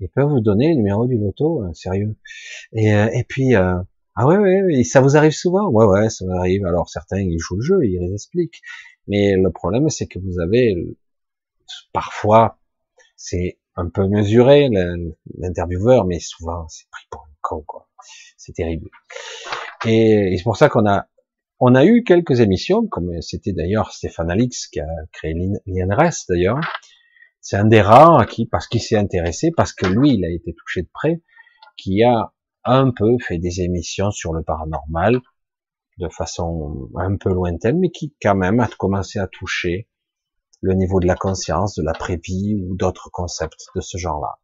Ils 0.00 0.08
peuvent 0.08 0.28
vous 0.28 0.40
donner 0.40 0.68
le 0.68 0.74
numéro 0.74 1.06
du 1.06 1.16
loto, 1.16 1.62
hein, 1.62 1.72
sérieux. 1.72 2.16
Et, 2.72 2.94
euh, 2.94 3.08
et 3.12 3.24
puis, 3.24 3.54
euh, 3.56 3.78
ah 4.16 4.26
ouais, 4.26 4.38
ouais, 4.38 4.82
ça 4.84 5.00
vous 5.00 5.16
arrive 5.16 5.32
souvent? 5.32 5.68
Ouais, 5.68 5.84
ouais, 5.84 6.08
ça 6.08 6.24
m'arrive. 6.24 6.64
Alors 6.64 6.88
certains, 6.88 7.20
ils 7.20 7.38
jouent 7.38 7.56
le 7.56 7.62
jeu, 7.62 7.84
ils 7.84 7.98
les 8.00 8.14
expliquent. 8.14 8.62
Mais 9.08 9.36
le 9.36 9.50
problème, 9.50 9.88
c'est 9.90 10.06
que 10.06 10.18
vous 10.18 10.40
avez, 10.40 10.74
parfois, 11.92 12.58
c'est 13.16 13.58
un 13.76 13.88
peu 13.88 14.08
mesuré, 14.08 14.68
l'intervieweur, 15.38 16.06
mais 16.06 16.18
souvent, 16.18 16.66
c'est 16.68 16.88
pris 16.90 17.04
pour 17.10 17.22
un 17.22 17.36
con, 17.42 17.62
quoi. 17.66 17.88
C'est 18.38 18.52
terrible. 18.52 18.88
Et, 19.84 20.34
c'est 20.36 20.44
pour 20.44 20.56
ça 20.56 20.68
qu'on 20.70 20.86
a, 20.86 21.06
on 21.60 21.74
a 21.74 21.84
eu 21.84 22.02
quelques 22.02 22.40
émissions, 22.40 22.86
comme 22.86 23.20
c'était 23.20 23.52
d'ailleurs 23.52 23.92
Stéphane 23.92 24.30
Alix 24.30 24.66
qui 24.68 24.80
a 24.80 24.88
créé 25.12 25.34
l'INRS 25.66 26.24
d'ailleurs. 26.28 26.60
C'est 27.40 27.56
un 27.56 27.66
des 27.66 27.82
rares 27.82 28.26
qui, 28.26 28.46
parce 28.46 28.66
qu'il 28.66 28.80
s'est 28.80 28.96
intéressé, 28.96 29.52
parce 29.54 29.72
que 29.72 29.86
lui, 29.86 30.14
il 30.14 30.24
a 30.24 30.30
été 30.30 30.54
touché 30.54 30.82
de 30.82 30.88
près, 30.92 31.22
qui 31.76 32.02
a 32.02 32.32
un 32.66 32.90
peu 32.90 33.16
fait 33.26 33.38
des 33.38 33.62
émissions 33.62 34.10
sur 34.10 34.32
le 34.32 34.42
paranormal 34.42 35.20
de 35.98 36.08
façon 36.08 36.90
un 36.96 37.16
peu 37.16 37.32
lointaine, 37.32 37.78
mais 37.78 37.90
qui 37.90 38.14
quand 38.20 38.34
même 38.34 38.60
a 38.60 38.68
commencé 38.68 39.18
à 39.18 39.26
toucher 39.26 39.88
le 40.60 40.74
niveau 40.74 41.00
de 41.00 41.06
la 41.06 41.16
conscience, 41.16 41.74
de 41.74 41.82
la 41.82 41.92
vie 42.22 42.54
ou 42.62 42.76
d'autres 42.76 43.08
concepts 43.10 43.68
de 43.74 43.80
ce 43.80 43.96
genre-là. 43.96 44.38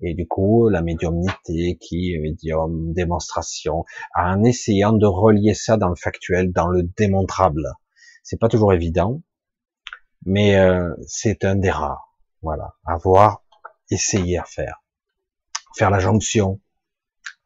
Et 0.00 0.14
du 0.14 0.28
coup, 0.28 0.68
la 0.68 0.82
médiumnité 0.82 1.76
qui 1.80 2.12
est 2.12 2.18
médium, 2.18 2.92
démonstration, 2.92 3.84
en 4.14 4.44
essayant 4.44 4.92
de 4.92 5.06
relier 5.06 5.54
ça 5.54 5.76
dans 5.76 5.88
le 5.88 5.96
factuel, 5.96 6.52
dans 6.52 6.68
le 6.68 6.84
démontrable. 6.84 7.74
C'est 8.22 8.38
pas 8.38 8.48
toujours 8.48 8.72
évident, 8.72 9.22
mais 10.24 10.56
euh, 10.56 10.94
c'est 11.06 11.44
un 11.44 11.56
des 11.56 11.70
rares. 11.70 12.16
Voilà, 12.42 12.74
à 12.86 12.96
voir, 12.96 13.42
essayer 13.90 14.38
à 14.38 14.44
faire. 14.44 14.84
Faire 15.74 15.90
la 15.90 15.98
jonction 15.98 16.60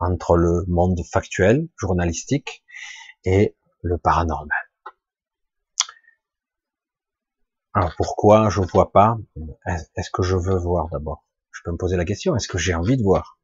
entre 0.03 0.37
le 0.37 0.65
monde 0.69 1.01
factuel, 1.11 1.69
journalistique, 1.77 2.63
et 3.25 3.57
le 3.83 3.99
paranormal. 3.99 4.59
Alors 7.75 7.95
pourquoi 7.97 8.51
je 8.51 8.61
vois 8.61 8.93
pas 8.93 9.17
Est-ce 9.97 10.11
que 10.11 10.23
je 10.23 10.37
veux 10.37 10.59
voir 10.59 10.89
d'abord? 10.91 11.25
Je 11.53 11.61
peux 11.65 11.73
me 11.73 11.77
poser 11.77 11.97
la 11.97 12.05
question. 12.05 12.37
Est-ce 12.37 12.49
que 12.49 12.59
j'ai 12.59 12.75
envie 12.75 12.97
de 12.97 13.03
voir? 13.03 13.39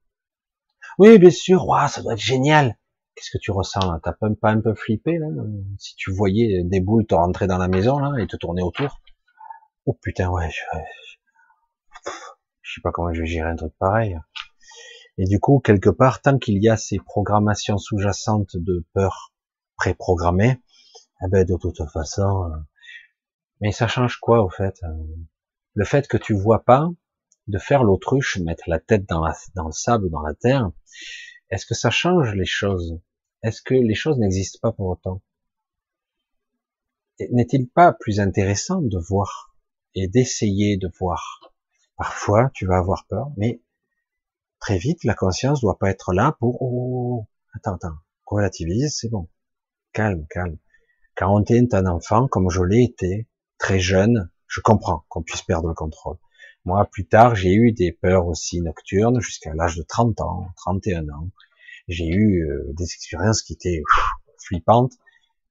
Oui, 0.98 1.18
bien 1.18 1.30
sûr. 1.30 1.64
ça 1.88 2.02
doit 2.02 2.14
être 2.14 2.20
génial. 2.20 2.76
Qu'est-ce 3.14 3.30
que 3.30 3.38
tu 3.38 3.50
ressens 3.50 3.80
là? 3.80 4.00
T'as 4.02 4.12
pas, 4.12 4.28
pas 4.40 4.50
un 4.50 4.60
peu 4.60 4.74
flippé 4.74 5.18
là? 5.18 5.26
Si 5.78 5.96
tu 5.96 6.12
voyais 6.12 6.62
des 6.64 6.80
boules 6.80 7.06
te 7.06 7.14
rentrer 7.14 7.46
dans 7.46 7.58
la 7.58 7.68
maison 7.68 7.98
là 7.98 8.22
et 8.22 8.26
te 8.26 8.36
tourner 8.36 8.62
autour? 8.62 9.00
Oh 9.86 9.96
putain, 10.02 10.28
ouais. 10.28 10.50
Je, 10.50 10.62
je 12.60 12.74
sais 12.74 12.80
pas 12.82 12.92
comment 12.92 13.12
je 13.14 13.20
vais 13.20 13.26
gérer 13.26 13.48
un 13.48 13.56
truc 13.56 13.72
pareil. 13.78 14.18
Et 15.18 15.24
du 15.24 15.40
coup, 15.40 15.58
quelque 15.58 15.90
part, 15.90 16.22
tant 16.22 16.38
qu'il 16.38 16.62
y 16.62 16.68
a 16.68 16.76
ces 16.76 16.98
programmations 16.98 17.76
sous-jacentes 17.76 18.56
de 18.56 18.86
peur 18.94 19.32
préprogrammées, 19.76 20.60
eh 21.22 21.28
ben, 21.28 21.44
de 21.44 21.56
toute 21.56 21.82
façon, 21.90 22.44
euh, 22.44 22.56
mais 23.60 23.72
ça 23.72 23.88
change 23.88 24.18
quoi 24.18 24.44
au 24.44 24.48
fait 24.48 24.76
euh, 24.84 25.04
Le 25.74 25.84
fait 25.84 26.06
que 26.06 26.16
tu 26.16 26.34
vois 26.34 26.64
pas, 26.64 26.88
de 27.48 27.58
faire 27.58 27.82
l'autruche, 27.82 28.38
mettre 28.38 28.64
la 28.68 28.78
tête 28.78 29.08
dans, 29.08 29.26
dans 29.56 29.66
le 29.66 29.72
sable, 29.72 30.08
dans 30.10 30.22
la 30.22 30.34
terre, 30.34 30.70
est-ce 31.50 31.66
que 31.66 31.74
ça 31.74 31.90
change 31.90 32.34
les 32.34 32.46
choses? 32.46 33.00
Est-ce 33.42 33.62
que 33.62 33.74
les 33.74 33.94
choses 33.94 34.18
n'existent 34.18 34.58
pas 34.62 34.72
pour 34.72 34.86
autant? 34.86 35.22
N'est-il 37.32 37.68
pas 37.68 37.92
plus 37.92 38.20
intéressant 38.20 38.80
de 38.80 38.98
voir 38.98 39.56
et 39.94 40.06
d'essayer 40.06 40.76
de 40.76 40.88
voir? 41.00 41.52
Parfois, 41.96 42.50
tu 42.54 42.66
vas 42.66 42.78
avoir 42.78 43.06
peur, 43.08 43.32
mais 43.36 43.60
très 44.60 44.78
vite, 44.78 45.04
la 45.04 45.14
conscience 45.14 45.60
doit 45.60 45.78
pas 45.78 45.90
être 45.90 46.12
là 46.12 46.36
pour 46.40 46.62
oh, 46.62 47.26
attends, 47.54 47.74
attends, 47.74 47.96
relativise, 48.26 48.96
c'est 48.96 49.08
bon, 49.08 49.28
calme, 49.92 50.26
calme. 50.30 50.58
Quand 51.16 51.34
on 51.34 51.44
est 51.44 51.74
un 51.74 51.86
enfant, 51.86 52.28
comme 52.28 52.50
je 52.50 52.62
l'ai 52.62 52.84
été, 52.84 53.28
très 53.58 53.80
jeune, 53.80 54.30
je 54.46 54.60
comprends 54.60 55.04
qu'on 55.08 55.22
puisse 55.22 55.42
perdre 55.42 55.68
le 55.68 55.74
contrôle. 55.74 56.16
Moi, 56.64 56.84
plus 56.86 57.06
tard, 57.06 57.34
j'ai 57.34 57.52
eu 57.52 57.72
des 57.72 57.92
peurs 57.92 58.26
aussi 58.26 58.60
nocturnes 58.60 59.20
jusqu'à 59.20 59.54
l'âge 59.54 59.76
de 59.76 59.82
30 59.82 60.20
ans, 60.20 60.46
31 60.56 61.08
ans. 61.08 61.30
J'ai 61.88 62.06
eu 62.06 62.44
euh, 62.44 62.72
des 62.74 62.84
expériences 62.84 63.42
qui 63.42 63.54
étaient 63.54 63.82
flippantes, 64.38 64.92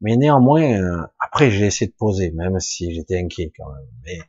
mais 0.01 0.15
néanmoins, 0.15 0.79
euh, 0.79 1.07
après, 1.19 1.49
j'ai 1.49 1.65
essayé 1.65 1.89
de 1.89 1.95
poser, 1.95 2.31
même 2.31 2.59
si 2.59 2.93
j'étais 2.93 3.17
inquiet 3.19 3.51
quand 3.57 3.69
même. 3.71 4.21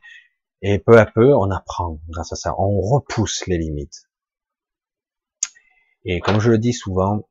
et 0.61 0.79
peu 0.79 0.97
à 0.97 1.05
peu, 1.05 1.33
on 1.35 1.51
apprend 1.51 1.99
grâce 2.09 2.33
à 2.33 2.35
ça. 2.35 2.55
On 2.57 2.81
repousse 2.81 3.45
les 3.47 3.57
limites. 3.57 4.08
Et 6.05 6.19
comme 6.19 6.39
je 6.39 6.51
le 6.51 6.57
dis 6.57 6.73
souvent, 6.73 7.27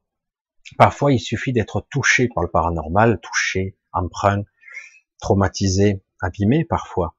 parfois 0.76 1.12
il 1.12 1.20
suffit 1.20 1.52
d'être 1.52 1.86
touché 1.90 2.28
par 2.34 2.42
le 2.42 2.50
paranormal, 2.50 3.20
touché, 3.20 3.76
emprunt, 3.92 4.44
traumatisé, 5.20 6.02
abîmé 6.20 6.64
parfois. 6.64 7.16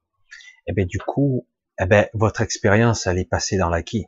Et 0.66 0.70
eh 0.70 0.72
bien 0.72 0.86
du 0.86 0.98
coup, 0.98 1.46
eh 1.80 1.86
ben 1.86 2.08
votre 2.14 2.40
expérience 2.40 3.06
elle 3.06 3.18
est 3.18 3.28
passée 3.28 3.56
dans 3.56 3.68
l'acquis. 3.68 4.06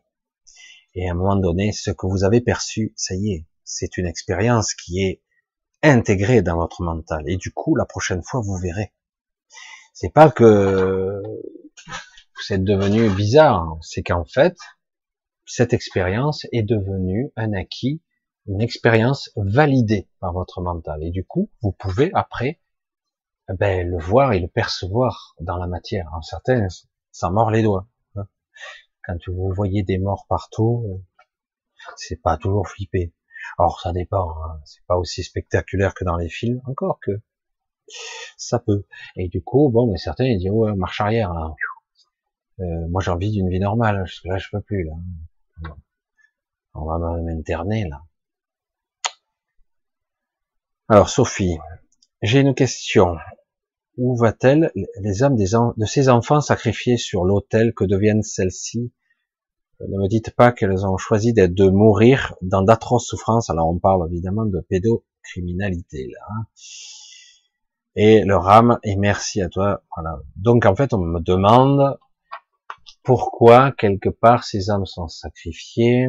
Et 0.94 1.08
à 1.08 1.12
un 1.12 1.14
moment 1.14 1.36
donné, 1.36 1.72
ce 1.72 1.90
que 1.90 2.06
vous 2.06 2.24
avez 2.24 2.40
perçu, 2.40 2.92
ça 2.96 3.14
y 3.14 3.32
est, 3.32 3.46
c'est 3.64 3.96
une 3.96 4.06
expérience 4.06 4.74
qui 4.74 5.02
est 5.02 5.22
intégrée 5.82 6.42
dans 6.42 6.56
votre 6.56 6.82
mental. 6.82 7.24
Et 7.26 7.36
du 7.36 7.50
coup, 7.50 7.74
la 7.76 7.86
prochaine 7.86 8.22
fois, 8.22 8.40
vous 8.40 8.56
verrez. 8.56 8.92
C'est 9.94 10.12
pas 10.12 10.30
que 10.30 11.22
vous 11.24 12.54
êtes 12.54 12.64
devenu 12.64 13.08
bizarre, 13.10 13.78
c'est 13.80 14.02
qu'en 14.02 14.24
fait, 14.24 14.56
cette 15.44 15.72
expérience 15.72 16.46
est 16.52 16.62
devenue 16.62 17.32
un 17.36 17.52
acquis, 17.52 18.02
une 18.46 18.60
expérience 18.60 19.30
validée 19.36 20.08
par 20.20 20.32
votre 20.32 20.60
mental. 20.60 21.02
Et 21.02 21.10
du 21.10 21.24
coup, 21.24 21.50
vous 21.60 21.72
pouvez 21.72 22.10
après 22.14 22.60
ben, 23.48 23.88
le 23.88 23.98
voir 23.98 24.32
et 24.32 24.40
le 24.40 24.48
percevoir 24.48 25.34
dans 25.40 25.56
la 25.56 25.66
matière. 25.66 26.08
En 26.14 26.22
certains, 26.22 26.66
ça 27.10 27.30
mord 27.30 27.50
les 27.50 27.62
doigts. 27.62 27.88
Hein. 28.16 28.26
Quand 29.04 29.16
vous 29.28 29.52
voyez 29.52 29.82
des 29.82 29.98
morts 29.98 30.26
partout, 30.28 31.02
c'est 31.96 32.20
pas 32.20 32.36
toujours 32.36 32.68
flippé. 32.68 33.12
Alors 33.58 33.80
ça 33.80 33.92
dépend, 33.92 34.30
hein. 34.44 34.60
c'est 34.64 34.84
pas 34.86 34.96
aussi 34.96 35.22
spectaculaire 35.24 35.94
que 35.94 36.04
dans 36.04 36.16
les 36.16 36.28
films, 36.28 36.60
encore 36.66 36.98
que 37.00 37.20
ça 38.36 38.58
peut. 38.58 38.86
Et 39.16 39.28
du 39.28 39.42
coup, 39.42 39.70
bon, 39.70 39.90
mais 39.90 39.98
certains 39.98 40.24
ils 40.24 40.38
disent 40.38 40.50
ouais, 40.50 40.74
marche 40.74 41.00
arrière. 41.00 41.32
Euh, 42.60 42.88
moi 42.88 43.02
j'ai 43.02 43.10
envie 43.10 43.32
d'une 43.32 43.48
vie 43.48 43.60
normale, 43.60 44.04
là 44.24 44.38
je 44.38 44.48
peux 44.50 44.60
plus 44.60 44.84
là. 44.84 44.92
On 46.74 46.84
va 46.86 46.98
m'interner 46.98 47.86
là. 47.88 48.02
Alors 50.88 51.08
Sophie, 51.08 51.58
j'ai 52.22 52.40
une 52.40 52.54
question. 52.54 53.16
Où 53.98 54.16
va-t-elle 54.16 54.72
les 55.00 55.22
âmes 55.22 55.36
de 55.36 55.84
ces 55.86 56.08
enfants 56.08 56.40
sacrifiés 56.40 56.96
sur 56.96 57.24
l'autel 57.24 57.74
Que 57.74 57.84
deviennent 57.84 58.22
celles-ci? 58.22 58.92
Ne 59.80 59.98
me 59.98 60.08
dites 60.08 60.30
pas 60.34 60.52
qu'elles 60.52 60.86
ont 60.86 60.96
choisi 60.96 61.32
de 61.32 61.68
mourir 61.68 62.34
dans 62.40 62.62
d'atroces 62.62 63.06
souffrances. 63.06 63.50
Alors 63.50 63.68
on 63.68 63.78
parle 63.78 64.06
évidemment 64.10 64.46
de 64.46 64.60
pédocriminalité 64.60 66.08
là. 66.08 66.26
Et 67.94 68.24
leur 68.24 68.48
âme, 68.48 68.78
et 68.84 68.96
merci 68.96 69.42
à 69.42 69.48
toi. 69.48 69.82
Voilà. 69.96 70.20
Donc 70.36 70.64
en 70.64 70.74
fait, 70.74 70.94
on 70.94 70.98
me 70.98 71.20
demande 71.20 71.98
pourquoi 73.02 73.72
quelque 73.72 74.08
part 74.08 74.44
ces 74.44 74.70
âmes 74.70 74.86
sont 74.86 75.08
sacrifiées 75.08 76.08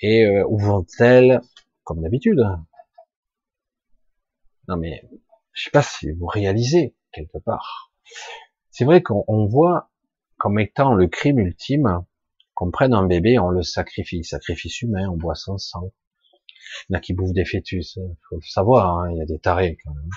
Et 0.00 0.24
euh, 0.24 0.44
où 0.48 0.58
vont-elles 0.58 1.40
Comme 1.84 2.02
d'habitude. 2.02 2.42
Non 4.68 4.76
mais, 4.76 5.02
je 5.52 5.64
sais 5.64 5.70
pas 5.70 5.82
si 5.82 6.10
vous 6.12 6.26
réalisez 6.26 6.94
quelque 7.12 7.38
part. 7.38 7.92
C'est 8.70 8.84
vrai 8.84 9.02
qu'on 9.02 9.46
voit 9.46 9.90
comme 10.36 10.58
étant 10.58 10.94
le 10.94 11.06
crime 11.08 11.38
ultime 11.38 12.04
qu'on 12.54 12.70
prenne 12.70 12.92
un 12.92 13.06
bébé, 13.06 13.38
on 13.38 13.48
le 13.48 13.62
sacrifie, 13.62 14.22
sacrifice 14.22 14.82
humain, 14.82 15.08
on 15.08 15.16
boit 15.16 15.34
son 15.34 15.56
sang. 15.56 15.92
Il 16.88 16.92
y 16.92 16.94
en 16.94 16.98
a 16.98 17.00
qui 17.00 17.14
bouffent 17.14 17.32
des 17.32 17.44
fœtus, 17.44 17.98
faut 18.28 18.36
le 18.36 18.42
savoir, 18.42 18.98
hein, 18.98 19.10
il 19.12 19.16
y 19.16 19.22
a 19.22 19.24
des 19.24 19.38
tarés 19.38 19.78
quand 19.82 19.94
même. 19.94 20.10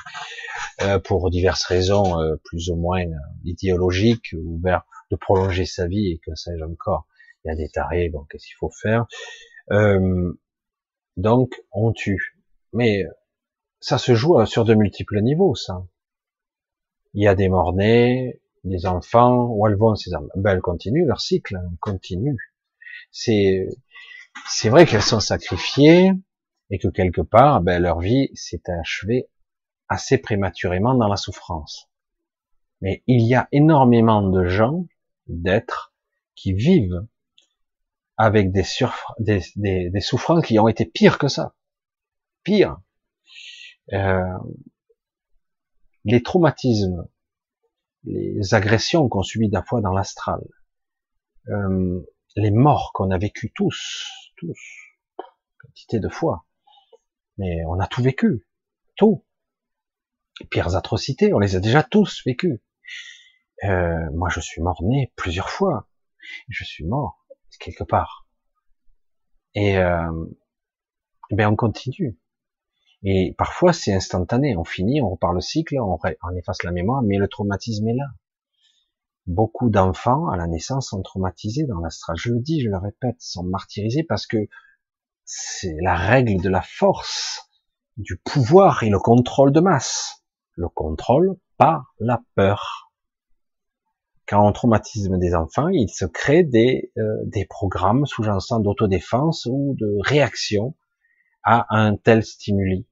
Euh, 0.82 1.00
pour 1.00 1.30
diverses 1.30 1.64
raisons, 1.64 2.20
euh, 2.20 2.36
plus 2.44 2.70
ou 2.70 2.76
moins 2.76 3.06
euh, 3.06 3.16
idéologiques, 3.46 4.34
ou 4.34 4.60
vers 4.62 4.84
de 5.10 5.16
prolonger 5.16 5.66
sa 5.66 5.88
vie 5.88 6.12
et 6.12 6.20
que 6.20 6.36
sais-je 6.36 6.64
encore. 6.64 7.08
Il 7.46 7.50
y 7.50 7.52
a 7.52 7.56
des 7.56 7.70
tarés, 7.70 8.10
bon, 8.10 8.26
qu'est-ce 8.30 8.46
qu'il 8.46 8.56
faut 8.58 8.72
faire? 8.72 9.06
Donc, 9.70 11.54
on 11.72 11.92
tue. 11.92 12.38
Mais 12.74 13.06
ça 13.80 13.98
se 13.98 14.16
joue 14.16 14.44
sur 14.46 14.66
de 14.66 14.74
multiples 14.74 15.22
niveaux, 15.22 15.56
ça. 15.56 15.86
Il 17.14 17.24
y 17.24 17.28
a 17.28 17.36
des 17.36 17.50
morts-nés, 17.50 18.42
des 18.64 18.86
enfants, 18.86 19.48
où 19.50 19.68
elles 19.68 19.76
vont 19.76 19.96
ces 19.96 20.14
âmes 20.14 20.30
Ben, 20.36 20.54
elles 20.54 20.62
continuent 20.62 21.06
leur 21.06 21.22
cycle, 21.22 21.60
elles 21.62 21.78
continuent. 21.80 22.38
C'est, 23.12 23.68
c'est 24.48 24.70
vrai 24.70 24.86
qu'elles 24.86 25.02
sont 25.02 25.20
sacrifiées 25.20 26.12
et 26.70 26.80
que 26.80 26.88
quelque 26.88 27.22
part, 27.22 27.62
ben, 27.62 27.82
leur 27.82 28.00
vie 28.00 28.30
s'est 28.34 28.64
achevée 28.70 29.30
assez 29.90 30.18
prématurément 30.18 30.96
dans 30.96 31.08
la 31.08 31.18
souffrance. 31.18 31.90
Mais 32.82 33.04
il 33.06 33.28
y 33.28 33.36
a 33.36 33.48
énormément 33.52 34.28
de 34.28 34.46
gens, 34.46 34.86
d'êtres, 35.28 35.94
qui 36.36 36.54
vivent 36.54 37.06
avec 38.18 38.52
des, 38.52 38.64
des, 39.20 39.42
des, 39.56 39.90
des, 39.90 40.02
souffrances 40.02 40.46
qui 40.46 40.60
ont 40.60 40.68
été 40.68 40.86
pires 40.86 41.18
que 41.18 41.28
ça. 41.28 41.56
Pire. 42.44 42.78
Euh, 43.92 44.38
les 46.06 46.22
traumatismes, 46.22 47.08
les 48.04 48.54
agressions 48.54 49.08
qu'on 49.10 49.24
subit 49.24 49.50
fois 49.68 49.82
dans 49.82 49.94
l'astral, 49.94 50.42
euh, 51.50 52.02
les 52.36 52.52
morts 52.52 52.92
qu'on 52.94 53.12
a 53.12 53.18
vécues 53.18 53.52
tous, 53.54 54.10
tous, 54.38 54.60
quantité 55.60 56.00
de 56.00 56.10
fois. 56.10 56.46
Mais 57.38 57.64
on 57.68 57.80
a 57.80 57.88
tout 57.88 58.04
vécu, 58.04 58.48
tout. 58.96 59.26
Pires 60.50 60.76
atrocités, 60.76 61.34
on 61.34 61.40
les 61.40 61.56
a 61.56 61.60
déjà 61.60 61.84
tous 61.84 62.24
vécues. 62.26 62.62
Euh, 63.64 64.10
moi, 64.14 64.30
je 64.30 64.40
suis 64.40 64.62
mort 64.62 64.84
né 64.84 65.14
plusieurs 65.16 65.50
fois. 65.50 65.88
Je 66.50 66.64
suis 66.64 66.86
mort 66.86 67.23
quelque 67.60 67.84
part. 67.84 68.28
Et 69.56 69.78
euh, 69.78 70.12
ben 71.32 71.48
on 71.48 71.56
continue. 71.56 72.18
Et 73.04 73.36
parfois, 73.38 73.74
c'est 73.74 73.94
instantané. 73.94 74.56
On 74.56 74.64
finit, 74.64 75.02
on 75.02 75.10
repart 75.10 75.34
le 75.34 75.42
cycle, 75.42 75.78
on, 75.80 75.98
efface 76.36 76.64
la 76.64 76.72
mémoire, 76.72 77.02
mais 77.02 77.18
le 77.18 77.28
traumatisme 77.28 77.88
est 77.88 77.96
là. 77.96 78.06
Beaucoup 79.28 79.70
d'enfants, 79.70 80.30
à 80.30 80.38
la 80.38 80.48
naissance, 80.48 80.90
sont 80.90 81.02
traumatisés 81.02 81.66
dans 81.66 81.80
l'astral. 81.80 82.16
Je 82.18 82.32
le 82.32 82.40
dis, 82.40 82.62
je 82.62 82.70
le 82.70 82.78
répète, 82.78 83.18
sont 83.20 83.44
martyrisés 83.44 84.04
parce 84.04 84.26
que 84.26 84.38
c'est 85.26 85.76
la 85.82 85.96
règle 85.96 86.42
de 86.42 86.50
la 86.50 86.62
force, 86.62 87.50
du 87.98 88.18
pouvoir 88.18 88.84
et 88.84 88.90
le 88.90 89.00
contrôle 89.00 89.52
de 89.52 89.60
masse. 89.60 90.24
Le 90.56 90.70
contrôle, 90.70 91.36
pas 91.58 91.84
la 92.00 92.22
peur. 92.36 92.93
Quand 94.34 94.48
on 94.48 94.52
traumatisme 94.52 95.20
des 95.20 95.36
enfants, 95.36 95.68
il 95.68 95.90
se 95.90 96.06
crée 96.06 96.44
des, 96.44 96.92
euh, 96.98 97.46
programmes 97.52 98.08
sous-jacents 98.08 98.60
d'autodéfense 98.60 99.46
ou 99.46 99.76
de 99.80 99.96
réaction 100.02 100.76
à 101.44 101.68
un 101.70 101.96
tel 101.96 102.24
stimuli 102.24 102.88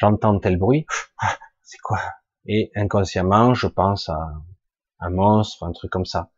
j'entends 0.00 0.38
tel 0.38 0.56
bruit, 0.56 0.86
ah, 1.18 1.36
c'est 1.62 1.78
quoi? 1.78 1.98
Et 2.46 2.70
inconsciemment, 2.76 3.54
je 3.54 3.66
pense 3.66 4.08
à 4.08 4.32
un 5.00 5.10
monstre, 5.10 5.64
un 5.64 5.72
truc 5.72 5.90
comme 5.90 6.06
ça. 6.06 6.30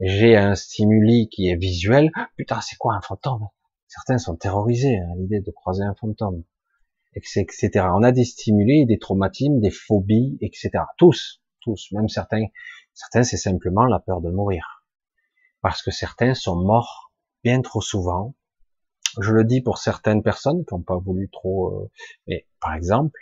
J'ai 0.00 0.36
un 0.36 0.54
stimuli 0.54 1.28
qui 1.28 1.48
est 1.50 1.56
visuel, 1.56 2.10
ah, 2.14 2.28
putain, 2.36 2.62
c'est 2.62 2.76
quoi 2.76 2.94
un 2.94 3.02
fantôme? 3.02 3.48
Certains 3.86 4.16
sont 4.16 4.36
terrorisés 4.36 4.96
à 4.96 5.14
l'idée 5.18 5.40
de 5.40 5.50
croiser 5.50 5.84
un 5.84 5.94
fantôme, 5.94 6.42
etc. 7.14 7.68
On 7.94 8.02
a 8.02 8.12
des 8.12 8.24
stimuli, 8.24 8.86
des 8.86 8.98
traumatismes, 8.98 9.60
des 9.60 9.70
phobies, 9.70 10.38
etc. 10.40 10.70
Tous, 10.96 11.42
tous, 11.60 11.88
même 11.92 12.08
certains, 12.08 12.46
certains 13.00 13.22
c'est 13.22 13.36
simplement 13.36 13.86
la 13.86 13.98
peur 13.98 14.20
de 14.20 14.30
mourir. 14.30 14.84
Parce 15.62 15.82
que 15.82 15.90
certains 15.90 16.34
sont 16.34 16.56
morts 16.56 17.12
bien 17.42 17.62
trop 17.62 17.80
souvent 17.80 18.34
je 19.18 19.32
le 19.32 19.44
dis 19.44 19.60
pour 19.60 19.78
certaines 19.78 20.22
personnes 20.22 20.64
qui 20.64 20.74
n'ont 20.74 20.82
pas 20.82 20.98
voulu 20.98 21.28
trop. 21.30 21.82
Euh, 21.82 21.90
mais 22.26 22.46
par 22.60 22.74
exemple, 22.74 23.18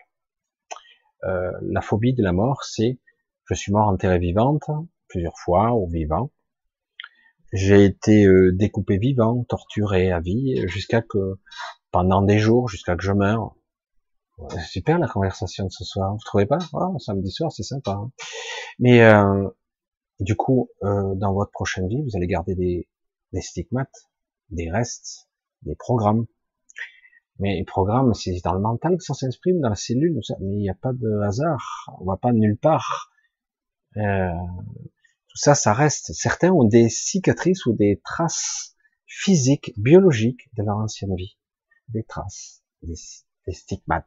euh, 1.24 1.52
la 1.62 1.80
phobie 1.80 2.14
de 2.14 2.22
la 2.22 2.32
mort, 2.32 2.64
c'est 2.64 2.98
je 3.46 3.54
suis 3.54 3.72
mort 3.72 3.88
enterré 3.88 4.18
vivante 4.18 4.64
plusieurs 5.08 5.38
fois 5.38 5.74
ou 5.74 5.88
vivant. 5.88 6.30
J'ai 7.52 7.84
été 7.84 8.26
euh, 8.26 8.52
découpé 8.52 8.98
vivant, 8.98 9.44
torturé 9.44 10.12
à 10.12 10.20
vie, 10.20 10.62
jusqu'à 10.68 11.00
que 11.00 11.38
pendant 11.90 12.20
des 12.20 12.38
jours, 12.38 12.68
jusqu'à 12.68 12.94
que 12.94 13.02
je 13.02 13.12
meure. 13.12 13.54
Super 14.68 14.98
la 14.98 15.08
conversation 15.08 15.64
de 15.64 15.72
ce 15.72 15.82
soir, 15.82 16.12
vous 16.12 16.20
trouvez 16.24 16.46
pas? 16.46 16.58
Oh, 16.72 16.96
Samedi 16.98 17.30
soir, 17.30 17.50
c'est 17.50 17.64
sympa. 17.64 17.92
Hein. 17.92 18.12
Mais 18.78 19.02
euh, 19.02 19.48
du 20.20 20.36
coup, 20.36 20.70
euh, 20.82 21.14
dans 21.14 21.32
votre 21.32 21.52
prochaine 21.52 21.88
vie, 21.88 22.02
vous 22.02 22.16
allez 22.16 22.26
garder 22.26 22.54
des, 22.54 22.88
des 23.32 23.40
stigmates, 23.40 24.08
des 24.50 24.70
restes, 24.70 25.28
des 25.62 25.74
programmes. 25.76 26.26
Mais 27.38 27.54
les 27.54 27.64
programmes, 27.64 28.14
c'est 28.14 28.40
dans 28.42 28.54
le 28.54 28.60
mental 28.60 28.96
que 28.96 29.04
ça 29.04 29.14
s'exprime, 29.14 29.60
dans 29.60 29.68
la 29.68 29.76
cellule, 29.76 30.20
mais 30.40 30.56
il 30.56 30.58
n'y 30.58 30.70
a 30.70 30.74
pas 30.74 30.92
de 30.92 31.20
hasard, 31.20 31.88
on 32.00 32.04
va 32.04 32.16
pas 32.16 32.32
nulle 32.32 32.58
part. 32.58 33.12
Euh, 33.96 34.32
tout 35.28 35.36
ça, 35.36 35.54
ça 35.54 35.72
reste. 35.72 36.12
Certains 36.14 36.50
ont 36.50 36.64
des 36.64 36.88
cicatrices 36.88 37.64
ou 37.66 37.74
des 37.74 38.00
traces 38.04 38.76
physiques, 39.06 39.72
biologiques 39.76 40.48
de 40.56 40.64
leur 40.64 40.78
ancienne 40.78 41.14
vie. 41.14 41.36
Des 41.88 42.02
traces, 42.02 42.62
des, 42.82 42.96
stigmates. 43.52 44.06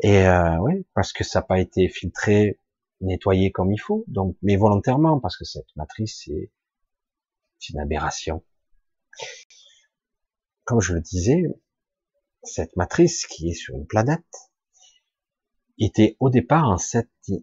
Et 0.00 0.26
euh, 0.26 0.58
oui, 0.60 0.86
parce 0.94 1.12
que 1.12 1.24
ça 1.24 1.40
n'a 1.40 1.46
pas 1.46 1.60
été 1.60 1.88
filtré, 1.88 2.58
nettoyé 3.04 3.50
comme 3.52 3.72
il 3.72 3.78
faut, 3.78 4.04
donc 4.08 4.36
mais 4.42 4.56
volontairement, 4.56 5.20
parce 5.20 5.36
que 5.36 5.44
cette 5.44 5.74
matrice, 5.76 6.22
c'est 6.24 7.72
une 7.72 7.80
aberration 7.80 8.42
comme 10.64 10.80
je 10.80 10.94
le 10.94 11.00
disais, 11.00 11.42
cette 12.42 12.76
matrice 12.76 13.26
qui 13.26 13.50
est 13.50 13.54
sur 13.54 13.76
une 13.76 13.86
planète 13.86 14.24
était 15.78 16.16
au 16.20 16.30
départ 16.30 16.68
en, 16.68 16.76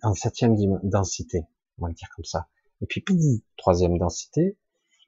en 0.03 0.13
septième 0.13 0.55
densité, 0.83 1.43
on 1.77 1.83
va 1.83 1.89
le 1.89 1.93
dire 1.93 2.09
comme 2.15 2.25
ça. 2.25 2.47
Et 2.81 2.85
puis, 2.87 3.03
troisième 3.57 3.97
densité. 3.97 4.57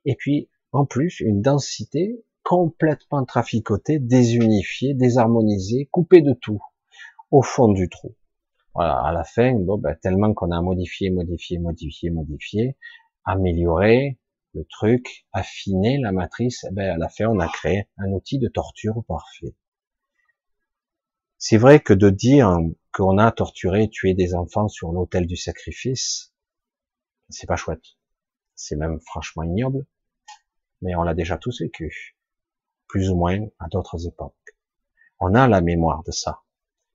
Et 0.06 0.16
puis, 0.16 0.50
en 0.72 0.86
plus, 0.86 1.20
une 1.22 1.42
densité 1.42 2.24
complètement 2.44 3.26
traficotée, 3.26 4.00
désunifiée, 4.00 4.94
désharmonisée, 4.94 5.88
coupée 5.92 6.22
de 6.22 6.34
tout, 6.34 6.62
au 7.32 7.42
fond 7.42 7.72
du 7.72 7.90
trou. 7.90 8.16
Voilà, 8.76 9.00
à 9.06 9.12
la 9.12 9.24
fin, 9.24 9.54
bon, 9.54 9.78
ben, 9.78 9.96
tellement 9.96 10.34
qu'on 10.34 10.52
a 10.52 10.62
modifié, 10.62 11.10
modifié, 11.12 11.60
modifié, 11.60 12.10
modifié, 12.10 12.78
amélioré, 13.26 14.20
le 14.54 14.66
truc, 14.66 15.26
affiner 15.32 16.00
la 16.00 16.12
matrice, 16.12 16.66
eh 16.70 16.74
ben 16.74 16.92
à 16.92 16.98
la 16.98 17.10
fin, 17.10 17.26
on 17.28 17.40
a 17.40 17.48
créé 17.48 17.88
un 17.98 18.12
outil 18.12 18.40
de 18.40 18.48
torture 18.48 19.04
parfait. 19.08 19.56
C'est 21.38 21.58
vrai 21.58 21.80
que 21.80 21.94
de 21.94 22.10
dire 22.10 22.58
qu'on 22.94 23.18
a 23.18 23.32
torturé, 23.32 23.90
tué 23.90 24.14
des 24.14 24.36
enfants 24.36 24.70
sur 24.70 24.92
l'autel 24.92 25.28
du 25.28 25.36
sacrifice, 25.36 26.34
c'est 27.30 27.48
pas 27.48 27.56
chouette. 27.56 27.98
C'est 28.56 28.76
même 28.76 29.00
franchement 29.02 29.44
ignoble. 29.44 29.86
Mais 30.82 30.96
on 30.96 31.04
l'a 31.04 31.14
déjà 31.14 31.38
tous 31.38 31.62
vécu. 31.62 32.16
Plus 32.88 33.10
ou 33.10 33.16
moins 33.16 33.40
à 33.60 33.68
d'autres 33.68 34.08
époques. 34.08 34.36
On 35.20 35.34
a 35.34 35.48
la 35.48 35.62
mémoire 35.62 36.04
de 36.04 36.12
ça. 36.12 36.42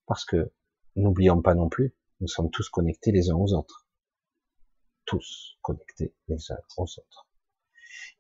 Parce 0.07 0.25
que, 0.25 0.53
n'oublions 0.99 1.41
pas 1.43 1.55
non 1.55 1.69
plus, 1.69 1.95
nous 2.21 2.29
sommes 2.29 2.51
tous 2.51 2.69
connectés 2.69 3.13
les 3.13 3.31
uns 3.31 3.37
aux 3.37 3.55
autres. 3.55 3.87
Tous 5.05 5.57
connectés 5.63 6.15
les 6.29 6.53
uns 6.53 6.59
aux 6.77 6.83
autres. 6.83 7.29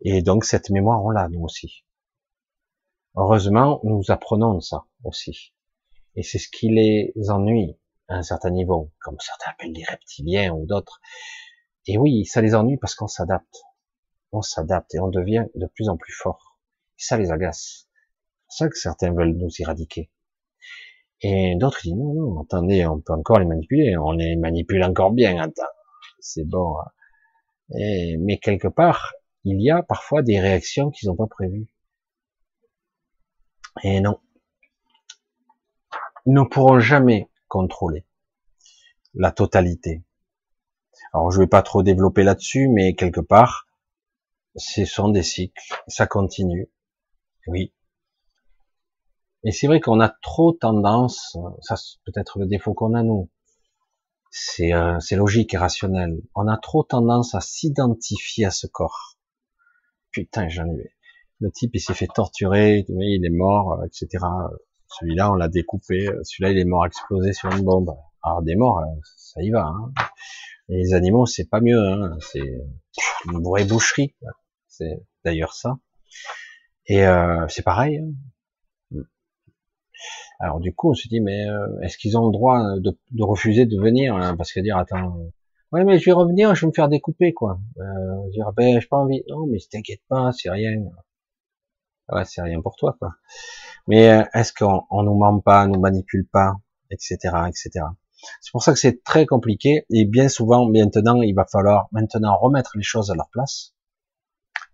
Et 0.01 0.23
donc 0.23 0.45
cette 0.45 0.71
mémoire, 0.71 1.05
on 1.05 1.11
l'a 1.11 1.29
nous 1.29 1.43
aussi. 1.43 1.85
Heureusement, 3.17 3.81
nous 3.83 4.11
apprenons 4.11 4.61
ça 4.61 4.87
aussi. 5.03 5.53
Et 6.15 6.23
c'est 6.23 6.39
ce 6.39 6.49
qui 6.49 6.69
les 6.69 7.13
ennuie 7.29 7.77
à 8.09 8.17
un 8.17 8.23
certain 8.23 8.51
niveau, 8.51 8.93
comme 9.01 9.19
certains 9.21 9.51
appellent 9.51 9.73
les 9.73 9.85
reptiliens 9.85 10.53
ou 10.53 10.67
d'autres. 10.67 11.01
Et 11.87 11.99
oui, 11.99 12.25
ça 12.25 12.41
les 12.41 12.55
ennuie 12.55 12.77
parce 12.77 12.95
qu'on 12.95 13.09
s'adapte. 13.09 13.63
On 14.33 14.43
s'adapte 14.43 14.95
et 14.95 15.01
on 15.01 15.09
devient 15.09 15.47
de 15.55 15.67
plus 15.67 15.89
en 15.89 15.97
plus 15.97 16.13
fort. 16.13 16.59
Ça 16.97 17.17
les 17.17 17.31
agace. 17.31 17.89
C'est 18.49 18.65
ça 18.65 18.69
que 18.69 18.79
certains 18.79 19.13
veulent 19.13 19.37
nous 19.37 19.51
éradiquer. 19.59 20.11
Et 21.23 21.57
d'autres 21.57 21.81
disent 21.83 21.95
non, 21.95 22.15
non, 22.15 22.41
attendez, 22.43 22.87
on 22.87 23.01
peut 23.01 23.13
encore 23.13 23.41
les 23.41 23.47
manipuler, 23.47 23.97
on 23.97 24.13
les 24.13 24.37
manipule 24.37 24.85
encore 24.85 25.11
bien, 25.11 25.41
attends, 25.41 25.63
c'est 26.21 26.45
bon. 26.45 26.77
Et, 27.77 28.17
mais 28.19 28.39
quelque 28.39 28.69
part, 28.69 29.15
il 29.45 29.61
y 29.61 29.71
a 29.71 29.83
parfois 29.83 30.23
des 30.23 30.41
réactions 30.41 30.91
qu'ils 30.91 31.09
n'ont 31.09 31.17
pas 31.17 31.27
prévues. 31.27 31.69
Et 33.83 34.01
non. 34.01 34.21
Ils 36.27 36.35
ne 36.35 36.43
pourront 36.43 36.81
jamais 36.81 37.29
contrôler 37.49 38.05
la 39.15 39.33
totalité. 39.33 40.03
Alors 41.13 41.31
je 41.31 41.41
vais 41.41 41.47
pas 41.47 41.63
trop 41.63 41.83
développer 41.83 42.23
là-dessus, 42.23 42.69
mais 42.69 42.95
quelque 42.95 43.21
part, 43.21 43.67
ce 44.57 44.85
sont 44.85 45.09
des 45.09 45.23
cycles, 45.23 45.63
ça 45.87 46.07
continue. 46.07 46.71
Oui. 47.47 47.73
Et 49.45 49.53
c'est 49.53 49.67
vrai 49.67 49.81
qu'on 49.81 50.01
a 50.01 50.09
trop 50.09 50.53
tendance, 50.53 51.37
ça 51.61 51.77
c'est 51.77 51.99
peut-être 52.05 52.39
le 52.39 52.47
défaut 52.47 52.75
qu'on 52.75 52.95
a 52.95 53.03
nous, 53.03 53.31
c'est 54.31 54.73
euh, 54.73 54.99
logique 55.13 55.55
et 55.55 55.57
rationnel, 55.57 56.21
on 56.35 56.49
a 56.49 56.57
trop 56.57 56.83
tendance 56.83 57.35
à 57.35 57.41
s'identifier 57.41 58.45
à 58.45 58.51
ce 58.51 58.67
corps. 58.67 59.17
Putain, 60.11 60.49
j'en 60.49 60.67
ai... 60.67 60.93
Le 61.41 61.53
type, 61.53 61.71
il 61.75 61.81
s'est 61.81 61.95
fait 61.95 62.09
torturer, 62.13 62.85
il 62.89 63.25
est 63.25 63.31
mort, 63.31 63.85
etc. 63.85 64.25
Celui-là, 64.89 65.31
on 65.31 65.35
l'a 65.35 65.49
découpé, 65.49 66.09
celui-là, 66.25 66.51
il 66.51 66.59
est 66.59 66.65
mort 66.65 66.85
explosé 66.85 67.33
sur 67.33 67.49
une 67.53 67.63
bombe. 67.63 67.97
Alors 68.25 68.43
des 68.43 68.57
morts, 68.57 68.83
ça 69.17 69.41
y 69.43 69.51
va. 69.51 69.67
Hein. 69.67 69.93
les 70.69 70.95
animaux, 70.95 71.27
c'est 71.27 71.49
pas 71.49 71.61
mieux, 71.61 71.79
hein. 71.79 72.19
c'est 72.21 72.43
une 73.27 73.43
vraie 73.43 73.65
boucherie. 73.65 74.17
C'est 74.67 75.01
d'ailleurs 75.25 75.55
ça. 75.55 75.79
Et 76.87 77.07
euh, 77.07 77.47
c'est 77.49 77.63
pareil. 77.63 77.99
Hein. 77.99 78.11
Alors 80.41 80.61
du 80.61 80.75
coup, 80.75 80.91
on 80.91 80.95
se 80.95 81.09
dit, 81.09 81.21
mais 81.21 81.47
euh, 81.49 81.81
est-ce 81.83 81.99
qu'ils 81.99 82.17
ont 82.17 82.27
le 82.27 82.33
droit 82.33 82.63
de, 82.79 82.97
refuser 83.21 83.67
de 83.67 83.81
venir 83.81 84.15
hein, 84.17 84.37
Parce 84.37 84.53
que 84.53 84.61
dire, 84.61 84.77
attends, 84.77 85.19
ouais, 85.73 85.85
mais 85.85 85.99
je 85.99 86.05
vais 86.07 86.13
revenir, 86.13 86.55
je 86.55 86.63
vais 86.63 86.67
me 86.69 86.73
faire 86.73 86.89
découper, 86.89 87.33
quoi. 87.33 87.59
Euh, 87.79 88.31
dire, 88.31 88.53
ben, 88.57 88.81
j'ai 88.81 88.87
pas 88.87 88.99
envie. 88.99 89.23
Non, 89.29 89.47
mais 89.47 89.59
t'inquiète 89.71 90.03
pas, 90.09 90.31
c'est 90.33 90.51
rien. 90.51 90.77
Ouais, 92.11 92.25
c'est 92.25 92.43
rien 92.43 92.61
pour 92.61 92.77
toi, 92.77 92.97
quoi. 92.99 93.15
Mais 93.87 94.09
euh, 94.11 94.25
est-ce 94.35 94.53
qu'on 94.53 94.83
on 94.91 95.03
nous 95.03 95.15
ment 95.15 95.41
pas, 95.41 95.67
nous 95.67 95.81
manipule 95.81 96.27
pas, 96.27 96.55
etc., 96.91 97.17
etc. 97.49 97.85
C'est 98.41 98.51
pour 98.53 98.63
ça 98.63 98.73
que 98.73 98.79
c'est 98.79 99.03
très 99.05 99.27
compliqué 99.27 99.87
et 99.91 100.05
bien 100.05 100.29
souvent, 100.29 100.69
maintenant, 100.69 101.23
il 101.23 101.35
va 101.35 101.45
falloir 101.45 101.89
maintenant 101.93 102.37
remettre 102.37 102.73
les 102.77 102.83
choses 102.83 103.11
à 103.11 103.15
leur 103.15 103.29
place, 103.31 103.75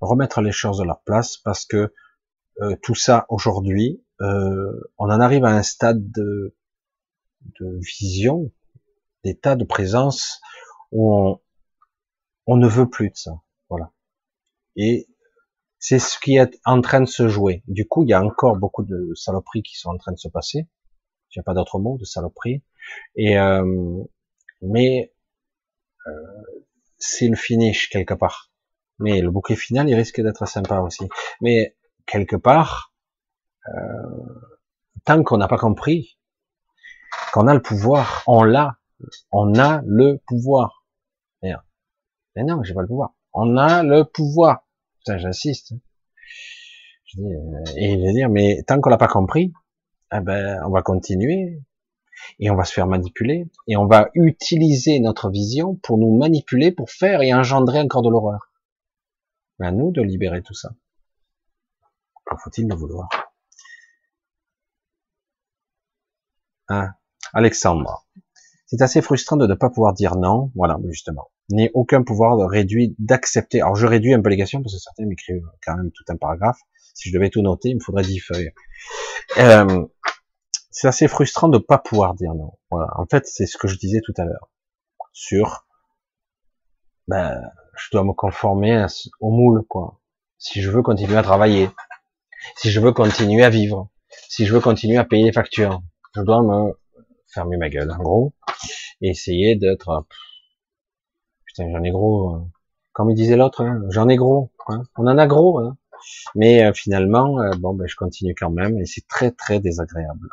remettre 0.00 0.40
les 0.40 0.52
choses 0.52 0.80
à 0.80 0.84
leur 0.84 1.02
place 1.02 1.36
parce 1.38 1.64
que 1.64 1.92
euh, 2.60 2.76
tout 2.82 2.94
ça 2.94 3.26
aujourd'hui, 3.28 4.03
euh, 4.20 4.80
on 4.98 5.06
en 5.06 5.20
arrive 5.20 5.44
à 5.44 5.50
un 5.50 5.62
stade 5.62 6.10
de, 6.10 6.56
de 7.60 7.78
vision, 7.80 8.52
d'état 9.24 9.56
de 9.56 9.64
présence 9.64 10.40
où 10.92 11.14
on, 11.14 11.40
on 12.46 12.56
ne 12.56 12.68
veut 12.68 12.88
plus 12.88 13.10
de 13.10 13.16
ça, 13.16 13.32
voilà. 13.68 13.90
Et 14.76 15.08
c'est 15.78 15.98
ce 15.98 16.18
qui 16.18 16.36
est 16.36 16.58
en 16.64 16.80
train 16.80 17.00
de 17.00 17.06
se 17.06 17.28
jouer. 17.28 17.62
Du 17.68 17.86
coup, 17.86 18.04
il 18.04 18.08
y 18.08 18.14
a 18.14 18.22
encore 18.22 18.56
beaucoup 18.56 18.84
de 18.84 19.12
saloperies 19.14 19.62
qui 19.62 19.76
sont 19.76 19.90
en 19.90 19.98
train 19.98 20.12
de 20.12 20.18
se 20.18 20.28
passer. 20.28 20.66
Il 21.30 21.38
n'y 21.38 21.40
a 21.40 21.42
pas 21.42 21.52
d'autre 21.52 21.78
mot 21.78 21.98
de 21.98 22.04
saloperie. 22.04 22.62
Et 23.16 23.38
euh, 23.38 24.02
mais 24.62 25.12
euh, 26.06 26.10
c'est 26.96 27.28
le 27.28 27.36
finish 27.36 27.90
quelque 27.90 28.14
part. 28.14 28.50
Mais 28.98 29.20
le 29.20 29.30
bouquet 29.30 29.56
final, 29.56 29.88
il 29.88 29.94
risque 29.94 30.22
d'être 30.22 30.46
sympa 30.48 30.80
aussi. 30.80 31.06
Mais 31.42 31.76
quelque 32.06 32.36
part, 32.36 32.93
tant 35.04 35.22
qu'on 35.22 35.38
n'a 35.38 35.48
pas 35.48 35.58
compris 35.58 36.18
qu'on 37.32 37.46
a 37.46 37.54
le 37.54 37.62
pouvoir, 37.62 38.22
on 38.26 38.42
l'a, 38.42 38.78
on 39.32 39.58
a 39.58 39.82
le 39.84 40.18
pouvoir. 40.26 40.84
Mais 42.36 42.42
non, 42.42 42.62
j'ai 42.62 42.74
pas 42.74 42.82
le 42.82 42.88
pouvoir. 42.88 43.14
On 43.32 43.56
a 43.56 43.82
le 43.82 44.04
pouvoir. 44.04 44.66
Putain, 44.98 45.18
j'insiste. 45.18 45.74
Je 47.04 47.20
euh, 47.20 47.64
et 47.76 47.92
il 47.92 48.04
va 48.04 48.12
dire, 48.12 48.28
mais 48.28 48.62
tant 48.66 48.80
qu'on 48.80 48.90
l'a 48.90 48.96
pas 48.96 49.08
compris, 49.08 49.52
eh 50.12 50.20
ben, 50.20 50.60
on 50.64 50.70
va 50.70 50.82
continuer 50.82 51.62
et 52.38 52.50
on 52.50 52.56
va 52.56 52.64
se 52.64 52.72
faire 52.72 52.86
manipuler 52.86 53.48
et 53.68 53.76
on 53.76 53.86
va 53.86 54.10
utiliser 54.14 54.98
notre 55.00 55.30
vision 55.30 55.76
pour 55.76 55.98
nous 55.98 56.16
manipuler, 56.16 56.72
pour 56.72 56.90
faire 56.90 57.22
et 57.22 57.32
engendrer 57.32 57.80
encore 57.80 58.02
de 58.02 58.10
l'horreur. 58.10 58.50
À 59.60 59.70
nous 59.70 59.92
de 59.92 60.02
libérer 60.02 60.42
tout 60.42 60.54
ça. 60.54 60.70
Quand 62.24 62.36
faut-il 62.38 62.68
le 62.68 62.74
vouloir? 62.74 63.08
Hein 66.68 66.90
Alexandre, 67.32 68.06
c'est 68.66 68.82
assez 68.82 69.02
frustrant 69.02 69.36
de 69.36 69.46
ne 69.46 69.54
pas 69.54 69.70
pouvoir 69.70 69.94
dire 69.94 70.16
non. 70.16 70.50
Voilà, 70.54 70.78
justement 70.88 71.30
n'ai 71.50 71.70
aucun 71.74 72.02
pouvoir 72.02 72.36
de 72.36 72.44
réduire, 72.44 72.90
d'accepter. 72.98 73.60
Alors 73.60 73.76
je 73.76 73.86
réduis 73.86 74.14
un 74.14 74.22
peu 74.22 74.30
les 74.30 74.36
questions 74.36 74.62
parce 74.62 74.74
que 74.74 74.80
certains 74.80 75.06
m'écrivent 75.06 75.46
quand 75.64 75.76
même 75.76 75.90
tout 75.92 76.04
un 76.08 76.16
paragraphe. 76.16 76.58
Si 76.94 77.10
je 77.10 77.14
devais 77.14 77.30
tout 77.30 77.42
noter, 77.42 77.70
il 77.70 77.76
me 77.76 77.80
faudrait 77.80 78.02
10 78.02 78.20
feuilles. 78.20 78.52
Euh, 79.38 79.86
c'est 80.70 80.88
assez 80.88 81.08
frustrant 81.08 81.48
de 81.48 81.58
pas 81.58 81.78
pouvoir 81.78 82.14
dire 82.14 82.34
non. 82.34 82.52
Voilà. 82.70 82.88
En 82.96 83.06
fait, 83.06 83.26
c'est 83.26 83.46
ce 83.46 83.58
que 83.58 83.68
je 83.68 83.76
disais 83.76 84.00
tout 84.04 84.14
à 84.16 84.24
l'heure 84.24 84.50
sur, 85.12 85.66
ben, 87.08 87.40
je 87.76 87.88
dois 87.92 88.04
me 88.04 88.12
conformer 88.12 88.86
au 89.20 89.30
moule, 89.30 89.64
quoi. 89.68 90.00
Si 90.38 90.60
je 90.60 90.70
veux 90.70 90.82
continuer 90.82 91.16
à 91.16 91.22
travailler, 91.22 91.70
si 92.56 92.70
je 92.70 92.80
veux 92.80 92.92
continuer 92.92 93.44
à 93.44 93.50
vivre, 93.50 93.88
si 94.28 94.46
je 94.46 94.52
veux 94.52 94.60
continuer 94.60 94.98
à 94.98 95.04
payer 95.04 95.24
les 95.24 95.32
factures, 95.32 95.82
je 96.14 96.22
dois 96.22 96.42
me 96.42 96.72
fermer 97.32 97.56
ma 97.56 97.68
gueule, 97.68 97.90
en 97.90 97.98
gros, 97.98 98.34
et 99.00 99.10
essayer 99.10 99.56
d'être 99.56 100.06
j'en 101.58 101.82
ai 101.82 101.90
gros. 101.90 102.34
Euh, 102.34 102.38
comme 102.92 103.10
il 103.10 103.16
disait 103.16 103.36
l'autre, 103.36 103.62
hein, 103.62 103.82
j'en 103.90 104.08
ai 104.08 104.16
gros. 104.16 104.52
Hein. 104.68 104.82
On 104.96 105.06
en 105.06 105.18
a 105.18 105.26
gros. 105.26 105.58
Hein. 105.58 105.76
Mais 106.34 106.64
euh, 106.64 106.72
finalement, 106.72 107.40
euh, 107.40 107.50
bon, 107.58 107.74
ben, 107.74 107.86
je 107.86 107.96
continue 107.96 108.34
quand 108.34 108.50
même, 108.50 108.78
et 108.78 108.86
c'est 108.86 109.06
très 109.06 109.30
très 109.30 109.60
désagréable. 109.60 110.28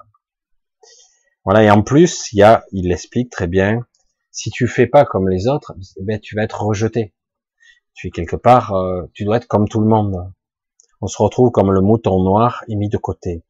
Voilà, 1.44 1.64
et 1.64 1.72
en 1.72 1.82
plus, 1.82 2.32
il 2.34 2.40
y 2.40 2.44
a, 2.44 2.64
il 2.72 2.90
l'explique 2.90 3.32
très 3.32 3.48
bien. 3.48 3.86
Si 4.32 4.49
tu 4.52 4.68
fais 4.68 4.88
pas 4.88 5.06
comme 5.06 5.28
les 5.28 5.48
autres, 5.48 5.74
ben, 6.02 6.20
tu 6.20 6.36
vas 6.36 6.44
être 6.44 6.62
rejeté. 6.62 7.14
Tu 7.94 8.08
es 8.08 8.12
quelque 8.12 8.36
part, 8.36 8.74
tu 9.14 9.26
dois 9.26 9.38
être 9.38 9.48
comme 9.48 9.68
tout 9.68 9.82
le 9.82 9.88
monde. 9.88 10.32
On 11.02 11.08
se 11.08 11.22
retrouve 11.22 11.52
comme 11.52 11.72
le 11.72 11.82
mouton 11.82 12.24
noir 12.24 12.64
et 12.70 12.76
mis 12.76 12.88
de 12.88 12.98
côté. 12.98 13.44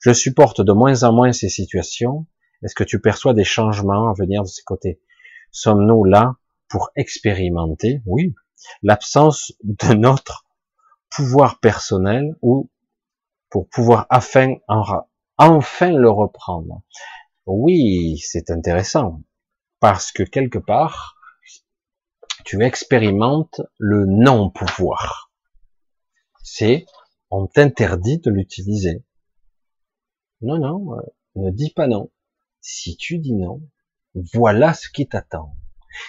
Je 0.00 0.12
supporte 0.12 0.60
de 0.60 0.72
moins 0.72 1.02
en 1.02 1.12
moins 1.12 1.32
ces 1.32 1.48
situations. 1.48 2.26
Est-ce 2.62 2.74
que 2.74 2.84
tu 2.84 3.00
perçois 3.00 3.34
des 3.34 3.44
changements 3.44 4.08
à 4.08 4.14
venir 4.14 4.42
de 4.42 4.48
ces 4.48 4.62
côtés? 4.62 5.00
Sommes-nous 5.50 6.04
là 6.04 6.36
pour 6.68 6.90
expérimenter, 6.96 8.02
oui, 8.06 8.34
l'absence 8.82 9.52
de 9.62 9.94
notre 9.94 10.44
pouvoir 11.10 11.58
personnel 11.60 12.36
ou 12.42 12.70
pour 13.50 13.68
pouvoir 13.68 14.06
enfin, 14.10 14.54
enfin 15.38 15.92
le 15.92 16.10
reprendre? 16.10 16.82
Oui, 17.46 18.18
c'est 18.18 18.50
intéressant 18.50 19.22
parce 19.80 20.12
que 20.12 20.22
quelque 20.22 20.58
part, 20.58 21.16
tu 22.44 22.62
expérimentes 22.62 23.60
le 23.78 24.04
non-pouvoir. 24.06 25.32
C'est, 26.42 26.86
on 27.30 27.46
t'interdit 27.46 28.18
de 28.18 28.30
l'utiliser. 28.30 29.04
Non, 30.40 30.58
non, 30.58 30.94
euh, 30.96 31.02
ne 31.36 31.50
dis 31.50 31.70
pas 31.70 31.86
non. 31.86 32.10
Si 32.60 32.96
tu 32.96 33.18
dis 33.18 33.34
non, 33.34 33.62
voilà 34.34 34.74
ce 34.74 34.88
qui 34.88 35.06
t'attend. 35.08 35.54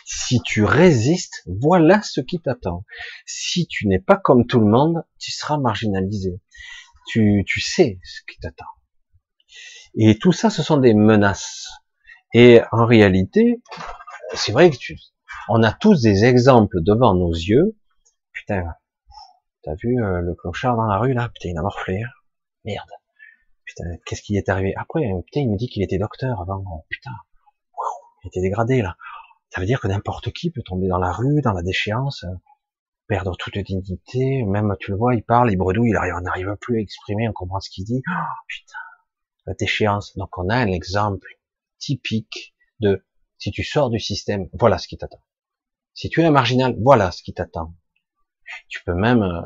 Si 0.06 0.40
tu 0.42 0.64
résistes, 0.64 1.44
voilà 1.48 2.02
ce 2.02 2.22
qui 2.22 2.40
t'attend. 2.40 2.86
Si 3.26 3.68
tu 3.68 3.88
n'es 3.88 4.00
pas 4.00 4.18
comme 4.18 4.46
tout 4.46 4.60
le 4.60 4.68
monde, 4.68 5.04
tu 5.18 5.32
seras 5.32 5.58
marginalisé. 5.58 6.40
Tu, 7.08 7.44
tu 7.48 7.60
sais 7.60 8.00
ce 8.04 8.22
qui 8.30 8.40
t'attend. 8.40 8.66
Et 9.96 10.20
tout 10.20 10.32
ça, 10.32 10.50
ce 10.50 10.62
sont 10.62 10.78
des 10.78 10.94
menaces. 10.94 11.68
Et 12.34 12.62
en 12.72 12.86
réalité, 12.86 13.62
c'est 14.36 14.52
vrai 14.52 14.70
que 14.70 14.78
tu, 14.78 14.98
on 15.48 15.64
a 15.64 15.72
tous 15.72 16.02
des 16.02 16.26
exemples 16.26 16.82
devant 16.82 17.16
nos 17.16 17.34
yeux. 17.34 17.76
Putain, 18.32 18.64
t'as 19.64 19.74
vu 19.76 20.02
euh, 20.04 20.22
le 20.22 20.36
clochard 20.36 20.76
dans 20.76 20.86
la 20.86 20.98
rue 21.00 21.14
là? 21.14 21.30
Putain, 21.30 21.50
il 21.50 21.58
a 21.58 21.62
morflé. 21.62 22.04
Hein. 22.04 22.10
Merde. 22.66 22.90
Putain, 23.70 23.84
qu'est-ce 24.04 24.24
qui 24.24 24.36
est 24.36 24.50
arrivé? 24.50 24.74
Après, 24.78 25.02
putain, 25.26 25.42
il 25.42 25.52
me 25.52 25.56
dit 25.56 25.68
qu'il 25.68 25.84
était 25.84 26.00
docteur 26.00 26.42
avant. 26.42 26.64
Oh, 26.66 26.86
putain, 26.90 27.12
il 28.24 28.30
était 28.30 28.42
dégradé 28.42 28.82
là. 28.82 28.98
Ça 29.52 29.62
veut 29.62 29.68
dire 29.68 29.80
que 29.80 29.88
n'importe 29.88 30.32
qui 30.32 30.50
peut 30.50 30.64
tomber 30.64 30.88
dans 30.88 30.98
la 30.98 31.12
rue, 31.12 31.42
dans 31.42 31.54
la 31.54 31.62
déchéance, 31.62 32.26
perdre 33.08 33.38
toute 33.38 33.60
dignité, 33.60 34.44
même 34.44 34.76
tu 34.80 34.90
le 34.90 34.98
vois, 34.98 35.14
il 35.14 35.24
parle, 35.24 35.52
il 35.52 35.56
bredouille, 35.56 35.92
il 35.92 36.24
n'arrive 36.24 36.56
plus 36.60 36.80
à 36.80 36.82
exprimer, 36.82 37.30
on 37.30 37.32
comprend 37.32 37.60
ce 37.60 37.70
qu'il 37.70 37.86
dit. 37.86 38.02
Oh, 38.10 38.12
putain, 38.48 38.80
la 39.46 39.54
déchéance. 39.54 40.18
Donc 40.18 40.36
on 40.40 40.50
a 40.50 40.56
un 40.56 40.72
exemple 40.72 41.28
typique 41.78 42.56
de 42.80 43.06
si 43.38 43.52
tu 43.52 43.64
sors 43.64 43.92
du 43.92 44.00
système, 44.00 44.50
voilà 44.54 44.80
ce 44.80 44.88
qui 44.88 44.98
t'attend. 44.98 45.22
Si 45.94 46.10
tu 46.10 46.22
es 46.22 46.26
un 46.26 46.32
marginal, 46.32 46.76
voilà 46.82 47.12
ce 47.12 47.22
qui 47.22 47.36
t'attend. 47.36 47.76
Tu 48.68 48.84
peux 48.84 48.96
même, 48.96 49.22
euh, 49.22 49.42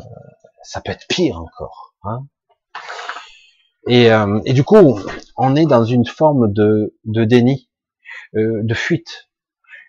ça 0.62 0.80
peut 0.80 0.94
être 0.94 1.08
pire 1.10 1.38
encore. 1.42 1.98
Hein 2.04 2.26
et, 3.88 4.12
euh, 4.12 4.40
et, 4.46 4.54
du 4.54 4.64
coup, 4.64 5.00
on 5.38 5.56
est 5.56 5.66
dans 5.66 5.84
une 5.84 6.06
forme 6.06 6.52
de, 6.54 6.96
de 7.06 7.24
déni, 7.26 7.70
euh, 8.36 8.62
de 8.64 8.74
fuite. 8.74 9.30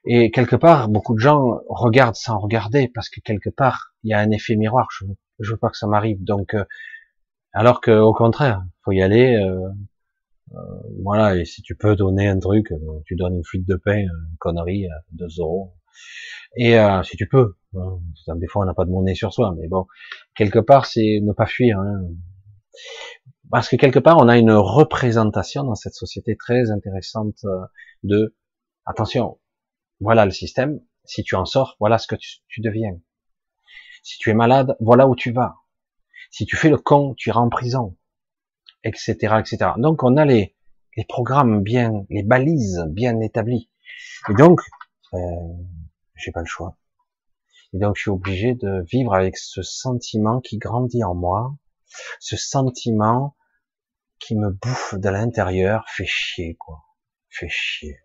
Et 0.07 0.31
quelque 0.31 0.57
part, 0.57 0.89
beaucoup 0.89 1.15
de 1.15 1.21
gens 1.21 1.61
regardent 1.69 2.17
sans 2.17 2.39
regarder 2.39 2.91
parce 2.95 3.09
que 3.09 3.21
quelque 3.21 3.51
part, 3.51 3.95
il 4.03 4.11
y 4.11 4.15
a 4.15 4.19
un 4.19 4.31
effet 4.31 4.57
miroir. 4.57 4.89
Je, 4.93 5.07
je 5.41 5.53
veux 5.53 5.57
pas 5.59 5.71
que 5.71 5.77
ça 5.77 5.87
m'arrive. 5.87 6.23
Donc, 6.23 6.55
euh, 6.55 6.65
Alors 7.53 7.81
que 7.81 7.93
au 7.93 8.13
contraire, 8.15 8.65
faut 8.85 8.93
y 8.93 9.03
aller. 9.03 9.37
Euh, 9.37 9.69
euh, 10.55 10.61
voilà, 11.03 11.37
et 11.37 11.45
si 11.45 11.63
tu 11.63 11.77
peux 11.77 11.97
donner 11.97 12.29
un 12.29 12.39
truc, 12.39 12.71
euh, 12.73 12.79
tu 13.07 13.17
donnes 13.17 13.37
une 13.37 13.45
fuite 13.45 13.67
de 13.67 13.77
pain, 13.77 13.99
une 13.99 14.37
connerie, 14.39 14.87
2 15.13 15.27
euros. 15.41 15.75
Et 16.57 16.77
si 17.05 17.17
tu 17.17 17.27
peux, 17.29 17.57
hein, 17.77 17.99
des 18.37 18.47
fois 18.49 18.63
on 18.63 18.67
n'a 18.67 18.75
pas 18.75 18.85
de 18.85 18.91
monnaie 18.91 19.15
sur 19.15 19.33
soi, 19.33 19.55
mais 19.59 19.69
bon, 19.69 19.87
quelque 20.37 20.61
part 20.61 20.87
c'est 20.87 21.21
ne 21.23 21.33
pas 21.33 21.47
fuir. 21.47 21.79
Hein. 21.81 22.03
Parce 23.51 23.69
que 23.69 23.77
quelque 23.77 23.99
part 23.99 24.19
on 24.19 24.29
a 24.29 24.39
une 24.39 24.53
représentation 24.53 25.65
dans 25.65 25.75
cette 25.75 25.95
société 25.95 26.37
très 26.37 26.71
intéressante 26.71 27.45
de 28.03 28.37
attention, 28.87 29.39
voilà 30.01 30.25
le 30.25 30.31
système. 30.31 30.81
Si 31.05 31.23
tu 31.23 31.35
en 31.35 31.45
sors, 31.45 31.77
voilà 31.81 31.99
ce 31.99 32.07
que 32.07 32.17
tu 32.17 32.61
deviens. 32.61 32.99
Si 34.03 34.19
tu 34.19 34.31
es 34.31 34.35
malade, 34.35 34.77
voilà 34.81 35.09
où 35.09 35.15
tu 35.15 35.33
vas. 35.33 35.57
Si 36.31 36.47
tu 36.47 36.57
fais 36.57 36.69
le 36.69 36.79
con, 36.79 37.15
tu 37.17 37.29
iras 37.29 37.41
en 37.41 37.49
prison, 37.49 37.97
etc., 38.83 39.37
etc. 39.39 39.73
Donc 39.79 40.03
on 40.03 40.17
a 40.17 40.25
les, 40.25 40.57
les 40.97 41.05
programmes 41.05 41.63
bien, 41.63 42.05
les 42.11 42.23
balises 42.23 42.85
bien 42.89 43.21
établies. 43.21 43.71
Et 44.29 44.35
donc, 44.35 44.61
euh, 45.15 45.19
j'ai 46.17 46.33
pas 46.33 46.41
le 46.41 46.47
choix. 46.47 46.77
Et 47.73 47.79
donc 47.79 47.97
je 47.97 48.03
suis 48.03 48.11
obligé 48.11 48.55
de 48.55 48.85
vivre 48.91 49.15
avec 49.15 49.37
ce 49.37 49.63
sentiment 49.63 50.41
qui 50.41 50.59
grandit 50.59 51.03
en 51.03 51.15
moi, 51.15 51.57
ce 52.21 52.37
sentiment 52.37 53.37
qui 54.19 54.37
me 54.37 54.51
bouffe 54.51 54.95
de 54.95 55.09
l'intérieur, 55.09 55.85
fait 55.89 56.07
chier 56.07 56.55
quoi, 56.57 56.83
fait 57.29 57.49
chier. 57.49 57.99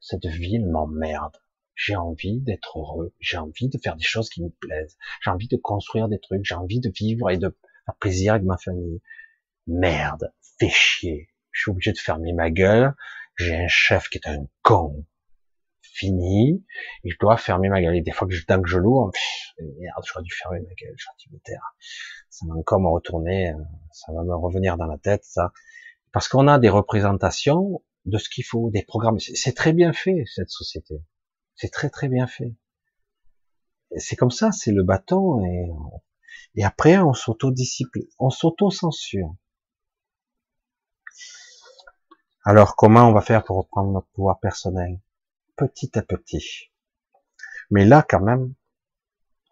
Cette 0.00 0.26
ville 0.26 0.66
m'emmerde 0.66 1.36
j'ai 1.80 1.96
envie 1.96 2.40
d'être 2.40 2.78
heureux, 2.78 3.14
j'ai 3.20 3.38
envie 3.38 3.70
de 3.70 3.78
faire 3.78 3.96
des 3.96 4.04
choses 4.04 4.28
qui 4.28 4.42
me 4.42 4.50
plaisent, 4.50 4.98
j'ai 5.22 5.30
envie 5.30 5.48
de 5.48 5.56
construire 5.56 6.08
des 6.08 6.18
trucs, 6.18 6.44
j'ai 6.44 6.54
envie 6.54 6.80
de 6.80 6.90
vivre 6.90 7.30
et 7.30 7.38
de 7.38 7.56
faire 7.86 7.94
plaisir 7.94 8.34
avec 8.34 8.44
ma 8.44 8.58
famille. 8.58 9.00
Merde, 9.66 10.30
fais 10.58 10.68
chier. 10.68 11.30
Je 11.52 11.62
suis 11.62 11.70
obligé 11.70 11.92
de 11.92 11.98
fermer 11.98 12.34
ma 12.34 12.50
gueule. 12.50 12.94
J'ai 13.36 13.56
un 13.56 13.68
chef 13.68 14.08
qui 14.10 14.18
est 14.18 14.28
un 14.28 14.46
con. 14.60 15.06
Fini. 15.92 16.64
Je 17.04 17.16
dois 17.20 17.36
fermer 17.36 17.68
ma 17.68 17.80
gueule. 17.82 17.96
Et 17.96 18.02
des 18.02 18.12
fois 18.12 18.26
que 18.26 18.34
je, 18.34 18.44
que 18.44 18.68
je 18.68 18.78
loue, 18.78 19.10
merde, 19.58 20.04
j'aurais 20.06 20.22
dû 20.22 20.32
fermer 20.32 20.60
ma 20.60 20.74
gueule, 20.74 20.94
j'aurais 20.96 21.16
dû 21.18 21.32
me 21.32 21.38
taire. 21.40 21.74
Ça 22.30 22.46
va 22.48 22.54
encore 22.54 22.80
me 22.80 22.88
retourner, 22.88 23.50
euh, 23.50 23.58
ça 23.92 24.12
va 24.12 24.22
me 24.22 24.34
revenir 24.34 24.76
dans 24.76 24.86
la 24.86 24.98
tête, 24.98 25.24
ça. 25.24 25.52
Parce 26.12 26.28
qu'on 26.28 26.48
a 26.48 26.58
des 26.58 26.68
représentations 26.68 27.82
de 28.06 28.18
ce 28.18 28.28
qu'il 28.28 28.44
faut, 28.44 28.70
des 28.70 28.82
programmes. 28.82 29.18
C'est 29.18 29.54
très 29.54 29.72
bien 29.72 29.92
fait, 29.92 30.24
cette 30.34 30.50
société. 30.50 31.02
C'est 31.54 31.70
très 31.70 31.90
très 31.90 32.08
bien 32.08 32.26
fait. 32.26 32.54
C'est 33.96 34.16
comme 34.16 34.30
ça, 34.30 34.52
c'est 34.52 34.72
le 34.72 34.84
bâton 34.84 35.44
et, 35.44 35.68
et 36.54 36.64
après 36.64 36.98
on 36.98 37.12
s'auto-discipline, 37.12 38.06
on 38.18 38.30
s'auto-censure. 38.30 39.34
Alors 42.44 42.76
comment 42.76 43.08
on 43.08 43.12
va 43.12 43.20
faire 43.20 43.44
pour 43.44 43.58
reprendre 43.58 43.92
notre 43.92 44.08
pouvoir 44.12 44.38
personnel? 44.38 45.00
Petit 45.60 45.98
à 45.98 46.02
petit. 46.02 46.70
Mais 47.70 47.84
là 47.84 48.02
quand 48.08 48.22
même, 48.22 48.54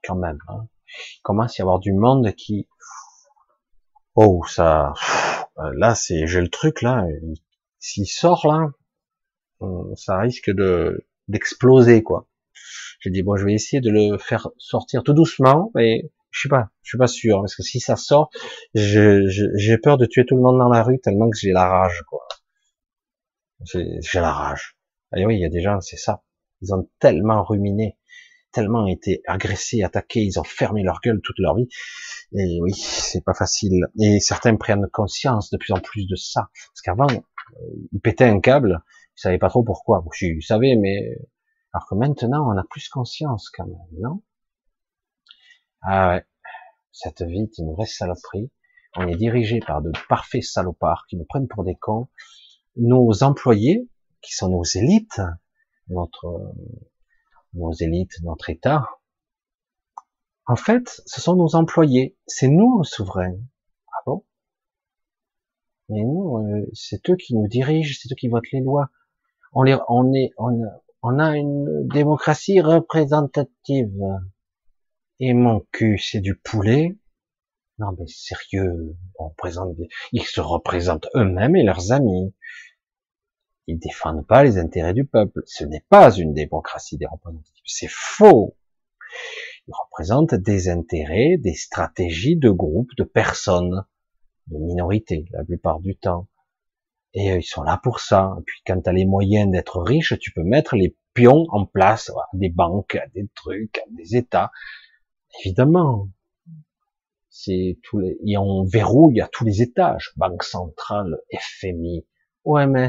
quand 0.02 0.16
même, 0.16 0.39
hein, 0.48 0.66
il 0.86 1.20
commence 1.22 1.52
à 1.52 1.56
y 1.59 1.62
avoir 1.62 1.80
du 1.80 1.93
monde 1.93 2.32
qui, 2.35 2.66
oh 4.14 4.43
ça, 4.48 4.94
là 5.74 5.94
c'est, 5.94 6.26
j'ai 6.26 6.40
le 6.40 6.48
truc 6.48 6.80
là, 6.80 7.05
s'il 7.78 8.06
sort 8.06 8.47
là, 8.47 8.70
ça 9.97 10.16
risque 10.16 10.51
de 10.51 11.06
d'exploser 11.28 12.02
quoi. 12.02 12.26
J'ai 13.01 13.10
dit 13.10 13.22
bon, 13.22 13.36
je 13.36 13.44
vais 13.44 13.52
essayer 13.52 13.82
de 13.82 13.90
le 13.90 14.16
faire 14.16 14.48
sortir 14.56 15.02
tout 15.02 15.12
doucement, 15.12 15.70
mais 15.74 16.10
je 16.30 16.40
suis 16.40 16.48
pas, 16.48 16.70
je 16.82 16.89
suis 16.93 16.98
pas 16.98 17.06
sûr 17.06 17.40
parce 17.40 17.55
que 17.55 17.62
si 17.62 17.80
ça 17.80 17.97
sort, 17.97 18.30
j'ai 18.72 19.76
peur 19.76 19.98
de 19.98 20.06
tuer 20.06 20.24
tout 20.24 20.36
le 20.36 20.43
monde 20.43 20.59
dans 20.59 20.70
la 20.70 20.82
rue 20.82 21.01
tellement 21.01 21.28
que 21.28 21.36
j'ai 21.36 21.52
la 21.52 21.68
rage 21.68 22.02
quoi. 22.09 22.26
J'ai 23.66 24.01
la 24.20 24.32
rage. 24.32 24.77
Et 25.16 25.26
oui, 25.26 25.36
il 25.36 25.40
y 25.40 25.44
a 25.44 25.48
des 25.48 25.60
gens, 25.60 25.80
c'est 25.80 25.97
ça. 25.97 26.22
Ils 26.60 26.74
ont 26.74 26.89
tellement 26.98 27.44
ruminé, 27.44 27.98
tellement 28.52 28.86
été 28.86 29.22
agressés, 29.26 29.82
attaqués, 29.82 30.20
ils 30.20 30.39
ont 30.39 30.44
fermé 30.44 30.82
leur 30.82 31.01
gueule 31.01 31.20
toute 31.22 31.39
leur 31.39 31.55
vie. 31.55 31.68
Et 32.32 32.60
oui, 32.60 32.72
c'est 32.74 33.24
pas 33.24 33.35
facile. 33.35 33.86
Et 33.98 34.20
certains 34.20 34.56
prennent 34.56 34.89
conscience 34.93 35.51
de 35.51 35.56
plus 35.56 35.72
en 35.72 35.80
plus 35.80 36.06
de 36.06 36.16
ça. 36.16 36.51
Parce 36.72 36.82
qu'avant, 36.82 37.06
ils 37.93 38.01
pétaient 38.01 38.24
un 38.24 38.40
câble, 38.40 38.82
je 39.14 39.22
savais 39.22 39.39
pas 39.39 39.48
trop 39.48 39.62
pourquoi. 39.62 40.05
Je 40.12 40.40
savais, 40.40 40.76
mais 40.76 41.16
alors 41.72 41.86
que 41.89 41.94
maintenant, 41.94 42.52
on 42.52 42.56
a 42.59 42.64
plus 42.64 42.89
conscience 42.89 43.51
quand 43.51 43.66
même, 43.66 44.01
non? 44.01 44.22
Ah 45.82 46.09
ouais, 46.09 46.24
cette 46.93 47.22
vie 47.22 47.43
est 47.43 47.59
une 47.59 47.72
vraie 47.72 47.86
saloperie. 47.86 48.51
On 48.97 49.06
est 49.06 49.16
dirigé 49.16 49.60
par 49.60 49.80
de 49.80 49.93
parfaits 50.09 50.43
salopards 50.43 51.06
qui 51.09 51.16
nous 51.16 51.24
prennent 51.24 51.47
pour 51.47 51.62
des 51.62 51.76
cons. 51.76 52.09
Nos 52.76 53.22
employés, 53.22 53.89
qui 54.28 54.34
sont 54.34 54.50
nos 54.50 54.64
élites, 54.64 55.20
notre, 55.88 56.55
nos 57.55 57.72
élites, 57.72 58.20
notre 58.22 58.50
État, 58.50 58.88
en 60.46 60.56
fait, 60.56 61.02
ce 61.06 61.20
sont 61.20 61.36
nos 61.36 61.56
employés. 61.56 62.16
C'est 62.26 62.48
nous 62.48 62.78
le 62.78 62.84
souverain. 62.84 63.36
Ah 63.92 64.02
bon? 64.06 64.24
Mais 65.88 66.02
nous, 66.02 66.38
euh, 66.38 66.66
c'est 66.72 67.09
eux 67.10 67.16
qui 67.16 67.34
nous 67.34 67.48
dirigent, 67.48 67.98
c'est 68.00 68.12
eux 68.12 68.16
qui 68.16 68.28
votent 68.28 68.50
les 68.52 68.60
lois 68.60 68.90
on, 69.52 69.62
les, 69.62 69.76
on, 69.88 70.12
est, 70.12 70.30
on, 70.36 70.62
on 71.02 71.18
a 71.18 71.36
une 71.36 71.88
démocratie 71.88 72.60
représentative. 72.60 74.00
Et 75.20 75.34
mon 75.34 75.66
cul, 75.72 75.98
c'est 75.98 76.20
du 76.20 76.36
poulet. 76.36 76.96
Non 77.78 77.94
mais 77.98 78.06
sérieux, 78.09 78.96
on 79.18 79.30
présente, 79.30 79.76
ils 80.12 80.24
se 80.24 80.40
représentent 80.40 81.09
eux-mêmes 81.14 81.56
et 81.56 81.62
leurs 81.62 81.92
amis. 81.92 82.34
Ils 83.68 83.78
défendent 83.78 84.26
pas 84.26 84.42
les 84.42 84.56
intérêts 84.56 84.94
du 84.94 85.04
peuple. 85.04 85.42
Ce 85.44 85.62
n'est 85.62 85.84
pas 85.90 86.10
une 86.10 86.32
démocratie 86.32 86.96
des 86.96 87.04
représentatifs. 87.04 87.62
C'est 87.66 87.90
faux. 87.90 88.56
Ils 89.66 89.74
représentent 89.74 90.34
des 90.34 90.70
intérêts, 90.70 91.36
des 91.36 91.52
stratégies 91.52 92.36
de 92.36 92.48
groupes, 92.48 92.94
de 92.96 93.04
personnes, 93.04 93.84
de 94.46 94.56
minorités, 94.56 95.26
la 95.32 95.44
plupart 95.44 95.80
du 95.80 95.96
temps. 95.96 96.28
Et 97.12 97.26
ils 97.26 97.42
sont 97.42 97.62
là 97.62 97.78
pour 97.82 98.00
ça. 98.00 98.36
Et 98.40 98.42
puis 98.46 98.62
quand 98.66 98.80
tu 98.80 98.88
as 98.88 98.92
les 98.94 99.04
moyens 99.04 99.50
d'être 99.50 99.82
riche, 99.82 100.18
tu 100.18 100.32
peux 100.32 100.44
mettre 100.44 100.74
les 100.74 100.96
pions 101.12 101.44
en 101.50 101.66
place, 101.66 102.10
des 102.32 102.48
banques, 102.48 102.98
des 103.14 103.28
trucs, 103.34 103.82
des 103.90 104.16
États. 104.16 104.50
Évidemment, 105.44 106.08
c'est 107.28 107.78
tous 107.82 107.98
les, 107.98 108.16
et 108.24 108.38
on 108.38 108.64
verrouille 108.64 109.20
à 109.20 109.28
tous 109.28 109.44
les 109.44 109.60
étages, 109.60 110.12
banque 110.16 110.42
centrale, 110.42 111.18
FMI, 111.38 112.06
OMS. 112.44 112.88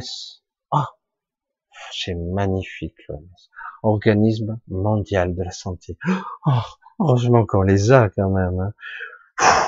Ah, 0.72 0.88
c'est 1.91 2.16
magnifique. 2.16 3.08
Organisme 3.84 4.60
mondial 4.68 5.36
de 5.36 5.44
la 5.44 5.52
santé. 5.52 5.98
Oh, 6.46 6.52
heureusement 7.00 7.46
qu'on 7.46 7.62
les 7.62 7.91
a 7.91 8.10
quand 8.10 8.30
même. 8.30 8.60
Hein. 8.60 8.74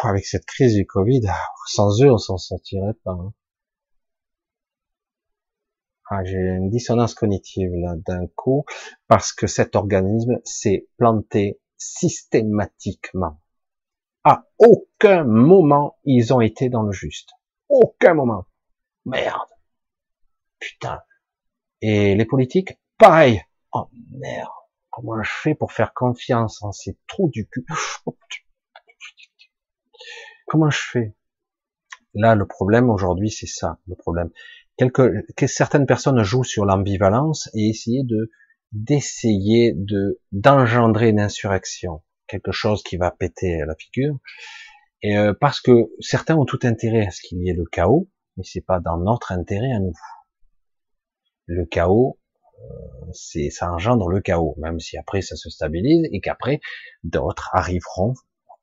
avec 0.04 0.26
cette 0.26 0.46
crise 0.46 0.76
du 0.76 0.86
Covid, 0.86 1.22
sans 1.68 2.02
eux 2.02 2.12
on 2.12 2.18
s'en 2.18 2.38
sortirait 2.38 2.96
pas. 3.06 3.12
Hein. 3.12 3.34
Ah, 6.10 6.24
j'ai 6.26 6.38
une 6.38 6.70
dissonance 6.70 7.14
cognitive 7.14 7.72
là 7.74 7.96
d'un 7.96 8.28
coup 8.36 8.66
parce 9.08 9.32
que 9.32 9.48
cet 9.48 9.78
organisme 9.78 10.42
s'est 10.44 10.88
planté 10.98 11.62
systématiquement. 11.78 13.40
À 14.26 14.46
aucun 14.58 15.24
moment 15.24 15.98
ils 16.04 16.34
ont 16.34 16.42
été 16.42 16.70
dans 16.70 16.84
le 16.84 16.92
juste. 16.92 17.32
Aucun 17.70 18.14
moment. 18.14 18.46
Merde. 19.06 19.48
Putain. 20.62 21.02
Et 21.82 22.16
les 22.16 22.26
politiques, 22.26 22.80
pareil. 22.98 23.44
Oh 23.74 23.90
merde. 24.12 24.48
Comment 24.90 25.22
je 25.22 25.32
fais 25.32 25.56
pour 25.56 25.74
faire 25.74 25.94
confiance 25.94 26.64
en 26.64 26.72
ces 26.72 26.98
trous 27.08 27.30
du 27.30 27.48
cul? 27.50 27.66
Comment 30.48 30.70
je 30.70 30.80
fais? 30.80 31.16
Là, 32.14 32.36
le 32.36 32.46
problème 32.46 32.90
aujourd'hui, 32.90 33.32
c'est 33.32 33.48
ça, 33.48 33.80
le 33.88 33.96
problème 33.96 34.32
que 34.90 35.48
certaines 35.48 35.86
personnes 35.86 36.24
jouent 36.24 36.44
sur 36.44 36.66
l'ambivalence 36.66 37.50
et 37.54 37.70
essayer 37.70 38.04
de 38.04 38.32
d'essayer 38.72 39.74
de 39.76 40.20
d'engendrer 40.32 41.10
une 41.10 41.20
insurrection, 41.20 42.02
quelque 42.28 42.52
chose 42.52 42.82
qui 42.84 42.98
va 42.98 43.12
péter 43.12 43.60
la 43.68 43.76
figure. 43.76 44.18
Et 45.04 45.18
euh, 45.18 45.34
parce 45.40 45.60
que 45.60 45.90
certains 46.00 46.38
ont 46.38 46.46
tout 46.46 46.60
intérêt 46.64 47.06
à 47.08 47.12
ce 47.12 47.22
qu'il 47.22 47.40
y 47.40 47.50
ait 47.50 47.54
le 47.54 47.66
chaos, 47.66 48.10
mais 48.38 48.44
c'est 48.46 48.66
pas 48.66 48.80
dans 48.80 48.98
notre 48.98 49.32
intérêt 49.32 49.72
à 49.74 49.80
nous. 49.80 49.94
Le 51.54 51.66
chaos, 51.66 52.18
euh, 52.60 53.10
c'est 53.12 53.50
ça 53.50 53.72
engendre 53.72 54.08
le 54.08 54.22
chaos, 54.22 54.56
même 54.58 54.80
si 54.80 54.98
après 54.98 55.22
ça 55.22 55.36
se 55.36 55.50
stabilise 55.50 56.08
et 56.14 56.22
qu'après 56.22 56.62
d'autres 57.04 57.50
arriveront 57.52 58.14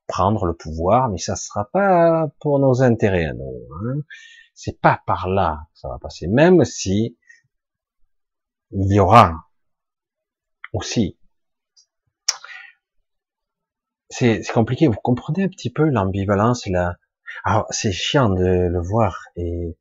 prendre 0.06 0.46
le 0.46 0.54
pouvoir, 0.54 1.10
mais 1.10 1.18
ça 1.18 1.36
sera 1.36 1.68
pas 1.70 2.28
pour 2.40 2.58
nos 2.58 2.82
intérêts 2.82 3.26
à 3.26 3.34
nous. 3.34 3.68
Hein. 3.84 4.00
C'est 4.54 4.80
pas 4.80 5.02
par 5.06 5.28
là 5.28 5.60
que 5.74 5.80
ça 5.80 5.88
va 5.88 5.98
passer, 5.98 6.26
même 6.28 6.64
si 6.64 7.18
il 8.70 8.92
y 8.92 8.98
aura 8.98 9.34
aussi. 10.72 11.18
C'est 14.08 14.42
compliqué. 14.54 14.88
Vous 14.88 14.96
comprenez 15.02 15.44
un 15.44 15.48
petit 15.48 15.70
peu 15.70 15.84
l'ambivalence 15.84 16.66
la, 16.66 16.96
Alors, 17.44 17.66
c'est 17.70 17.92
chiant 17.92 18.30
de 18.30 18.68
le 18.68 18.80
voir 18.80 19.20
et 19.36 19.76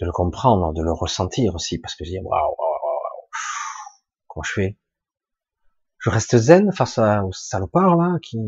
de 0.00 0.06
le 0.06 0.12
comprendre, 0.12 0.72
de 0.72 0.82
le 0.82 0.92
ressentir 0.92 1.54
aussi, 1.54 1.78
parce 1.78 1.94
que 1.94 2.04
je 2.04 2.10
dis, 2.10 2.18
waouh, 2.20 2.56
comment 4.28 4.42
je 4.42 4.52
fais? 4.52 4.78
Je 5.98 6.10
reste 6.10 6.36
zen 6.36 6.72
face 6.72 6.98
à, 6.98 7.24
au 7.24 7.32
salopard, 7.32 7.96
là, 7.96 8.18
qui, 8.22 8.38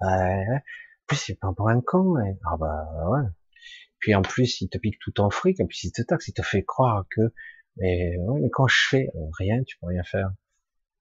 bah, 0.00 0.34
plus, 1.06 1.16
c'est 1.16 1.34
pas 1.36 1.52
pour 1.56 1.68
un 1.68 1.80
con, 1.80 2.14
mais, 2.14 2.38
ah 2.44 2.56
bah, 2.58 2.86
ouais. 3.10 3.26
Puis 4.00 4.14
en 4.14 4.22
plus, 4.22 4.60
il 4.60 4.68
te 4.68 4.78
pique 4.78 4.98
tout 5.00 5.12
ton 5.12 5.30
fric, 5.30 5.60
et 5.60 5.64
puis 5.66 5.78
il 5.84 5.92
te 5.92 6.02
taxe, 6.02 6.28
il 6.28 6.34
te 6.34 6.42
fait 6.42 6.64
croire 6.64 7.04
que, 7.10 7.32
mais, 7.76 8.16
ouais, 8.18 8.40
mais 8.40 8.50
quand 8.50 8.66
je 8.68 8.88
fais? 8.88 9.08
Rien, 9.38 9.62
tu 9.64 9.78
peux 9.78 9.86
rien 9.88 10.02
faire. 10.04 10.32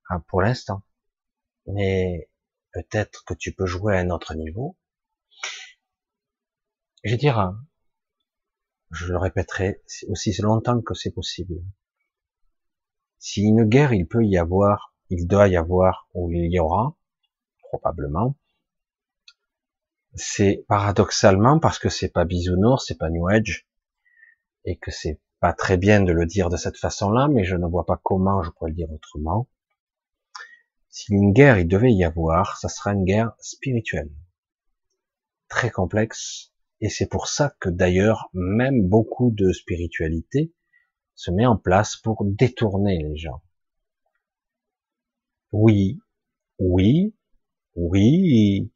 Ah, 0.10 0.20
pour 0.28 0.42
l'instant. 0.42 0.84
Mais, 1.68 2.30
peut-être 2.74 3.24
que 3.26 3.34
tu 3.34 3.54
peux 3.54 3.66
jouer 3.66 3.98
à 3.98 4.00
un 4.02 4.10
autre 4.12 4.36
niveau. 4.36 4.78
Je 7.04 7.12
vais 7.12 7.18
dire, 7.18 7.56
je 8.92 9.08
le 9.08 9.18
répéterai 9.18 9.82
aussi 10.08 10.34
longtemps 10.42 10.82
que 10.82 10.94
c'est 10.94 11.12
possible. 11.12 11.56
Si 13.20 13.42
une 13.42 13.64
guerre, 13.66 13.94
il 13.94 14.08
peut 14.08 14.24
y 14.24 14.38
avoir, 14.38 14.94
il 15.10 15.28
doit 15.28 15.48
y 15.48 15.58
avoir, 15.58 16.08
ou 16.14 16.32
il 16.32 16.52
y 16.52 16.60
aura, 16.60 16.96
probablement, 17.62 18.36
c'est 20.16 20.66
paradoxalement 20.68 21.60
parce 21.60 21.80
que 21.80 21.90
c'est 21.90 22.10
pas 22.10 22.26
bisounours, 22.26 22.86
c'est 22.88 22.98
pas 22.98 23.10
New 23.10 23.28
Age, 23.28 23.68
et 24.66 24.78
que 24.78 24.92
c'est 24.92 25.20
pas 25.40 25.54
très 25.54 25.78
bien 25.78 26.02
de 26.02 26.12
le 26.12 26.26
dire 26.26 26.50
de 26.50 26.58
cette 26.58 26.78
façon-là, 26.78 27.28
mais 27.28 27.44
je 27.44 27.56
ne 27.56 27.68
vois 27.68 27.86
pas 27.86 28.00
comment 28.02 28.42
je 28.42 28.50
pourrais 28.52 28.72
le 28.72 28.76
dire 28.76 28.92
autrement. 28.92 29.48
Si 30.90 31.14
une 31.14 31.32
guerre 31.32 31.60
il 31.60 31.68
devait 31.68 31.94
y 31.94 32.04
avoir, 32.04 32.58
ça 32.58 32.70
sera 32.70 32.94
une 32.94 33.06
guerre 33.06 33.34
spirituelle, 33.40 34.12
très 35.48 35.70
complexe, 35.70 36.52
et 36.80 36.90
c'est 36.90 37.10
pour 37.10 37.28
ça 37.28 37.56
que 37.60 37.70
d'ailleurs, 37.70 38.30
même 38.34 38.88
beaucoup 38.88 39.32
de 39.32 39.52
spiritualité 39.52 40.54
se 41.16 41.32
met 41.32 41.46
en 41.46 41.58
place 41.58 41.98
pour 41.98 42.24
détourner 42.24 43.00
les 43.04 43.18
gens. 43.18 43.42
Oui, 45.52 46.00
oui, 46.60 47.16
oui. 47.76 48.72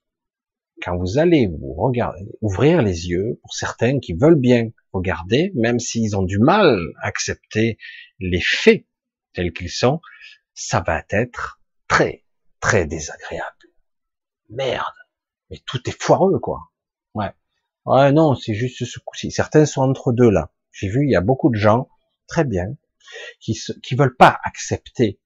Quand 0.81 0.97
vous 0.97 1.19
allez 1.19 1.47
vous 1.47 1.73
regarder, 1.73 2.25
ouvrir 2.41 2.81
les 2.81 3.07
yeux 3.07 3.39
pour 3.41 3.53
certains 3.53 3.99
qui 3.99 4.13
veulent 4.13 4.39
bien 4.39 4.71
regarder, 4.93 5.51
même 5.53 5.79
s'ils 5.79 6.17
ont 6.17 6.23
du 6.23 6.39
mal 6.39 6.79
à 7.01 7.07
accepter 7.07 7.77
les 8.19 8.41
faits 8.41 8.85
tels 9.33 9.53
qu'ils 9.53 9.69
sont, 9.69 10.01
ça 10.55 10.81
va 10.81 11.03
être 11.11 11.61
très, 11.87 12.25
très 12.59 12.87
désagréable. 12.87 13.45
Merde. 14.49 14.85
Mais 15.51 15.61
tout 15.65 15.87
est 15.87 16.01
foireux, 16.01 16.39
quoi. 16.39 16.70
Ouais. 17.85 18.11
Non, 18.11 18.35
c'est 18.35 18.53
juste 18.53 18.85
ce 18.85 18.99
coup-ci. 18.99 19.31
Certains 19.31 19.65
sont 19.65 19.81
entre 19.81 20.11
deux 20.11 20.29
là. 20.29 20.51
J'ai 20.71 20.87
vu, 20.87 21.05
il 21.05 21.11
y 21.11 21.15
a 21.15 21.21
beaucoup 21.21 21.49
de 21.49 21.55
gens, 21.55 21.89
très 22.27 22.43
bien, 22.45 22.75
qui 23.39 23.55
se, 23.55 23.73
qui 23.73 23.95
veulent 23.95 24.15
pas 24.15 24.39
accepter 24.43 25.19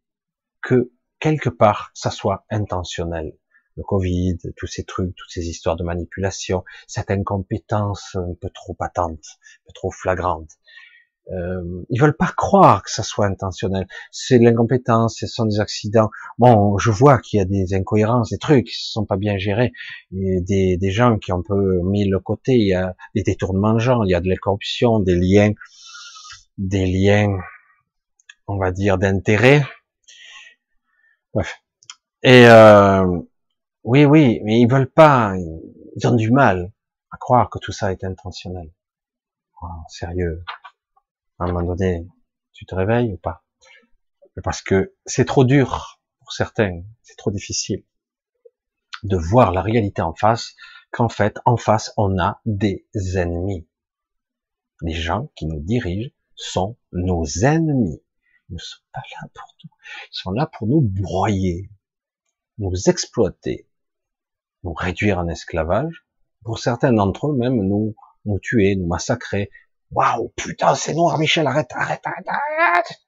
que 0.61 0.91
quelque 1.19 1.49
part 1.49 1.91
ça 1.93 2.11
soit 2.11 2.45
intentionnel. 2.49 3.37
Le 3.77 3.83
Covid, 3.83 4.37
tous 4.55 4.67
ces 4.67 4.85
trucs, 4.85 5.15
toutes 5.15 5.29
ces 5.29 5.47
histoires 5.49 5.75
de 5.75 5.83
manipulation, 5.83 6.63
cette 6.87 7.11
incompétence 7.11 8.15
un 8.15 8.33
peu 8.39 8.49
trop 8.49 8.73
patente, 8.73 9.19
un 9.19 9.67
peu 9.67 9.73
trop 9.73 9.91
flagrante. 9.91 10.49
Euh, 11.31 11.83
ils 11.89 11.99
veulent 11.99 12.15
pas 12.15 12.31
croire 12.35 12.83
que 12.83 12.91
ça 12.91 13.01
soit 13.03 13.25
intentionnel. 13.25 13.87
C'est 14.11 14.37
de 14.37 14.43
l'incompétence, 14.43 15.17
ce 15.19 15.27
sont 15.27 15.45
des 15.45 15.59
accidents. 15.59 16.09
Bon, 16.37 16.77
je 16.77 16.91
vois 16.91 17.19
qu'il 17.19 17.39
y 17.39 17.41
a 17.41 17.45
des 17.45 17.73
incohérences, 17.73 18.29
des 18.29 18.37
trucs 18.37 18.67
qui 18.67 18.75
sont 18.75 19.05
pas 19.05 19.17
bien 19.17 19.37
gérés, 19.37 19.71
et 20.11 20.41
des, 20.41 20.77
des 20.77 20.91
gens 20.91 21.17
qui 21.17 21.31
ont 21.31 21.39
un 21.39 21.41
peu 21.41 21.81
mis 21.83 22.07
le 22.07 22.19
côté. 22.19 22.53
Il 22.57 22.67
y 22.67 22.73
a 22.73 22.95
des 23.15 23.23
détournements 23.23 23.73
de 23.73 23.79
gens, 23.79 24.03
il 24.03 24.11
y 24.11 24.15
a 24.15 24.21
de 24.21 24.29
la 24.29 24.35
corruption, 24.35 24.99
des 24.99 25.15
liens, 25.15 25.53
des 26.57 26.85
liens, 26.85 27.39
on 28.47 28.57
va 28.57 28.71
dire 28.71 28.97
d'intérêt. 28.97 29.65
Bref. 31.33 31.61
Et 32.23 32.47
euh, 32.47 33.21
oui, 33.83 34.05
oui, 34.05 34.41
mais 34.43 34.59
ils 34.59 34.67
veulent 34.67 34.91
pas. 34.91 35.35
Ils 35.95 36.07
ont 36.07 36.15
du 36.15 36.31
mal 36.31 36.71
à 37.11 37.17
croire 37.17 37.49
que 37.49 37.59
tout 37.59 37.71
ça 37.71 37.91
est 37.91 38.03
intentionnel. 38.03 38.71
Oh, 39.61 39.67
sérieux 39.87 40.43
à 41.39 41.45
un 41.45 41.47
moment 41.47 41.75
donné, 41.75 42.07
tu 42.53 42.65
te 42.65 42.75
réveilles 42.75 43.11
ou 43.11 43.17
pas? 43.17 43.43
Parce 44.43 44.61
que 44.61 44.95
c'est 45.05 45.25
trop 45.25 45.45
dur 45.45 45.99
pour 46.19 46.33
certains, 46.33 46.83
c'est 47.03 47.17
trop 47.17 47.31
difficile 47.31 47.83
de 49.03 49.17
voir 49.17 49.51
la 49.51 49.61
réalité 49.61 50.01
en 50.01 50.13
face, 50.13 50.55
qu'en 50.91 51.09
fait, 51.09 51.39
en 51.45 51.57
face, 51.57 51.93
on 51.97 52.19
a 52.19 52.41
des 52.45 52.85
ennemis. 53.15 53.67
Les 54.81 54.93
gens 54.93 55.29
qui 55.35 55.45
nous 55.45 55.59
dirigent 55.59 56.11
sont 56.35 56.77
nos 56.91 57.25
ennemis. 57.43 58.01
Ils 58.49 58.55
ne 58.55 58.59
sont 58.59 58.81
pas 58.93 59.01
là 59.11 59.27
pour 59.33 59.55
nous. 59.63 59.69
Ils 60.11 60.17
sont 60.17 60.31
là 60.31 60.47
pour 60.47 60.67
nous 60.67 60.81
broyer, 60.81 61.69
nous 62.57 62.73
exploiter, 62.87 63.69
nous 64.63 64.73
réduire 64.73 65.19
en 65.19 65.27
esclavage. 65.27 66.05
Pour 66.43 66.59
certains 66.59 66.93
d'entre 66.93 67.31
eux, 67.31 67.35
même 67.35 67.61
nous, 67.61 67.95
nous 68.25 68.39
tuer, 68.39 68.75
nous 68.75 68.87
massacrer, 68.87 69.49
Waouh, 69.91 70.29
putain, 70.35 70.75
c'est 70.75 70.93
noir, 70.93 71.17
Michel, 71.17 71.47
arrête, 71.47 71.71
arrête, 71.73 72.01
arrête, 72.05 72.27
arrête. 72.27 73.01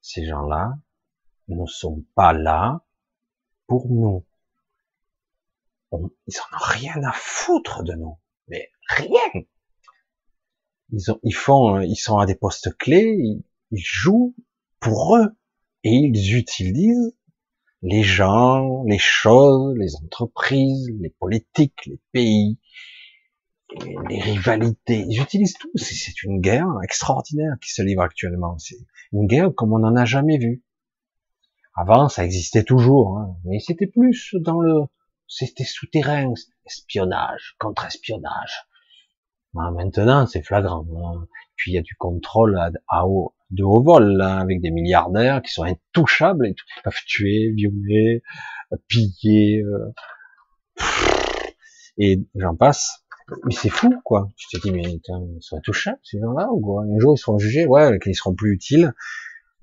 Ces 0.00 0.26
gens-là 0.26 0.74
ne 1.48 1.66
sont 1.66 2.04
pas 2.14 2.32
là 2.32 2.84
pour 3.66 3.88
nous. 3.88 4.24
ils 5.92 6.38
en 6.40 6.56
ont 6.56 6.60
rien 6.60 7.02
à 7.04 7.12
foutre 7.12 7.82
de 7.82 7.94
nous. 7.94 8.18
Mais 8.48 8.70
rien. 8.88 9.42
Ils, 10.92 11.10
ont, 11.10 11.20
ils 11.22 11.34
font, 11.34 11.80
ils 11.80 11.96
sont 11.96 12.18
à 12.18 12.26
des 12.26 12.34
postes 12.34 12.76
clés, 12.76 13.40
ils 13.70 13.84
jouent 13.84 14.34
pour 14.80 15.16
eux. 15.16 15.36
Et 15.84 15.90
ils 15.90 16.36
utilisent 16.36 17.16
les 17.82 18.04
gens, 18.04 18.84
les 18.84 18.98
choses, 18.98 19.76
les 19.76 19.96
entreprises, 19.96 20.88
les 21.00 21.10
politiques, 21.10 21.86
les 21.86 22.00
pays, 22.12 22.58
les 24.08 24.20
rivalités, 24.20 25.04
ils 25.08 25.20
utilisent 25.20 25.54
tout. 25.54 25.70
C'est 25.76 26.22
une 26.22 26.40
guerre 26.40 26.68
extraordinaire 26.82 27.56
qui 27.60 27.70
se 27.70 27.82
livre 27.82 28.02
actuellement. 28.02 28.58
C'est 28.58 28.78
une 29.12 29.26
guerre 29.26 29.54
comme 29.54 29.72
on 29.72 29.78
n'en 29.78 29.96
a 29.96 30.04
jamais 30.04 30.38
vu. 30.38 30.62
Avant, 31.74 32.08
ça 32.08 32.24
existait 32.24 32.64
toujours, 32.64 33.18
hein, 33.18 33.36
mais 33.44 33.58
c'était 33.58 33.86
plus 33.86 34.34
dans 34.40 34.60
le, 34.60 34.82
c'était 35.26 35.64
souterrain, 35.64 36.34
espionnage, 36.66 37.56
contre-espionnage. 37.58 38.66
maintenant, 39.54 40.26
c'est 40.26 40.42
flagrant. 40.42 40.86
Hein. 40.96 41.26
Puis 41.56 41.72
il 41.72 41.74
y 41.74 41.78
a 41.78 41.82
du 41.82 41.94
contrôle 41.94 42.58
à, 42.88 43.06
haut, 43.06 43.34
de 43.50 43.62
haut 43.64 43.82
vol, 43.82 44.20
avec 44.20 44.60
des 44.60 44.70
milliardaires 44.70 45.40
qui 45.40 45.50
sont 45.50 45.64
intouchables 45.64 46.46
et 46.46 46.50
Ils 46.50 46.82
peuvent 46.82 47.04
tuer, 47.06 47.52
violer, 47.52 48.22
piller, 48.88 49.62
euh, 49.62 49.92
et 51.98 52.20
j'en 52.34 52.56
passe 52.56 53.01
mais 53.44 53.54
c'est 53.54 53.68
fou, 53.68 53.90
quoi. 54.04 54.28
Tu 54.36 54.48
te 54.48 54.62
dis, 54.62 54.72
mais 54.72 54.82
ils 54.82 55.00
sont 55.40 55.56
intouchables, 55.56 56.00
ces 56.02 56.20
gens-là, 56.20 56.48
ou 56.52 56.60
quoi 56.60 56.82
Un 56.82 56.98
jour, 56.98 57.14
ils 57.14 57.18
seront 57.18 57.38
jugés, 57.38 57.66
ouais, 57.66 57.98
qu'ils 57.98 58.16
seront 58.16 58.34
plus 58.34 58.52
utiles. 58.52 58.94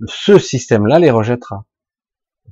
Ce 0.06 0.38
système-là 0.38 1.00
les 1.00 1.12
rejettera. 1.12 1.66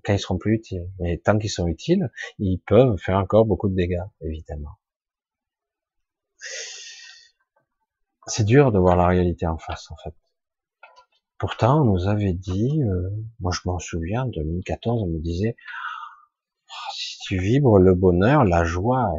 Quand 0.03 0.13
ils 0.13 0.19
seront 0.19 0.37
plus 0.37 0.55
utiles. 0.55 0.89
Mais 0.99 1.17
tant 1.17 1.37
qu'ils 1.37 1.49
sont 1.49 1.67
utiles, 1.67 2.11
ils 2.39 2.59
peuvent 2.59 2.97
faire 2.97 3.17
encore 3.17 3.45
beaucoup 3.45 3.69
de 3.69 3.75
dégâts, 3.75 4.03
évidemment. 4.21 4.77
C'est 8.27 8.43
dur 8.43 8.71
de 8.71 8.79
voir 8.79 8.95
la 8.95 9.07
réalité 9.07 9.47
en 9.47 9.57
face, 9.57 9.89
en 9.91 9.95
fait. 10.03 10.13
Pourtant, 11.39 11.81
on 11.81 11.85
nous 11.85 12.07
avait 12.07 12.33
dit, 12.33 12.81
euh, 12.83 13.09
moi 13.39 13.51
je 13.53 13.61
m'en 13.65 13.77
souviens, 13.77 14.25
2014, 14.25 15.03
on 15.03 15.07
me 15.07 15.19
disait, 15.19 15.55
oh, 16.67 16.91
si 16.95 17.19
tu 17.19 17.37
vibres 17.37 17.77
le 17.77 17.93
bonheur, 17.93 18.43
la 18.43 18.63
joie 18.63 19.11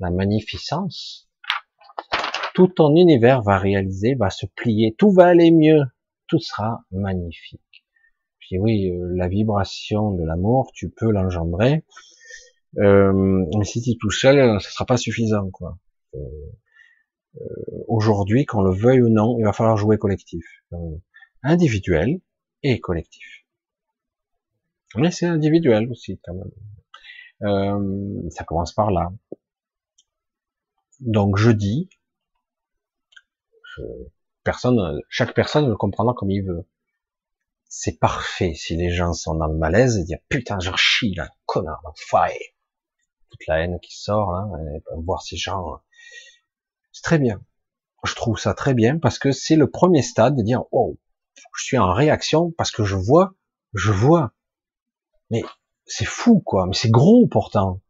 la 0.00 0.10
magnificence, 0.10 1.28
tout 2.54 2.68
ton 2.68 2.94
univers 2.96 3.42
va 3.42 3.58
réaliser, 3.58 4.14
va 4.14 4.30
se 4.30 4.46
plier, 4.46 4.94
tout 4.96 5.10
va 5.10 5.26
aller 5.26 5.50
mieux, 5.50 5.82
tout 6.26 6.38
sera 6.38 6.84
magnifique. 6.90 7.84
Puis 8.38 8.58
oui, 8.58 8.90
euh, 8.90 9.12
la 9.14 9.28
vibration 9.28 10.12
de 10.12 10.24
l'amour, 10.24 10.70
tu 10.72 10.90
peux 10.90 11.10
l'engendrer, 11.10 11.84
euh, 12.78 13.12
mais 13.58 13.64
si 13.64 13.82
tu 13.82 13.90
es 13.90 13.96
tout 14.00 14.10
seul, 14.10 14.60
ce 14.60 14.70
sera 14.70 14.86
pas 14.86 14.96
suffisant, 14.96 15.50
quoi. 15.50 15.78
Euh, 16.14 16.20
aujourd'hui, 17.88 18.44
qu'on 18.46 18.62
le 18.62 18.74
veuille 18.74 19.02
ou 19.02 19.08
non, 19.08 19.36
il 19.38 19.44
va 19.44 19.52
falloir 19.52 19.76
jouer 19.76 19.98
collectif, 19.98 20.44
individuel 21.42 22.20
et 22.62 22.80
collectif. 22.80 23.44
Mais 24.96 25.10
c'est 25.10 25.26
individuel 25.26 25.90
aussi, 25.90 26.18
quand 26.24 26.34
même. 26.34 28.30
ça 28.30 28.44
commence 28.44 28.72
par 28.72 28.90
là. 28.90 29.12
Donc 31.00 31.36
je 31.36 31.50
dis, 31.50 31.88
personne, 34.44 35.00
chaque 35.08 35.34
personne 35.34 35.68
le 35.68 35.76
comprendra 35.76 36.14
comme 36.14 36.30
il 36.30 36.42
veut. 36.42 36.66
C'est 37.68 37.98
parfait 37.98 38.54
si 38.54 38.76
les 38.76 38.90
gens 38.90 39.12
sont 39.12 39.34
dans 39.34 39.48
le 39.48 39.58
malaise 39.58 39.98
et 39.98 40.04
dire 40.04 40.18
putain 40.28 40.58
j'en 40.60 40.76
chie 40.76 41.14
là, 41.14 41.28
connard, 41.46 41.82
faille. 41.96 42.38
toute 43.30 43.46
la 43.48 43.60
haine 43.60 43.78
qui 43.80 43.98
sort 43.98 44.32
là, 44.32 44.46
voir 45.04 45.22
ces 45.22 45.36
gens, 45.36 45.80
c'est 46.92 47.02
très 47.02 47.18
bien. 47.18 47.42
Je 48.04 48.14
trouve 48.14 48.38
ça 48.38 48.54
très 48.54 48.72
bien 48.72 48.98
parce 48.98 49.18
que 49.18 49.32
c'est 49.32 49.56
le 49.56 49.68
premier 49.68 50.02
stade 50.02 50.36
de 50.36 50.42
dire 50.42 50.62
oh, 50.70 50.96
je 51.56 51.64
suis 51.64 51.78
en 51.78 51.92
réaction 51.92 52.52
parce 52.52 52.70
que 52.70 52.84
je 52.84 52.94
vois, 52.94 53.34
je 53.74 53.90
vois. 53.90 54.32
Mais 55.30 55.42
c'est 55.86 56.04
fou 56.04 56.40
quoi, 56.40 56.66
mais 56.66 56.74
c'est 56.74 56.90
gros 56.90 57.26
pourtant. 57.26 57.82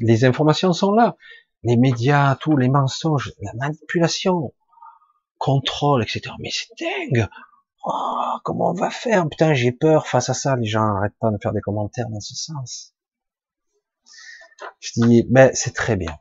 Les 0.00 0.24
informations 0.24 0.72
sont 0.72 0.92
là, 0.92 1.16
les 1.64 1.76
médias, 1.76 2.36
tous 2.36 2.56
les 2.56 2.68
mensonges, 2.68 3.32
la 3.40 3.52
manipulation, 3.54 4.52
contrôle, 5.38 6.02
etc. 6.02 6.34
Mais 6.38 6.50
c'est 6.50 6.68
dingue. 6.78 7.28
Oh, 7.84 8.36
comment 8.44 8.70
on 8.70 8.74
va 8.74 8.90
faire? 8.90 9.28
Putain, 9.28 9.54
j'ai 9.54 9.72
peur 9.72 10.06
face 10.06 10.28
à 10.28 10.34
ça. 10.34 10.56
Les 10.56 10.66
gens 10.66 10.84
n'arrêtent 10.84 11.18
pas 11.18 11.30
de 11.30 11.38
faire 11.42 11.52
des 11.52 11.60
commentaires 11.60 12.08
dans 12.08 12.20
ce 12.20 12.34
sens. 12.34 12.94
Je 14.80 14.92
dis, 14.96 15.26
ben 15.28 15.50
c'est 15.54 15.74
très 15.74 15.96
bien. 15.96 16.18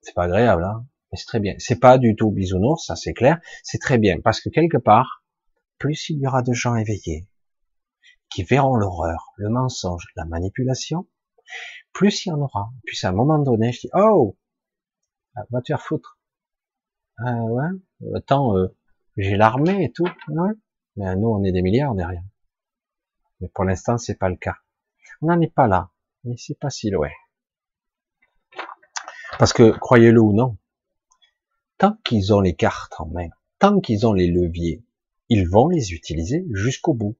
C'est 0.00 0.14
pas 0.14 0.24
agréable, 0.24 0.64
hein, 0.64 0.86
mais 1.10 1.18
c'est 1.18 1.26
très 1.26 1.40
bien. 1.40 1.54
C'est 1.58 1.78
pas 1.78 1.98
du 1.98 2.16
tout 2.16 2.30
bisounours, 2.30 2.86
ça 2.86 2.96
c'est 2.96 3.12
clair. 3.12 3.38
C'est 3.62 3.78
très 3.78 3.98
bien 3.98 4.20
parce 4.22 4.40
que 4.40 4.48
quelque 4.48 4.78
part, 4.78 5.24
plus 5.78 6.10
il 6.10 6.18
y 6.18 6.26
aura 6.26 6.42
de 6.42 6.52
gens 6.52 6.76
éveillés 6.76 7.28
qui 8.30 8.42
verront 8.42 8.76
l'horreur, 8.76 9.32
le 9.36 9.48
mensonge, 9.48 10.06
la 10.16 10.24
manipulation, 10.24 11.06
plus 11.92 12.26
il 12.26 12.30
y 12.30 12.32
en 12.32 12.40
aura. 12.40 12.70
Puis 12.84 12.98
à 13.04 13.10
un 13.10 13.12
moment 13.12 13.38
donné, 13.38 13.72
je 13.72 13.80
dis, 13.80 13.90
oh, 13.94 14.36
va 15.50 15.60
te 15.60 15.66
faire 15.66 15.82
foutre. 15.82 16.18
Ah 17.18 17.42
ouais, 17.44 17.68
attends, 18.14 18.56
euh, 18.56 18.68
j'ai 19.16 19.36
l'armée 19.36 19.84
et 19.84 19.92
tout, 19.92 20.08
ouais? 20.28 20.52
Mais 20.96 21.14
nous, 21.16 21.28
on 21.28 21.42
est 21.44 21.52
des 21.52 21.62
milliards, 21.62 21.94
rien. 21.94 22.24
Mais 23.40 23.48
pour 23.48 23.64
l'instant, 23.64 23.98
c'est 23.98 24.16
pas 24.16 24.28
le 24.28 24.36
cas. 24.36 24.56
On 25.22 25.26
n'en 25.26 25.40
est 25.40 25.52
pas 25.52 25.66
là, 25.66 25.90
mais 26.24 26.36
c'est 26.36 26.58
pas 26.58 26.70
si 26.70 26.90
loin. 26.90 27.10
Parce 29.38 29.52
que, 29.52 29.70
croyez-le 29.70 30.20
ou 30.20 30.32
non, 30.32 30.56
tant 31.78 31.96
qu'ils 32.04 32.34
ont 32.34 32.40
les 32.40 32.54
cartes 32.54 32.94
en 32.98 33.06
main, 33.06 33.28
tant 33.58 33.80
qu'ils 33.80 34.06
ont 34.06 34.12
les 34.12 34.28
leviers, 34.28 34.84
ils 35.28 35.48
vont 35.48 35.68
les 35.68 35.92
utiliser 35.92 36.44
jusqu'au 36.52 36.94
bout. 36.94 37.18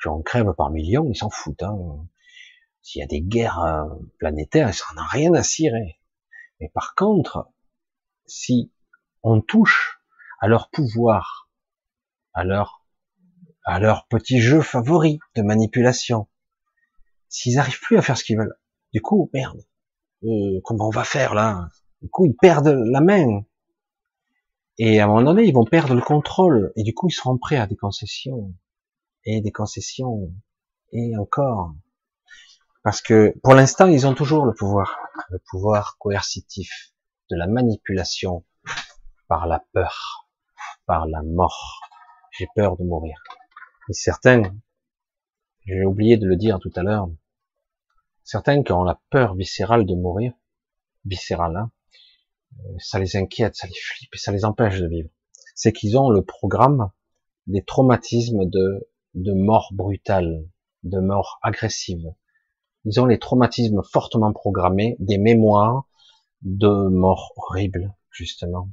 Si 0.00 0.08
on 0.08 0.22
crève 0.22 0.52
par 0.56 0.70
millions, 0.70 1.08
ils 1.08 1.16
s'en 1.16 1.30
foutent. 1.30 1.62
Hein. 1.62 1.76
S'il 2.82 3.00
y 3.00 3.04
a 3.04 3.06
des 3.06 3.22
guerres 3.22 3.60
euh, 3.60 3.84
planétaires, 4.18 4.70
ils 4.70 4.96
n'en 4.96 5.02
ont 5.02 5.06
rien 5.08 5.32
à 5.34 5.42
cirer. 5.42 6.00
Mais 6.60 6.68
par 6.68 6.94
contre, 6.94 7.48
si 8.26 8.72
on 9.22 9.40
touche 9.40 10.00
à 10.40 10.48
leur 10.48 10.68
pouvoir, 10.70 11.48
à 12.34 12.44
leur, 12.44 12.84
à 13.64 13.78
leur 13.78 14.06
petit 14.08 14.40
jeu 14.40 14.60
favori 14.60 15.20
de 15.36 15.42
manipulation, 15.42 16.28
s'ils 17.28 17.54
n'arrivent 17.54 17.80
plus 17.80 17.96
à 17.96 18.02
faire 18.02 18.18
ce 18.18 18.24
qu'ils 18.24 18.36
veulent, 18.36 18.58
du 18.92 19.00
coup, 19.00 19.30
merde, 19.32 19.64
euh, 20.24 20.60
comment 20.64 20.88
on 20.88 20.90
va 20.90 21.04
faire 21.04 21.34
là? 21.34 21.68
Du 22.02 22.08
coup, 22.08 22.26
ils 22.26 22.36
perdent 22.36 22.76
la 22.84 23.00
main. 23.00 23.44
Et 24.78 25.00
à 25.00 25.04
un 25.04 25.06
moment 25.06 25.22
donné, 25.22 25.44
ils 25.44 25.54
vont 25.54 25.64
perdre 25.64 25.94
le 25.94 26.02
contrôle. 26.02 26.72
Et 26.76 26.82
du 26.82 26.94
coup, 26.94 27.08
ils 27.08 27.12
seront 27.12 27.38
prêts 27.38 27.56
à 27.56 27.66
des 27.66 27.76
concessions. 27.76 28.54
Et 29.24 29.40
des 29.40 29.52
concessions. 29.52 30.32
Et 30.92 31.16
encore. 31.16 31.74
Parce 32.82 33.00
que 33.00 33.34
pour 33.42 33.54
l'instant, 33.54 33.86
ils 33.86 34.06
ont 34.06 34.14
toujours 34.14 34.44
le 34.44 34.54
pouvoir. 34.54 34.98
Le 35.30 35.38
pouvoir 35.50 35.96
coercitif 35.98 36.92
de 37.30 37.36
la 37.36 37.46
manipulation 37.46 38.44
par 39.28 39.46
la 39.46 39.64
peur, 39.72 40.28
par 40.86 41.06
la 41.06 41.22
mort. 41.22 41.80
J'ai 42.32 42.48
peur 42.54 42.76
de 42.76 42.84
mourir. 42.84 43.22
Et 43.88 43.92
certains, 43.92 44.42
j'ai 45.64 45.84
oublié 45.84 46.16
de 46.16 46.26
le 46.26 46.36
dire 46.36 46.58
tout 46.58 46.72
à 46.76 46.82
l'heure, 46.82 47.08
certains 48.24 48.62
qui 48.62 48.72
ont 48.72 48.84
la 48.84 49.00
peur 49.10 49.34
viscérale 49.34 49.86
de 49.86 49.94
mourir, 49.94 50.32
viscérale, 51.04 51.56
hein, 51.56 51.70
euh, 52.58 52.74
ça 52.78 52.98
les 52.98 53.16
inquiète, 53.16 53.56
ça 53.56 53.66
les 53.66 53.74
flippe 53.74 54.14
et 54.14 54.18
ça 54.18 54.32
les 54.32 54.44
empêche 54.44 54.78
de 54.80 54.88
vivre. 54.88 55.10
C'est 55.54 55.72
qu'ils 55.72 55.96
ont 55.96 56.10
le 56.10 56.24
programme 56.24 56.90
des 57.46 57.62
traumatismes 57.62 58.48
de, 58.48 58.88
de 59.14 59.32
mort 59.32 59.70
brutale, 59.72 60.48
de 60.82 61.00
mort 61.00 61.38
agressive. 61.42 62.12
Ils 62.84 63.00
ont 63.00 63.06
les 63.06 63.18
traumatismes 63.18 63.82
fortement 63.82 64.32
programmés, 64.32 64.96
des 64.98 65.18
mémoires 65.18 65.84
de 66.42 66.88
mort 66.88 67.32
horrible, 67.36 67.94
justement. 68.10 68.68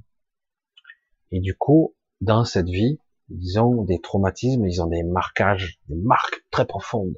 Et 1.32 1.40
du 1.40 1.56
coup, 1.56 1.96
dans 2.22 2.44
cette 2.44 2.70
vie, 2.70 3.00
ils 3.30 3.60
ont 3.60 3.84
des 3.84 4.02
traumatismes, 4.02 4.66
ils 4.66 4.82
ont 4.82 4.88
des 4.88 5.04
marquages, 5.04 5.80
des 5.88 5.96
marques 5.96 6.44
très 6.50 6.66
profondes, 6.66 7.16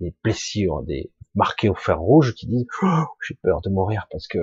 des 0.00 0.14
blessures, 0.24 0.82
des 0.82 1.12
marqués 1.34 1.68
au 1.68 1.74
fer 1.74 1.98
rouge 1.98 2.34
qui 2.34 2.46
disent 2.46 2.66
oh, 2.82 3.04
j'ai 3.26 3.34
peur 3.42 3.60
de 3.60 3.70
mourir 3.70 4.08
parce 4.10 4.26
que 4.26 4.40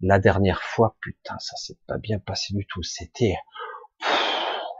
la 0.00 0.18
dernière 0.18 0.62
fois, 0.62 0.96
putain, 1.00 1.38
ça 1.38 1.56
s'est 1.56 1.76
pas 1.86 1.98
bien 1.98 2.18
passé 2.18 2.54
du 2.54 2.66
tout. 2.66 2.82
C'était, 2.82 3.36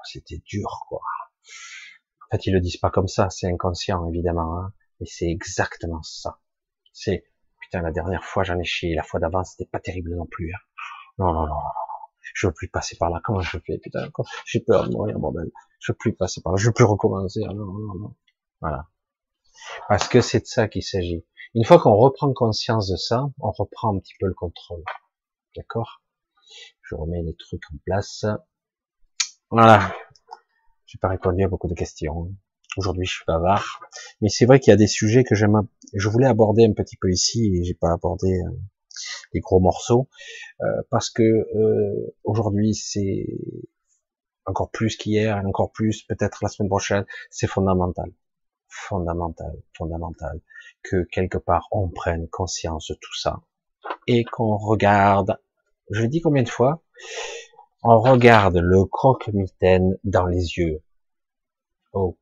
c'était 0.05 0.41
dur, 0.45 0.85
quoi. 0.89 1.01
En 1.01 2.37
fait, 2.37 2.47
ils 2.47 2.53
le 2.53 2.61
disent 2.61 2.77
pas 2.77 2.91
comme 2.91 3.09
ça, 3.09 3.29
c'est 3.31 3.47
inconscient, 3.47 4.07
évidemment, 4.09 4.59
hein, 4.59 4.73
mais 5.01 5.07
c'est 5.07 5.29
exactement 5.29 6.03
ça. 6.03 6.41
C'est, 6.93 7.25
putain, 7.61 7.83
la 7.83 7.93
dernière 7.93 8.25
fois, 8.25 8.43
j'en 8.43 8.59
ai 8.59 8.65
chié, 8.65 8.95
la 8.95 9.03
fois 9.03 9.21
d'avant, 9.21 9.45
c'était 9.45 9.69
pas 9.71 9.81
terrible 9.81 10.15
non 10.17 10.27
plus. 10.27 10.53
Hein. 10.53 10.59
Non, 11.19 11.33
non, 11.33 11.47
non, 11.47 11.49
non, 11.49 11.71
je 12.35 12.47
veux 12.47 12.53
plus 12.53 12.69
passer 12.69 12.97
par 12.97 13.11
là. 13.11 13.21
Comment 13.25 13.41
je 13.41 13.59
fais, 13.59 13.79
putain, 13.79 14.09
j'ai 14.47 14.61
peur 14.61 14.89
de 14.89 14.93
mourir, 14.93 15.19
bordel. 15.19 15.51
Je 15.81 15.93
veux 15.93 15.97
plus 15.97 16.15
passer 16.15 16.41
par 16.43 16.53
là, 16.53 16.57
je 16.59 16.67
veux 16.67 16.73
plus 16.73 16.85
recommencer. 16.85 17.41
Ah, 17.49 17.53
non, 17.53 17.67
non, 17.67 17.95
non. 17.95 18.17
Voilà. 18.61 18.89
Parce 19.89 20.09
que 20.09 20.21
c'est 20.21 20.41
de 20.41 20.47
ça 20.47 20.69
qu'il 20.69 20.83
s'agit. 20.83 21.25
Une 21.55 21.65
fois 21.65 21.79
qu'on 21.79 21.95
reprend 21.95 22.33
conscience 22.33 22.91
de 22.91 22.97
ça, 22.97 23.27
on 23.41 23.51
reprend 23.51 23.97
un 23.97 23.99
petit 23.99 24.15
peu 24.21 24.27
le 24.27 24.35
contrôle. 24.35 24.85
D'accord? 25.57 26.03
Je 26.83 26.95
remets 26.95 27.23
les 27.23 27.35
trucs 27.37 27.63
en 27.73 27.77
place. 27.85 28.25
Voilà. 29.51 29.95
J'ai 30.87 30.99
pas 30.99 31.09
répondu 31.09 31.45
à 31.45 31.49
beaucoup 31.49 31.69
de 31.69 31.75
questions. 31.75 32.35
Aujourd'hui, 32.79 33.07
je 33.07 33.15
suis 33.15 33.25
bavard. 33.27 33.81
Mais 34.21 34.29
c'est 34.29 34.47
vrai 34.47 34.61
qu'il 34.61 34.71
y 34.71 34.75
a 34.75 34.77
des 34.77 34.87
sujets 34.87 35.25
que 35.25 35.35
j'aime, 35.35 35.67
je 35.95 36.09
voulais 36.09 36.29
aborder 36.29 36.65
un 36.65 36.73
petit 36.73 36.97
peu 36.97 37.11
ici 37.11 37.53
et 37.57 37.65
j'ai 37.65 37.75
pas 37.75 37.93
abordé 37.93 38.29
euh, 38.41 38.51
les 39.33 39.41
gros 39.41 39.59
morceaux 39.59 40.09
euh, 40.61 40.83
parce 40.89 41.11
que 41.11 41.23
euh, 41.25 42.15
aujourd'hui 42.23 42.75
c'est 42.77 43.27
encore 44.47 44.71
plus 44.71 44.97
qu'hier 44.97 45.43
encore 45.45 45.73
plus 45.73 46.05
peut-être 46.05 46.39
la 46.41 46.49
semaine 46.49 46.69
prochaine, 46.69 47.05
c'est 47.31 47.49
fondamental, 47.49 48.13
fondamental, 48.69 49.61
fondamental 49.77 50.41
que 50.85 51.03
quelque 51.03 51.39
part 51.39 51.67
on 51.73 51.89
prenne 51.89 52.29
conscience 52.29 52.93
de 52.93 52.95
tout 52.95 53.17
ça 53.19 53.41
et 54.07 54.25
qu'on 54.25 54.57
regarde 54.57 55.37
je 55.91 56.05
dis 56.05 56.21
combien 56.21 56.45
de 56.45 56.49
fois 56.49 56.81
On 57.83 57.99
regarde 58.01 58.59
le 58.59 58.85
croque-mitaine 58.85 59.97
dans 60.05 60.27
les 60.27 60.59
yeux. 60.59 60.83
Oh, 61.93 62.19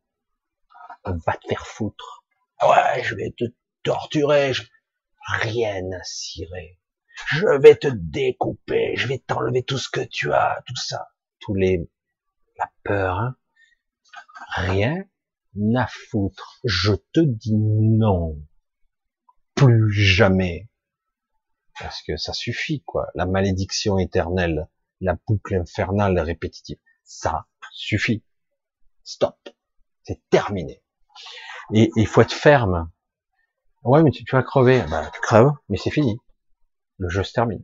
va 1.12 1.37
te 1.37 1.49
faire 1.49 1.66
foutre. 1.66 2.24
Ouais, 2.62 3.03
je 3.03 3.15
vais 3.15 3.35
te 3.37 3.45
torturer. 3.83 4.53
Rien 5.41 5.83
à 5.93 6.03
cirer. 6.05 6.81
Je 7.28 7.61
vais 7.61 7.77
te 7.77 7.89
découper. 7.89 8.95
Je 8.97 9.09
vais 9.09 9.19
t'enlever 9.19 9.62
tout 9.62 9.78
ce 9.78 9.89
que 9.89 10.05
tu 10.05 10.33
as, 10.33 10.62
tout 10.66 10.77
ça, 10.77 11.09
tous 11.41 11.55
les 11.55 11.89
la 12.59 12.70
peur. 12.85 13.19
Hein. 13.19 13.37
Rien 14.57 15.05
à 15.77 15.87
foutre. 15.87 16.61
Je 16.65 16.93
te 17.12 17.20
dis 17.20 17.57
non. 17.57 18.39
Plus 19.55 19.91
jamais 19.91 20.69
parce 21.78 22.03
que 22.03 22.16
ça 22.16 22.33
suffit, 22.33 22.83
quoi. 22.83 23.09
La 23.15 23.27
malédiction 23.27 23.99
éternelle, 23.99 24.69
la 25.01 25.16
boucle 25.27 25.57
infernale 25.57 26.19
répétitive, 26.19 26.78
ça 27.05 27.47
suffit. 27.73 28.24
Stop. 29.05 29.37
C'est 30.03 30.20
terminé. 30.31 30.83
Et 31.72 31.90
il 31.97 32.06
faut 32.06 32.20
être 32.20 32.32
ferme. 32.32 32.90
Ouais, 33.82 34.02
mais 34.02 34.10
tu, 34.10 34.24
vas 34.30 34.43
crever. 34.43 34.82
Ben, 34.90 35.09
tu 35.12 35.20
crèves, 35.20 35.51
mais 35.68 35.76
c'est 35.76 35.90
fini. 35.90 36.18
Le 36.98 37.09
jeu 37.09 37.22
se 37.22 37.32
termine. 37.32 37.62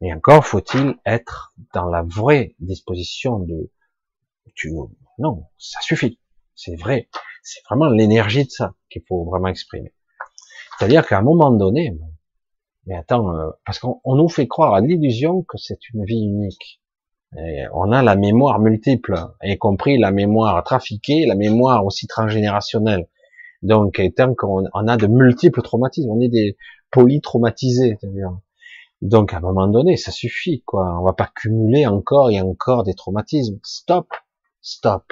Mais 0.00 0.12
encore 0.12 0.44
faut-il 0.44 0.96
être 1.06 1.54
dans 1.74 1.86
la 1.86 2.02
vraie 2.02 2.54
disposition 2.58 3.38
de, 3.38 3.70
tu, 4.54 4.72
non, 5.18 5.46
ça 5.58 5.80
suffit. 5.80 6.18
C'est 6.54 6.76
vrai. 6.76 7.08
C'est 7.42 7.60
vraiment 7.68 7.88
l'énergie 7.88 8.44
de 8.44 8.50
ça 8.50 8.74
qu'il 8.90 9.02
faut 9.08 9.24
vraiment 9.24 9.48
exprimer. 9.48 9.94
C'est-à-dire 10.78 11.06
qu'à 11.06 11.18
un 11.18 11.22
moment 11.22 11.50
donné, 11.50 11.96
mais 12.86 12.96
attends, 12.96 13.34
euh, 13.34 13.50
parce 13.64 13.78
qu'on 13.78 14.00
nous 14.06 14.28
fait 14.28 14.48
croire 14.48 14.74
à 14.74 14.80
l'illusion 14.80 15.42
que 15.42 15.56
c'est 15.56 15.88
une 15.90 16.04
vie 16.04 16.24
unique. 16.24 16.81
Et 17.38 17.64
on 17.72 17.92
a 17.92 18.02
la 18.02 18.14
mémoire 18.14 18.58
multiple, 18.58 19.14
y 19.42 19.56
compris 19.56 19.98
la 19.98 20.10
mémoire 20.10 20.62
trafiquée, 20.64 21.24
la 21.26 21.34
mémoire 21.34 21.84
aussi 21.86 22.06
transgénérationnelle. 22.06 23.08
Donc, 23.62 24.00
tant 24.16 24.34
qu'on 24.34 24.64
on 24.74 24.88
a 24.88 24.96
de 24.96 25.06
multiples 25.06 25.62
traumatismes, 25.62 26.10
on 26.10 26.20
est 26.20 26.28
des 26.28 26.56
polytraumatisés. 26.90 27.98
Donc, 29.00 29.32
à 29.32 29.38
un 29.38 29.40
moment 29.40 29.66
donné, 29.66 29.96
ça 29.96 30.10
suffit, 30.10 30.62
quoi. 30.66 30.98
On 31.00 31.04
va 31.04 31.12
pas 31.12 31.30
cumuler 31.34 31.86
encore 31.86 32.30
et 32.30 32.40
encore 32.40 32.84
des 32.84 32.94
traumatismes. 32.94 33.58
Stop, 33.62 34.08
stop. 34.60 35.04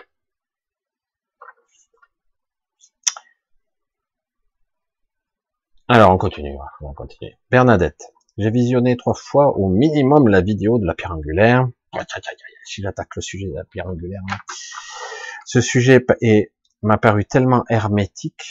Alors 5.89 6.13
on 6.13 6.19
continue, 6.19 6.57
on 6.83 6.93
continue. 6.93 7.33
Bernadette, 7.51 8.13
j'ai 8.39 8.53
visionné 8.53 8.97
trois 8.97 9.15
fois 9.15 9.59
au 9.59 9.69
minimum 9.69 10.29
la 10.29 10.41
vidéo 10.41 10.79
de 10.79 10.87
la 10.87 10.95
pierre 10.95 11.11
angulaire. 11.11 11.69
Si 12.65 12.83
j'attaque 12.83 13.17
le 13.17 13.23
sujet 13.23 13.47
de 13.47 13.55
la 13.55 13.65
pierre 13.65 13.87
angulaire, 13.87 14.23
ce 15.45 15.61
sujet 15.61 16.05
m'a 16.83 16.99
paru 16.99 17.25
tellement 17.25 17.65
hermétique 17.69 18.45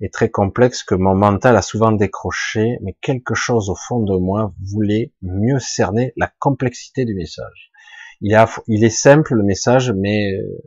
et 0.00 0.10
très 0.10 0.30
complexe 0.30 0.82
que 0.82 0.94
mon 0.94 1.14
mental 1.14 1.56
a 1.56 1.62
souvent 1.62 1.90
décroché, 1.90 2.78
mais 2.82 2.96
quelque 3.00 3.34
chose 3.34 3.68
au 3.68 3.74
fond 3.74 4.00
de 4.00 4.16
moi 4.16 4.54
voulait 4.62 5.12
mieux 5.22 5.58
cerner 5.58 6.12
la 6.16 6.30
complexité 6.38 7.04
du 7.04 7.14
message. 7.14 7.72
Il, 8.20 8.34
est 8.34 8.90
simple 8.90 9.34
le 9.34 9.42
message, 9.42 9.92
mais 9.92 10.32
euh, 10.32 10.62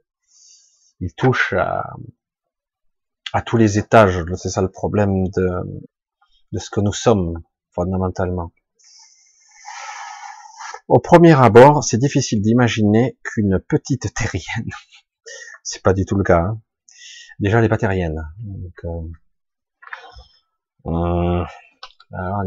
il 0.99 1.13
touche 1.13 1.53
à, 1.53 1.83
tous 3.45 3.57
les 3.57 3.77
étages. 3.77 4.23
C'est 4.35 4.49
ça 4.49 4.61
le 4.61 4.71
problème 4.71 5.27
de 5.27 6.57
ce 6.57 6.69
que 6.69 6.81
nous 6.81 6.93
sommes 6.93 7.41
fondamentalement. 7.71 8.51
Au 10.91 10.99
premier 10.99 11.31
abord, 11.31 11.83
c'est 11.85 11.97
difficile 11.97 12.41
d'imaginer 12.41 13.17
qu'une 13.23 13.63
petite 13.65 14.13
terrienne, 14.13 14.69
c'est 15.63 15.81
pas 15.81 15.93
du 15.93 16.03
tout 16.03 16.17
le 16.17 16.23
cas, 16.25 16.39
hein. 16.39 16.61
déjà 17.39 17.59
elle 17.59 17.63
est 17.63 17.69
pas 17.69 17.77
terrienne. 17.77 18.21
Donc, 18.39 18.73
euh, 18.83 18.89
euh 20.87 21.45
alors, 22.13 22.43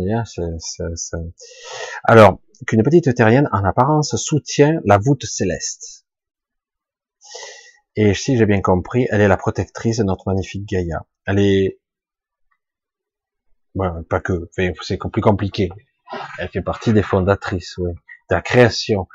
alors 2.05 2.39
qu'une 2.67 2.83
petite 2.83 3.15
terrienne 3.15 3.49
en 3.51 3.65
apparence 3.65 4.15
soutient 4.17 4.79
la 4.85 4.99
voûte 4.99 5.25
céleste. 5.25 6.05
Et 7.97 8.13
si 8.13 8.37
j'ai 8.37 8.45
bien 8.45 8.61
compris, 8.61 9.09
elle 9.11 9.23
est 9.23 9.29
la 9.29 9.39
protectrice 9.39 10.01
de 10.01 10.05
notre 10.05 10.29
magnifique 10.29 10.69
Gaïa. 10.69 11.07
Elle 11.25 11.39
est, 11.39 11.81
bon, 13.75 14.05
pas 14.05 14.21
que, 14.21 14.51
c'est 14.83 14.99
plus 14.99 15.23
compliqué. 15.23 15.71
Elle 16.39 16.51
fait 16.51 16.61
partie 16.61 16.93
des 16.93 17.03
fondatrices, 17.03 17.79
oui, 17.79 17.95
la 18.31 18.41
création, 18.43 19.09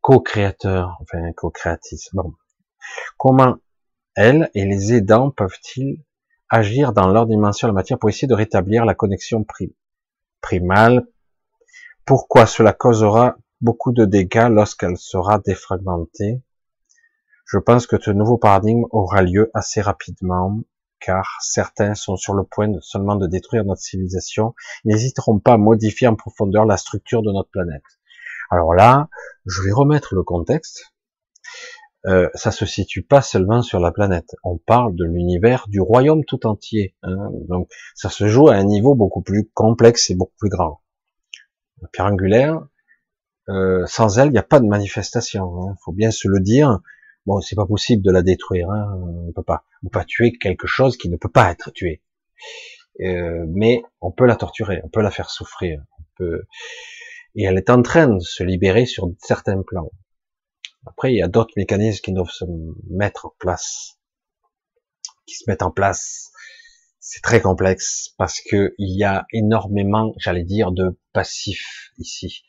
co-créateur, 0.00 0.98
enfin 1.00 1.32
co-créatrice. 1.32 2.10
Comment 3.16 3.56
elle 4.16 4.50
et 4.54 4.64
les 4.64 4.94
aidants 4.94 5.30
peuvent-ils 5.30 6.02
agir 6.48 6.92
dans 6.92 7.08
leur 7.08 7.26
dimension 7.26 7.68
de 7.68 7.72
la 7.72 7.74
matière 7.74 7.98
pour 7.98 8.08
essayer 8.08 8.28
de 8.28 8.34
rétablir 8.34 8.84
la 8.84 8.94
connexion 8.94 9.44
primale? 10.40 11.06
Pourquoi 12.04 12.46
cela 12.46 12.72
causera 12.72 13.36
beaucoup 13.60 13.92
de 13.92 14.04
dégâts 14.04 14.48
lorsqu'elle 14.50 14.96
sera 14.96 15.38
défragmentée? 15.38 16.42
Je 17.46 17.58
pense 17.58 17.86
que 17.86 18.00
ce 18.00 18.10
nouveau 18.10 18.38
paradigme 18.38 18.84
aura 18.90 19.22
lieu 19.22 19.50
assez 19.54 19.80
rapidement, 19.80 20.60
car 21.00 21.38
certains 21.40 21.94
sont 21.94 22.16
sur 22.16 22.34
le 22.34 22.44
point 22.44 22.68
seulement 22.80 23.16
de 23.16 23.26
détruire 23.26 23.64
notre 23.64 23.80
civilisation, 23.80 24.54
n'hésiteront 24.84 25.38
pas 25.38 25.54
à 25.54 25.56
modifier 25.56 26.06
en 26.06 26.14
profondeur 26.14 26.64
la 26.64 26.76
structure 26.76 27.22
de 27.22 27.32
notre 27.32 27.50
planète. 27.50 27.82
Alors 28.50 28.74
là, 28.74 29.08
je 29.46 29.62
vais 29.62 29.72
remettre 29.72 30.14
le 30.14 30.22
contexte. 30.22 30.92
Euh, 32.06 32.28
ça 32.34 32.50
se 32.50 32.64
situe 32.64 33.02
pas 33.02 33.20
seulement 33.20 33.62
sur 33.62 33.78
la 33.78 33.92
planète. 33.92 34.34
On 34.42 34.56
parle 34.56 34.96
de 34.96 35.04
l'univers, 35.04 35.66
du 35.68 35.80
royaume 35.80 36.24
tout 36.24 36.46
entier. 36.46 36.96
Hein. 37.02 37.30
Donc, 37.48 37.68
ça 37.94 38.08
se 38.08 38.26
joue 38.26 38.48
à 38.48 38.54
un 38.54 38.64
niveau 38.64 38.94
beaucoup 38.94 39.22
plus 39.22 39.50
complexe 39.52 40.10
et 40.10 40.14
beaucoup 40.14 40.36
plus 40.38 40.48
grand. 40.48 40.80
La 41.82 41.88
pierre 41.88 42.06
angulaire, 42.06 42.66
euh, 43.48 43.84
sans 43.86 44.18
elle, 44.18 44.28
il 44.28 44.32
n'y 44.32 44.38
a 44.38 44.42
pas 44.42 44.60
de 44.60 44.66
manifestation. 44.66 45.62
Il 45.62 45.70
hein. 45.70 45.74
faut 45.84 45.92
bien 45.92 46.10
se 46.10 46.26
le 46.26 46.40
dire. 46.40 46.80
Bon, 47.26 47.40
c'est 47.40 47.56
pas 47.56 47.66
possible 47.66 48.02
de 48.02 48.10
la 48.10 48.22
détruire. 48.22 48.70
Hein. 48.70 48.98
On 49.28 49.32
peut 49.32 49.42
pas, 49.42 49.64
on 49.82 49.88
peut 49.88 49.98
pas 49.98 50.04
tuer 50.04 50.32
quelque 50.32 50.66
chose 50.66 50.96
qui 50.96 51.10
ne 51.10 51.16
peut 51.16 51.28
pas 51.28 51.50
être 51.50 51.70
tué. 51.70 52.02
Euh, 53.00 53.44
mais 53.48 53.82
on 54.00 54.10
peut 54.10 54.26
la 54.26 54.36
torturer, 54.36 54.80
on 54.84 54.88
peut 54.88 55.02
la 55.02 55.10
faire 55.10 55.30
souffrir. 55.30 55.82
On 55.98 56.04
peut... 56.16 56.42
Et 57.34 57.44
elle 57.44 57.58
est 57.58 57.70
en 57.70 57.82
train 57.82 58.08
de 58.08 58.20
se 58.20 58.42
libérer 58.42 58.86
sur 58.86 59.08
certains 59.18 59.62
plans. 59.62 59.90
Après, 60.86 61.12
il 61.12 61.18
y 61.18 61.22
a 61.22 61.28
d'autres 61.28 61.54
mécanismes 61.56 62.00
qui 62.02 62.12
doivent 62.12 62.30
se 62.30 62.44
mettre 62.90 63.26
en 63.26 63.34
place, 63.38 63.98
qui 65.26 65.34
se 65.34 65.44
mettent 65.48 65.62
en 65.62 65.70
place. 65.70 66.30
C'est 66.98 67.22
très 67.22 67.40
complexe 67.40 68.14
parce 68.18 68.40
que 68.40 68.74
il 68.78 68.96
y 68.98 69.04
a 69.04 69.26
énormément, 69.32 70.12
j'allais 70.18 70.44
dire, 70.44 70.72
de 70.72 70.98
passifs 71.12 71.92
ici 71.98 72.44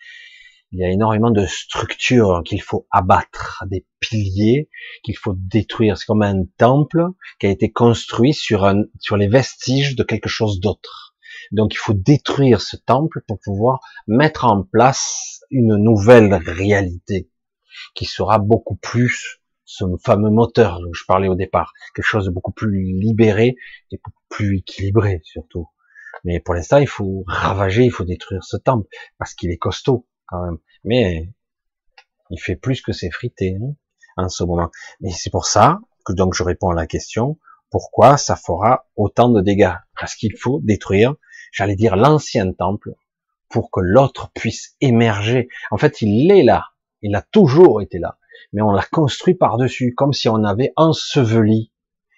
il 0.72 0.80
y 0.80 0.86
a 0.86 0.90
énormément 0.90 1.32
de 1.32 1.45
structures 1.45 2.44
qu'il 2.45 2.62
faut 2.62 2.88
abattre, 2.91 3.64
des 3.70 3.86
piliers 3.99 4.70
qu'il 5.03 5.18
faut 5.18 5.36
détruire. 5.36 5.98
C'est 5.98 6.06
comme 6.06 6.22
un 6.22 6.45
temple 6.58 7.08
qui 7.40 7.48
a 7.48 7.49
été 7.49 7.72
construit 7.72 8.34
sur, 8.34 8.72
sur 8.99 9.18
les 9.18 9.28
vestiges 9.28 9.95
de 9.95 10.03
quelque 10.03 10.30
chose 10.30 10.62
d'autre. 10.62 11.11
Donc 11.52 11.74
il 11.74 11.78
faut 11.78 11.94
détruire 11.94 12.62
ce 12.62 12.78
temple 12.78 13.22
pour 13.28 13.40
pouvoir 13.40 13.80
mettre 14.08 14.46
en 14.46 14.64
place 14.64 15.42
une 15.50 15.76
nouvelle 15.76 16.34
réalité 16.34 17.30
qui 17.96 18.06
sera 18.06 18.40
beaucoup 18.40 18.76
plus 18.76 19.42
ce 19.66 19.86
fameux 20.04 20.30
moteur 20.30 20.82
dont 20.82 20.94
je 20.94 21.06
parlais 21.06 21.30
au 21.30 21.36
départ, 21.36 21.74
quelque 21.96 22.06
chose 22.06 22.26
de 22.26 22.32
beaucoup 22.32 22.52
plus 22.52 22.94
libéré 23.00 23.56
et 23.92 24.02
beaucoup 24.04 24.24
plus 24.30 24.58
équilibré 24.58 25.22
surtout. 25.24 25.68
Mais 26.24 26.40
pour 26.40 26.54
l'instant, 26.54 26.78
il 26.78 26.88
faut 26.88 27.24
ravager, 27.26 27.84
il 27.86 27.92
faut 27.92 28.04
détruire 28.04 28.44
ce 28.44 28.58
temple 28.58 28.88
parce 29.18 29.34
qu'il 29.34 29.50
est 29.50 29.58
costaud 29.58 30.06
même. 30.32 30.58
Mais 30.84 31.34
il 32.30 32.40
fait 32.40 32.56
plus 32.56 32.82
que 32.82 32.92
s'effriter 32.92 33.58
hein, 33.62 33.76
en 34.18 34.30
ce 34.30 34.44
moment. 34.44 34.70
Et 35.04 35.12
c'est 35.12 35.30
pour 35.30 35.46
ça 35.46 35.80
que 36.06 36.14
donc 36.14 36.34
je 36.34 36.44
réponds 36.44 36.70
à 36.70 36.76
la 36.76 36.88
question 36.88 37.38
pourquoi 37.72 38.18
ça 38.18 38.36
fera 38.36 38.86
autant 38.98 39.30
de 39.30 39.42
dégâts? 39.42 39.74
Parce 39.98 40.16
qu'il 40.16 40.38
faut 40.38 40.60
détruire, 40.62 41.16
j'allais 41.52 41.76
dire 41.76 41.95
l'ancien 41.95 42.52
temple, 42.53 42.94
pour 43.52 43.69
que 43.69 43.82
l'autre 43.82 44.32
puisse 44.34 44.76
émerger. 44.82 45.49
En 45.69 45.78
fait, 45.78 46.02
il 46.02 46.32
est 46.32 46.44
là, 46.44 46.69
il 47.02 47.15
a 47.15 47.22
toujours 47.22 47.82
été 47.82 47.99
là, 47.99 48.18
mais 48.53 48.61
on 48.61 48.72
l'a 48.72 48.84
construit 48.84 49.36
par-dessus, 49.36 49.94
comme 49.94 50.14
si 50.14 50.30
on 50.30 50.44
avait 50.44 50.73
enseveli 50.76 51.72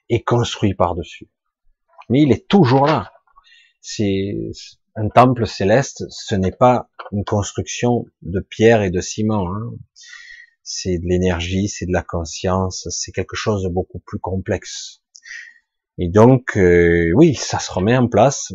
et 0.09 0.23
construit 0.23 0.75
par-dessus. 0.75 1.29
Mais 2.09 2.21
il 2.21 2.31
est 2.31 2.47
toujours 2.47 2.85
là. 2.85 3.11
C'est 3.81 4.35
un 4.95 5.09
temple 5.09 5.47
céleste, 5.47 6.05
ce 6.09 6.35
n'est 6.35 6.51
pas 6.51 6.89
une 7.11 7.25
construction 7.25 8.05
de 8.21 8.39
pierre 8.39 8.83
et 8.83 8.91
de 8.91 9.01
ciment. 9.01 9.47
Hein. 9.49 9.71
C'est 10.61 10.97
de 10.97 11.05
l'énergie, 11.05 11.67
c'est 11.67 11.85
de 11.85 11.91
la 11.91 12.03
conscience, 12.03 12.87
c'est 12.89 13.11
quelque 13.11 13.35
chose 13.35 13.63
de 13.63 13.69
beaucoup 13.69 13.99
plus 13.99 14.19
complexe. 14.19 15.01
Et 15.97 16.09
donc, 16.09 16.57
euh, 16.57 17.11
oui, 17.15 17.35
ça 17.35 17.59
se 17.59 17.71
remet 17.71 17.97
en 17.97 18.07
place, 18.07 18.51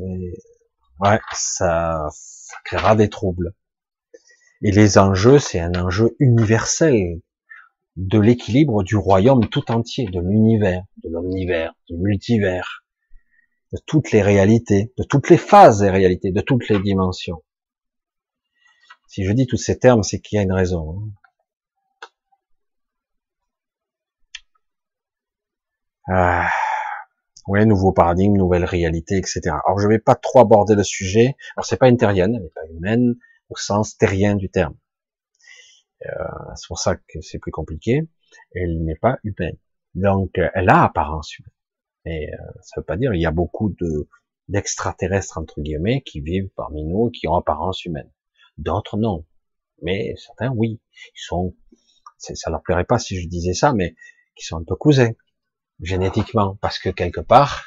ouais, 1.00 1.18
ça, 1.32 2.08
ça 2.12 2.56
créera 2.64 2.96
des 2.96 3.08
troubles. 3.08 3.54
Et 4.62 4.72
les 4.72 4.98
enjeux, 4.98 5.38
c'est 5.38 5.60
un 5.60 5.74
enjeu 5.74 6.16
universel 6.18 7.20
de 7.96 8.18
l'équilibre 8.18 8.82
du 8.82 8.96
royaume 8.96 9.48
tout 9.48 9.70
entier, 9.70 10.06
de 10.06 10.20
l'univers, 10.20 10.84
de 11.04 11.10
l'omnivers, 11.10 11.74
du 11.88 11.96
multivers 11.96 12.84
de 13.72 13.78
toutes 13.86 14.12
les 14.12 14.22
réalités, 14.22 14.92
de 14.96 15.04
toutes 15.04 15.28
les 15.30 15.36
phases 15.38 15.80
des 15.80 15.90
réalités, 15.90 16.32
de 16.32 16.40
toutes 16.40 16.68
les 16.68 16.80
dimensions. 16.80 17.42
Si 19.08 19.24
je 19.24 19.32
dis 19.32 19.46
tous 19.46 19.56
ces 19.56 19.78
termes, 19.78 20.02
c'est 20.02 20.20
qu'il 20.20 20.36
y 20.36 20.38
a 20.40 20.42
une 20.42 20.52
raison. 20.52 21.10
Hein. 26.08 26.10
Ah. 26.10 26.67
Ouais, 27.48 27.64
nouveau 27.64 27.92
paradigme, 27.92 28.36
nouvelle 28.36 28.66
réalité, 28.66 29.16
etc. 29.16 29.40
Alors 29.66 29.78
je 29.78 29.88
vais 29.88 29.98
pas 29.98 30.14
trop 30.14 30.40
aborder 30.40 30.74
le 30.74 30.84
sujet. 30.84 31.34
Alors 31.56 31.64
c'est 31.64 31.78
pas 31.78 31.88
une 31.88 31.96
terrienne, 31.96 32.34
elle 32.34 32.42
n'est 32.42 32.50
pas 32.50 32.66
humaine 32.70 33.14
au 33.48 33.56
sens 33.56 33.96
terrien 33.96 34.36
du 34.36 34.50
terme. 34.50 34.76
Euh, 36.04 36.10
c'est 36.56 36.68
pour 36.68 36.78
ça 36.78 36.96
que 36.96 37.22
c'est 37.22 37.38
plus 37.38 37.50
compliqué. 37.50 38.02
Elle 38.54 38.84
n'est 38.84 38.96
pas 38.96 39.18
humaine. 39.24 39.56
Donc 39.94 40.38
elle 40.54 40.68
a 40.68 40.84
apparence 40.84 41.38
humaine. 41.38 41.50
Mais 42.04 42.30
euh, 42.34 42.52
ça 42.60 42.82
veut 42.82 42.84
pas 42.84 42.98
dire 42.98 43.14
il 43.14 43.22
y 43.22 43.26
a 43.26 43.30
beaucoup 43.30 43.70
de 43.80 44.10
d'extraterrestres 44.48 45.38
entre 45.38 45.62
guillemets 45.62 46.02
qui 46.02 46.20
vivent 46.20 46.50
parmi 46.54 46.84
nous, 46.84 47.08
qui 47.08 47.28
ont 47.28 47.34
apparence 47.36 47.82
humaine. 47.86 48.10
D'autres 48.58 48.98
non, 48.98 49.24
mais 49.80 50.14
certains 50.18 50.50
oui. 50.50 50.82
Ils 51.14 51.22
sont, 51.26 51.56
ça 52.18 52.50
leur 52.50 52.62
plairait 52.62 52.84
pas 52.84 52.98
si 52.98 53.18
je 53.18 53.26
disais 53.26 53.54
ça, 53.54 53.72
mais 53.72 53.94
qui 54.36 54.44
sont 54.44 54.58
un 54.58 54.64
peu 54.64 54.76
cousins 54.76 55.12
génétiquement, 55.80 56.56
parce 56.60 56.78
que 56.78 56.90
quelque 56.90 57.20
part, 57.20 57.64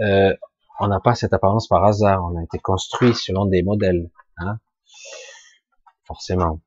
euh, 0.00 0.34
on 0.80 0.88
n'a 0.88 1.00
pas 1.00 1.14
cette 1.14 1.32
apparence 1.32 1.68
par 1.68 1.84
hasard. 1.84 2.24
On 2.24 2.38
a 2.38 2.42
été 2.42 2.58
construit 2.58 3.14
selon 3.14 3.44
des 3.46 3.62
modèles, 3.62 4.10
hein 4.38 4.58
forcément. 6.04 6.60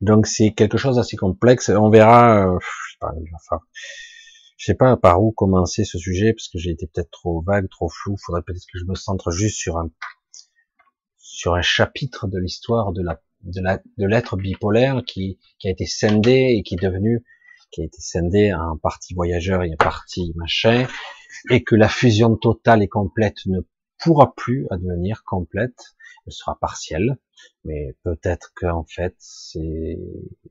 Donc 0.00 0.26
c'est 0.26 0.52
quelque 0.52 0.78
chose 0.78 0.96
d'assez 0.96 1.16
complexe. 1.16 1.68
On 1.68 1.90
verra. 1.90 2.46
Euh, 2.46 2.58
je 2.60 2.92
sais 2.92 2.98
pas, 3.00 3.60
sais 4.58 4.74
pas 4.74 4.96
par 4.96 5.22
où 5.22 5.32
commencer 5.32 5.84
ce 5.84 5.98
sujet 5.98 6.32
parce 6.32 6.48
que 6.48 6.58
j'ai 6.58 6.70
été 6.70 6.86
peut-être 6.86 7.10
trop 7.10 7.42
vague, 7.42 7.68
trop 7.68 7.88
flou. 7.88 8.16
Faudrait 8.24 8.42
peut-être 8.42 8.66
que 8.72 8.78
je 8.78 8.84
me 8.84 8.94
centre 8.94 9.30
juste 9.30 9.56
sur 9.56 9.78
un 9.78 9.90
sur 11.18 11.54
un 11.54 11.62
chapitre 11.62 12.26
de 12.26 12.38
l'histoire 12.38 12.92
de 12.92 13.02
la 13.02 13.20
de 13.42 14.06
l'être 14.06 14.36
bipolaire 14.36 15.02
qui 15.06 15.38
a 15.64 15.68
été 15.68 15.86
scindé 15.86 16.56
et 16.56 16.62
qui 16.62 16.74
est 16.74 16.82
devenu 16.82 17.24
qui 17.70 17.82
a 17.82 17.84
été 17.84 18.00
scindé 18.00 18.52
en 18.52 18.76
partie 18.76 19.14
voyageur 19.14 19.62
et 19.62 19.72
en 19.72 19.76
partie 19.76 20.32
machin 20.36 20.86
et 21.50 21.62
que 21.62 21.74
la 21.74 21.88
fusion 21.88 22.36
totale 22.36 22.82
et 22.82 22.88
complète 22.88 23.46
ne 23.46 23.60
pourra 23.98 24.34
plus 24.34 24.66
advenir 24.70 25.24
complète, 25.24 25.94
elle 26.26 26.32
sera 26.32 26.58
partielle, 26.58 27.18
mais 27.64 27.96
peut-être 28.02 28.52
que 28.54 28.66
en 28.66 28.84
fait 28.84 29.14
c'est 29.18 29.98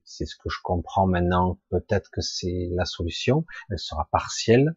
c'est 0.04 0.26
ce 0.26 0.36
que 0.36 0.50
je 0.50 0.60
comprends 0.64 1.08
maintenant, 1.08 1.60
peut-être 1.70 2.10
que 2.12 2.22
c'est 2.22 2.70
la 2.72 2.86
solution, 2.86 3.46
elle 3.70 3.80
sera 3.80 4.08
partielle, 4.12 4.76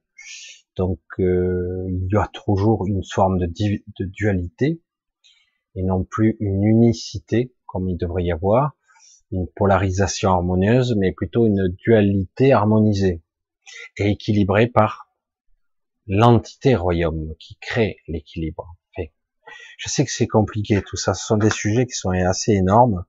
donc 0.77 1.01
euh, 1.19 1.87
il 1.89 2.09
y 2.11 2.17
a 2.17 2.29
toujours 2.33 2.87
une 2.87 3.05
forme 3.05 3.39
de, 3.39 3.47
de 3.47 4.05
dualité 4.05 4.81
et 5.75 5.83
non 5.83 6.05
plus 6.05 6.37
une 6.41 6.65
unicité 6.65 7.55
comme 7.67 7.89
il 7.89 7.97
devrait 7.97 8.25
y 8.25 8.33
avoir, 8.33 8.77
une 9.33 9.49
polarisation 9.57 10.31
harmonieuse, 10.31 10.95
mais 10.97 11.13
plutôt 11.13 11.47
une 11.47 11.69
dualité 11.85 12.53
harmonisée 12.53 13.23
et 13.97 14.11
équilibrée 14.11 14.67
par 14.67 15.09
l'entité 16.07 16.75
royaume 16.75 17.35
qui 17.39 17.57
crée 17.61 17.97
l'équilibre. 18.09 18.77
je 19.79 19.89
sais 19.89 20.05
que 20.05 20.13
c'est 20.13 20.27
compliqué 20.27 20.83
tout 20.83 20.97
ça, 20.97 21.15
ce 21.15 21.27
sont 21.27 21.37
des 21.37 21.51
sujets 21.51 21.87
qui 21.87 21.95
sont 21.95 22.11
assez 22.11 22.53
énormes, 22.53 23.05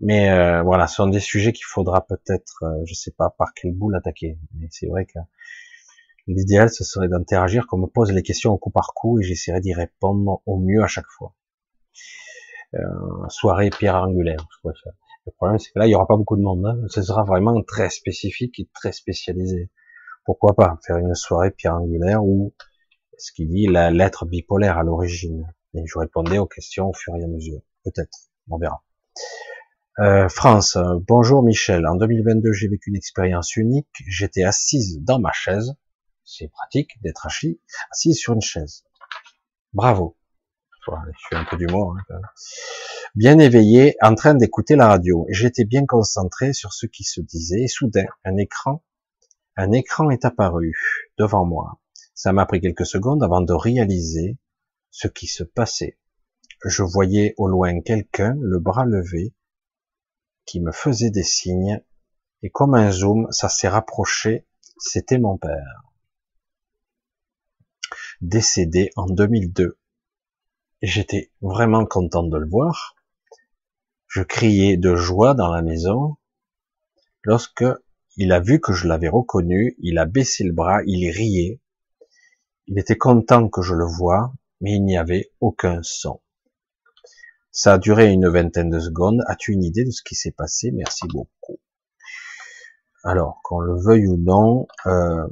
mais 0.00 0.30
euh, 0.30 0.62
voilà, 0.62 0.86
ce 0.86 0.96
sont 0.96 1.08
des 1.08 1.20
sujets 1.20 1.52
qu'il 1.52 1.64
faudra 1.64 2.06
peut-être, 2.06 2.62
euh, 2.62 2.84
je 2.84 2.94
sais 2.94 3.10
pas 3.10 3.34
par 3.36 3.52
quel 3.54 3.72
bout 3.72 3.90
l'attaquer. 3.90 4.38
Mais 4.54 4.68
c'est 4.70 4.86
vrai 4.86 5.06
que 5.06 5.18
l'idéal, 6.28 6.70
ce 6.70 6.84
serait 6.84 7.08
d'interagir, 7.08 7.66
qu'on 7.66 7.78
me 7.78 7.86
pose 7.86 8.12
les 8.12 8.22
questions 8.22 8.52
au 8.52 8.58
coup 8.58 8.70
par 8.70 8.92
coup, 8.94 9.18
et 9.18 9.24
j'essaierai 9.24 9.60
d'y 9.60 9.74
répondre 9.74 10.40
au 10.46 10.58
mieux 10.58 10.82
à 10.82 10.86
chaque 10.86 11.08
fois. 11.08 11.34
Euh, 12.74 13.28
soirée 13.28 13.70
pierre 13.70 13.96
angulaire. 13.96 14.46
Le 14.64 15.32
problème, 15.32 15.58
c'est 15.58 15.72
que 15.72 15.78
là, 15.78 15.86
il 15.86 15.90
y 15.90 15.94
aura 15.94 16.06
pas 16.06 16.16
beaucoup 16.16 16.36
de 16.36 16.42
monde. 16.42 16.64
Hein. 16.66 16.78
Ce 16.88 17.02
sera 17.02 17.24
vraiment 17.24 17.62
très 17.62 17.88
spécifique 17.88 18.60
et 18.60 18.68
très 18.74 18.92
spécialisé. 18.92 19.70
Pourquoi 20.24 20.54
pas 20.54 20.78
faire 20.86 20.98
une 20.98 21.14
soirée 21.14 21.50
pierre 21.50 21.76
angulaire 21.76 22.22
ou 22.22 22.54
ce 23.16 23.32
qu'il 23.32 23.48
dit 23.48 23.66
la 23.66 23.90
lettre 23.90 24.26
bipolaire 24.26 24.78
à 24.78 24.82
l'origine. 24.82 25.46
Et 25.74 25.82
je 25.86 25.98
répondais 25.98 26.38
aux 26.38 26.46
questions 26.46 26.88
au 26.88 26.92
fur 26.92 27.14
et 27.16 27.24
à 27.24 27.26
mesure. 27.26 27.60
Peut-être, 27.84 28.28
on 28.50 28.58
verra. 28.58 28.82
Euh, 30.00 30.28
France, 30.28 30.78
bonjour 31.08 31.42
Michel. 31.42 31.86
En 31.86 31.96
2022, 31.96 32.52
j'ai 32.52 32.68
vécu 32.68 32.90
une 32.90 32.96
expérience 32.96 33.56
unique. 33.56 33.88
J'étais 34.06 34.44
assise 34.44 35.00
dans 35.00 35.18
ma 35.18 35.32
chaise. 35.32 35.74
C'est 36.24 36.48
pratique 36.48 37.00
d'être 37.02 37.26
assis, 37.26 37.60
assise 37.90 38.18
sur 38.18 38.34
une 38.34 38.42
chaise. 38.42 38.84
Bravo. 39.72 40.16
Je 41.12 41.18
suis 41.18 41.36
un 41.36 41.44
peu 41.44 41.56
d'humour. 41.56 41.96
Hein, 42.10 42.20
bien 43.14 43.38
éveillé, 43.38 43.96
en 44.02 44.14
train 44.14 44.34
d'écouter 44.34 44.76
la 44.76 44.88
radio. 44.88 45.26
J'étais 45.28 45.64
bien 45.64 45.86
concentré 45.86 46.52
sur 46.52 46.72
ce 46.72 46.86
qui 46.86 47.04
se 47.04 47.20
disait. 47.20 47.62
Et 47.62 47.68
soudain, 47.68 48.06
un 48.24 48.36
écran 48.36 48.82
un 49.60 49.72
écran 49.72 50.10
est 50.10 50.24
apparu 50.24 50.72
devant 51.18 51.44
moi. 51.44 51.80
Ça 52.14 52.32
m'a 52.32 52.46
pris 52.46 52.60
quelques 52.60 52.86
secondes 52.86 53.24
avant 53.24 53.40
de 53.40 53.52
réaliser 53.52 54.38
ce 54.92 55.08
qui 55.08 55.26
se 55.26 55.42
passait. 55.42 55.98
Je 56.64 56.84
voyais 56.84 57.34
au 57.38 57.48
loin 57.48 57.80
quelqu'un, 57.80 58.36
le 58.40 58.60
bras 58.60 58.84
levé, 58.84 59.34
qui 60.44 60.60
me 60.60 60.70
faisait 60.70 61.10
des 61.10 61.24
signes, 61.24 61.82
et 62.42 62.50
comme 62.50 62.76
un 62.76 62.92
zoom, 62.92 63.26
ça 63.32 63.48
s'est 63.48 63.66
rapproché, 63.66 64.46
c'était 64.78 65.18
mon 65.18 65.36
père. 65.36 65.82
Décédé 68.20 68.90
en 68.94 69.06
2002. 69.06 69.76
J'étais 70.82 71.32
vraiment 71.40 71.84
content 71.86 72.22
de 72.22 72.38
le 72.38 72.48
voir. 72.48 72.94
Je 74.06 74.22
criais 74.22 74.76
de 74.76 74.94
joie 74.94 75.34
dans 75.34 75.52
la 75.52 75.60
maison 75.60 76.16
lorsque 77.24 77.64
il 78.16 78.32
a 78.32 78.40
vu 78.40 78.60
que 78.60 78.72
je 78.72 78.86
l'avais 78.86 79.08
reconnu, 79.08 79.76
il 79.80 79.98
a 79.98 80.04
baissé 80.04 80.44
le 80.44 80.52
bras, 80.52 80.80
il 80.86 81.10
riait. 81.10 81.60
Il 82.66 82.78
était 82.78 82.96
content 82.96 83.48
que 83.48 83.62
je 83.62 83.74
le 83.74 83.86
voie, 83.86 84.32
mais 84.60 84.74
il 84.74 84.84
n'y 84.84 84.96
avait 84.96 85.30
aucun 85.40 85.80
son. 85.82 86.20
Ça 87.50 87.74
a 87.74 87.78
duré 87.78 88.12
une 88.12 88.28
vingtaine 88.28 88.70
de 88.70 88.78
secondes. 88.78 89.20
As-tu 89.26 89.52
une 89.52 89.64
idée 89.64 89.84
de 89.84 89.90
ce 89.90 90.02
qui 90.02 90.14
s'est 90.14 90.32
passé? 90.32 90.70
Merci 90.70 91.06
beaucoup. 91.08 91.58
Alors, 93.02 93.40
qu'on 93.42 93.60
le 93.60 93.80
veuille 93.80 94.06
ou 94.06 94.16
non, 94.16 94.68
euh, 94.86 95.26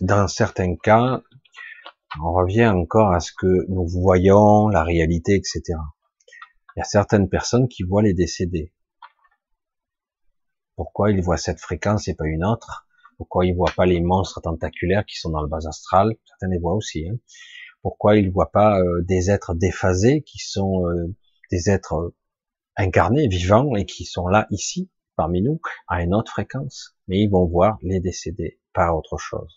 dans 0.00 0.28
certains 0.28 0.76
cas, 0.76 1.22
on 2.22 2.32
revient 2.32 2.68
encore 2.68 3.12
à 3.12 3.20
ce 3.20 3.32
que 3.32 3.66
nous 3.68 3.86
voyons, 3.86 4.68
la 4.68 4.82
réalité, 4.82 5.34
etc. 5.34 5.62
Il 5.68 6.78
y 6.78 6.80
a 6.80 6.84
certaines 6.84 7.28
personnes 7.28 7.68
qui 7.68 7.82
voient 7.82 8.02
les 8.02 8.14
décédés. 8.14 8.72
Pourquoi 10.76 11.10
il 11.10 11.22
voit 11.22 11.36
cette 11.36 11.60
fréquence 11.60 12.08
et 12.08 12.14
pas 12.14 12.26
une 12.26 12.44
autre? 12.44 12.86
Pourquoi 13.16 13.46
il 13.46 13.54
voit 13.54 13.72
pas 13.74 13.86
les 13.86 14.00
monstres 14.00 14.40
tentaculaires 14.42 15.06
qui 15.06 15.16
sont 15.16 15.30
dans 15.30 15.40
le 15.40 15.48
bas 15.48 15.66
astral? 15.66 16.14
Certains 16.26 16.48
les 16.48 16.58
voient 16.58 16.74
aussi. 16.74 17.08
Hein. 17.08 17.16
Pourquoi 17.82 18.16
il 18.16 18.30
voit 18.30 18.50
pas 18.50 18.78
euh, 18.80 19.02
des 19.02 19.30
êtres 19.30 19.54
déphasés 19.54 20.22
qui 20.22 20.38
sont 20.38 20.86
euh, 20.86 21.14
des 21.50 21.70
êtres 21.70 22.12
incarnés, 22.76 23.28
vivants 23.28 23.74
et 23.74 23.86
qui 23.86 24.04
sont 24.04 24.28
là 24.28 24.46
ici 24.50 24.90
parmi 25.16 25.40
nous 25.40 25.60
à 25.88 26.02
une 26.02 26.14
autre 26.14 26.32
fréquence? 26.32 26.94
Mais 27.08 27.20
ils 27.20 27.30
vont 27.30 27.46
voir 27.46 27.78
les 27.82 28.00
décédés, 28.00 28.60
pas 28.74 28.92
autre 28.92 29.16
chose 29.16 29.55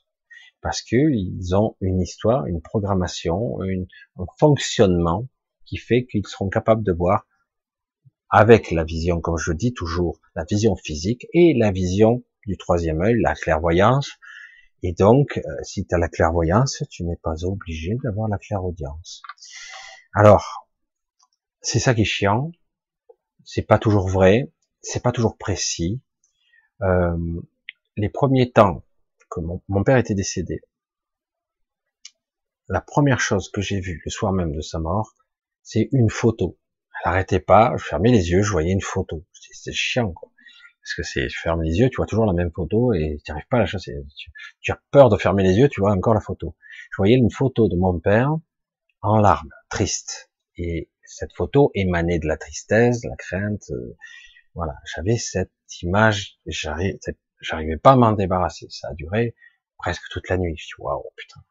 parce 0.61 0.81
qu'ils 0.81 1.55
ont 1.55 1.75
une 1.81 2.01
histoire, 2.01 2.45
une 2.45 2.61
programmation, 2.61 3.59
un 3.61 4.25
fonctionnement 4.37 5.27
qui 5.65 5.77
fait 5.77 6.05
qu'ils 6.05 6.27
seront 6.27 6.49
capables 6.49 6.83
de 6.83 6.91
voir 6.91 7.25
avec 8.29 8.71
la 8.71 8.83
vision, 8.83 9.21
comme 9.21 9.37
je 9.37 9.51
dis 9.51 9.73
toujours, 9.73 10.19
la 10.35 10.43
vision 10.43 10.75
physique 10.75 11.27
et 11.33 11.53
la 11.57 11.71
vision 11.71 12.23
du 12.45 12.57
troisième 12.57 13.01
œil, 13.01 13.15
la 13.21 13.33
clairvoyance. 13.33 14.11
Et 14.83 14.93
donc, 14.93 15.37
euh, 15.37 15.41
si 15.63 15.85
tu 15.85 15.95
as 15.95 15.97
la 15.97 16.09
clairvoyance, 16.09 16.83
tu 16.89 17.03
n'es 17.03 17.17
pas 17.17 17.43
obligé 17.43 17.97
d'avoir 18.03 18.29
la 18.29 18.37
clairaudience. 18.37 19.21
Alors, 20.13 20.67
c'est 21.61 21.79
ça 21.79 21.93
qui 21.93 22.01
est 22.01 22.05
chiant. 22.05 22.51
C'est 23.43 23.63
pas 23.63 23.79
toujours 23.79 24.07
vrai. 24.07 24.51
C'est 24.81 25.03
pas 25.03 25.11
toujours 25.11 25.37
précis. 25.37 26.01
Euh, 26.81 27.41
les 27.97 28.09
premiers 28.09 28.51
temps 28.51 28.85
que 29.29 29.39
mon, 29.41 29.83
père 29.83 29.97
était 29.97 30.15
décédé, 30.15 30.61
la 32.67 32.81
première 32.81 33.19
chose 33.19 33.49
que 33.49 33.61
j'ai 33.61 33.79
vue 33.79 34.01
le 34.05 34.11
soir 34.11 34.31
même 34.31 34.55
de 34.55 34.61
sa 34.61 34.79
mort, 34.79 35.13
c'est 35.63 35.89
une 35.91 36.09
photo 36.09 36.57
elle 37.03 37.11
arrêtait 37.11 37.39
pas, 37.39 37.73
je 37.77 37.83
fermais 37.83 38.11
les 38.11 38.31
yeux, 38.31 38.41
je 38.41 38.51
voyais 38.51 38.71
une 38.71 38.81
photo. 38.81 39.25
C'est 39.51 39.73
chiant, 39.73 40.11
quoi. 40.11 40.31
Parce 40.81 40.93
que 40.95 41.03
c'est, 41.03 41.29
je 41.29 41.39
ferme 41.39 41.61
les 41.61 41.77
yeux, 41.77 41.89
tu 41.89 41.97
vois 41.97 42.05
toujours 42.05 42.25
la 42.25 42.33
même 42.33 42.51
photo 42.51 42.93
et 42.93 43.19
tu 43.23 43.31
n'arrives 43.31 43.47
pas 43.49 43.57
à 43.57 43.61
la 43.61 43.65
chasser. 43.65 43.93
Tu, 44.61 44.71
as 44.71 44.81
peur 44.91 45.09
de 45.09 45.17
fermer 45.17 45.43
les 45.43 45.57
yeux, 45.57 45.69
tu 45.69 45.81
vois 45.81 45.91
encore 45.91 46.13
la 46.13 46.21
photo. 46.21 46.55
Je 46.91 46.97
voyais 46.97 47.15
une 47.15 47.31
photo 47.31 47.67
de 47.67 47.75
mon 47.75 47.99
père 47.99 48.35
en 49.01 49.19
larmes, 49.19 49.51
triste. 49.69 50.31
Et 50.57 50.89
cette 51.05 51.33
photo 51.33 51.71
émanait 51.75 52.19
de 52.19 52.27
la 52.27 52.37
tristesse, 52.37 53.03
la 53.03 53.15
crainte. 53.15 53.69
Euh, 53.71 53.95
voilà, 54.55 54.73
j'avais 54.95 55.17
cette 55.17 55.51
image, 55.81 56.37
j'arrivais 57.39 57.77
pas 57.77 57.91
à 57.91 57.95
m'en 57.95 58.11
débarrasser. 58.13 58.67
Ça 58.69 58.89
a 58.89 58.93
duré 58.93 59.35
presque 59.77 60.03
toute 60.11 60.29
la 60.29 60.37
nuit. 60.37 60.55
Je 60.57 60.65
dis, 60.65 60.81
waouh, 60.81 61.03
putain. 61.15 61.41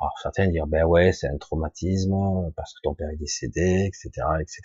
Alors 0.00 0.18
certains 0.20 0.48
dire 0.48 0.66
ben 0.66 0.84
ouais 0.84 1.12
c'est 1.12 1.28
un 1.28 1.38
traumatisme 1.38 2.52
parce 2.56 2.74
que 2.74 2.80
ton 2.82 2.94
père 2.94 3.08
est 3.10 3.16
décédé, 3.16 3.86
etc., 3.86 4.10
etc. 4.40 4.60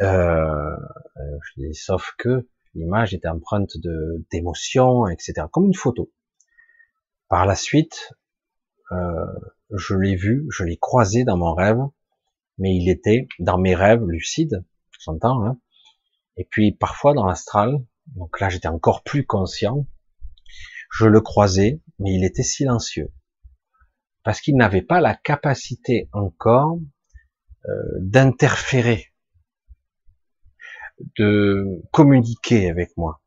Euh, 0.00 0.76
je 1.16 1.60
dis, 1.60 1.74
sauf 1.74 2.12
que 2.18 2.48
l'image 2.74 3.14
était 3.14 3.28
empreinte 3.28 3.76
de 3.76 4.24
d'émotions, 4.30 5.06
etc. 5.08 5.46
Comme 5.50 5.66
une 5.66 5.74
photo. 5.74 6.10
Par 7.28 7.46
la 7.46 7.54
suite, 7.56 8.12
euh, 8.92 9.26
je 9.70 9.94
l'ai 9.94 10.16
vu, 10.16 10.46
je 10.50 10.64
l'ai 10.64 10.76
croisé 10.76 11.24
dans 11.24 11.36
mon 11.36 11.54
rêve, 11.54 11.80
mais 12.58 12.74
il 12.74 12.88
était 12.88 13.26
dans 13.38 13.58
mes 13.58 13.74
rêves 13.74 14.04
lucides, 14.06 14.64
j'entends, 15.00 15.44
hein. 15.44 15.58
et 16.36 16.44
puis 16.44 16.72
parfois 16.72 17.14
dans 17.14 17.26
l'astral. 17.26 17.84
Donc 18.06 18.40
là 18.40 18.48
j'étais 18.48 18.68
encore 18.68 19.02
plus 19.02 19.26
conscient. 19.26 19.86
Je 20.90 21.06
le 21.06 21.20
croisais, 21.20 21.80
mais 21.98 22.14
il 22.14 22.24
était 22.24 22.42
silencieux 22.42 23.12
parce 24.22 24.40
qu'il 24.40 24.56
n'avait 24.56 24.82
pas 24.82 25.00
la 25.00 25.14
capacité 25.14 26.08
encore 26.12 26.78
euh, 27.66 27.72
d'interférer, 28.00 29.12
de 31.18 31.82
communiquer 31.92 32.70
avec 32.70 32.96
moi. 32.96 33.20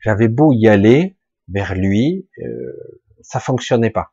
J'avais 0.00 0.28
beau 0.28 0.52
y 0.52 0.68
aller 0.68 1.16
vers 1.48 1.74
lui, 1.74 2.28
euh, 2.42 3.00
ça 3.22 3.40
fonctionnait 3.40 3.90
pas. 3.90 4.12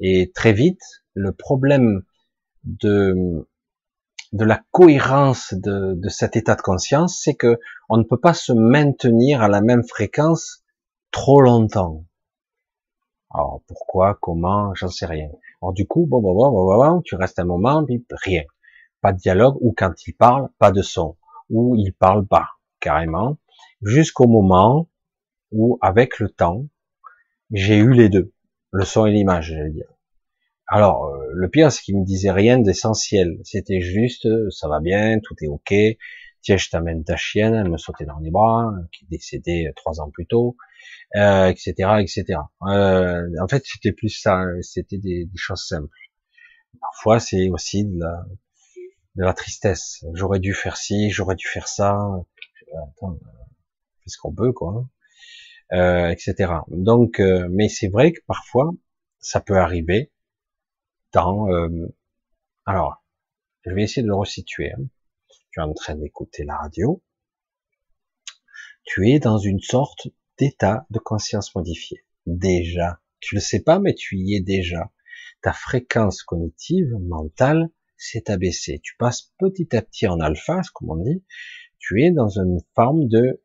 Et 0.00 0.30
très 0.34 0.52
vite, 0.52 0.82
le 1.14 1.32
problème 1.32 2.02
de 2.64 3.48
de 4.32 4.44
la 4.44 4.60
cohérence 4.70 5.54
de, 5.54 5.94
de 5.94 6.08
cet 6.08 6.36
état 6.36 6.54
de 6.54 6.62
conscience, 6.62 7.20
c'est 7.22 7.34
que 7.34 7.58
on 7.88 7.96
ne 7.96 8.02
peut 8.02 8.20
pas 8.20 8.34
se 8.34 8.52
maintenir 8.52 9.42
à 9.42 9.48
la 9.48 9.60
même 9.60 9.84
fréquence 9.84 10.62
trop 11.10 11.40
longtemps. 11.40 12.04
Alors 13.32 13.62
pourquoi, 13.66 14.18
comment, 14.20 14.74
j'en 14.74 14.88
sais 14.88 15.06
rien. 15.06 15.28
Alors 15.62 15.72
du 15.72 15.86
coup, 15.86 16.06
bon, 16.06 16.20
bon, 16.20 16.34
bon, 16.34 16.50
bon, 16.50 16.76
bon, 16.76 17.02
tu 17.02 17.14
restes 17.14 17.38
un 17.38 17.44
moment, 17.44 17.84
puis 17.84 18.04
rien. 18.10 18.42
Pas 19.00 19.12
de 19.12 19.18
dialogue, 19.18 19.56
ou 19.60 19.74
quand 19.76 20.06
il 20.06 20.12
parle, 20.14 20.48
pas 20.58 20.72
de 20.72 20.82
son, 20.82 21.16
ou 21.50 21.76
il 21.76 21.92
parle 21.92 22.26
pas, 22.26 22.48
carrément, 22.80 23.38
jusqu'au 23.82 24.26
moment 24.26 24.88
où, 25.52 25.78
avec 25.80 26.18
le 26.18 26.28
temps, 26.28 26.66
j'ai 27.50 27.76
eu 27.76 27.92
les 27.92 28.08
deux. 28.08 28.32
le 28.70 28.84
son 28.84 29.06
et 29.06 29.10
l'image, 29.10 29.48
j'allais 29.48 29.70
dire. 29.70 29.88
Alors, 30.68 31.06
euh, 31.06 31.26
le 31.32 31.48
pire, 31.48 31.72
c'est 31.72 31.82
qu'il 31.82 31.98
me 31.98 32.04
disait 32.04 32.30
rien 32.30 32.58
d'essentiel. 32.58 33.38
C'était 33.44 33.80
juste, 33.80 34.26
euh, 34.26 34.50
ça 34.50 34.68
va 34.68 34.80
bien, 34.80 35.18
tout 35.20 35.34
est 35.42 35.46
ok. 35.46 35.74
Tiens, 36.42 36.56
je 36.56 36.68
t'amène 36.70 37.04
ta 37.04 37.16
chienne, 37.16 37.54
elle 37.54 37.70
me 37.70 37.78
sautait 37.78 38.04
dans 38.04 38.18
les 38.20 38.30
bras, 38.30 38.72
qui 38.92 39.04
est 39.04 39.08
décédée 39.10 39.72
trois 39.76 40.00
ans 40.00 40.10
plus 40.10 40.26
tôt, 40.26 40.56
euh, 41.16 41.48
etc., 41.48 41.72
etc. 42.00 42.40
Euh, 42.68 43.26
en 43.42 43.48
fait, 43.48 43.64
c'était 43.66 43.92
plus 43.92 44.10
ça, 44.10 44.44
c'était 44.62 44.98
des, 44.98 45.28
choses 45.34 45.66
simples. 45.66 45.96
Parfois, 46.80 47.18
c'est 47.18 47.48
aussi 47.48 47.84
de 47.84 47.98
la, 47.98 48.24
de 49.16 49.24
la 49.24 49.34
tristesse. 49.34 50.04
J'aurais 50.14 50.38
dû 50.38 50.54
faire 50.54 50.76
ci, 50.76 51.10
j'aurais 51.10 51.34
dû 51.34 51.46
faire 51.46 51.66
ça. 51.68 51.98
Attends, 52.96 53.18
fais 54.04 54.10
ce 54.10 54.18
qu'on 54.18 54.32
peut, 54.32 54.52
quoi. 54.52 54.86
Euh, 55.72 56.08
etc. 56.08 56.52
Donc, 56.68 57.20
euh, 57.20 57.46
mais 57.50 57.68
c'est 57.68 57.88
vrai 57.88 58.12
que 58.12 58.20
parfois, 58.26 58.70
ça 59.20 59.40
peut 59.40 59.58
arriver 59.58 60.10
Euh, 61.16 61.88
alors, 62.66 63.02
je 63.64 63.70
vais 63.72 63.82
essayer 63.82 64.02
de 64.02 64.08
le 64.08 64.14
resituer. 64.14 64.72
Hein. 64.72 64.84
Tu 65.50 65.60
es 65.60 65.62
en 65.62 65.72
train 65.72 65.94
d'écouter 65.94 66.44
la 66.44 66.56
radio. 66.56 67.02
Tu 68.84 69.10
es 69.10 69.18
dans 69.18 69.38
une 69.38 69.60
sorte 69.60 70.08
d'état 70.38 70.86
de 70.90 70.98
conscience 70.98 71.54
modifié. 71.54 72.04
Déjà, 72.26 73.00
tu 73.20 73.34
le 73.34 73.40
sais 73.40 73.62
pas, 73.62 73.78
mais 73.78 73.94
tu 73.94 74.16
y 74.16 74.34
es 74.36 74.40
déjà. 74.40 74.92
Ta 75.42 75.52
fréquence 75.52 76.22
cognitive, 76.22 76.92
mentale, 77.00 77.70
s'est 77.96 78.30
abaissée. 78.30 78.80
Tu 78.82 78.96
passes 78.96 79.32
petit 79.38 79.74
à 79.76 79.82
petit 79.82 80.06
en 80.06 80.20
alpha, 80.20 80.60
comme 80.74 80.90
on 80.90 80.96
dit. 80.96 81.24
Tu 81.78 82.02
es 82.02 82.10
dans 82.10 82.28
une 82.28 82.60
forme 82.74 83.08
de 83.08 83.42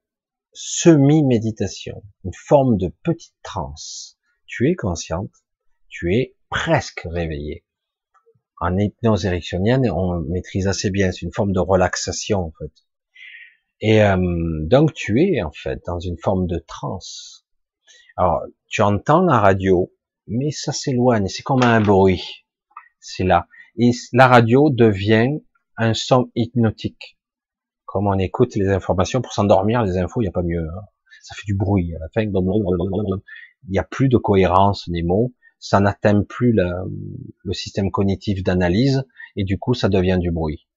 semi-méditation, 0.53 2.03
une 2.23 2.33
forme 2.33 2.77
de 2.77 2.93
petite 3.03 3.35
transe. 3.41 4.19
Tu 4.45 4.69
es 4.69 4.75
consciente, 4.75 5.31
tu 5.87 6.13
es 6.15 6.35
presque 6.53 7.01
réveillé. 7.05 7.65
En 8.61 8.77
hypnose 8.77 9.25
érectionienne, 9.25 9.89
on 9.89 10.19
maîtrise 10.21 10.67
assez 10.67 10.91
bien, 10.91 11.11
c'est 11.11 11.23
une 11.23 11.33
forme 11.33 11.51
de 11.51 11.59
relaxation 11.59 12.39
en 12.39 12.53
fait. 12.57 12.71
Et 13.81 14.03
euh, 14.03 14.17
donc 14.67 14.93
tu 14.93 15.21
es 15.21 15.41
en 15.41 15.51
fait 15.51 15.81
dans 15.85 15.99
une 15.99 16.17
forme 16.17 16.45
de 16.47 16.59
transe. 16.59 17.45
Alors 18.15 18.43
tu 18.69 18.81
entends 18.81 19.23
la 19.23 19.39
radio, 19.39 19.91
mais 20.27 20.51
ça 20.51 20.71
s'éloigne, 20.71 21.27
c'est 21.27 21.43
comme 21.43 21.63
un 21.63 21.81
bruit. 21.81 22.45
C'est 22.99 23.25
là. 23.25 23.47
Et 23.77 23.91
la 24.13 24.27
radio 24.27 24.69
devient 24.69 25.39
un 25.75 25.93
son 25.95 26.31
hypnotique 26.35 27.17
comme 27.93 28.07
on 28.07 28.17
écoute 28.17 28.55
les 28.55 28.69
informations 28.69 29.21
pour 29.21 29.33
s'endormir, 29.33 29.83
les 29.83 29.99
infos, 29.99 30.21
il 30.21 30.23
n'y 30.23 30.29
a 30.29 30.31
pas 30.31 30.41
mieux. 30.41 30.67
Hein. 30.67 30.81
Ça 31.21 31.35
fait 31.35 31.45
du 31.45 31.53
bruit 31.53 31.93
à 31.95 31.99
la 31.99 32.07
fin. 32.09 32.21
Il 32.23 33.69
n'y 33.69 33.77
a 33.77 33.83
plus 33.83 34.09
de 34.09 34.17
cohérence 34.17 34.89
des 34.89 35.03
mots. 35.03 35.31
Ça 35.63 35.79
n'atteint 35.79 36.23
plus 36.23 36.51
le 36.51 37.53
système 37.53 37.89
cognitif 37.89 38.43
d'analyse 38.43 39.05
et 39.37 39.45
du 39.45 39.57
coup, 39.57 39.73
ça 39.73 39.87
devient 39.87 40.17
du 40.19 40.29
bruit. 40.29 40.67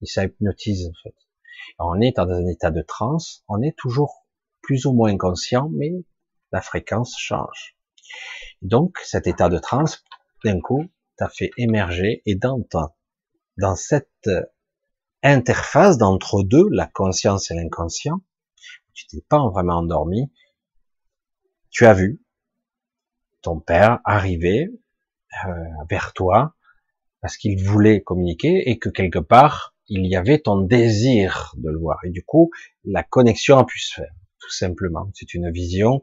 Et 0.00 0.06
ça 0.06 0.24
hypnotise 0.24 0.86
en 0.88 0.92
fait. 1.02 1.14
on 1.78 2.00
est 2.00 2.16
dans 2.16 2.26
un 2.26 2.46
état 2.46 2.70
de 2.70 2.80
transe. 2.80 3.44
On 3.48 3.60
est 3.60 3.76
toujours 3.76 4.24
plus 4.62 4.86
ou 4.86 4.94
moins 4.94 5.14
conscient, 5.18 5.68
mais 5.74 5.92
la 6.52 6.62
fréquence 6.62 7.18
change. 7.18 7.76
Donc, 8.62 8.96
cet 9.04 9.26
état 9.26 9.50
de 9.50 9.58
transe, 9.58 10.02
d'un 10.42 10.58
coup, 10.58 10.86
t'a 11.18 11.28
fait 11.28 11.50
émerger 11.58 12.22
et 12.24 12.34
dans 12.34 12.58
dans 13.58 13.76
cette 13.76 14.30
interface 15.22 15.98
d'entre 15.98 16.42
deux, 16.42 16.66
la 16.70 16.86
conscience 16.86 17.50
et 17.50 17.54
l'inconscient, 17.54 18.22
tu 18.94 19.06
t'es 19.06 19.20
pas 19.28 19.46
vraiment 19.50 19.74
endormi, 19.74 20.30
tu 21.72 21.86
as 21.86 21.94
vu 21.94 22.20
ton 23.42 23.58
père 23.58 23.98
arriver 24.04 24.68
euh, 25.46 25.50
vers 25.90 26.12
toi 26.12 26.54
parce 27.20 27.36
qu'il 27.36 27.60
voulait 27.60 28.02
communiquer 28.02 28.70
et 28.70 28.78
que 28.78 28.88
quelque 28.88 29.18
part 29.18 29.74
il 29.88 30.06
y 30.06 30.14
avait 30.14 30.38
ton 30.38 30.60
désir 30.60 31.52
de 31.56 31.70
le 31.70 31.78
voir 31.78 31.98
et 32.04 32.10
du 32.10 32.24
coup 32.24 32.50
la 32.84 33.02
connexion 33.02 33.58
a 33.58 33.64
pu 33.64 33.80
se 33.80 33.94
faire 33.94 34.12
tout 34.38 34.50
simplement. 34.52 35.10
C'est 35.14 35.34
une 35.34 35.50
vision 35.50 36.00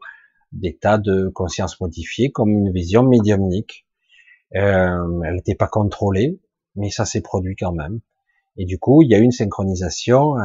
d'état 0.52 0.98
de 0.98 1.28
conscience 1.28 1.80
modifié 1.80 2.30
comme 2.30 2.50
une 2.50 2.72
vision 2.72 3.02
médiumnique 3.02 3.86
euh, 4.56 5.22
elle 5.24 5.34
n'était 5.34 5.54
pas 5.54 5.68
contrôlée, 5.68 6.40
mais 6.74 6.90
ça 6.90 7.04
s'est 7.04 7.20
produit 7.20 7.56
quand 7.56 7.72
même. 7.72 8.00
Et 8.56 8.64
du 8.64 8.78
coup, 8.78 9.02
il 9.02 9.10
y 9.10 9.14
a 9.14 9.18
eu 9.18 9.22
une 9.22 9.30
synchronisation. 9.32 10.36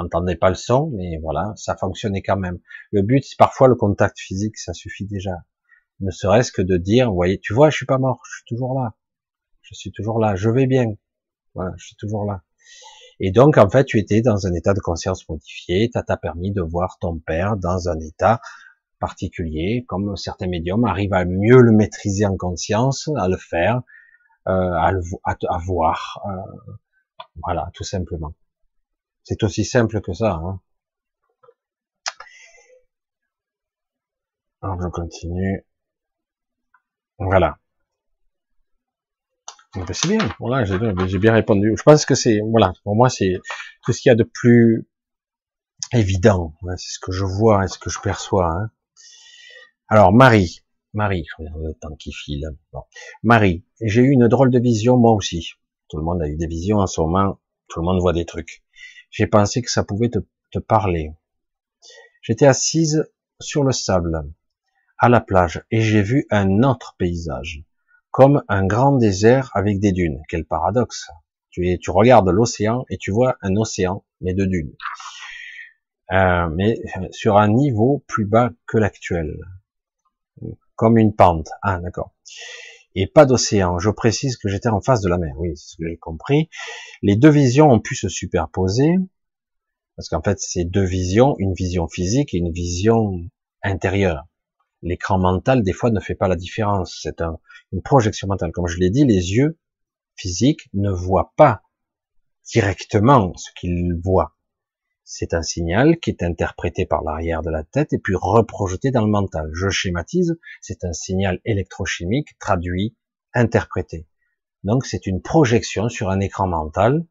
Et 0.00 0.02
n'entendez 0.02 0.36
pas 0.36 0.48
le 0.48 0.54
son, 0.54 0.90
mais 0.94 1.18
voilà, 1.22 1.52
ça 1.56 1.76
fonctionnait 1.76 2.22
quand 2.22 2.36
même. 2.36 2.58
Le 2.92 3.02
but, 3.02 3.24
c'est 3.24 3.38
parfois 3.38 3.68
le 3.68 3.74
contact 3.74 4.18
physique, 4.18 4.56
ça 4.58 4.72
suffit 4.72 5.06
déjà. 5.06 5.44
Ne 6.00 6.10
serait-ce 6.10 6.52
que 6.52 6.62
de 6.62 6.76
dire, 6.76 7.08
vous 7.08 7.14
voyez, 7.14 7.38
tu 7.38 7.52
vois, 7.52 7.70
je 7.70 7.76
suis 7.76 7.86
pas 7.86 7.98
mort, 7.98 8.20
je 8.26 8.36
suis 8.36 8.44
toujours 8.46 8.78
là. 8.78 8.94
Je 9.62 9.74
suis 9.74 9.92
toujours 9.92 10.18
là, 10.18 10.34
je 10.36 10.48
vais 10.48 10.66
bien. 10.66 10.94
Voilà, 11.54 11.72
je 11.76 11.86
suis 11.86 11.96
toujours 11.96 12.24
là. 12.24 12.42
Et 13.20 13.32
donc, 13.32 13.58
en 13.58 13.68
fait, 13.68 13.84
tu 13.84 13.98
étais 13.98 14.22
dans 14.22 14.46
un 14.46 14.54
état 14.54 14.72
de 14.72 14.80
conscience 14.80 15.28
modifié, 15.28 15.90
ça 15.92 16.02
t'a 16.02 16.16
permis 16.16 16.52
de 16.52 16.62
voir 16.62 16.96
ton 17.00 17.18
père 17.18 17.56
dans 17.56 17.88
un 17.88 18.00
état 18.00 18.40
particulier, 18.98 19.84
comme 19.88 20.16
certains 20.16 20.46
médiums 20.46 20.84
arrivent 20.84 21.14
à 21.14 21.24
mieux 21.24 21.60
le 21.60 21.72
maîtriser 21.72 22.24
en 22.24 22.36
conscience, 22.36 23.10
à 23.18 23.28
le 23.28 23.36
faire, 23.36 23.82
euh, 24.48 24.52
à, 24.52 24.92
le, 24.92 25.00
à, 25.24 25.58
voir. 25.58 26.22
Euh, 26.26 26.72
voilà, 27.42 27.70
tout 27.74 27.84
simplement. 27.84 28.32
C'est 29.24 29.42
aussi 29.42 29.64
simple 29.64 30.00
que 30.00 30.12
ça. 30.12 30.32
Hein. 30.32 30.60
Alors 34.62 34.80
je 34.82 34.88
continue. 34.88 35.64
Voilà. 37.18 37.58
C'est 39.92 40.08
bien. 40.08 40.18
Voilà, 40.40 40.64
j'ai 40.64 41.18
bien 41.18 41.32
répondu. 41.32 41.74
Je 41.76 41.82
pense 41.82 42.04
que 42.04 42.14
c'est, 42.14 42.40
voilà, 42.50 42.72
pour 42.82 42.96
moi 42.96 43.08
c'est 43.08 43.38
tout 43.84 43.92
ce 43.92 44.00
qu'il 44.00 44.10
y 44.10 44.12
a 44.12 44.16
de 44.16 44.24
plus 44.24 44.88
évident. 45.92 46.54
C'est 46.76 46.94
ce 46.94 46.98
que 46.98 47.12
je 47.12 47.24
vois 47.24 47.64
et 47.64 47.68
ce 47.68 47.78
que 47.78 47.90
je 47.90 48.00
perçois. 48.00 48.50
Hein. 48.50 48.70
Alors 49.88 50.12
Marie, 50.12 50.60
Marie, 50.92 51.24
je 51.28 51.42
regarde 51.42 51.62
le 51.62 51.74
temps 51.74 51.94
qui 51.96 52.12
file. 52.12 52.48
Marie, 53.22 53.64
j'ai 53.80 54.02
eu 54.02 54.10
une 54.10 54.28
drôle 54.28 54.50
de 54.50 54.58
vision 54.58 54.96
moi 54.96 55.12
aussi. 55.12 55.52
Tout 55.88 55.98
le 55.98 56.04
monde 56.04 56.22
a 56.22 56.28
eu 56.28 56.36
des 56.36 56.46
visions 56.46 56.78
en 56.78 56.86
ce 56.86 57.00
moment, 57.00 57.40
tout 57.68 57.80
le 57.80 57.86
monde 57.86 58.00
voit 58.00 58.12
des 58.12 58.24
trucs. 58.24 58.62
J'ai 59.10 59.26
pensé 59.26 59.62
que 59.62 59.70
ça 59.70 59.84
pouvait 59.84 60.10
te, 60.10 60.58
parler. 60.58 61.12
J'étais 62.22 62.46
assise 62.46 63.08
sur 63.40 63.64
le 63.64 63.72
sable, 63.72 64.22
à 64.98 65.08
la 65.08 65.20
plage, 65.20 65.64
et 65.70 65.80
j'ai 65.80 66.02
vu 66.02 66.26
un 66.30 66.62
autre 66.62 66.94
paysage, 66.98 67.62
comme 68.10 68.42
un 68.48 68.66
grand 68.66 68.96
désert 68.96 69.50
avec 69.54 69.80
des 69.80 69.92
dunes. 69.92 70.22
Quel 70.28 70.44
paradoxe 70.44 71.08
Tu, 71.50 71.78
regardes 71.88 72.28
l'océan 72.28 72.84
et 72.90 72.98
tu 72.98 73.10
vois 73.10 73.36
un 73.42 73.56
océan, 73.56 74.04
mais 74.20 74.34
de 74.34 74.44
dunes. 74.44 74.74
Euh, 76.12 76.48
mais 76.48 76.76
sur 77.12 77.36
un 77.38 77.48
niveau 77.48 78.04
plus 78.08 78.26
bas 78.26 78.50
que 78.66 78.78
l'actuel 78.78 79.36
comme 80.80 80.96
une 80.96 81.14
pente. 81.14 81.50
Ah, 81.60 81.78
d'accord. 81.78 82.14
Et 82.94 83.06
pas 83.06 83.24
d'océan. 83.24 83.78
Je 83.78 83.90
précise 83.90 84.36
que 84.36 84.48
j'étais 84.48 84.68
en 84.68 84.80
face 84.80 85.00
de 85.00 85.08
la 85.08 85.18
mer. 85.18 85.34
Oui, 85.38 85.56
c'est 85.56 85.72
ce 85.72 85.76
que 85.76 85.88
j'ai 85.88 85.96
compris. 85.96 86.48
Les 87.02 87.16
deux 87.16 87.30
visions 87.30 87.70
ont 87.70 87.80
pu 87.80 87.94
se 87.94 88.08
superposer. 88.08 88.96
Parce 89.96 90.08
qu'en 90.08 90.22
fait, 90.22 90.38
c'est 90.40 90.64
deux 90.64 90.84
visions, 90.84 91.36
une 91.38 91.52
vision 91.52 91.86
physique 91.86 92.34
et 92.34 92.38
une 92.38 92.52
vision 92.52 93.12
intérieure. 93.62 94.26
L'écran 94.82 95.18
mental, 95.18 95.62
des 95.62 95.72
fois, 95.72 95.90
ne 95.90 96.00
fait 96.00 96.14
pas 96.14 96.26
la 96.26 96.36
différence. 96.36 96.98
C'est 97.02 97.20
une 97.72 97.82
projection 97.82 98.26
mentale. 98.28 98.50
Comme 98.50 98.66
je 98.66 98.78
l'ai 98.78 98.90
dit, 98.90 99.04
les 99.04 99.32
yeux 99.32 99.58
physiques 100.16 100.68
ne 100.72 100.90
voient 100.90 101.32
pas 101.36 101.62
directement 102.44 103.32
ce 103.36 103.50
qu'ils 103.58 103.94
voient. 104.02 104.34
C'est 105.04 105.34
un 105.34 105.42
signal 105.42 105.98
qui 105.98 106.10
est 106.10 106.22
interprété 106.22 106.86
par 106.86 107.02
l'arrière 107.02 107.42
de 107.42 107.50
la 107.50 107.64
tête 107.64 107.92
et 107.92 107.98
puis 107.98 108.14
reprojeté 108.14 108.90
dans 108.90 109.04
le 109.04 109.10
mental. 109.10 109.50
Je 109.52 109.68
schématise, 109.68 110.38
c'est 110.60 110.84
un 110.84 110.92
signal 110.92 111.40
électrochimique 111.44 112.38
traduit, 112.38 112.96
interprété. 113.34 114.06
Donc 114.62 114.84
c'est 114.86 115.06
une 115.06 115.22
projection 115.22 115.88
sur 115.88 116.10
un 116.10 116.20
écran 116.20 116.46
mental, 116.46 117.06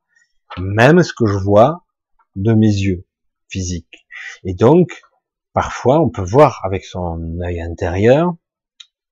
même 0.57 1.03
ce 1.03 1.13
que 1.13 1.25
je 1.25 1.37
vois 1.37 1.85
de 2.35 2.53
mes 2.53 2.67
yeux 2.67 3.05
physiques. 3.49 4.07
Et 4.43 4.53
donc, 4.53 5.01
parfois, 5.53 5.99
on 5.99 6.09
peut 6.09 6.23
voir 6.23 6.61
avec 6.63 6.85
son 6.85 7.39
œil 7.41 7.61
intérieur, 7.61 8.35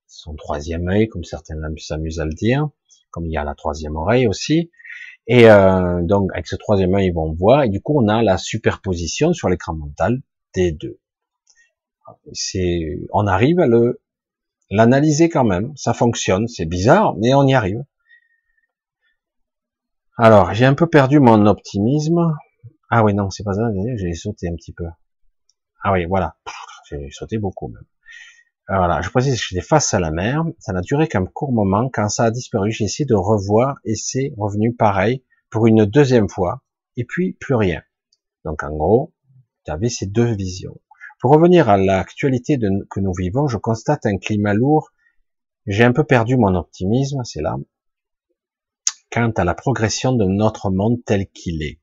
son 0.06 0.34
troisième 0.34 0.88
œil, 0.88 1.08
comme 1.08 1.24
certains 1.24 1.56
s'amusent 1.78 2.20
à 2.20 2.24
le 2.24 2.34
dire, 2.34 2.68
comme 3.10 3.26
il 3.26 3.32
y 3.32 3.36
a 3.36 3.44
la 3.44 3.54
troisième 3.54 3.96
oreille 3.96 4.26
aussi, 4.26 4.70
et 5.28 5.48
euh, 5.50 6.02
donc 6.02 6.30
avec 6.32 6.46
ce 6.48 6.56
troisième 6.56 6.94
œil, 6.94 7.06
ils 7.06 7.14
vont 7.14 7.32
voir, 7.34 7.62
et 7.62 7.68
du 7.68 7.80
coup 7.80 8.00
on 8.02 8.08
a 8.08 8.22
la 8.22 8.38
superposition 8.38 9.32
sur 9.32 9.48
l'écran 9.48 9.74
mental 9.74 10.20
des 10.54 10.72
deux. 10.72 10.98
C'est, 12.32 12.98
on 13.12 13.26
arrive 13.26 13.60
à 13.60 13.66
le 13.66 14.00
l'analyser 14.70 15.28
quand 15.28 15.44
même, 15.44 15.72
ça 15.76 15.94
fonctionne, 15.94 16.48
c'est 16.48 16.66
bizarre, 16.66 17.14
mais 17.18 17.34
on 17.34 17.46
y 17.46 17.54
arrive. 17.54 17.84
Alors 20.16 20.54
j'ai 20.54 20.64
un 20.64 20.74
peu 20.74 20.88
perdu 20.88 21.20
mon 21.20 21.46
optimisme. 21.46 22.34
Ah 22.90 23.04
oui, 23.04 23.14
non, 23.14 23.30
c'est 23.30 23.44
pas 23.44 23.52
ça, 23.52 23.68
j'ai 23.96 24.14
sauté 24.14 24.48
un 24.48 24.54
petit 24.54 24.72
peu. 24.72 24.86
Ah 25.84 25.92
oui, 25.92 26.06
voilà. 26.06 26.36
J'ai 26.88 27.10
sauté 27.10 27.38
beaucoup 27.38 27.68
même. 27.68 27.84
Voilà, 28.68 29.00
je 29.00 29.08
précise 29.08 29.40
que 29.40 29.46
j'étais 29.48 29.66
face 29.66 29.94
à 29.94 29.98
la 29.98 30.10
mer, 30.10 30.44
ça 30.58 30.74
n'a 30.74 30.82
duré 30.82 31.08
qu'un 31.08 31.24
court 31.24 31.52
moment, 31.52 31.88
quand 31.90 32.10
ça 32.10 32.24
a 32.24 32.30
disparu, 32.30 32.70
j'ai 32.70 32.84
essayé 32.84 33.06
de 33.06 33.14
revoir 33.14 33.78
et 33.84 33.94
c'est 33.94 34.34
revenu 34.36 34.74
pareil 34.74 35.24
pour 35.48 35.66
une 35.66 35.86
deuxième 35.86 36.28
fois, 36.28 36.62
et 36.96 37.06
puis 37.06 37.32
plus 37.40 37.54
rien. 37.54 37.82
Donc 38.44 38.62
en 38.62 38.70
gros, 38.70 39.14
tu 39.64 39.70
avais 39.70 39.88
ces 39.88 40.06
deux 40.06 40.34
visions. 40.34 40.78
Pour 41.18 41.32
revenir 41.32 41.70
à 41.70 41.78
l'actualité 41.78 42.58
que 42.90 43.00
nous 43.00 43.12
vivons, 43.14 43.48
je 43.48 43.56
constate 43.56 44.04
un 44.04 44.18
climat 44.18 44.52
lourd. 44.52 44.90
J'ai 45.66 45.84
un 45.84 45.92
peu 45.92 46.04
perdu 46.04 46.36
mon 46.36 46.54
optimisme, 46.54 47.24
c'est 47.24 47.40
là, 47.40 47.56
quant 49.10 49.32
à 49.34 49.44
la 49.44 49.54
progression 49.54 50.12
de 50.12 50.26
notre 50.26 50.70
monde 50.70 50.98
tel 51.06 51.26
qu'il 51.28 51.62
est. 51.62 51.80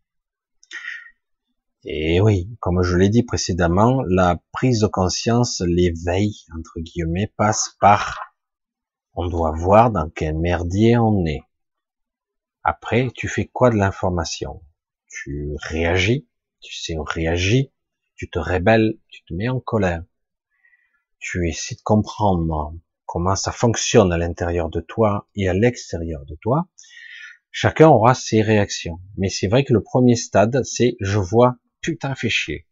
Et 1.87 2.19
oui, 2.19 2.49
comme 2.61 2.81
je 2.81 2.97
l'ai 2.97 3.09
dit 3.09 3.21
précédemment, 3.21 4.01
la 4.07 4.41
prise 4.51 4.79
de 4.79 4.87
conscience, 4.87 5.61
l'éveil, 5.61 6.33
entre 6.57 6.79
guillemets, 6.79 7.31
passe 7.37 7.75
par 7.79 8.33
on 9.13 9.27
doit 9.27 9.51
voir 9.51 9.91
dans 9.91 10.09
quel 10.09 10.35
merdier 10.35 10.97
on 10.97 11.23
est. 11.27 11.43
Après, 12.63 13.11
tu 13.13 13.27
fais 13.27 13.45
quoi 13.45 13.69
de 13.69 13.75
l'information? 13.75 14.63
Tu 15.07 15.55
réagis, 15.61 16.27
tu 16.59 16.73
sais, 16.73 16.97
on 16.97 17.03
réagit, 17.03 17.71
tu 18.15 18.31
te 18.31 18.39
rebelles, 18.39 18.97
tu 19.09 19.23
te 19.23 19.35
mets 19.35 19.49
en 19.49 19.59
colère. 19.59 20.03
Tu 21.19 21.47
essaies 21.47 21.75
de 21.75 21.81
comprendre 21.83 22.73
comment 23.05 23.35
ça 23.35 23.51
fonctionne 23.51 24.11
à 24.11 24.17
l'intérieur 24.17 24.71
de 24.71 24.81
toi 24.81 25.29
et 25.35 25.47
à 25.47 25.53
l'extérieur 25.53 26.25
de 26.25 26.35
toi. 26.41 26.67
Chacun 27.51 27.89
aura 27.89 28.15
ses 28.15 28.41
réactions. 28.41 28.99
Mais 29.17 29.29
c'est 29.29 29.47
vrai 29.47 29.63
que 29.63 29.73
le 29.73 29.83
premier 29.83 30.15
stade, 30.15 30.63
c'est 30.63 30.97
je 30.99 31.19
vois 31.19 31.57
putain 31.85 32.15
fait 32.15 32.29
chier. 32.29 32.65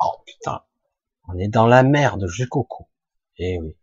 Oh 0.00 0.22
putain, 0.24 0.62
on 1.28 1.36
est 1.38 1.48
dans 1.48 1.66
la 1.66 1.82
merde 1.82 2.28
jusqu'au 2.28 2.62
cou. 2.62 2.86
Eh 3.38 3.58
oui. 3.58 3.76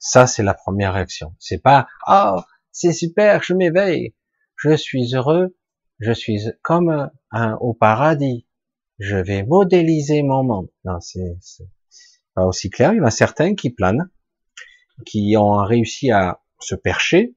Ça, 0.00 0.26
c'est 0.26 0.42
la 0.42 0.54
première 0.54 0.94
réaction. 0.94 1.36
C'est 1.38 1.62
pas, 1.62 1.86
oh, 2.08 2.40
c'est 2.72 2.92
super, 2.92 3.42
je 3.44 3.54
m'éveille, 3.54 4.14
je 4.56 4.74
suis 4.74 5.14
heureux, 5.14 5.56
je 6.00 6.10
suis 6.12 6.40
comme 6.62 7.10
un, 7.30 7.54
au 7.60 7.74
paradis, 7.74 8.46
je 8.98 9.16
vais 9.16 9.44
modéliser 9.44 10.22
mon 10.22 10.42
monde. 10.42 10.68
Non, 10.84 10.98
c'est 11.00 11.36
pas 12.34 12.44
aussi 12.44 12.70
clair. 12.70 12.92
Il 12.92 12.96
y 12.96 13.00
en 13.00 13.04
a 13.04 13.10
certains 13.10 13.54
qui 13.54 13.70
planent, 13.70 14.10
qui 15.06 15.36
ont 15.36 15.62
réussi 15.62 16.10
à 16.10 16.40
se 16.58 16.74
percher, 16.74 17.36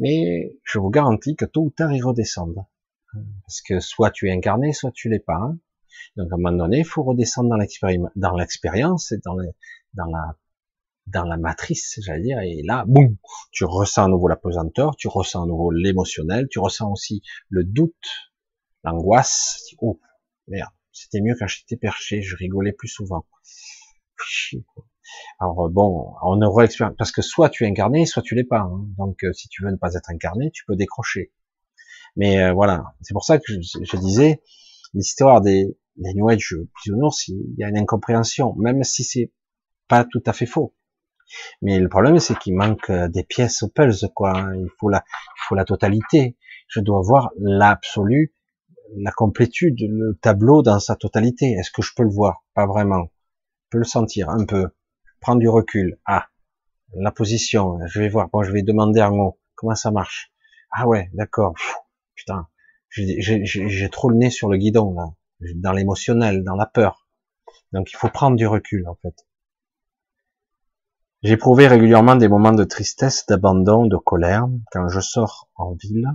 mais 0.00 0.56
je 0.64 0.80
vous 0.80 0.90
garantis 0.90 1.36
que 1.36 1.44
tôt 1.44 1.62
ou 1.62 1.70
tard 1.70 1.92
ils 1.92 2.04
redescendent. 2.04 2.64
Parce 3.12 3.60
que 3.62 3.80
soit 3.80 4.10
tu 4.10 4.28
es 4.28 4.32
incarné, 4.32 4.72
soit 4.72 4.92
tu 4.92 5.08
l'es 5.08 5.20
pas. 5.20 5.36
Hein. 5.36 5.58
Donc 6.16 6.30
à 6.32 6.34
un 6.34 6.38
moment 6.38 6.56
donné, 6.56 6.78
il 6.78 6.84
faut 6.84 7.02
redescendre 7.02 7.48
dans 7.48 8.36
l'expérience, 8.36 9.12
et 9.12 9.18
dans, 9.24 9.36
dans 9.94 10.06
la 10.06 10.36
dans 11.06 11.24
la 11.24 11.36
matrice, 11.36 11.98
j'allais 12.04 12.22
dire, 12.22 12.38
et 12.40 12.62
là, 12.62 12.84
boum, 12.86 13.16
tu 13.50 13.64
ressens 13.64 14.04
à 14.04 14.08
nouveau 14.08 14.28
la 14.28 14.36
pesanteur, 14.36 14.96
tu 14.96 15.08
ressens 15.08 15.42
à 15.42 15.46
nouveau 15.46 15.70
l'émotionnel, 15.70 16.46
tu 16.48 16.58
ressens 16.58 16.90
aussi 16.90 17.22
le 17.48 17.64
doute, 17.64 17.94
l'angoisse. 18.84 19.74
Oh, 19.78 20.00
merde, 20.46 20.70
c'était 20.92 21.20
mieux 21.20 21.34
quand 21.38 21.46
j'étais 21.46 21.76
perché, 21.76 22.22
je 22.22 22.36
rigolais 22.36 22.72
plus 22.72 22.88
souvent. 22.88 23.26
Alors 25.40 25.68
bon, 25.70 26.14
on 26.22 26.40
aura 26.42 26.64
expérience, 26.64 26.96
parce 26.96 27.10
que 27.10 27.22
soit 27.22 27.50
tu 27.50 27.64
es 27.64 27.68
incarné, 27.68 28.06
soit 28.06 28.22
tu 28.22 28.34
l'es 28.34 28.44
pas. 28.44 28.60
Hein. 28.60 28.86
Donc 28.96 29.24
euh, 29.24 29.32
si 29.32 29.48
tu 29.48 29.64
veux 29.64 29.70
ne 29.70 29.76
pas 29.76 29.94
être 29.94 30.10
incarné, 30.10 30.50
tu 30.52 30.64
peux 30.66 30.76
décrocher. 30.76 31.32
Mais 32.16 32.42
euh, 32.42 32.52
voilà, 32.52 32.84
c'est 33.00 33.14
pour 33.14 33.24
ça 33.24 33.38
que 33.38 33.44
je, 33.46 33.96
disais 33.96 34.42
l'histoire 34.94 35.40
des, 35.40 35.76
des 35.96 36.14
New 36.14 36.28
Age 36.28 36.56
bisounours, 36.76 37.28
il 37.28 37.54
y 37.56 37.64
a 37.64 37.68
une 37.68 37.78
incompréhension, 37.78 38.54
même 38.56 38.82
si 38.84 39.04
c'est 39.04 39.32
pas 39.88 40.04
tout 40.04 40.22
à 40.26 40.32
fait 40.32 40.46
faux. 40.46 40.74
Mais 41.62 41.78
le 41.78 41.88
problème, 41.88 42.18
c'est 42.18 42.38
qu'il 42.38 42.54
manque 42.54 42.90
euh, 42.90 43.08
des 43.08 43.24
pièces 43.24 43.62
au 43.62 43.68
puzzle, 43.68 44.10
quoi. 44.14 44.32
Il 44.54 44.68
faut 44.78 44.88
la, 44.88 45.04
il 45.06 45.40
faut 45.48 45.54
la 45.54 45.64
totalité. 45.64 46.36
Je 46.68 46.80
dois 46.80 47.00
voir 47.02 47.30
l'absolu, 47.38 48.34
la 48.96 49.12
complétude, 49.12 49.76
le 49.80 50.18
tableau 50.20 50.62
dans 50.62 50.80
sa 50.80 50.96
totalité. 50.96 51.52
Est-ce 51.52 51.70
que 51.70 51.82
je 51.82 51.92
peux 51.94 52.02
le 52.02 52.10
voir? 52.10 52.44
Pas 52.54 52.66
vraiment. 52.66 53.10
Je 53.64 53.68
peux 53.70 53.78
le 53.78 53.84
sentir 53.84 54.28
un 54.30 54.44
peu. 54.44 54.68
Prendre 55.20 55.40
du 55.40 55.48
recul. 55.48 55.98
Ah, 56.06 56.26
la 56.94 57.12
position. 57.12 57.78
Je 57.86 58.00
vais 58.00 58.08
voir. 58.08 58.28
Bon, 58.30 58.42
je 58.42 58.52
vais 58.52 58.62
demander 58.62 59.00
un 59.00 59.10
mot. 59.10 59.38
Comment 59.54 59.74
ça 59.74 59.90
marche? 59.90 60.32
Ah 60.72 60.86
ouais, 60.86 61.10
d'accord. 61.12 61.54
Putain, 62.20 62.46
j'ai 62.90 63.88
trop 63.90 64.10
le 64.10 64.16
nez 64.16 64.28
sur 64.28 64.50
le 64.50 64.58
guidon 64.58 64.92
là, 64.92 65.06
dans 65.54 65.72
l'émotionnel, 65.72 66.44
dans 66.44 66.54
la 66.54 66.66
peur. 66.66 67.08
Donc 67.72 67.90
il 67.90 67.96
faut 67.96 68.10
prendre 68.10 68.36
du 68.36 68.46
recul 68.46 68.86
en 68.86 68.94
fait. 68.96 69.14
J'éprouvais 71.22 71.66
régulièrement 71.66 72.16
des 72.16 72.28
moments 72.28 72.52
de 72.52 72.64
tristesse, 72.64 73.24
d'abandon, 73.26 73.86
de 73.86 73.96
colère 73.96 74.46
quand 74.70 74.86
je 74.88 75.00
sors 75.00 75.48
en 75.54 75.72
ville. 75.72 76.06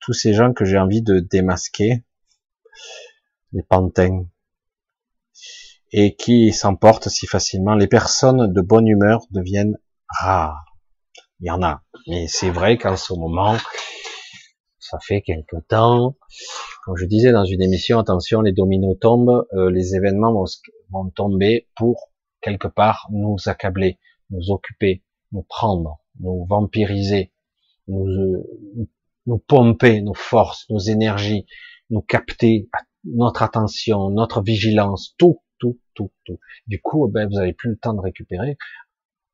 Tous 0.00 0.12
ces 0.12 0.34
gens 0.34 0.52
que 0.52 0.66
j'ai 0.66 0.76
envie 0.76 1.00
de 1.00 1.20
démasquer, 1.20 2.04
les 3.52 3.62
pantins, 3.62 4.26
et 5.92 6.14
qui 6.14 6.52
s'emportent 6.52 7.08
si 7.08 7.26
facilement. 7.26 7.74
Les 7.74 7.86
personnes 7.86 8.52
de 8.52 8.60
bonne 8.60 8.86
humeur 8.86 9.24
deviennent 9.30 9.78
rares. 10.08 10.76
Il 11.40 11.46
y 11.46 11.50
en 11.50 11.62
a, 11.62 11.82
mais 12.06 12.26
c'est 12.28 12.50
vrai 12.50 12.76
qu'en 12.76 12.98
ce 12.98 13.14
moment, 13.14 13.56
ça 14.84 14.98
fait 15.00 15.22
quelque 15.22 15.56
temps. 15.66 16.14
Comme 16.84 16.96
je 16.96 17.06
disais 17.06 17.32
dans 17.32 17.46
une 17.46 17.62
émission, 17.62 17.98
attention, 17.98 18.42
les 18.42 18.52
dominos 18.52 18.98
tombent, 19.00 19.46
euh, 19.54 19.70
les 19.70 19.94
événements 19.94 20.44
vont, 20.90 21.10
tomber 21.10 21.68
pour 21.74 22.10
quelque 22.42 22.68
part 22.68 23.08
nous 23.10 23.36
accabler, 23.46 23.98
nous 24.28 24.50
occuper, 24.50 25.02
nous 25.32 25.42
prendre, 25.42 26.00
nous 26.20 26.44
vampiriser, 26.44 27.32
nous, 27.88 28.06
euh, 28.06 28.88
nous 29.26 29.38
pomper 29.38 30.02
nos 30.02 30.14
forces, 30.14 30.68
nos 30.68 30.78
énergies, 30.78 31.46
nous 31.88 32.02
capter 32.02 32.68
notre 33.04 33.42
attention, 33.42 34.10
notre 34.10 34.42
vigilance, 34.42 35.14
tout, 35.16 35.40
tout, 35.58 35.80
tout, 35.94 36.12
tout. 36.26 36.38
Du 36.66 36.82
coup, 36.82 37.08
ben, 37.08 37.26
vous 37.26 37.38
avez 37.38 37.54
plus 37.54 37.70
le 37.70 37.78
temps 37.78 37.94
de 37.94 38.00
récupérer. 38.00 38.58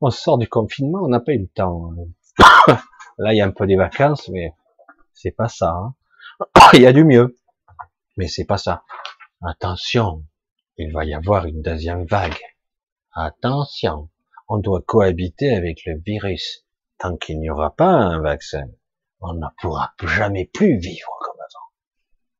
On 0.00 0.10
sort 0.10 0.38
du 0.38 0.48
confinement, 0.48 1.00
on 1.02 1.08
n'a 1.08 1.20
pas 1.20 1.32
eu 1.32 1.40
le 1.40 1.48
temps. 1.48 1.90
Là, 3.18 3.34
il 3.34 3.36
y 3.36 3.40
a 3.40 3.46
un 3.46 3.50
peu 3.50 3.66
des 3.66 3.76
vacances, 3.76 4.28
mais 4.28 4.54
c'est 5.20 5.32
pas 5.32 5.48
ça. 5.48 5.70
Hein. 5.70 5.94
Il 6.72 6.80
y 6.80 6.86
a 6.86 6.92
du 6.92 7.04
mieux, 7.04 7.36
mais 8.16 8.26
c'est 8.26 8.46
pas 8.46 8.56
ça. 8.56 8.84
Attention, 9.42 10.24
il 10.76 10.92
va 10.92 11.04
y 11.04 11.12
avoir 11.12 11.46
une 11.46 11.60
deuxième 11.60 12.04
vague. 12.06 12.40
Attention, 13.12 14.08
on 14.48 14.58
doit 14.58 14.82
cohabiter 14.82 15.54
avec 15.54 15.84
le 15.84 15.98
virus. 15.98 16.66
Tant 16.98 17.16
qu'il 17.16 17.38
n'y 17.38 17.50
aura 17.50 17.74
pas 17.74 17.90
un 17.90 18.20
vaccin, 18.20 18.66
on 19.20 19.34
ne 19.34 19.46
pourra 19.60 19.94
jamais 20.02 20.46
plus 20.46 20.78
vivre 20.78 21.10
comme 21.20 21.40
avant. 21.40 21.68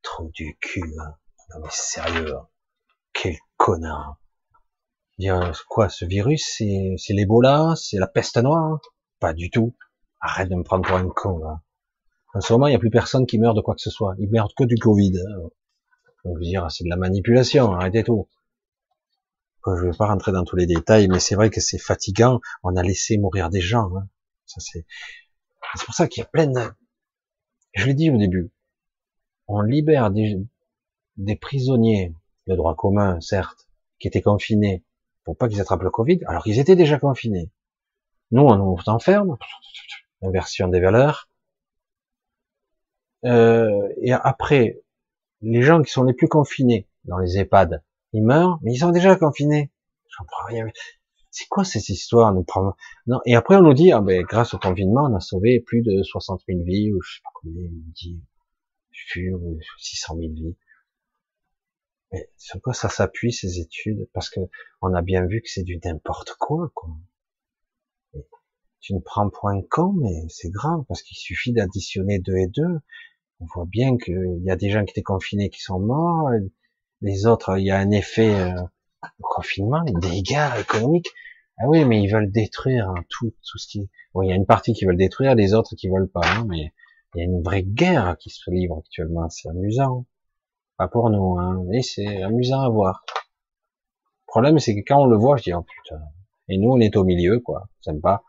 Trop 0.02 0.30
du 0.32 0.56
cul, 0.60 0.94
hein. 1.00 1.16
Non 1.50 1.60
mais 1.62 1.70
sérieux, 1.70 2.34
hein. 2.34 2.48
quel 3.12 3.36
connard. 3.56 4.16
Dire 5.18 5.52
quoi, 5.68 5.88
ce 5.90 6.06
virus, 6.06 6.56
c'est 6.56 7.12
l'Ebola, 7.12 7.74
c'est 7.76 7.98
la 7.98 8.06
peste 8.06 8.38
noire 8.38 8.78
Pas 9.18 9.34
du 9.34 9.50
tout. 9.50 9.76
Arrête 10.20 10.48
de 10.48 10.54
me 10.54 10.62
prendre 10.62 10.86
pour 10.86 10.96
un 10.96 11.08
con, 11.08 11.38
là. 11.38 11.60
En 12.32 12.40
ce 12.40 12.52
moment, 12.52 12.68
il 12.68 12.70
n'y 12.70 12.76
a 12.76 12.78
plus 12.78 12.90
personne 12.90 13.26
qui 13.26 13.38
meurt 13.38 13.56
de 13.56 13.60
quoi 13.60 13.74
que 13.74 13.80
ce 13.80 13.90
soit. 13.90 14.14
Ils 14.18 14.30
meurent 14.30 14.54
que 14.54 14.64
du 14.64 14.76
Covid. 14.76 15.12
Donc, 16.24 16.38
je 16.38 16.44
dire, 16.44 16.70
c'est 16.70 16.84
de 16.84 16.88
la 16.88 16.96
manipulation. 16.96 17.72
Arrêtez 17.72 18.04
tout. 18.04 18.28
Je 19.66 19.70
ne 19.72 19.90
vais 19.90 19.96
pas 19.96 20.06
rentrer 20.06 20.32
dans 20.32 20.44
tous 20.44 20.56
les 20.56 20.66
détails, 20.66 21.08
mais 21.08 21.18
c'est 21.18 21.34
vrai 21.34 21.50
que 21.50 21.60
c'est 21.60 21.78
fatigant. 21.78 22.40
On 22.62 22.76
a 22.76 22.82
laissé 22.82 23.18
mourir 23.18 23.50
des 23.50 23.60
gens. 23.60 23.90
Hein. 23.96 24.08
Ça, 24.46 24.60
c'est. 24.60 24.86
Pour 25.84 25.94
ça 25.94 26.08
qu'il 26.08 26.22
y 26.22 26.24
a 26.24 26.28
plein 26.28 26.46
de. 26.46 26.60
Je 27.74 27.86
l'ai 27.86 27.94
dit 27.94 28.10
au 28.10 28.16
début. 28.16 28.52
On 29.46 29.60
libère 29.60 30.10
des, 30.10 30.38
des 31.16 31.36
prisonniers 31.36 32.14
de 32.46 32.54
droit 32.54 32.74
commun, 32.74 33.20
certes, 33.20 33.68
qui 33.98 34.08
étaient 34.08 34.22
confinés 34.22 34.84
pour 35.24 35.36
pas 35.36 35.48
qu'ils 35.48 35.60
attrapent 35.60 35.82
le 35.82 35.90
Covid, 35.90 36.20
alors 36.26 36.44
qu'ils 36.44 36.58
étaient 36.58 36.76
déjà 36.76 36.98
confinés. 36.98 37.50
Nous, 38.30 38.42
on 38.42 38.56
nous 38.56 38.76
enferme. 38.86 39.36
Inversion 40.22 40.68
des 40.68 40.80
valeurs 40.80 41.29
euh, 43.24 43.88
et 44.00 44.12
après, 44.12 44.80
les 45.42 45.62
gens 45.62 45.82
qui 45.82 45.90
sont 45.90 46.04
les 46.04 46.14
plus 46.14 46.28
confinés 46.28 46.88
dans 47.04 47.18
les 47.18 47.38
EHPAD, 47.38 47.82
ils 48.12 48.24
meurent, 48.24 48.58
mais 48.62 48.72
ils 48.72 48.78
sont 48.78 48.90
déjà 48.90 49.16
confinés. 49.16 49.70
rien. 50.48 50.66
C'est 51.30 51.46
quoi 51.46 51.64
cette 51.64 51.88
histoire 51.88 52.32
nous 52.34 52.44
Non. 53.06 53.20
Et 53.24 53.36
après, 53.36 53.56
on 53.56 53.62
nous 53.62 53.74
dit, 53.74 53.92
ah 53.92 54.00
ben, 54.00 54.22
grâce 54.22 54.52
au 54.54 54.58
confinement, 54.58 55.08
on 55.10 55.14
a 55.14 55.20
sauvé 55.20 55.60
plus 55.60 55.82
de 55.82 56.02
60 56.02 56.42
000 56.48 56.60
vies, 56.64 56.92
ou 56.92 57.00
je 57.02 57.14
sais 57.14 57.20
pas 57.22 57.30
combien, 57.34 57.68
on 57.68 57.92
dit, 57.94 58.20
600 59.78 60.16
000 60.16 60.32
vies. 60.32 60.56
Mais 62.12 62.28
sur 62.36 62.60
quoi 62.60 62.74
ça 62.74 62.88
s'appuie 62.88 63.32
ces 63.32 63.60
études? 63.60 64.08
Parce 64.12 64.28
que 64.28 64.40
on 64.82 64.92
a 64.94 65.02
bien 65.02 65.26
vu 65.26 65.40
que 65.40 65.48
c'est 65.48 65.62
du 65.62 65.78
n'importe 65.84 66.34
quoi, 66.38 66.70
quoi 66.74 66.90
tu 68.80 68.94
ne 68.94 69.00
prends 69.00 69.28
pour 69.28 69.48
un 69.48 69.62
con, 69.62 69.92
mais 69.92 70.26
c'est 70.28 70.50
grave, 70.50 70.82
parce 70.88 71.02
qu'il 71.02 71.16
suffit 71.16 71.52
d'additionner 71.52 72.18
deux 72.18 72.36
et 72.36 72.46
deux. 72.46 72.80
On 73.40 73.46
voit 73.54 73.66
bien 73.66 73.96
qu'il 73.96 74.42
y 74.42 74.50
a 74.50 74.56
des 74.56 74.70
gens 74.70 74.84
qui 74.84 74.90
étaient 74.90 75.02
confinés 75.02 75.50
qui 75.50 75.60
sont 75.60 75.80
morts, 75.80 76.30
les 77.00 77.26
autres, 77.26 77.58
il 77.58 77.64
y 77.64 77.70
a 77.70 77.78
un 77.78 77.90
effet 77.90 78.34
euh, 78.34 78.62
confinement, 79.20 79.82
des 79.82 79.94
dégâts 79.94 80.50
économiques. 80.60 81.08
Ah 81.58 81.66
oui, 81.66 81.84
mais 81.84 82.02
ils 82.02 82.10
veulent 82.10 82.30
détruire 82.30 82.92
tout, 83.08 83.30
tout 83.30 83.58
ce 83.58 83.66
qui. 83.68 83.90
Bon, 84.14 84.22
il 84.22 84.28
y 84.28 84.32
a 84.32 84.34
une 84.34 84.46
partie 84.46 84.72
qui 84.72 84.84
veulent 84.84 84.96
détruire, 84.96 85.34
les 85.34 85.54
autres 85.54 85.74
qui 85.76 85.88
veulent 85.88 86.10
pas. 86.10 86.22
Hein, 86.24 86.46
mais 86.48 86.72
il 87.14 87.18
y 87.18 87.20
a 87.22 87.24
une 87.24 87.42
vraie 87.42 87.62
guerre 87.62 88.16
qui 88.18 88.30
se 88.30 88.50
livre 88.50 88.78
actuellement. 88.78 89.28
C'est 89.30 89.48
amusant. 89.48 90.06
Pas 90.76 90.88
pour 90.88 91.10
nous, 91.10 91.38
hein, 91.38 91.62
mais 91.68 91.82
c'est 91.82 92.22
amusant 92.22 92.60
à 92.60 92.68
voir. 92.68 93.04
Le 93.08 94.26
problème, 94.26 94.58
c'est 94.58 94.74
que 94.74 94.82
quand 94.86 95.02
on 95.02 95.06
le 95.06 95.16
voit, 95.16 95.36
je 95.36 95.44
dis 95.44 95.54
oh 95.54 95.62
putain. 95.62 96.00
Et 96.48 96.58
nous, 96.58 96.70
on 96.70 96.80
est 96.80 96.96
au 96.96 97.04
milieu, 97.04 97.40
quoi. 97.40 97.68
Sympa. 97.80 98.22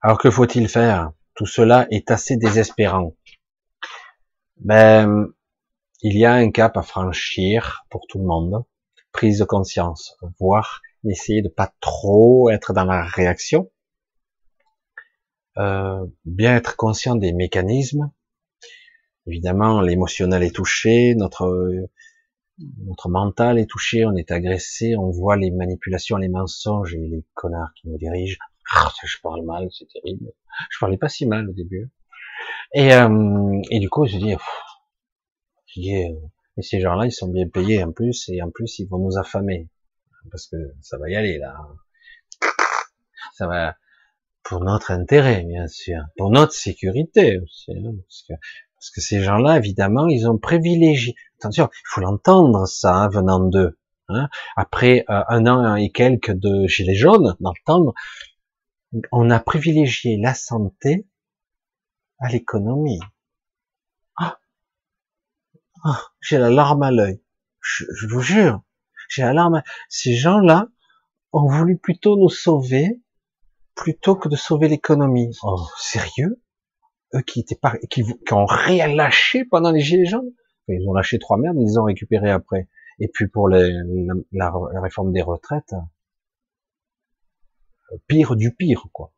Alors 0.00 0.18
que 0.18 0.30
faut-il 0.30 0.68
faire? 0.68 1.12
Tout 1.34 1.46
cela 1.46 1.86
est 1.90 2.10
assez 2.10 2.36
désespérant. 2.36 3.16
Ben, 4.58 5.28
il 6.02 6.18
y 6.18 6.24
a 6.24 6.32
un 6.34 6.50
cap 6.50 6.76
à 6.76 6.82
franchir 6.82 7.84
pour 7.90 8.06
tout 8.08 8.18
le 8.18 8.24
monde. 8.24 8.64
Prise 9.12 9.38
de 9.38 9.44
conscience, 9.44 10.16
voire 10.40 10.80
essayer 11.04 11.42
de 11.42 11.48
pas 11.48 11.72
trop 11.80 12.50
être 12.50 12.72
dans 12.72 12.84
la 12.84 13.04
réaction. 13.04 13.70
Euh, 15.58 16.06
bien 16.24 16.56
être 16.56 16.76
conscient 16.76 17.14
des 17.14 17.32
mécanismes. 17.32 18.10
Évidemment, 19.26 19.80
l'émotionnel 19.80 20.42
est 20.42 20.54
touché, 20.54 21.14
notre 21.14 21.88
notre 22.84 23.08
mental 23.08 23.58
est 23.58 23.66
touché, 23.66 24.04
on 24.04 24.14
est 24.14 24.30
agressé, 24.30 24.94
on 24.96 25.10
voit 25.10 25.36
les 25.36 25.50
manipulations, 25.50 26.16
les 26.16 26.28
mensonges 26.28 26.94
et 26.94 26.98
les 26.98 27.24
connards 27.34 27.72
qui 27.74 27.88
nous 27.88 27.98
dirigent. 27.98 28.38
Ah, 28.74 28.90
je 29.04 29.16
parle 29.22 29.44
mal, 29.44 29.68
c'est 29.70 29.88
terrible. 29.88 30.32
Je 30.70 30.78
parlais 30.78 30.96
pas 30.96 31.08
si 31.08 31.26
mal 31.26 31.48
au 31.48 31.52
début. 31.52 31.90
Et, 32.74 32.92
euh, 32.94 33.60
et 33.70 33.78
du 33.78 33.90
coup, 33.90 34.06
je 34.06 34.16
dis, 34.16 34.34
et 35.76 36.06
euh, 36.06 36.62
ces 36.62 36.80
gens-là, 36.80 37.06
ils 37.06 37.12
sont 37.12 37.28
bien 37.28 37.48
payés 37.48 37.82
en 37.82 37.92
plus, 37.92 38.28
et 38.28 38.42
en 38.42 38.50
plus, 38.50 38.78
ils 38.78 38.88
vont 38.88 38.98
nous 38.98 39.18
affamer. 39.18 39.68
Parce 40.30 40.46
que 40.46 40.56
ça 40.80 40.98
va 40.98 41.10
y 41.10 41.16
aller, 41.16 41.38
là. 41.38 41.54
Ça 43.34 43.46
va, 43.46 43.76
pour 44.42 44.60
notre 44.60 44.90
intérêt, 44.90 45.42
bien 45.44 45.66
sûr. 45.66 46.02
Pour 46.16 46.30
notre 46.30 46.52
sécurité 46.52 47.38
aussi. 47.38 47.72
Hein, 47.72 47.92
parce, 48.06 48.24
que, 48.28 48.34
parce 48.74 48.90
que 48.90 49.00
ces 49.00 49.20
gens-là, 49.20 49.56
évidemment, 49.56 50.08
ils 50.08 50.28
ont 50.28 50.38
privilégié. 50.38 51.14
Attention, 51.38 51.68
il 51.72 51.88
faut 51.88 52.00
l'entendre, 52.00 52.66
ça, 52.66 52.94
hein, 52.94 53.08
venant 53.08 53.40
d'eux. 53.40 53.78
Hein. 54.08 54.28
Après 54.56 55.04
euh, 55.08 55.22
un 55.28 55.46
an 55.46 55.76
et 55.76 55.90
quelques 55.90 56.32
de 56.32 56.66
gilets 56.66 56.94
jaunes, 56.94 57.36
d'entendre, 57.40 57.94
on 59.10 59.30
a 59.30 59.40
privilégié 59.40 60.18
la 60.18 60.34
santé 60.34 61.06
à 62.18 62.28
l'économie. 62.28 63.00
Ah, 65.84 66.00
j'ai 66.20 66.38
la 66.38 66.50
larme 66.50 66.82
à 66.82 66.92
l'œil. 66.92 67.20
Je, 67.60 67.84
vous 68.06 68.20
jure, 68.20 68.62
j'ai 69.08 69.22
la 69.22 69.32
larme. 69.32 69.56
À... 69.56 69.64
Ces 69.88 70.14
gens-là 70.14 70.68
ont 71.32 71.48
voulu 71.48 71.76
plutôt 71.76 72.16
nous 72.16 72.28
sauver 72.28 73.00
plutôt 73.74 74.14
que 74.14 74.28
de 74.28 74.36
sauver 74.36 74.68
l'économie. 74.68 75.36
Oh, 75.42 75.58
sérieux? 75.78 76.40
Eux 77.14 77.22
qui 77.22 77.40
étaient 77.40 77.56
pas, 77.56 77.76
qui, 77.90 78.04
qui 78.04 78.32
ont 78.32 78.46
rien 78.46 78.86
lâché 78.94 79.44
pendant 79.44 79.72
les 79.72 79.80
gilets 79.80 80.06
jaunes? 80.06 80.30
Ils 80.68 80.88
ont 80.88 80.92
lâché 80.92 81.18
trois 81.18 81.36
merdes, 81.36 81.56
ils 81.58 81.66
les 81.66 81.78
ont 81.78 81.84
récupérés 81.84 82.30
après. 82.30 82.68
Et 83.00 83.08
puis 83.08 83.26
pour 83.26 83.48
les, 83.48 83.72
la, 84.32 84.52
la, 84.72 84.80
réforme 84.80 85.12
des 85.12 85.22
retraites, 85.22 85.74
pire 88.06 88.36
du 88.36 88.54
pire, 88.54 88.88
quoi. 88.92 89.12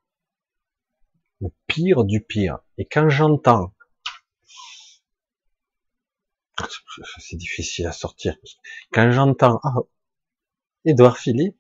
Le 1.41 1.49
pire 1.67 2.05
du 2.05 2.21
pire. 2.21 2.59
Et 2.79 2.87
quand 2.87 3.09
j'entends 3.09 3.73
c'est 7.19 7.37
difficile 7.37 7.87
à 7.87 7.93
sortir. 7.93 8.37
Quand 8.93 9.11
j'entends 9.11 9.61
ah, 9.65 9.83
Philippe, 11.17 11.57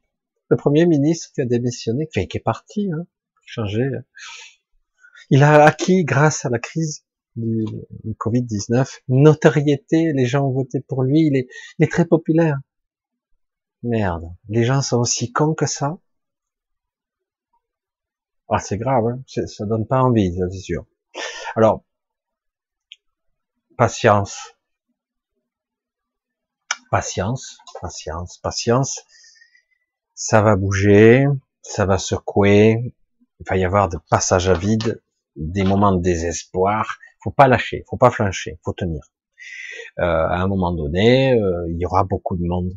le 0.50 0.56
premier 0.56 0.86
ministre 0.86 1.30
qui 1.34 1.40
a 1.40 1.44
démissionné, 1.44 2.06
qui 2.06 2.20
est 2.20 2.44
parti, 2.44 2.90
hein, 2.92 3.06
changé, 3.44 3.88
il 5.30 5.42
a 5.42 5.64
acquis 5.64 6.04
grâce 6.04 6.44
à 6.44 6.50
la 6.50 6.58
crise 6.58 7.04
du, 7.36 7.64
Covid-19 8.20 9.00
notoriété. 9.08 10.12
Les 10.12 10.26
gens 10.26 10.46
ont 10.46 10.52
voté 10.52 10.80
pour 10.80 11.02
lui. 11.02 11.26
Il 11.26 11.36
est, 11.36 11.48
il 11.78 11.84
est 11.84 11.90
très 11.90 12.04
populaire. 12.04 12.58
Merde, 13.82 14.30
les 14.48 14.64
gens 14.64 14.82
sont 14.82 14.98
aussi 14.98 15.32
cons 15.32 15.54
que 15.54 15.66
ça. 15.66 15.98
Ah, 18.48 18.58
c'est 18.58 18.78
grave, 18.78 19.06
hein 19.06 19.20
ça 19.26 19.64
donne 19.66 19.86
pas 19.86 20.02
envie, 20.02 20.34
c'est 20.50 20.58
sûr. 20.58 20.86
Alors, 21.56 21.82
patience, 23.76 24.54
patience, 26.90 27.58
patience, 27.80 28.38
patience. 28.38 29.02
Ça 30.14 30.42
va 30.42 30.56
bouger, 30.56 31.26
ça 31.62 31.86
va 31.86 31.98
secouer. 31.98 32.94
Il 33.40 33.46
va 33.48 33.56
y 33.56 33.64
avoir 33.64 33.88
des 33.88 33.96
passages 34.10 34.48
à 34.48 34.54
vide, 34.54 35.02
des 35.36 35.64
moments 35.64 35.92
de 35.92 36.00
désespoir. 36.00 36.98
Faut 37.22 37.30
pas 37.30 37.48
lâcher, 37.48 37.84
faut 37.88 37.96
pas 37.96 38.10
flancher, 38.10 38.58
faut 38.64 38.74
tenir. 38.74 39.02
Euh, 39.98 40.02
à 40.02 40.36
un 40.36 40.46
moment 40.46 40.72
donné, 40.72 41.32
euh, 41.32 41.66
il 41.70 41.78
y 41.78 41.86
aura 41.86 42.04
beaucoup 42.04 42.36
de 42.36 42.46
monde, 42.46 42.72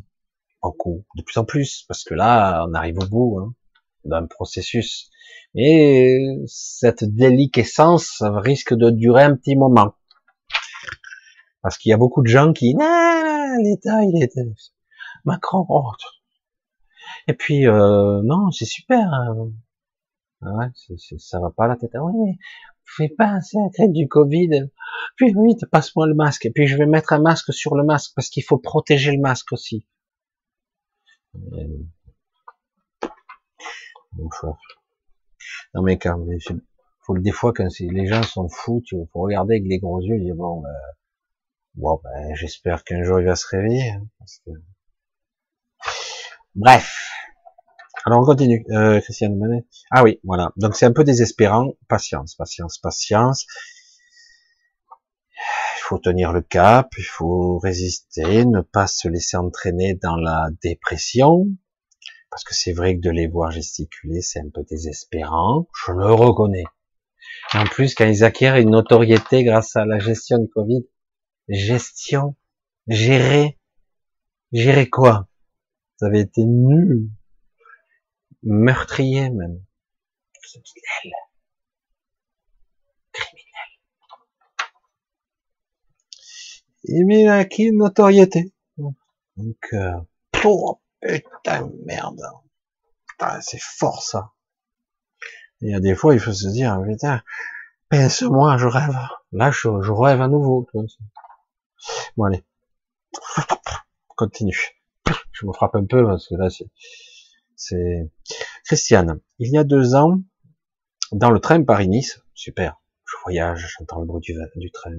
beaucoup, 0.62 1.04
de 1.14 1.22
plus 1.22 1.36
en 1.38 1.44
plus, 1.44 1.84
parce 1.88 2.04
que 2.04 2.14
là, 2.14 2.66
on 2.68 2.74
arrive 2.74 2.98
au 2.98 3.06
bout 3.06 3.38
hein, 3.40 3.54
d'un 4.04 4.26
processus. 4.26 5.10
Et 5.54 6.18
cette 6.46 7.04
déliquescence 7.04 8.22
risque 8.22 8.74
de 8.74 8.90
durer 8.90 9.24
un 9.24 9.36
petit 9.36 9.56
moment. 9.56 9.94
Parce 11.62 11.78
qu'il 11.78 11.90
y 11.90 11.92
a 11.92 11.96
beaucoup 11.96 12.22
de 12.22 12.28
gens 12.28 12.52
qui, 12.52 12.74
l'État, 13.62 14.02
il 14.04 14.22
est 14.22 14.38
Macron. 15.24 15.66
Oh. 15.68 15.92
Et 17.26 17.34
puis 17.34 17.66
euh, 17.66 18.20
non, 18.24 18.50
c'est 18.50 18.64
super. 18.64 19.12
Hein. 19.12 19.52
Ah 20.42 20.52
ouais, 20.54 20.66
ça 21.18 21.40
va 21.40 21.50
pas 21.50 21.66
la 21.66 21.76
tête. 21.76 21.90
Ah 21.94 22.04
oui, 22.04 22.12
mais 22.16 22.38
fais 22.84 23.08
pas 23.08 23.34
assez 23.34 23.58
la 23.58 23.70
tête 23.70 23.92
du 23.92 24.08
Covid. 24.08 24.70
Puis 25.16 25.34
oui, 25.34 25.54
passe-moi 25.70 26.06
le 26.06 26.14
masque. 26.14 26.46
Et 26.46 26.50
puis 26.50 26.66
je 26.66 26.76
vais 26.76 26.86
mettre 26.86 27.12
un 27.12 27.20
masque 27.20 27.52
sur 27.52 27.74
le 27.74 27.84
masque 27.84 28.12
parce 28.14 28.28
qu'il 28.28 28.44
faut 28.44 28.58
protéger 28.58 29.12
le 29.12 29.20
masque 29.20 29.52
aussi. 29.52 29.86
Euh, 31.34 31.84
non 35.74 35.82
mais 35.82 35.98
quand 35.98 36.18
faut 37.00 37.18
des 37.18 37.32
fois 37.32 37.52
quand 37.52 37.68
les 37.80 38.06
gens 38.06 38.22
sont 38.22 38.48
fous, 38.48 38.82
tu 38.84 38.96
faut 39.12 39.20
regarder 39.20 39.54
avec 39.54 39.66
les 39.66 39.78
gros 39.78 40.00
yeux, 40.00 40.16
et 40.16 40.20
dire 40.20 40.34
bon, 40.34 40.62
euh, 40.64 40.68
Bon, 41.78 42.00
ben, 42.02 42.34
j'espère 42.34 42.82
qu'un 42.82 43.04
jour 43.04 43.20
il 43.20 43.26
va 43.26 43.36
se 43.36 43.46
réveiller. 43.46 43.90
Hein, 43.90 44.02
parce 44.18 44.40
que... 44.44 44.50
Bref. 46.56 47.08
Alors 48.04 48.20
on 48.20 48.24
continue. 48.24 48.64
Euh, 48.70 49.00
Christiane 49.00 49.38
Manet. 49.38 49.64
Ah 49.92 50.02
oui, 50.02 50.18
voilà. 50.24 50.50
Donc 50.56 50.74
c'est 50.74 50.86
un 50.86 50.92
peu 50.92 51.04
désespérant. 51.04 51.74
Patience, 51.88 52.34
patience, 52.34 52.78
patience. 52.78 53.46
Il 55.76 55.82
faut 55.82 55.98
tenir 55.98 56.32
le 56.32 56.42
cap, 56.42 56.88
il 56.98 57.04
faut 57.04 57.58
résister, 57.58 58.44
ne 58.44 58.60
pas 58.60 58.88
se 58.88 59.06
laisser 59.06 59.36
entraîner 59.36 59.94
dans 59.94 60.16
la 60.16 60.48
dépression. 60.62 61.46
Parce 62.30 62.44
que 62.44 62.54
c'est 62.54 62.72
vrai 62.72 62.96
que 62.96 63.00
de 63.00 63.10
les 63.10 63.26
voir 63.26 63.50
gesticuler, 63.50 64.20
c'est 64.20 64.40
un 64.40 64.50
peu 64.52 64.62
désespérant. 64.62 65.68
Je 65.86 65.92
le 65.92 66.12
reconnais. 66.12 66.64
en 67.54 67.64
plus, 67.64 67.94
quand 67.94 68.06
ils 68.06 68.24
acquièrent 68.24 68.56
une 68.56 68.70
notoriété 68.70 69.44
grâce 69.44 69.76
à 69.76 69.84
la 69.84 69.98
gestion 69.98 70.38
du 70.38 70.48
Covid, 70.48 70.86
gestion, 71.48 72.36
gérer, 72.86 73.58
gérer 74.52 74.88
quoi? 74.88 75.28
Vous 76.00 76.06
avez 76.06 76.20
été 76.20 76.44
nul, 76.44 77.10
meurtrier 78.42 79.30
même, 79.30 79.64
criminel, 80.42 81.14
criminel. 83.12 83.48
Et 86.84 87.04
mais 87.04 87.26
a 87.26 87.34
acquis 87.36 87.64
une 87.64 87.78
notoriété. 87.78 88.52
Donc, 88.76 89.56
euh, 89.72 89.92
putain 91.02 91.70
merde, 91.84 92.22
c'est 93.40 93.60
fort 93.60 94.02
ça. 94.02 94.32
Il 95.60 95.70
y 95.70 95.74
a 95.74 95.80
des 95.80 95.94
fois, 95.94 96.14
il 96.14 96.20
faut 96.20 96.32
se 96.32 96.48
dire, 96.48 96.80
putain, 96.86 97.22
pince-moi, 97.88 98.56
je 98.58 98.66
rêve. 98.66 98.96
Là, 99.32 99.50
je, 99.50 99.68
rêve 99.68 100.22
à 100.22 100.28
nouveau. 100.28 100.68
Bon 102.16 102.24
allez, 102.24 102.44
continue. 104.16 104.78
Je 105.32 105.46
me 105.46 105.52
frappe 105.52 105.76
un 105.76 105.84
peu 105.84 106.04
parce 106.04 106.28
que 106.28 106.34
là 106.34 106.50
c'est, 106.50 106.68
c'est 107.54 108.10
Christiane. 108.64 109.20
Il 109.38 109.52
y 109.52 109.58
a 109.58 109.64
deux 109.64 109.94
ans, 109.94 110.20
dans 111.12 111.30
le 111.30 111.40
train 111.40 111.62
Paris-Nice, 111.62 112.20
super. 112.34 112.80
Je 113.04 113.16
voyage, 113.24 113.76
j'entends 113.78 114.00
le 114.00 114.06
bruit 114.06 114.20
du, 114.20 114.36
du 114.56 114.70
train. 114.70 114.92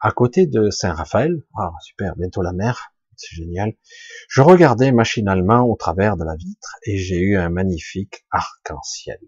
À 0.00 0.10
côté 0.10 0.46
de 0.46 0.70
Saint-Raphaël, 0.70 1.42
ah 1.56 1.70
super, 1.80 2.16
bientôt 2.16 2.42
la 2.42 2.52
mer, 2.52 2.91
c'est 3.16 3.34
génial. 3.36 3.74
Je 4.28 4.42
regardais 4.42 4.92
machinalement 4.92 5.62
au 5.62 5.76
travers 5.76 6.16
de 6.16 6.24
la 6.24 6.36
vitre 6.36 6.76
et 6.84 6.98
j'ai 6.98 7.18
eu 7.18 7.36
un 7.36 7.48
magnifique 7.48 8.24
arc-en-ciel. 8.30 9.18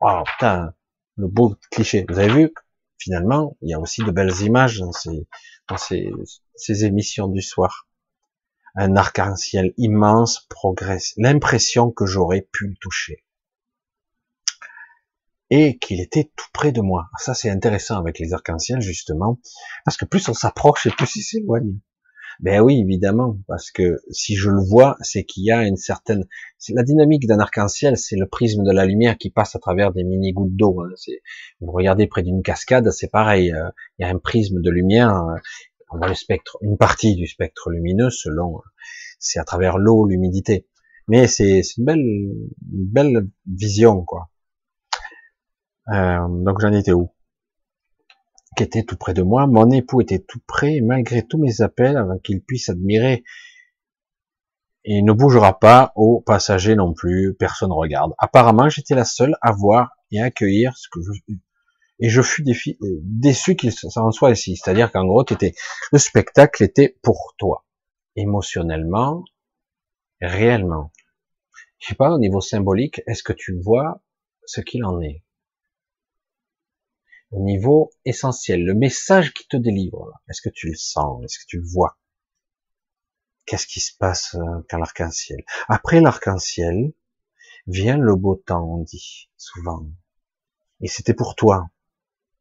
Oh 0.00 0.22
putain, 0.26 0.74
le 1.16 1.28
beau 1.28 1.56
cliché. 1.70 2.04
Vous 2.08 2.18
avez 2.18 2.32
vu, 2.32 2.54
finalement, 2.98 3.56
il 3.62 3.70
y 3.70 3.74
a 3.74 3.80
aussi 3.80 4.02
de 4.02 4.10
belles 4.10 4.40
images 4.42 4.80
dans 4.80 4.92
ces, 5.76 6.84
émissions 6.84 7.28
du 7.28 7.42
soir. 7.42 7.88
Un 8.74 8.96
arc-en-ciel 8.96 9.74
immense 9.76 10.46
progresse. 10.48 11.12
L'impression 11.16 11.90
que 11.90 12.06
j'aurais 12.06 12.48
pu 12.52 12.68
le 12.68 12.76
toucher. 12.80 13.24
Et 15.50 15.76
qu'il 15.76 16.00
était 16.00 16.32
tout 16.34 16.48
près 16.54 16.72
de 16.72 16.80
moi. 16.80 17.10
Ça, 17.18 17.34
c'est 17.34 17.50
intéressant 17.50 17.98
avec 17.98 18.18
les 18.18 18.32
arcs-en-ciel, 18.32 18.80
justement, 18.80 19.38
parce 19.84 19.98
que 19.98 20.06
plus 20.06 20.26
on 20.30 20.34
s'approche 20.34 20.86
et 20.86 20.90
plus 20.90 21.14
il 21.16 21.22
s'éloigne. 21.22 21.78
Ben 22.40 22.60
oui, 22.60 22.80
évidemment, 22.80 23.38
parce 23.46 23.70
que 23.70 24.00
si 24.10 24.36
je 24.36 24.50
le 24.50 24.60
vois, 24.60 24.96
c'est 25.00 25.24
qu'il 25.24 25.44
y 25.44 25.50
a 25.50 25.66
une 25.66 25.76
certaine, 25.76 26.24
la 26.70 26.82
dynamique 26.82 27.26
d'un 27.26 27.38
arc-en-ciel, 27.38 27.96
c'est 27.96 28.16
le 28.16 28.26
prisme 28.26 28.64
de 28.64 28.72
la 28.72 28.86
lumière 28.86 29.16
qui 29.18 29.30
passe 29.30 29.54
à 29.54 29.58
travers 29.58 29.92
des 29.92 30.04
mini 30.04 30.32
gouttes 30.32 30.56
d'eau. 30.56 30.80
Hein. 30.82 30.94
Vous 31.60 31.72
regardez 31.72 32.06
près 32.06 32.22
d'une 32.22 32.42
cascade, 32.42 32.90
c'est 32.90 33.10
pareil. 33.10 33.52
Euh, 33.52 33.68
il 33.98 34.02
y 34.02 34.04
a 34.04 34.08
un 34.08 34.18
prisme 34.18 34.60
de 34.60 34.70
lumière. 34.70 35.14
Euh, 35.14 35.36
on 35.90 35.98
voit 35.98 36.08
le 36.08 36.14
spectre, 36.14 36.56
une 36.62 36.78
partie 36.78 37.16
du 37.16 37.26
spectre 37.26 37.70
lumineux 37.70 38.10
selon, 38.10 38.56
euh, 38.56 38.60
c'est 39.18 39.38
à 39.38 39.44
travers 39.44 39.78
l'eau, 39.78 40.06
l'humidité. 40.06 40.66
Mais 41.08 41.26
c'est 41.26 41.62
une 41.76 41.84
belle, 41.84 41.98
une 41.98 42.86
belle 42.86 43.28
vision, 43.46 44.04
quoi. 44.04 44.28
Donc 45.88 46.60
j'en 46.60 46.72
étais 46.72 46.92
où? 46.92 47.10
Qui 48.56 48.62
était 48.62 48.82
tout 48.82 48.96
près 48.96 49.14
de 49.14 49.22
moi. 49.22 49.46
Mon 49.46 49.70
époux 49.70 50.00
était 50.00 50.18
tout 50.18 50.40
près, 50.46 50.80
malgré 50.80 51.26
tous 51.26 51.38
mes 51.38 51.60
appels, 51.60 51.96
avant 51.96 52.18
qu'il 52.18 52.42
puisse 52.42 52.68
admirer. 52.68 53.24
Il 54.84 55.04
ne 55.04 55.12
bougera 55.12 55.58
pas 55.58 55.92
aux 55.94 56.20
passagers 56.20 56.74
non 56.74 56.92
plus, 56.92 57.34
personne 57.38 57.72
regarde. 57.72 58.12
Apparemment, 58.18 58.68
j'étais 58.68 58.94
la 58.94 59.04
seule 59.04 59.36
à 59.40 59.52
voir 59.52 59.92
et 60.10 60.20
à 60.20 60.24
accueillir 60.24 60.76
ce 60.76 60.88
que 60.90 61.00
je... 61.00 61.34
Et 62.00 62.08
je 62.08 62.20
fus 62.20 62.44
déçu 62.44 63.54
qu'il 63.54 63.70
s'en 63.70 64.10
soit 64.10 64.32
ici. 64.32 64.56
C'est-à-dire 64.56 64.90
qu'en 64.90 65.06
gros, 65.06 65.22
étais, 65.22 65.54
le 65.92 65.98
spectacle 65.98 66.64
était 66.64 66.98
pour 67.00 67.34
toi. 67.38 67.64
Émotionnellement, 68.16 69.24
réellement. 70.20 70.90
Je 71.78 71.88
sais 71.88 71.94
pas, 71.94 72.10
au 72.12 72.18
niveau 72.18 72.40
symbolique, 72.40 73.02
est-ce 73.06 73.22
que 73.22 73.32
tu 73.32 73.56
vois 73.60 74.02
ce 74.46 74.60
qu'il 74.60 74.84
en 74.84 75.00
est? 75.00 75.22
Au 77.32 77.40
niveau 77.42 77.90
essentiel, 78.04 78.62
le 78.64 78.74
message 78.74 79.32
qui 79.32 79.48
te 79.48 79.56
délivre. 79.56 80.12
Est-ce 80.28 80.42
que 80.42 80.50
tu 80.50 80.68
le 80.68 80.76
sens 80.76 81.24
Est-ce 81.24 81.38
que 81.38 81.46
tu 81.48 81.58
le 81.58 81.66
vois? 81.66 81.98
Qu'est-ce 83.46 83.66
qui 83.66 83.80
se 83.80 83.96
passe 83.96 84.34
euh, 84.34 84.64
quand 84.68 84.78
l'arc-en-ciel? 84.78 85.38
Après 85.68 86.00
l'arc-en-ciel 86.00 86.92
vient 87.66 87.96
le 87.96 88.14
beau 88.14 88.36
temps, 88.36 88.64
on 88.64 88.82
dit 88.82 89.30
souvent. 89.36 89.86
Et 90.80 90.88
c'était 90.88 91.14
pour 91.14 91.34
toi 91.34 91.70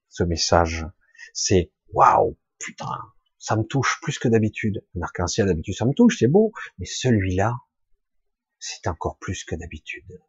ce 0.09 0.23
message. 0.23 0.85
C'est 1.33 1.71
waouh, 1.93 2.37
putain, 2.59 2.99
ça 3.39 3.55
me 3.55 3.63
touche 3.63 3.99
plus 4.01 4.19
que 4.19 4.27
d'habitude. 4.27 4.85
Un 4.95 5.01
arc-en-ciel 5.03 5.47
d'habitude 5.47 5.75
ça 5.75 5.85
me 5.85 5.93
touche, 5.93 6.17
c'est 6.19 6.27
beau, 6.27 6.51
mais 6.77 6.85
celui-là, 6.85 7.55
c'est 8.59 8.87
encore 8.87 9.17
plus 9.17 9.45
que 9.45 9.55
d'habitude. 9.55 10.21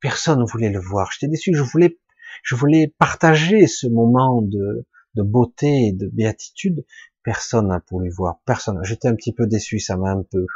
Personne 0.00 0.40
ne 0.40 0.44
voulait 0.44 0.68
le 0.68 0.80
voir. 0.80 1.10
J'étais 1.10 1.28
déçu, 1.28 1.54
je 1.54 1.62
voulais 1.62 1.98
je 2.44 2.54
voulais 2.54 2.94
partager 2.98 3.66
ce 3.66 3.86
moment 3.86 4.42
de, 4.42 4.86
beauté 5.16 5.88
et 5.88 5.92
de 5.92 6.08
béatitude. 6.08 6.84
Personne 7.22 7.68
n'a 7.68 7.82
le 7.90 8.14
voir. 8.14 8.40
Personne. 8.44 8.78
J'étais 8.84 9.08
un 9.08 9.16
petit 9.16 9.32
peu 9.32 9.46
déçu. 9.46 9.80
Ça 9.80 9.96
m'a 9.96 10.10
un 10.10 10.22
peu 10.22 10.46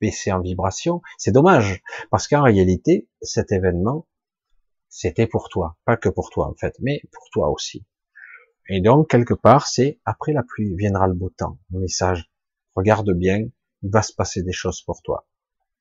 baissé 0.00 0.32
en 0.32 0.40
vibration. 0.40 1.02
C'est 1.18 1.30
dommage. 1.30 1.82
Parce 2.10 2.26
qu'en 2.26 2.42
réalité, 2.42 3.06
cet 3.20 3.52
événement, 3.52 4.08
c'était 4.88 5.26
pour 5.26 5.50
toi. 5.50 5.76
Pas 5.84 5.98
que 5.98 6.08
pour 6.08 6.30
toi, 6.30 6.48
en 6.48 6.54
fait, 6.54 6.74
mais 6.80 7.02
pour 7.12 7.28
toi 7.30 7.50
aussi. 7.50 7.84
Et 8.70 8.80
donc, 8.80 9.10
quelque 9.10 9.34
part, 9.34 9.66
c'est 9.66 10.00
après 10.06 10.32
la 10.32 10.42
pluie 10.42 10.74
viendra 10.74 11.06
le 11.06 11.14
beau 11.14 11.28
temps. 11.28 11.58
Le 11.70 11.80
message. 11.80 12.30
Regarde 12.74 13.12
bien. 13.12 13.46
Il 13.82 13.90
va 13.90 14.00
se 14.00 14.14
passer 14.14 14.42
des 14.42 14.52
choses 14.52 14.80
pour 14.80 15.02
toi. 15.02 15.26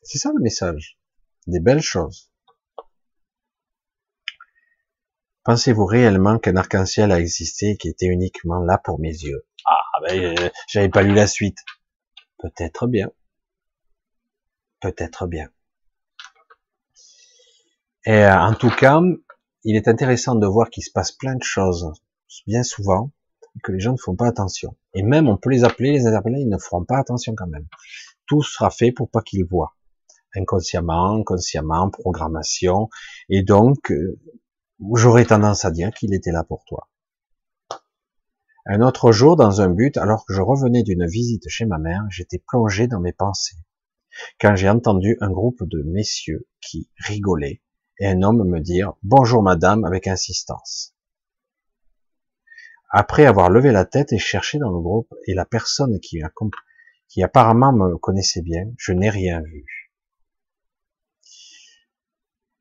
C'est 0.01 0.17
ça 0.17 0.33
le 0.35 0.41
message. 0.41 0.99
Des 1.47 1.61
belles 1.61 1.81
choses. 1.81 2.30
Pensez-vous 5.43 5.85
réellement 5.85 6.37
qu'un 6.37 6.55
arc-en-ciel 6.55 7.11
a 7.11 7.19
existé 7.19 7.71
et 7.71 7.77
qui 7.77 7.89
était 7.89 8.05
uniquement 8.05 8.59
là 8.59 8.77
pour 8.77 8.99
mes 8.99 9.09
yeux? 9.09 9.45
Ah, 9.65 9.81
ben, 10.07 10.37
euh, 10.39 10.49
j'avais 10.67 10.89
pas 10.89 11.01
lu 11.01 11.13
la 11.13 11.25
suite. 11.25 11.57
Peut-être 12.37 12.87
bien. 12.87 13.09
Peut-être 14.81 15.25
bien. 15.27 15.49
Et 18.05 18.23
euh, 18.23 18.39
en 18.39 18.53
tout 18.53 18.69
cas, 18.69 18.99
il 19.63 19.75
est 19.75 19.87
intéressant 19.87 20.35
de 20.35 20.45
voir 20.45 20.69
qu'il 20.69 20.83
se 20.83 20.91
passe 20.91 21.11
plein 21.11 21.35
de 21.35 21.43
choses, 21.43 21.91
bien 22.45 22.63
souvent, 22.63 23.11
que 23.63 23.71
les 23.71 23.79
gens 23.79 23.93
ne 23.93 23.97
font 23.97 24.15
pas 24.15 24.27
attention. 24.27 24.75
Et 24.93 25.03
même, 25.03 25.27
on 25.27 25.37
peut 25.37 25.49
les 25.49 25.63
appeler, 25.63 25.91
les 25.91 26.05
interpeller, 26.05 26.41
ils 26.41 26.49
ne 26.49 26.57
feront 26.57 26.85
pas 26.85 26.97
attention 26.97 27.33
quand 27.35 27.47
même. 27.47 27.67
Tout 28.27 28.43
sera 28.43 28.69
fait 28.69 28.91
pour 28.91 29.09
pas 29.09 29.21
qu'ils 29.21 29.45
voient. 29.45 29.75
Inconsciemment, 30.35 31.23
consciemment, 31.23 31.89
programmation. 31.89 32.89
Et 33.29 33.43
donc, 33.43 33.91
euh, 33.91 34.19
j'aurais 34.93 35.25
tendance 35.25 35.65
à 35.65 35.71
dire 35.71 35.91
qu'il 35.91 36.13
était 36.13 36.31
là 36.31 36.43
pour 36.43 36.63
toi. 36.65 36.89
Un 38.65 38.81
autre 38.81 39.11
jour, 39.11 39.35
dans 39.35 39.61
un 39.61 39.69
but, 39.69 39.97
alors 39.97 40.25
que 40.25 40.33
je 40.33 40.41
revenais 40.41 40.83
d'une 40.83 41.07
visite 41.07 41.47
chez 41.49 41.65
ma 41.65 41.79
mère, 41.79 42.03
j'étais 42.09 42.43
plongé 42.47 42.87
dans 42.87 42.99
mes 42.99 43.13
pensées, 43.13 43.57
quand 44.39 44.55
j'ai 44.55 44.69
entendu 44.69 45.17
un 45.19 45.31
groupe 45.31 45.63
de 45.63 45.81
messieurs 45.83 46.47
qui 46.61 46.89
rigolaient 46.97 47.61
et 47.99 48.07
un 48.07 48.21
homme 48.21 48.47
me 48.47 48.59
dire 48.59 48.93
bonjour 49.03 49.41
madame 49.41 49.83
avec 49.85 50.07
insistance. 50.07 50.95
Après 52.89 53.25
avoir 53.25 53.49
levé 53.49 53.71
la 53.71 53.85
tête 53.85 54.11
et 54.11 54.19
cherché 54.19 54.57
dans 54.57 54.69
le 54.69 54.81
groupe 54.81 55.13
et 55.25 55.33
la 55.33 55.45
personne 55.45 55.99
qui, 55.99 56.21
apparemment 57.23 57.71
me 57.71 57.97
connaissait 57.97 58.41
bien, 58.41 58.65
je 58.77 58.91
n'ai 58.91 59.09
rien 59.09 59.41
vu. 59.41 59.65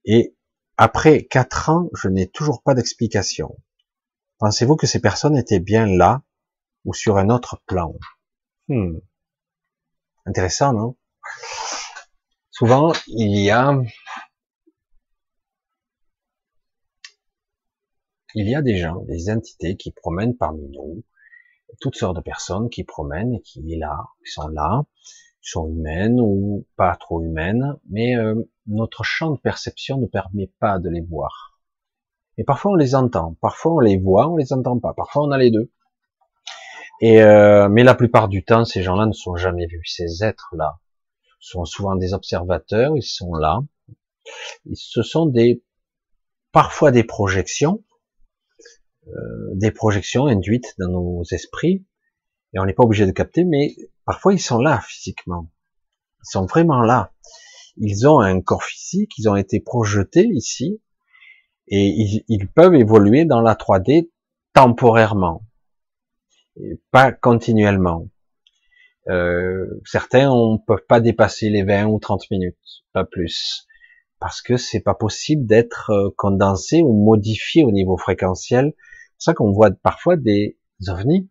Et 0.05 0.37
après 0.81 1.25
quatre 1.25 1.69
ans, 1.69 1.91
je 1.93 2.09
n'ai 2.09 2.27
toujours 2.27 2.63
pas 2.63 2.73
d'explication. 2.73 3.55
Pensez-vous 4.39 4.77
que 4.77 4.87
ces 4.87 4.99
personnes 4.99 5.37
étaient 5.37 5.61
bien 5.61 5.85
là 5.85 6.23
ou 6.87 6.95
sur 6.95 7.19
un 7.19 7.29
autre 7.29 7.63
plan? 7.67 7.95
Hmm. 8.69 8.97
Intéressant, 10.25 10.73
non? 10.73 10.97
Souvent, 12.51 12.95
il 13.09 13.45
y 13.45 13.51
a 13.51 13.79
il 18.35 18.49
y 18.49 18.55
a 18.55 18.63
des 18.63 18.79
gens, 18.79 19.03
des 19.03 19.29
entités 19.29 19.77
qui 19.77 19.93
promènent 19.93 20.39
parmi 20.39 20.67
nous, 20.71 21.05
toutes 21.83 21.97
sortes 21.97 22.17
de 22.17 22.23
personnes 22.23 22.71
qui 22.71 22.85
promènent 22.85 23.43
qui 23.43 23.71
est 23.71 23.77
là, 23.77 24.07
qui 24.25 24.33
sont 24.33 24.49
là, 24.49 24.85
qui 25.43 25.51
sont 25.51 25.69
humaines 25.69 26.19
ou 26.23 26.67
pas 26.77 26.97
trop 26.97 27.23
humaines, 27.23 27.77
mais 27.91 28.17
euh, 28.17 28.51
notre 28.71 29.03
champ 29.05 29.33
de 29.33 29.39
perception 29.39 29.99
ne 29.99 30.07
permet 30.07 30.51
pas 30.59 30.79
de 30.79 30.89
les 30.89 31.03
voir. 31.03 31.59
Et 32.39 32.45
parfois 32.45 32.73
on 32.73 32.77
les 32.77 32.95
entend, 32.95 33.37
parfois 33.41 33.75
on 33.75 33.81
les 33.81 33.99
voit, 33.99 34.29
on 34.29 34.37
les 34.37 34.53
entend 34.53 34.79
pas, 34.79 34.95
parfois 34.95 35.25
on 35.25 35.31
a 35.31 35.39
les 35.39 35.51
deux. 35.51 35.71
Et 37.01 37.23
euh, 37.23 37.69
mais 37.69 37.83
la 37.83 37.95
plupart 37.95 38.29
du 38.29 38.45
temps, 38.45 38.65
ces 38.65 38.83
gens-là 38.83 39.07
ne 39.07 39.13
sont 39.13 39.37
jamais 39.37 39.67
vus. 39.67 39.83
Ces 39.87 40.23
êtres-là 40.23 40.79
sont 41.41 41.65
souvent 41.65 41.97
des 41.97 42.15
observateurs, 42.15 42.97
ils 42.97 43.03
sont 43.03 43.35
là. 43.35 43.61
Ce 44.75 45.03
sont 45.03 45.27
des 45.27 45.65
parfois 46.53 46.91
des 46.91 47.05
projections, 47.05 47.83
euh, 49.09 49.51
des 49.55 49.71
projections 49.71 50.27
induites 50.27 50.75
dans 50.79 50.89
nos 50.89 51.23
esprits, 51.31 51.87
et 52.53 52.59
on 52.59 52.67
n'est 52.67 52.75
pas 52.75 52.85
obligé 52.85 53.07
de 53.07 53.13
capter, 53.13 53.45
mais 53.45 53.75
parfois 54.05 54.35
ils 54.35 54.41
sont 54.41 54.59
là 54.59 54.81
physiquement. 54.87 55.51
Ils 56.23 56.31
sont 56.31 56.47
vraiment 56.47 56.83
là 56.83 57.13
ils 57.77 58.07
ont 58.07 58.21
un 58.21 58.41
corps 58.41 58.63
physique, 58.63 59.13
ils 59.19 59.29
ont 59.29 59.37
été 59.37 59.61
projetés 59.61 60.29
ici, 60.33 60.81
et 61.69 62.23
ils, 62.29 62.49
peuvent 62.49 62.75
évoluer 62.75 63.25
dans 63.25 63.41
la 63.41 63.55
3D 63.55 64.11
temporairement, 64.55 65.45
pas 66.91 67.13
continuellement. 67.13 68.09
Euh, 69.09 69.81
certains 69.85 70.29
ne 70.29 70.59
peuvent 70.67 70.85
pas 70.89 71.01
dépasser 71.01 71.49
les 71.49 71.63
20 71.63 71.87
ou 71.87 71.99
30 72.01 72.31
minutes, 72.31 72.59
pas 72.93 73.05
plus, 73.05 73.67
parce 74.19 74.43
que 74.43 74.57
c'est 74.57 74.81
pas 74.81 74.95
possible 74.95 75.47
d'être 75.47 75.91
euh, 75.91 76.11
condensé 76.17 76.83
ou 76.83 76.93
modifié 76.93 77.65
au 77.65 77.71
niveau 77.71 77.97
fréquentiel. 77.97 78.75
C'est 79.17 79.31
ça 79.31 79.35
qu'on 79.35 79.53
voit 79.53 79.71
parfois 79.71 80.17
des 80.17 80.59
ovnis. 80.89 81.31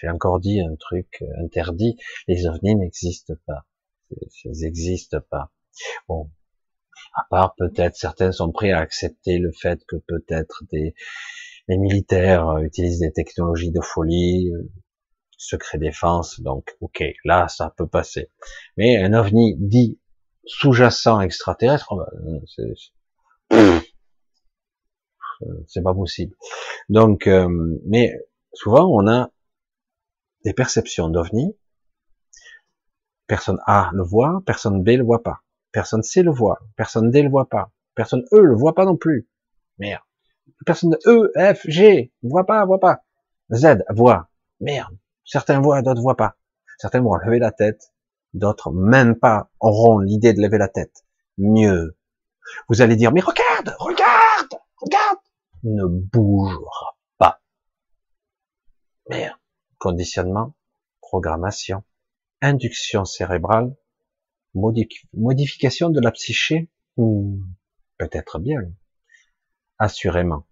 J'ai 0.00 0.08
encore 0.08 0.40
dit 0.40 0.60
un 0.60 0.74
truc 0.74 1.22
interdit. 1.40 1.96
Les 2.26 2.46
ovnis 2.46 2.74
n'existent 2.74 3.34
pas 3.46 3.64
ils 4.10 4.60
n'existent 4.62 5.20
pas. 5.30 5.50
Bon, 6.08 6.30
à 7.14 7.22
part 7.30 7.54
peut-être 7.56 7.96
certains 7.96 8.32
sont 8.32 8.52
prêts 8.52 8.72
à 8.72 8.78
accepter 8.78 9.38
le 9.38 9.52
fait 9.52 9.84
que 9.86 9.96
peut-être 9.96 10.64
des 10.70 10.94
les 11.68 11.78
militaires 11.78 12.58
utilisent 12.58 13.00
des 13.00 13.12
technologies 13.12 13.70
de 13.70 13.80
folie, 13.80 14.52
euh, 14.52 14.70
secret 15.38 15.78
défense, 15.78 16.40
donc 16.40 16.76
ok, 16.80 17.02
là 17.24 17.48
ça 17.48 17.72
peut 17.76 17.86
passer. 17.86 18.30
Mais 18.76 19.02
un 19.02 19.14
ovni 19.14 19.56
dit 19.58 19.98
sous-jacent 20.46 21.20
extraterrestre, 21.20 21.88
oh, 21.90 22.02
ben, 23.50 23.70
c'est 25.66 25.82
pas 25.82 25.94
possible. 25.94 26.34
Donc, 26.88 27.26
euh, 27.26 27.48
mais 27.86 28.14
souvent 28.52 28.86
on 28.86 29.08
a 29.08 29.30
des 30.44 30.52
perceptions 30.52 31.08
d'ovnis. 31.08 31.56
Personne 33.26 33.58
A 33.66 33.90
le 33.92 34.02
voit, 34.02 34.42
personne 34.44 34.82
B 34.82 34.90
le 34.90 35.04
voit 35.04 35.22
pas. 35.22 35.40
Personne 35.72 36.02
C 36.02 36.22
le 36.22 36.30
voit, 36.30 36.60
personne 36.76 37.10
D 37.10 37.22
le 37.22 37.30
voit 37.30 37.48
pas. 37.48 37.70
Personne 37.94 38.24
E 38.32 38.40
le 38.40 38.54
voit 38.54 38.74
pas 38.74 38.84
non 38.84 38.96
plus. 38.96 39.28
Merde. 39.78 40.02
Personne 40.66 40.96
E, 41.06 41.32
F, 41.36 41.62
G, 41.66 42.12
voit 42.22 42.44
pas, 42.44 42.64
voit 42.64 42.80
pas. 42.80 43.02
Z 43.52 43.82
voit. 43.90 44.28
Merde. 44.60 44.96
Certains 45.24 45.60
voient, 45.60 45.82
d'autres 45.82 46.02
voient 46.02 46.16
pas. 46.16 46.36
Certains 46.78 47.00
vont 47.00 47.14
lever 47.14 47.38
la 47.38 47.50
tête, 47.50 47.92
d'autres 48.34 48.72
même 48.72 49.18
pas 49.18 49.50
auront 49.60 49.98
l'idée 49.98 50.32
de 50.32 50.42
lever 50.42 50.58
la 50.58 50.68
tête. 50.68 51.04
Mieux. 51.38 51.96
Vous 52.68 52.82
allez 52.82 52.96
dire, 52.96 53.12
mais 53.12 53.20
regarde, 53.20 53.74
regarde, 53.78 54.60
regarde. 54.76 55.18
Ne 55.62 55.86
bougera 55.86 56.96
pas. 57.16 57.40
Merde. 59.08 59.38
Conditionnement, 59.78 60.54
programmation, 61.00 61.84
induction 62.44 63.04
cérébrale, 63.04 63.74
modification 64.54 65.90
de 65.90 66.00
la 66.00 66.12
psyché, 66.12 66.70
hmm, 66.96 67.40
peut-être 67.98 68.38
bien, 68.38 68.62
assurément. 69.78 70.46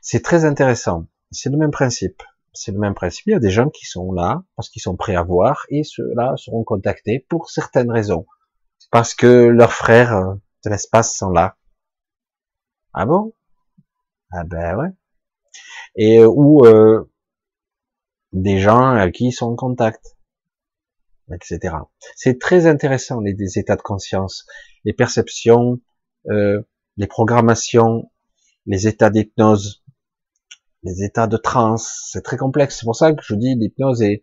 C'est 0.00 0.22
très 0.22 0.44
intéressant. 0.44 1.06
C'est 1.30 1.50
le 1.50 1.56
même 1.56 1.70
principe. 1.70 2.22
C'est 2.52 2.72
le 2.72 2.78
même 2.78 2.94
principe. 2.94 3.26
Il 3.26 3.32
y 3.32 3.34
a 3.34 3.40
des 3.40 3.50
gens 3.50 3.68
qui 3.68 3.84
sont 3.84 4.12
là 4.12 4.42
parce 4.54 4.70
qu'ils 4.70 4.82
sont 4.82 4.96
prêts 4.96 5.16
à 5.16 5.22
voir 5.22 5.66
et 5.68 5.82
ceux-là 5.84 6.34
seront 6.36 6.64
contactés 6.64 7.26
pour 7.28 7.50
certaines 7.50 7.90
raisons. 7.90 8.26
Parce 8.90 9.14
que 9.14 9.26
leurs 9.26 9.72
frères 9.72 10.14
euh, 10.14 10.34
de 10.64 10.70
l'espace 10.70 11.16
sont 11.16 11.30
là. 11.30 11.56
Ah 12.94 13.04
bon? 13.04 13.34
Ah 14.30 14.44
ben 14.44 14.76
ouais. 14.76 14.88
Et 15.96 16.20
euh, 16.20 16.28
ou 16.28 16.64
euh, 16.64 17.10
des 18.32 18.58
gens 18.58 18.90
à 18.90 19.10
qui 19.10 19.26
ils 19.26 19.32
sont 19.32 19.46
en 19.46 19.56
contact, 19.56 20.15
etc. 21.32 21.74
C'est 22.14 22.38
très 22.38 22.66
intéressant 22.66 23.20
les, 23.20 23.58
états 23.58 23.76
de 23.76 23.82
conscience, 23.82 24.46
les 24.84 24.92
perceptions, 24.92 25.80
euh, 26.28 26.60
les 26.96 27.06
programmations, 27.06 28.10
les 28.66 28.86
états 28.86 29.10
d'hypnose, 29.10 29.84
les 30.82 31.02
états 31.02 31.26
de 31.26 31.36
transe, 31.36 32.08
c'est 32.12 32.22
très 32.22 32.36
complexe. 32.36 32.78
C'est 32.78 32.84
pour 32.84 32.96
ça 32.96 33.12
que 33.12 33.22
je 33.24 33.34
dis 33.34 33.54
l'hypnose 33.54 34.02
est, 34.02 34.22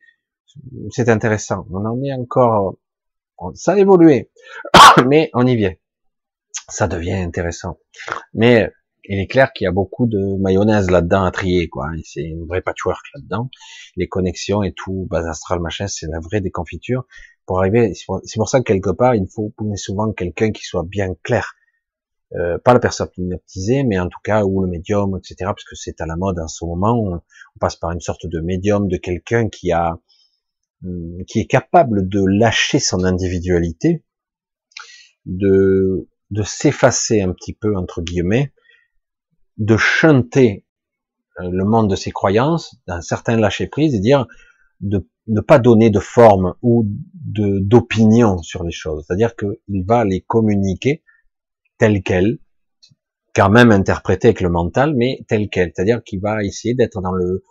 c'est 0.91 1.09
intéressant. 1.09 1.65
On 1.71 1.85
en 1.85 2.01
est 2.03 2.13
encore, 2.13 2.77
ça 3.55 3.73
a 3.73 3.77
évolué, 3.77 4.31
mais 5.07 5.29
on 5.33 5.45
y 5.45 5.55
vient. 5.55 5.73
Ça 6.69 6.87
devient 6.87 7.13
intéressant. 7.13 7.77
Mais 8.33 8.71
il 9.05 9.19
est 9.19 9.27
clair 9.27 9.51
qu'il 9.51 9.65
y 9.65 9.67
a 9.67 9.71
beaucoup 9.71 10.07
de 10.07 10.37
mayonnaise 10.39 10.89
là-dedans 10.89 11.23
à 11.25 11.31
trier, 11.31 11.67
quoi. 11.67 11.87
C'est 12.05 12.23
une 12.23 12.45
vraie 12.45 12.61
patchwork 12.61 13.05
là-dedans. 13.15 13.49
Les 13.97 14.07
connexions 14.07 14.63
et 14.63 14.73
tout, 14.73 15.07
base 15.09 15.27
astral, 15.27 15.59
machin, 15.59 15.87
c'est 15.87 16.07
la 16.07 16.19
vraie 16.19 16.41
déconfiture. 16.41 17.05
Pour 17.45 17.59
arriver, 17.59 17.93
c'est 17.93 18.05
pour 18.37 18.49
ça 18.49 18.59
que 18.59 18.63
quelque 18.63 18.91
part, 18.91 19.15
il 19.15 19.27
faut 19.27 19.53
souvent 19.75 20.11
quelqu'un 20.13 20.51
qui 20.51 20.63
soit 20.63 20.85
bien 20.87 21.15
clair. 21.23 21.55
Euh, 22.35 22.57
pas 22.57 22.73
la 22.73 22.79
personne 22.79 23.09
hypnotisée, 23.17 23.83
mais 23.83 23.99
en 23.99 24.07
tout 24.07 24.19
cas, 24.23 24.43
ou 24.43 24.61
le 24.61 24.67
médium, 24.67 25.17
etc., 25.17 25.35
parce 25.41 25.65
que 25.65 25.75
c'est 25.75 26.01
à 26.01 26.05
la 26.05 26.15
mode 26.15 26.39
en 26.39 26.47
ce 26.47 26.65
moment. 26.65 26.97
On, 26.97 27.21
passe 27.59 27.75
par 27.75 27.91
une 27.91 27.99
sorte 27.99 28.25
de 28.25 28.39
médium, 28.39 28.87
de 28.87 28.97
quelqu'un 28.97 29.49
qui 29.49 29.71
a, 29.71 29.99
hum, 30.83 31.23
qui 31.27 31.39
est 31.39 31.45
capable 31.45 32.07
de 32.07 32.23
lâcher 32.25 32.79
son 32.79 33.03
individualité, 33.03 34.03
de, 35.25 36.09
de 36.31 36.43
s'effacer 36.43 37.21
un 37.21 37.31
petit 37.33 37.53
peu, 37.53 37.75
entre 37.75 38.01
guillemets, 38.01 38.53
de 39.57 39.77
chanter 39.77 40.65
euh, 41.39 41.49
le 41.49 41.65
monde 41.65 41.89
de 41.89 41.95
ses 41.95 42.11
croyances, 42.11 42.75
d'un 42.87 43.01
certain 43.01 43.37
lâcher 43.37 43.67
prise, 43.67 43.95
et 43.95 43.99
dire 43.99 44.27
de 44.81 45.07
ne 45.27 45.41
pas 45.41 45.59
donner 45.59 45.89
de 45.89 45.99
forme 45.99 46.55
ou 46.61 46.85
d'opinion 46.85 48.39
sur 48.39 48.63
les 48.63 48.71
choses. 48.71 49.05
C'est-à-dire 49.07 49.35
qu'il 49.35 49.85
va 49.85 50.03
les 50.03 50.21
communiquer 50.21 51.03
telles 51.77 52.03
quelles, 52.03 52.39
quand 53.33 53.49
même 53.49 53.71
interprétées 53.71 54.29
avec 54.29 54.41
le 54.41 54.49
mental, 54.49 54.93
mais 54.95 55.23
telles 55.27 55.49
quelles. 55.49 55.71
C'est-à-dire 55.73 56.03
qu'il 56.03 56.19
va 56.19 56.43
essayer 56.43 56.75
d'être 56.75 57.01
dans 57.01 57.13
le 57.13 57.43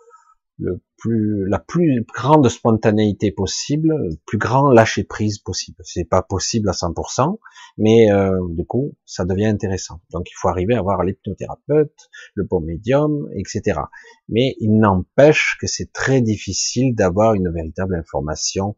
la 1.05 1.59
plus 1.59 2.05
grande 2.13 2.47
spontanéité 2.49 3.31
possible, 3.31 3.89
le 3.89 4.15
plus 4.25 4.37
grand 4.37 4.69
lâcher 4.69 5.03
prise 5.03 5.39
possible. 5.39 5.77
C'est 5.83 6.05
pas 6.05 6.21
possible 6.21 6.69
à 6.69 6.71
100%, 6.71 7.39
mais 7.77 8.11
euh, 8.11 8.39
du 8.49 8.65
coup, 8.65 8.95
ça 9.05 9.25
devient 9.25 9.47
intéressant. 9.47 9.99
Donc, 10.11 10.29
il 10.29 10.33
faut 10.35 10.47
arriver 10.47 10.75
à 10.75 10.79
avoir 10.79 11.03
l'hypnothérapeute, 11.03 12.09
le 12.35 12.43
bon 12.45 12.61
médium, 12.61 13.29
etc. 13.35 13.81
Mais 14.29 14.55
il 14.59 14.77
n'empêche 14.77 15.57
que 15.59 15.67
c'est 15.67 15.91
très 15.91 16.21
difficile 16.21 16.95
d'avoir 16.95 17.33
une 17.33 17.51
véritable 17.51 17.95
information 17.95 18.75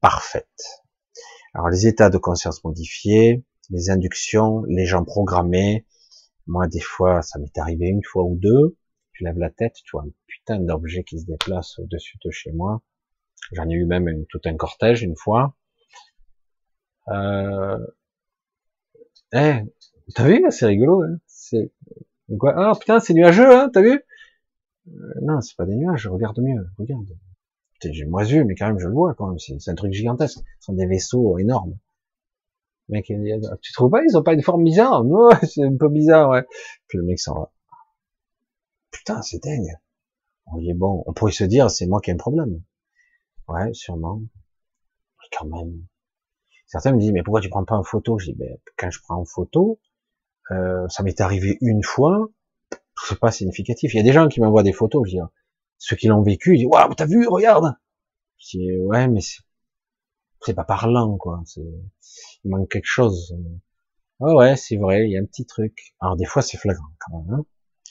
parfaite. 0.00 0.84
Alors, 1.54 1.68
les 1.68 1.86
états 1.86 2.10
de 2.10 2.18
conscience 2.18 2.62
modifiés, 2.62 3.44
les 3.70 3.90
inductions, 3.90 4.62
les 4.68 4.86
gens 4.86 5.04
programmés. 5.04 5.86
Moi, 6.46 6.66
des 6.68 6.80
fois, 6.80 7.22
ça 7.22 7.38
m'est 7.38 7.58
arrivé 7.58 7.86
une 7.86 8.04
fois 8.04 8.24
ou 8.24 8.36
deux 8.36 8.76
tu 9.20 9.24
lèves 9.24 9.38
la 9.38 9.50
tête, 9.50 9.74
tu 9.84 9.90
vois 9.92 10.04
un 10.04 10.10
putain 10.26 10.60
d'objet 10.60 11.04
qui 11.04 11.18
se 11.18 11.26
déplace 11.26 11.78
au-dessus 11.78 12.16
de 12.24 12.30
chez 12.30 12.52
moi. 12.52 12.80
J'en 13.52 13.68
ai 13.68 13.74
eu 13.74 13.84
même 13.84 14.24
tout 14.30 14.40
un 14.46 14.56
cortège 14.56 15.02
une 15.02 15.14
fois. 15.14 15.54
Euh... 17.08 17.78
Eh, 19.34 19.56
t'as 20.14 20.26
vu, 20.26 20.42
c'est 20.48 20.66
rigolo. 20.66 21.02
Hein 21.02 21.18
c'est 21.26 21.70
quoi 22.38 22.54
Ah 22.56 22.72
putain, 22.78 22.98
c'est 22.98 23.12
nuageux, 23.12 23.54
hein 23.54 23.70
T'as 23.70 23.82
vu? 23.82 24.00
Euh, 24.88 24.90
Non, 25.20 25.42
c'est 25.42 25.56
pas 25.56 25.66
des 25.66 25.76
nuages. 25.76 26.06
Regarde 26.06 26.38
mieux. 26.40 26.66
Regarde. 26.78 27.06
J'ai 27.82 28.06
moins 28.06 28.24
vu, 28.24 28.44
mais 28.44 28.54
quand 28.54 28.68
même, 28.68 28.78
je 28.78 28.88
le 28.88 28.94
vois 28.94 29.14
quand 29.14 29.26
même. 29.26 29.38
C'est 29.38 29.70
un 29.70 29.74
truc 29.74 29.92
gigantesque. 29.92 30.38
Ce 30.60 30.66
sont 30.66 30.72
des 30.72 30.86
vaisseaux 30.86 31.36
énormes. 31.38 31.78
Mec, 32.88 33.12
tu 33.60 33.72
trouves 33.74 33.90
pas 33.90 34.02
Ils 34.02 34.16
ont 34.16 34.22
pas 34.22 34.32
une 34.32 34.42
forme 34.42 34.64
bizarre? 34.64 35.04
Non, 35.04 35.28
c'est 35.42 35.62
un 35.62 35.76
peu 35.76 35.90
bizarre, 35.90 36.30
ouais. 36.30 36.46
Puis 36.88 36.96
le 36.96 37.04
mec 37.04 37.20
s'en 37.20 37.34
va 37.34 37.52
putain, 38.90 39.22
c'est 39.22 39.42
dingue. 39.42 39.76
On 40.46 40.58
dit, 40.58 40.72
bon, 40.74 41.04
on 41.06 41.12
pourrait 41.12 41.32
se 41.32 41.44
dire, 41.44 41.70
c'est 41.70 41.86
moi 41.86 42.00
qui 42.00 42.10
ai 42.10 42.14
un 42.14 42.16
problème. 42.16 42.62
Ouais, 43.48 43.72
sûrement. 43.72 44.22
Quand 45.38 45.46
même. 45.46 45.86
Certains 46.66 46.92
me 46.92 46.98
disent, 46.98 47.12
mais 47.12 47.22
pourquoi 47.22 47.40
tu 47.40 47.48
prends 47.48 47.64
pas 47.64 47.76
en 47.76 47.84
photo? 47.84 48.18
Je 48.18 48.26
dis, 48.26 48.34
ben, 48.34 48.58
quand 48.76 48.90
je 48.90 49.00
prends 49.00 49.16
en 49.20 49.24
photo, 49.24 49.80
euh, 50.50 50.88
ça 50.88 51.02
m'est 51.02 51.20
arrivé 51.20 51.56
une 51.60 51.82
fois, 51.84 52.28
c'est 53.08 53.18
pas 53.18 53.30
significatif. 53.30 53.94
Il 53.94 53.98
y 53.98 54.00
a 54.00 54.02
des 54.02 54.12
gens 54.12 54.28
qui 54.28 54.40
m'envoient 54.40 54.62
des 54.64 54.72
photos, 54.72 55.06
je 55.06 55.16
dis, 55.16 55.22
ceux 55.78 55.96
qui 55.96 56.08
l'ont 56.08 56.22
vécu, 56.22 56.54
ils 56.54 56.58
disent, 56.58 56.66
waouh, 56.66 56.94
t'as 56.94 57.06
vu, 57.06 57.28
regarde. 57.28 57.74
Je 58.38 58.58
dis, 58.58 58.76
ouais, 58.78 59.06
mais 59.08 59.20
c'est 60.40 60.54
pas 60.54 60.64
parlant, 60.64 61.16
quoi. 61.16 61.42
Il 61.56 62.50
manque 62.50 62.70
quelque 62.70 62.86
chose. 62.86 63.36
Ouais, 64.18 64.34
ouais, 64.34 64.56
c'est 64.56 64.76
vrai, 64.76 65.06
il 65.06 65.12
y 65.12 65.16
a 65.16 65.20
un 65.20 65.26
petit 65.26 65.46
truc. 65.46 65.94
Alors 66.00 66.16
des 66.16 66.24
fois, 66.26 66.42
c'est 66.42 66.56
flagrant 66.56 66.90
quand 66.98 67.18
même. 67.18 67.34
Hein 67.34 67.44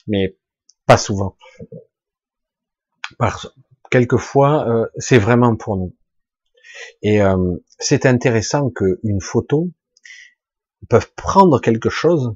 mais 0.09 0.37
pas 0.89 0.97
souvent. 0.97 1.37
Parce, 3.19 3.47
quelquefois, 3.91 4.67
euh, 4.67 4.87
c'est 4.97 5.19
vraiment 5.19 5.55
pour 5.55 5.77
nous. 5.77 5.95
Et 7.03 7.21
euh, 7.21 7.57
c'est 7.77 8.07
intéressant 8.07 8.71
qu'une 8.71 9.21
photo 9.21 9.69
peut 10.89 10.99
prendre 11.15 11.61
quelque 11.61 11.91
chose 11.91 12.35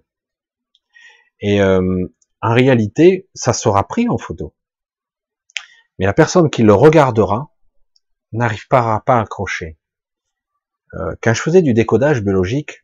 et 1.40 1.62
euh, 1.62 2.06
en 2.42 2.54
réalité, 2.54 3.28
ça 3.34 3.54
sera 3.54 3.88
pris 3.88 4.08
en 4.08 4.20
photo. 4.20 4.56
Mais 5.98 6.06
la 6.06 6.14
personne 6.14 6.52
qui 6.52 6.62
le 6.62 6.76
regardera 6.76 7.56
n'arrive 8.34 8.68
pas 8.68 8.94
à, 8.94 9.00
pas 9.00 9.20
accrocher. 9.20 9.80
quand 11.24 11.34
je 11.34 11.42
faisais 11.42 11.64
du 11.64 11.74
décodage 11.74 12.22
biologique, 12.22 12.83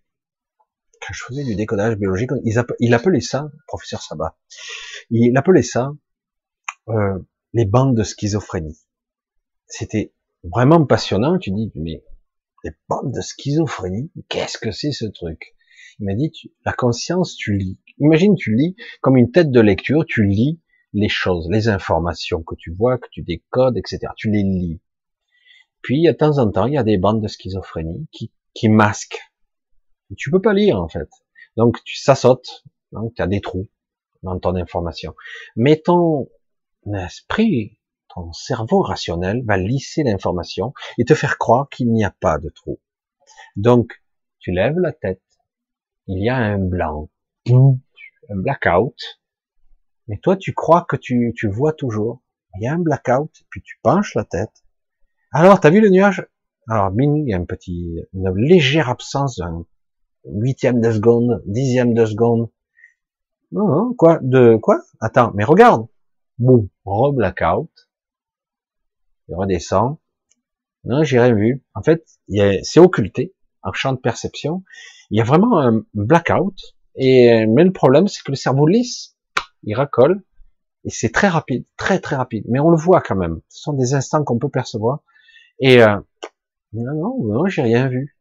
quand 0.99 1.13
je 1.13 1.23
faisais 1.23 1.43
du 1.43 1.55
décodage 1.55 1.95
biologique, 1.95 2.31
il 2.79 2.93
appelait 2.93 3.21
ça, 3.21 3.49
professeur 3.67 4.01
Sabat, 4.01 4.37
il 5.09 5.35
appelait 5.37 5.63
ça 5.63 5.91
euh, 6.89 7.19
les 7.53 7.65
bandes 7.65 7.95
de 7.95 8.03
schizophrénie. 8.03 8.77
C'était 9.67 10.13
vraiment 10.43 10.85
passionnant. 10.85 11.37
Tu 11.37 11.51
dis, 11.51 11.71
mais 11.75 12.03
les 12.63 12.71
bandes 12.87 13.13
de 13.13 13.21
schizophrénie, 13.21 14.11
qu'est-ce 14.27 14.57
que 14.57 14.71
c'est 14.71 14.91
ce 14.91 15.05
truc? 15.05 15.55
Il 15.99 16.05
m'a 16.05 16.15
dit, 16.15 16.31
la 16.65 16.73
conscience, 16.73 17.35
tu 17.35 17.55
lis. 17.57 17.77
Imagine, 17.99 18.35
tu 18.35 18.55
lis 18.55 18.75
comme 19.01 19.17
une 19.17 19.31
tête 19.31 19.51
de 19.51 19.59
lecture, 19.59 20.05
tu 20.05 20.25
lis 20.25 20.59
les 20.93 21.09
choses, 21.09 21.47
les 21.51 21.67
informations 21.67 22.41
que 22.41 22.55
tu 22.55 22.71
vois, 22.71 22.97
que 22.97 23.07
tu 23.11 23.21
décodes, 23.21 23.77
etc. 23.77 23.99
Tu 24.15 24.31
les 24.31 24.43
lis. 24.43 24.79
Puis, 25.81 26.07
de 26.07 26.11
temps 26.11 26.39
en 26.39 26.49
temps, 26.49 26.65
il 26.65 26.73
y 26.73 26.77
a 26.77 26.83
des 26.83 26.97
bandes 26.97 27.21
de 27.21 27.27
schizophrénie 27.27 28.07
qui, 28.11 28.31
qui 28.53 28.69
masquent. 28.69 29.19
Tu 30.17 30.31
peux 30.31 30.41
pas 30.41 30.53
lire, 30.53 30.79
en 30.79 30.87
fait. 30.87 31.09
Donc, 31.57 31.83
tu, 31.83 31.97
ça. 31.97 32.15
Donc, 32.91 33.13
tu 33.15 33.21
as 33.21 33.27
des 33.27 33.41
trous 33.41 33.67
dans 34.23 34.39
ton 34.39 34.55
information. 34.55 35.15
Mais 35.55 35.77
ton 35.77 36.29
esprit, 36.93 37.79
ton 38.13 38.33
cerveau 38.33 38.81
rationnel 38.81 39.43
va 39.45 39.57
lisser 39.57 40.03
l'information 40.03 40.73
et 40.97 41.05
te 41.05 41.13
faire 41.13 41.37
croire 41.37 41.69
qu'il 41.69 41.91
n'y 41.91 42.03
a 42.03 42.11
pas 42.11 42.37
de 42.37 42.49
trou. 42.49 42.79
Donc, 43.55 44.01
tu 44.39 44.51
lèves 44.51 44.79
la 44.79 44.93
tête, 44.93 45.21
il 46.07 46.23
y 46.23 46.29
a 46.29 46.37
un 46.37 46.57
blanc, 46.57 47.09
un 47.49 48.35
blackout, 48.35 49.19
Mais 50.07 50.17
toi, 50.17 50.35
tu 50.35 50.53
crois 50.53 50.85
que 50.87 50.95
tu, 50.95 51.33
tu 51.35 51.47
vois 51.47 51.73
toujours. 51.73 52.23
Il 52.55 52.63
y 52.63 52.67
a 52.67 52.73
un 52.73 52.79
blackout, 52.79 53.31
puis 53.49 53.61
tu 53.61 53.79
penches 53.83 54.15
la 54.15 54.23
tête. 54.23 54.63
Alors, 55.31 55.59
t'as 55.59 55.69
vu 55.69 55.81
le 55.81 55.89
nuage? 55.89 56.25
Alors, 56.67 56.89
bing, 56.89 57.15
il 57.15 57.29
y 57.29 57.33
a 57.33 57.37
un 57.37 57.45
petit, 57.45 57.99
une 58.13 58.33
légère 58.35 58.89
absence 58.89 59.37
d'un 59.37 59.65
huitième 60.25 60.81
de 60.81 60.91
seconde, 60.91 61.41
dixième 61.45 61.93
de 61.93 62.05
seconde. 62.05 62.49
Non, 63.51 63.67
non, 63.67 63.93
quoi 63.93 64.19
De 64.21 64.57
quoi? 64.57 64.81
Attends, 64.99 65.31
mais 65.35 65.43
regarde. 65.43 65.87
Boum, 66.37 66.69
re-blackout. 66.85 67.69
Il 69.27 69.35
redescend. 69.35 69.97
Non, 70.85 71.03
j'ai 71.03 71.19
rien 71.19 71.33
vu. 71.33 71.63
En 71.75 71.81
fait, 71.81 72.05
c'est 72.63 72.79
occulté, 72.79 73.33
en 73.63 73.73
champ 73.73 73.93
de 73.93 73.99
perception. 73.99 74.63
Il 75.11 75.17
y 75.17 75.21
a 75.21 75.23
vraiment 75.23 75.59
un 75.59 75.83
blackout. 75.93 76.55
Et 76.95 77.45
mais 77.47 77.63
le 77.63 77.71
problème, 77.71 78.07
c'est 78.07 78.23
que 78.23 78.31
le 78.31 78.35
cerveau 78.35 78.67
lisse, 78.67 79.15
il 79.63 79.75
racole, 79.75 80.23
et 80.85 80.89
c'est 80.89 81.11
très 81.11 81.27
rapide, 81.27 81.65
très 81.77 81.99
très 81.99 82.15
rapide. 82.15 82.45
Mais 82.47 82.59
on 82.59 82.69
le 82.69 82.77
voit 82.77 83.01
quand 83.01 83.15
même. 83.15 83.41
Ce 83.49 83.61
sont 83.61 83.73
des 83.73 83.93
instants 83.93 84.23
qu'on 84.23 84.39
peut 84.39 84.49
percevoir. 84.49 85.03
Et 85.59 85.81
euh, 85.81 85.97
non, 86.73 86.93
non, 86.95 87.23
non, 87.23 87.47
j'ai 87.47 87.61
rien 87.61 87.87
vu. 87.87 88.17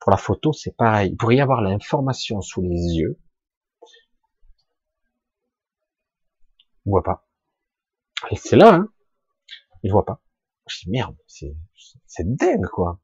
Pour 0.00 0.10
la 0.10 0.16
photo, 0.16 0.52
c'est 0.52 0.76
pareil. 0.76 1.10
Il 1.10 1.16
pourrait 1.16 1.36
y 1.36 1.40
avoir 1.40 1.60
l'information 1.60 2.40
sous 2.40 2.62
les 2.62 2.96
yeux. 2.96 3.20
On 6.86 6.90
voit 6.90 7.02
pas. 7.02 7.28
C'est 8.36 8.56
là, 8.56 8.74
hein. 8.74 8.92
Il 9.82 9.92
voit 9.92 10.04
pas. 10.04 10.22
Merde, 10.86 11.16
c'est 11.26 11.56
dingue 12.36 12.66
quoi. 12.66 13.00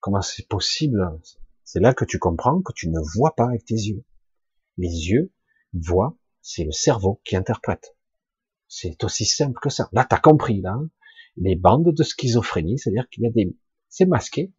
Comment 0.00 0.22
c'est 0.22 0.48
possible? 0.48 1.20
C'est 1.64 1.80
là 1.80 1.94
que 1.94 2.04
tu 2.04 2.18
comprends 2.18 2.62
que 2.62 2.72
tu 2.72 2.88
ne 2.88 2.98
vois 3.14 3.34
pas 3.34 3.46
avec 3.46 3.64
tes 3.64 3.74
yeux. 3.74 4.04
Les 4.76 5.08
yeux 5.08 5.32
voient, 5.72 6.16
c'est 6.40 6.64
le 6.64 6.72
cerveau 6.72 7.20
qui 7.24 7.36
interprète. 7.36 7.96
C'est 8.68 9.02
aussi 9.04 9.24
simple 9.24 9.58
que 9.60 9.70
ça. 9.70 9.88
Là, 9.92 10.04
t'as 10.04 10.18
compris 10.18 10.60
là. 10.60 10.72
Hein. 10.72 10.90
les 11.36 11.56
bandes 11.56 11.92
de 11.92 12.02
schizophrénie, 12.02 12.78
c'est-à-dire 12.78 13.08
qu'il 13.08 13.22
y 13.24 13.26
a 13.26 13.30
des, 13.30 13.56
c'est 13.88 14.06
masqué. 14.06 14.52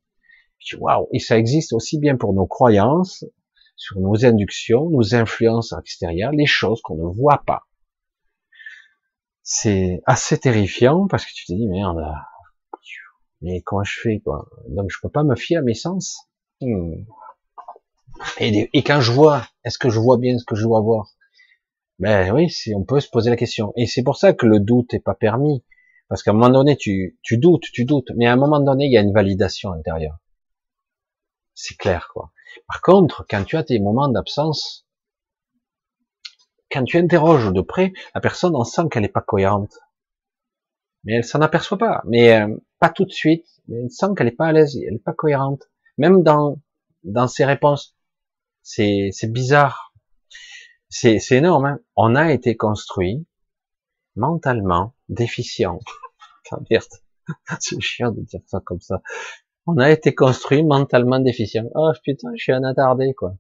Waouh 0.74 1.08
Et 1.14 1.20
ça 1.20 1.38
existe 1.38 1.74
aussi 1.74 2.00
bien 2.00 2.18
pour 2.18 2.34
nos 2.34 2.48
croyances, 2.48 3.26
sur 3.76 4.00
nos 4.00 4.26
inductions, 4.26 4.90
nos 4.90 5.16
influences 5.16 5.74
extérieures, 5.74 6.32
les 6.32 6.46
choses 6.46 6.82
qu'on 6.82 6.96
ne 6.96 7.14
voit 7.14 7.44
pas. 7.46 7.64
C'est 9.44 10.02
assez 10.06 10.40
terrifiant 10.40 11.08
parce 11.08 11.26
que 11.26 11.32
tu 11.34 11.46
te 11.46 11.54
dis 11.54 11.68
merde, 11.68 12.04
mais 13.42 13.62
comment 13.62 13.84
je 13.84 14.00
fais 14.02 14.20
quoi? 14.20 14.50
Donc 14.70 14.90
je 14.90 14.98
peux 15.02 15.10
pas 15.10 15.24
me 15.24 15.36
fier 15.36 15.58
à 15.58 15.62
mes 15.62 15.76
sens. 15.76 16.28
Hmm. 16.62 17.04
Et, 18.40 18.70
et, 18.74 18.82
quand 18.82 19.02
je 19.02 19.12
vois, 19.12 19.46
est-ce 19.66 19.78
que 19.78 19.90
je 19.90 20.00
vois 20.00 20.18
bien 20.18 20.38
ce 20.38 20.46
que 20.46 20.56
je 20.56 20.64
dois 20.64 20.80
voir? 20.80 21.12
Ben 22.00 22.34
oui, 22.34 22.50
si 22.50 22.74
on 22.74 22.84
peut 22.84 23.02
se 23.02 23.10
poser 23.10 23.30
la 23.30 23.36
question. 23.36 23.74
Et 23.76 23.88
c'est 23.88 24.04
pour 24.04 24.18
ça 24.18 24.34
que 24.34 24.46
le 24.46 24.60
doute 24.60 24.94
est 24.94 25.00
pas 25.00 25.16
permis, 25.16 25.64
parce 26.08 26.24
qu'à 26.24 26.32
un 26.32 26.34
moment 26.34 26.50
donné, 26.50 26.78
tu, 26.78 27.18
tu 27.22 27.38
doutes, 27.38 27.66
tu 27.74 27.86
doutes, 27.86 28.12
mais 28.16 28.26
à 28.26 28.34
un 28.34 28.38
moment 28.38 28.62
donné, 28.62 28.86
il 28.86 28.92
y 28.92 28.98
a 28.98 29.02
une 29.02 29.14
validation 29.14 29.74
intérieure. 29.74 30.18
C'est 31.56 31.78
clair, 31.78 32.10
quoi. 32.14 32.32
Par 32.68 32.82
contre, 32.82 33.26
quand 33.30 33.44
tu 33.46 33.56
as 33.58 33.64
tes 33.64 33.80
moments 33.80 34.10
d'absence, 34.10 34.86
quand 36.72 36.84
tu 36.84 36.98
interroges 36.98 37.52
de 37.52 37.62
près, 37.62 37.94
la 38.14 38.22
personne 38.22 38.56
en 38.56 38.66
sent 38.66 38.84
qu'elle 38.92 39.04
n'est 39.04 39.10
pas 39.10 39.22
cohérente. 39.22 39.80
Mais 41.06 41.16
elle 41.16 41.24
s'en 41.24 41.42
aperçoit 41.42 41.78
pas. 41.78 42.02
Mais 42.06 42.36
euh, 42.36 42.56
pas 42.80 42.90
tout 42.90 43.06
de 43.06 43.12
suite. 43.12 43.48
Mais 43.68 43.78
elle 43.84 43.92
sent 43.92 44.08
qu'elle 44.18 44.28
n'est 44.28 44.34
pas 44.34 44.48
à 44.48 44.52
l'aise, 44.52 44.76
elle 44.76 44.94
n'est 44.94 45.00
pas 45.00 45.14
cohérente. 45.14 45.64
Même 45.98 46.24
dans 46.24 46.62
dans 47.04 47.28
ses 47.28 47.46
réponses, 47.46 47.96
c'est 48.62 49.10
c'est 49.12 49.32
bizarre. 49.32 49.94
C'est 50.90 51.20
c'est 51.20 51.38
énorme. 51.38 51.66
Hein. 51.66 51.80
On 51.96 52.16
a 52.16 52.32
été 52.34 52.58
construit 52.58 53.26
mentalement 54.16 54.96
déficient. 55.10 55.80
c'est 57.60 57.82
chiant 57.82 58.12
de 58.12 58.22
dire 58.22 58.42
ça 58.46 58.60
comme 58.64 58.82
ça. 58.82 59.02
On 59.68 59.78
a 59.78 59.90
été 59.90 60.14
construit 60.14 60.64
mentalement 60.64 61.20
déficient. 61.20 61.66
Oh 61.74 61.92
putain, 62.04 62.30
je 62.36 62.44
suis 62.44 62.52
un 62.52 62.64
attardé 62.64 63.14
quoi. 63.14 63.36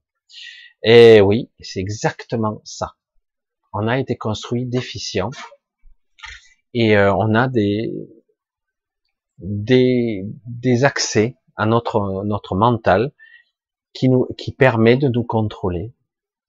Et 0.83 1.21
oui, 1.21 1.51
c'est 1.59 1.79
exactement 1.79 2.61
ça. 2.63 2.95
On 3.73 3.87
a 3.87 3.99
été 3.99 4.17
construit 4.17 4.65
déficient 4.65 5.29
et 6.73 6.97
euh, 6.97 7.13
on 7.13 7.35
a 7.35 7.47
des, 7.47 7.91
des 9.39 10.25
des 10.45 10.83
accès 10.83 11.35
à 11.55 11.65
notre 11.65 12.23
notre 12.23 12.55
mental 12.55 13.11
qui 13.93 14.09
nous 14.09 14.27
qui 14.37 14.51
permet 14.51 14.97
de 14.97 15.07
nous 15.07 15.23
contrôler. 15.23 15.93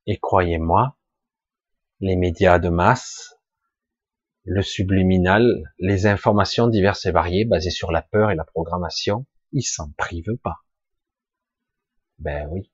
Et 0.07 0.19
croyez-moi, 0.19 0.97
les 2.01 2.17
médias 2.17 2.59
de 2.59 2.69
masse, 2.69 3.37
le 4.45 4.63
subliminal, 4.63 5.73
les 5.79 6.07
informations 6.07 6.69
diverses 6.69 7.07
et 7.07 7.11
variées 7.11 7.45
basées 7.45 7.71
sur 7.71 7.91
la 7.91 8.03
peur 8.03 8.31
et 8.31 8.37
la 8.37 8.45
programmation, 8.45 9.27
ils 9.53 9.63
s'en 9.63 9.91
privent 9.93 10.37
pas. 10.43 10.65
Ben 12.19 12.49
oui. 12.51 12.71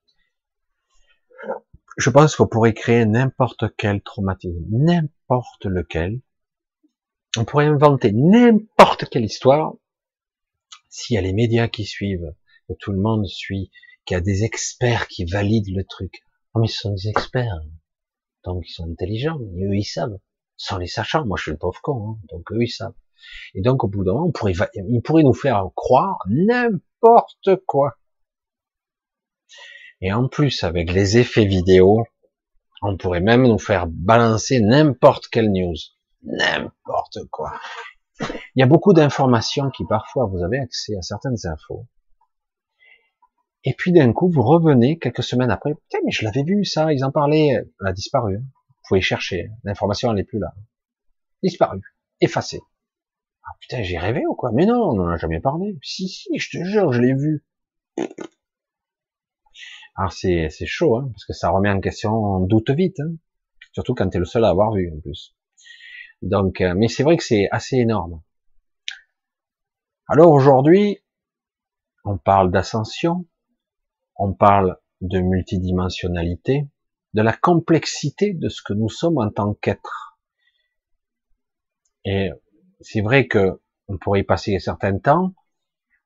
Je 1.99 2.10
pense 2.10 2.36
qu'on 2.36 2.47
pourrait 2.47 2.75
créer 2.75 3.05
n'importe 3.05 3.65
quel 3.76 4.02
traumatisme, 4.02 4.65
n'importe 4.70 5.67
lequel. 5.67 6.20
On 7.36 7.44
pourrait 7.44 7.67
inventer 7.67 8.12
n'importe 8.12 9.09
quelle 9.09 9.25
histoire 9.25 9.75
s'il 10.89 11.15
y 11.15 11.18
a 11.18 11.23
les 11.23 11.33
médias 11.33 11.68
qui 11.68 11.84
suivent, 11.84 12.34
que 12.68 12.75
tout 12.78 12.92
le 12.92 13.01
monde 13.01 13.26
suit, 13.26 13.70
qu'il 14.05 14.15
y 14.15 14.18
a 14.18 14.20
des 14.20 14.44
experts 14.44 15.09
qui 15.09 15.25
valident 15.25 15.75
le 15.75 15.84
truc. 15.84 16.23
Oh, 16.55 16.60
mais 16.60 16.68
ce 16.68 16.81
sont 16.81 16.94
des 16.94 17.09
experts. 17.09 17.60
Donc 18.44 18.65
ils 18.68 18.73
sont 18.73 18.91
intelligents, 18.91 19.39
eux 19.39 19.75
ils 19.75 19.84
savent 19.84 20.18
sans 20.62 20.78
les 20.78 20.86
sachant. 20.86 21.26
Moi, 21.26 21.36
je 21.36 21.42
suis 21.42 21.51
le 21.51 21.59
pauvre 21.59 21.81
con, 21.83 22.10
hein, 22.10 22.18
donc 22.31 22.51
eux, 22.52 22.62
ils 22.62 22.70
savent. 22.70 22.94
Et 23.55 23.62
donc, 23.62 23.84
au 23.84 23.89
bout 23.89 24.05
d'un 24.05 24.12
moment, 24.12 24.26
on 24.26 24.33
pourrait, 24.33 24.55
ils 24.75 25.02
pourraient 25.02 25.23
nous 25.23 25.34
faire 25.34 25.65
croire 25.75 26.18
n'importe 26.28 27.57
quoi. 27.67 27.97
Et 30.01 30.12
en 30.12 30.28
plus, 30.28 30.65
avec 30.65 30.92
les 30.92 31.18
effets 31.18 31.44
vidéo, 31.44 32.05
on 32.83 32.97
pourrait 32.97 33.20
même 33.20 33.47
nous 33.47 33.59
faire 33.59 33.86
balancer 33.86 34.60
n'importe 34.60 35.28
quelle 35.28 35.52
news. 35.52 35.76
N'importe 36.23 37.18
quoi. 37.31 37.52
Il 38.20 38.60
y 38.60 38.62
a 38.62 38.67
beaucoup 38.67 38.92
d'informations 38.92 39.70
qui 39.70 39.84
parfois 39.84 40.26
vous 40.26 40.42
avez 40.42 40.59
accès 40.59 40.97
à 40.97 41.02
certaines 41.02 41.47
infos. 41.47 41.86
Et 43.65 43.75
puis 43.75 43.92
d'un 43.92 44.12
coup, 44.12 44.28
vous 44.28 44.42
revenez 44.42 44.99
quelques 44.99 45.23
semaines 45.23 45.51
après, 45.51 45.75
putain, 45.75 45.99
mais 46.05 46.10
je 46.10 46.25
l'avais 46.25 46.42
vu 46.42 46.65
ça, 46.65 46.92
ils 46.92 47.05
en 47.05 47.12
parlaient, 47.12 47.51
elle 47.51 47.86
a 47.86 47.92
disparu. 47.92 48.36
Hein 48.36 48.44
pouvez 48.92 49.01
chercher. 49.01 49.51
L'information, 49.65 50.10
elle 50.10 50.17
n'est 50.17 50.25
plus 50.25 50.39
là. 50.39 50.55
Disparu. 51.42 51.81
Effacé. 52.20 52.60
Ah 53.44 53.52
putain, 53.60 53.82
j'ai 53.82 53.98
rêvé 53.98 54.24
ou 54.26 54.34
quoi? 54.34 54.50
Mais 54.52 54.66
non, 54.66 54.90
on 54.90 54.94
n'en 54.94 55.08
a 55.08 55.16
jamais 55.16 55.40
parlé. 55.40 55.78
Si, 55.82 56.08
si, 56.08 56.38
je 56.38 56.58
te 56.58 56.64
jure, 56.64 56.92
je 56.92 57.00
l'ai 57.00 57.14
vu. 57.14 57.44
Alors 59.94 60.12
c'est 60.12 60.48
c'est 60.48 60.66
chaud, 60.66 60.96
hein, 60.96 61.10
parce 61.12 61.26
que 61.26 61.32
ça 61.32 61.50
remet 61.50 61.70
en 61.70 61.80
question, 61.80 62.12
on 62.12 62.40
doute 62.40 62.70
vite, 62.70 62.98
hein, 63.00 63.14
surtout 63.72 63.94
quand 63.94 64.08
tu 64.08 64.16
es 64.16 64.20
le 64.20 64.24
seul 64.24 64.44
à 64.44 64.48
avoir 64.48 64.72
vu 64.72 64.90
en 64.94 65.00
plus. 65.00 65.36
Donc, 66.22 66.60
euh, 66.60 66.74
mais 66.76 66.88
c'est 66.88 67.02
vrai 67.02 67.16
que 67.16 67.24
c'est 67.24 67.48
assez 67.50 67.76
énorme. 67.76 68.22
Alors 70.08 70.32
aujourd'hui, 70.32 70.98
on 72.04 72.16
parle 72.16 72.50
d'ascension, 72.50 73.26
on 74.16 74.32
parle 74.32 74.78
de 75.00 75.20
multidimensionnalité, 75.20 76.68
de 77.14 77.22
la 77.22 77.32
complexité 77.32 78.34
de 78.34 78.48
ce 78.48 78.62
que 78.62 78.72
nous 78.72 78.88
sommes 78.88 79.18
en 79.18 79.30
tant 79.30 79.54
qu'être. 79.54 80.18
Et 82.04 82.30
c'est 82.82 83.00
vrai 83.00 83.26
que 83.26 83.60
on 83.88 83.98
pourrait 83.98 84.20
y 84.20 84.24
passer 84.24 84.54
un 84.56 84.60
certain 84.60 84.98
temps. 84.98 85.34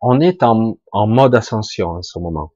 On 0.00 0.20
est 0.20 0.42
en, 0.42 0.76
mode 0.92 1.34
ascension 1.34 1.90
en 1.90 2.02
ce 2.02 2.18
moment, 2.18 2.52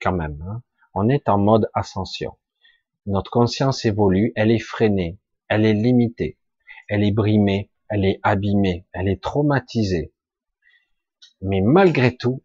quand 0.00 0.12
même. 0.12 0.42
Hein. 0.48 0.62
On 0.94 1.08
est 1.08 1.28
en 1.28 1.38
mode 1.38 1.70
ascension. 1.74 2.38
Notre 3.06 3.30
conscience 3.30 3.84
évolue, 3.84 4.32
elle 4.36 4.50
est 4.50 4.58
freinée, 4.58 5.18
elle 5.48 5.64
est 5.64 5.72
limitée, 5.72 6.38
elle 6.88 7.02
est 7.02 7.12
brimée, 7.12 7.70
elle 7.88 8.04
est 8.04 8.20
abîmée, 8.22 8.86
elle 8.92 9.08
est 9.08 9.22
traumatisée. 9.22 10.12
Mais 11.40 11.60
malgré 11.60 12.16
tout, 12.16 12.42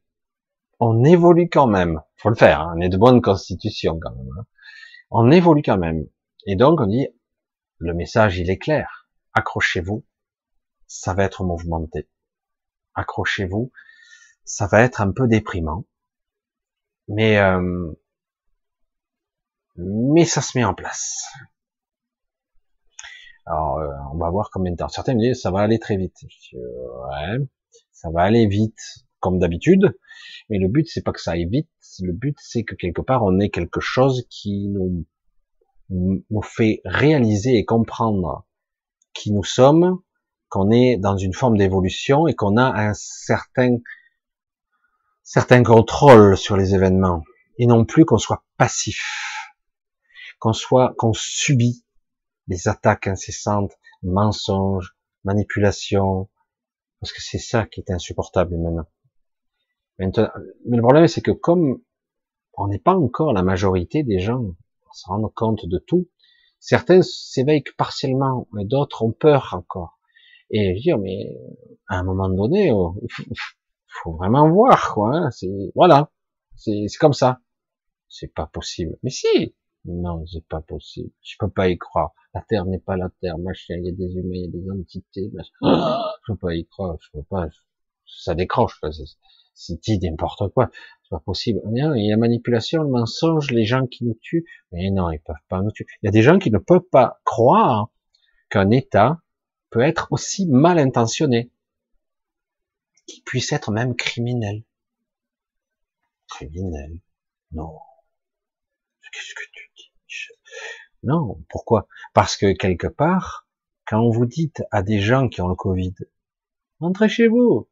on 0.79 1.03
évolue 1.03 1.49
quand 1.49 1.67
même. 1.67 2.01
Faut 2.15 2.29
le 2.29 2.35
faire. 2.35 2.61
Hein. 2.61 2.73
On 2.77 2.81
est 2.81 2.89
de 2.89 2.97
bonne 2.97 3.21
constitution 3.21 3.99
quand 3.99 4.15
même. 4.15 4.29
Hein 4.39 4.45
on 5.09 5.31
évolue 5.31 5.61
quand 5.61 5.77
même. 5.77 6.07
Et 6.45 6.55
donc 6.55 6.81
on 6.81 6.87
dit, 6.87 7.07
le 7.77 7.93
message 7.93 8.37
il 8.39 8.49
est 8.49 8.57
clair, 8.57 9.07
accrochez-vous, 9.33 10.05
ça 10.87 11.13
va 11.13 11.23
être 11.23 11.43
mouvementé. 11.43 12.09
Accrochez-vous, 12.95 13.71
ça 14.43 14.67
va 14.67 14.81
être 14.81 15.01
un 15.01 15.11
peu 15.11 15.27
déprimant, 15.27 15.85
mais 17.07 17.37
euh, 17.37 17.91
mais 19.77 20.25
ça 20.25 20.41
se 20.41 20.57
met 20.57 20.63
en 20.63 20.73
place. 20.73 21.23
Alors 23.45 23.77
euh, 23.77 23.93
on 24.13 24.17
va 24.17 24.29
voir 24.29 24.49
combien 24.51 24.71
de 24.71 24.77
temps. 24.77 24.89
Certains 24.89 25.13
me 25.13 25.21
disent 25.21 25.41
ça 25.41 25.51
va 25.51 25.61
aller 25.61 25.79
très 25.79 25.97
vite. 25.97 26.17
ouais, 26.53 27.37
ça 27.91 28.09
va 28.09 28.23
aller 28.23 28.47
vite 28.47 29.05
comme 29.19 29.39
d'habitude, 29.39 29.97
mais 30.49 30.57
le 30.57 30.67
but 30.67 30.87
c'est 30.87 31.03
pas 31.03 31.11
que 31.11 31.21
ça 31.21 31.31
aille 31.31 31.47
vite, 31.47 31.69
le 32.01 32.13
but 32.13 32.37
c'est 32.39 32.63
que 32.63 32.75
quelque 32.75 33.01
part 33.01 33.23
on 33.23 33.39
ait 33.39 33.49
quelque 33.49 33.79
chose 33.79 34.25
qui 34.29 34.67
nous 34.67 35.05
nous 35.89 36.41
fait 36.41 36.81
réaliser 36.85 37.57
et 37.57 37.65
comprendre 37.65 38.45
qui 39.13 39.31
nous 39.31 39.43
sommes, 39.43 40.01
qu'on 40.49 40.71
est 40.71 40.97
dans 40.97 41.17
une 41.17 41.33
forme 41.33 41.57
d'évolution 41.57 42.27
et 42.27 42.35
qu'on 42.35 42.57
a 42.57 42.63
un 42.63 42.93
certain, 42.93 43.77
certain 45.23 45.63
contrôle 45.63 46.37
sur 46.37 46.57
les 46.57 46.73
événements 46.73 47.23
et 47.57 47.65
non 47.65 47.85
plus 47.85 48.05
qu'on 48.05 48.17
soit 48.17 48.43
passif, 48.57 49.03
qu'on 50.39 50.53
soit, 50.53 50.93
qu'on 50.97 51.13
subit 51.13 51.83
les 52.47 52.67
attaques 52.67 53.07
incessantes, 53.07 53.73
mensonges, 54.03 54.95
manipulations, 55.23 56.29
parce 56.99 57.11
que 57.11 57.21
c'est 57.21 57.39
ça 57.39 57.65
qui 57.65 57.81
est 57.81 57.91
insupportable 57.91 58.57
maintenant. 58.57 58.87
maintenant 59.99 60.29
mais 60.65 60.77
le 60.77 60.81
problème, 60.81 61.07
c'est 61.07 61.21
que 61.21 61.31
comme 61.31 61.81
on 62.53 62.67
n'est 62.67 62.79
pas 62.79 62.95
encore 62.95 63.33
la 63.33 63.43
majorité 63.43 64.03
des 64.03 64.19
gens 64.19 64.43
à 64.89 64.93
se 64.93 65.07
rendre 65.07 65.31
compte 65.33 65.65
de 65.65 65.77
tout, 65.77 66.07
certains 66.59 67.01
s'éveillent 67.01 67.63
partiellement, 67.77 68.47
mais 68.53 68.65
d'autres 68.65 69.03
ont 69.03 69.11
peur 69.11 69.53
encore. 69.53 69.96
Et 70.49 70.69
je 70.69 70.73
veux 70.73 70.79
dire, 70.79 70.97
mais 70.97 71.35
à 71.87 71.99
un 71.99 72.03
moment 72.03 72.29
donné, 72.29 72.71
oh, 72.71 72.95
il 73.01 73.35
faut, 73.87 74.13
vraiment 74.13 74.49
voir, 74.49 74.93
quoi. 74.93 75.15
Hein, 75.15 75.31
c'est 75.31 75.71
voilà, 75.75 76.11
c'est 76.55 76.87
comme 76.99 77.13
ça. 77.13 77.39
C'est 78.09 78.33
pas 78.33 78.47
possible. 78.47 78.97
Mais 79.03 79.09
si, 79.09 79.55
non, 79.85 80.25
c'est 80.25 80.45
pas 80.47 80.61
possible. 80.61 81.09
Je 81.21 81.35
peux 81.39 81.49
pas 81.49 81.69
y 81.69 81.77
croire. 81.77 82.13
La 82.33 82.41
Terre 82.41 82.65
n'est 82.65 82.79
pas 82.79 82.97
la 82.97 83.09
Terre, 83.21 83.37
machin. 83.37 83.75
Il 83.77 83.85
y 83.85 83.89
a 83.89 83.91
des 83.91 84.13
humains, 84.15 84.35
il 84.35 84.41
y 84.41 84.47
a 84.47 84.51
des 84.51 84.69
entités. 84.69 85.31
Machin. 85.33 85.51
Je 86.27 86.33
peux 86.33 86.37
pas 86.37 86.55
y 86.55 86.65
croire. 86.65 86.97
Je 87.01 87.09
peux 87.13 87.23
pas. 87.23 87.47
Ça 88.05 88.35
décroche. 88.35 88.79
C'est 89.53 89.81
dit 89.81 89.99
n'importe 89.99 90.49
quoi. 90.53 90.69
C'est 91.03 91.09
pas 91.09 91.19
possible. 91.19 91.61
Il 91.71 91.77
y 91.77 91.81
a 91.81 91.89
la 91.89 92.17
manipulation, 92.17 92.83
le 92.83 92.89
mensonge, 92.89 93.51
les 93.51 93.65
gens 93.65 93.87
qui 93.87 94.05
nous 94.05 94.17
tuent. 94.21 94.45
Mais 94.71 94.89
non, 94.91 95.09
ils 95.09 95.19
peuvent 95.19 95.35
pas 95.49 95.61
nous 95.61 95.71
tuer. 95.71 95.85
Il 96.01 96.07
y 96.07 96.09
a 96.09 96.11
des 96.11 96.21
gens 96.21 96.37
qui 96.37 96.51
ne 96.51 96.59
peuvent 96.59 96.87
pas 96.91 97.19
croire 97.23 97.89
qu'un 98.49 98.69
État 98.71 99.19
peut 99.69 99.81
être 99.81 100.07
aussi 100.11 100.47
mal 100.47 100.79
intentionné, 100.79 101.51
qui 103.05 103.21
puisse 103.21 103.51
être 103.51 103.71
même 103.71 103.95
criminel. 103.95 104.63
Criminel? 106.27 106.99
Non. 107.51 107.79
Qu'est-ce 109.11 109.33
que 109.33 109.43
tu 109.53 109.69
dis 109.77 109.91
Non, 111.03 111.41
pourquoi? 111.49 111.87
Parce 112.13 112.35
que 112.35 112.53
quelque 112.53 112.87
part, 112.87 113.47
quand 113.85 114.09
vous 114.09 114.25
dites 114.25 114.63
à 114.71 114.83
des 114.83 114.99
gens 114.99 115.29
qui 115.29 115.41
ont 115.41 115.47
le 115.47 115.55
Covid, 115.55 115.93
rentrez 116.79 117.09
chez 117.09 117.27
vous, 117.27 117.69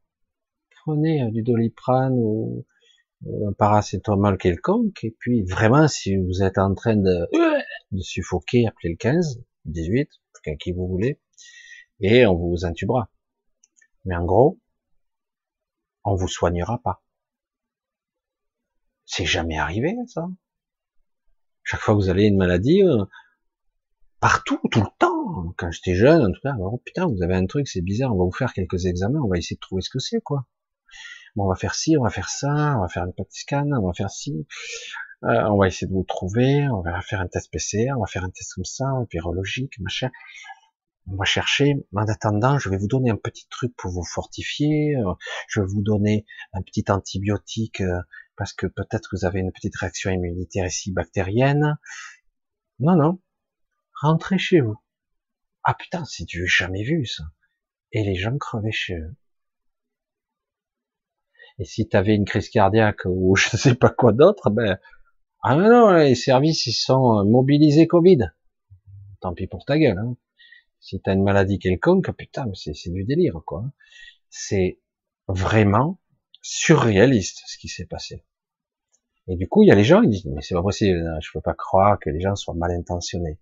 prenez 0.83 1.23
euh, 1.23 1.31
du 1.31 1.43
doliprane 1.43 2.13
ou 2.15 2.65
un 3.47 3.53
paracétamol 3.53 4.37
quelconque, 4.37 5.03
et 5.03 5.15
puis 5.17 5.43
vraiment, 5.43 5.87
si 5.87 6.15
vous 6.15 6.43
êtes 6.43 6.57
en 6.57 6.75
train 6.75 6.95
de, 6.95 7.27
de 7.91 7.99
suffoquer, 7.99 8.67
appelez 8.67 8.91
le 8.91 8.97
15, 8.97 9.41
18, 9.65 10.09
qui 10.59 10.71
vous 10.71 10.87
voulez, 10.87 11.19
et 11.99 12.25
on 12.25 12.35
vous 12.35 12.65
intubera. 12.65 13.09
Mais 14.05 14.15
en 14.15 14.25
gros, 14.25 14.59
on 16.03 16.15
vous 16.15 16.27
soignera 16.27 16.79
pas. 16.83 17.03
C'est 19.05 19.25
jamais 19.25 19.57
arrivé, 19.57 19.95
ça. 20.07 20.27
Chaque 21.63 21.79
fois 21.79 21.95
que 21.95 21.99
vous 21.99 22.09
avez 22.09 22.25
une 22.25 22.37
maladie, 22.37 22.83
euh, 22.83 23.05
partout, 24.19 24.59
tout 24.71 24.81
le 24.81 24.97
temps, 24.99 25.53
quand 25.57 25.71
j'étais 25.71 25.95
jeune, 25.95 26.23
en 26.23 26.31
tout 26.31 26.41
cas, 26.41 26.55
oh 26.59 26.81
putain, 26.85 27.07
vous 27.07 27.23
avez 27.23 27.35
un 27.35 27.45
truc, 27.45 27.67
c'est 27.67 27.81
bizarre, 27.81 28.13
on 28.13 28.19
va 28.19 28.25
vous 28.25 28.31
faire 28.31 28.53
quelques 28.53 28.85
examens, 28.85 29.19
on 29.23 29.27
va 29.27 29.37
essayer 29.37 29.55
de 29.55 29.61
trouver 29.61 29.81
ce 29.81 29.89
que 29.89 29.99
c'est, 29.99 30.21
quoi. 30.21 30.45
Bon, 31.35 31.45
on 31.45 31.49
va 31.49 31.55
faire 31.55 31.75
ci, 31.75 31.97
on 31.97 32.03
va 32.03 32.09
faire 32.09 32.29
ça, 32.29 32.75
on 32.77 32.81
va 32.81 32.87
faire 32.87 33.03
une 33.03 33.13
petit 33.13 33.41
scan, 33.41 33.69
on 33.71 33.87
va 33.87 33.93
faire 33.93 34.09
ci, 34.09 34.47
euh, 35.23 35.43
on 35.49 35.57
va 35.57 35.67
essayer 35.67 35.87
de 35.87 35.93
vous 35.93 36.03
trouver, 36.03 36.67
on 36.69 36.81
va 36.81 37.01
faire 37.01 37.19
un 37.19 37.27
test 37.27 37.51
PCR, 37.51 37.93
on 37.97 38.01
va 38.01 38.07
faire 38.07 38.23
un 38.23 38.29
test 38.29 38.53
comme 38.53 38.63
ça, 38.63 38.85
virologique, 39.11 39.79
machin. 39.79 40.11
On 41.07 41.15
va 41.17 41.25
chercher. 41.25 41.85
En 41.93 42.07
attendant, 42.07 42.57
je 42.57 42.69
vais 42.69 42.77
vous 42.77 42.87
donner 42.87 43.11
un 43.11 43.15
petit 43.15 43.47
truc 43.49 43.75
pour 43.77 43.91
vous 43.91 44.03
fortifier. 44.03 44.95
Euh, 44.95 45.13
je 45.47 45.61
vais 45.61 45.67
vous 45.67 45.83
donner 45.83 46.25
un 46.53 46.61
petit 46.61 46.85
antibiotique 46.89 47.81
parce 48.35 48.53
que 48.53 48.67
peut-être 48.67 49.09
vous 49.13 49.25
avez 49.25 49.39
une 49.39 49.51
petite 49.51 49.75
réaction 49.75 50.11
immunitaire 50.11 50.65
ici 50.65 50.91
bactérienne. 50.91 51.77
Non, 52.79 52.95
non. 52.95 53.21
Rentrez 54.01 54.37
chez 54.37 54.61
vous. 54.61 54.75
Ah 55.63 55.73
putain, 55.73 56.05
c'est 56.05 56.25
du 56.25 56.47
jamais 56.47 56.83
vu 56.83 57.05
ça. 57.05 57.23
Et 57.91 58.03
les 58.03 58.15
gens 58.15 58.37
crevaient 58.37 58.71
chez 58.71 58.95
eux. 58.95 59.15
Et 61.57 61.65
si 61.65 61.87
tu 61.87 61.95
avais 61.95 62.15
une 62.15 62.25
crise 62.25 62.49
cardiaque 62.49 63.01
ou 63.05 63.35
je 63.35 63.49
ne 63.53 63.57
sais 63.57 63.75
pas 63.75 63.89
quoi 63.89 64.11
d'autre, 64.11 64.49
ben 64.49 64.77
ah 65.41 65.55
non, 65.55 65.91
les 65.93 66.15
services 66.15 66.65
ils 66.65 66.73
sont 66.73 67.23
mobilisés 67.25 67.87
Covid. 67.87 68.31
Tant 69.21 69.33
pis 69.33 69.47
pour 69.47 69.65
ta 69.65 69.77
gueule. 69.77 69.97
Hein. 69.97 70.15
Si 70.85 71.01
t'as 71.01 71.13
une 71.15 71.23
maladie 71.23 71.57
quelconque, 71.57 72.11
putain, 72.11 72.45
c'est 72.53 72.91
du 72.91 73.05
délire 73.05 73.41
quoi. 73.43 73.63
C'est 74.29 74.79
vraiment 75.27 75.99
surréaliste 76.43 77.41
ce 77.47 77.57
qui 77.57 77.69
s'est 77.69 77.87
passé. 77.87 78.23
Et 79.27 79.35
du 79.35 79.47
coup, 79.47 79.63
il 79.63 79.67
y 79.69 79.71
a 79.71 79.75
les 79.75 79.83
gens, 79.83 80.03
ils 80.03 80.11
disent, 80.11 80.27
mais 80.27 80.43
c'est 80.43 80.53
pas 80.53 80.61
possible, 80.61 81.03
je 81.23 81.31
peux 81.33 81.41
pas 81.41 81.55
croire 81.55 81.97
que 81.99 82.11
les 82.11 82.21
gens 82.21 82.35
soient 82.35 82.53
mal 82.53 82.69
intentionnés. 82.69 83.39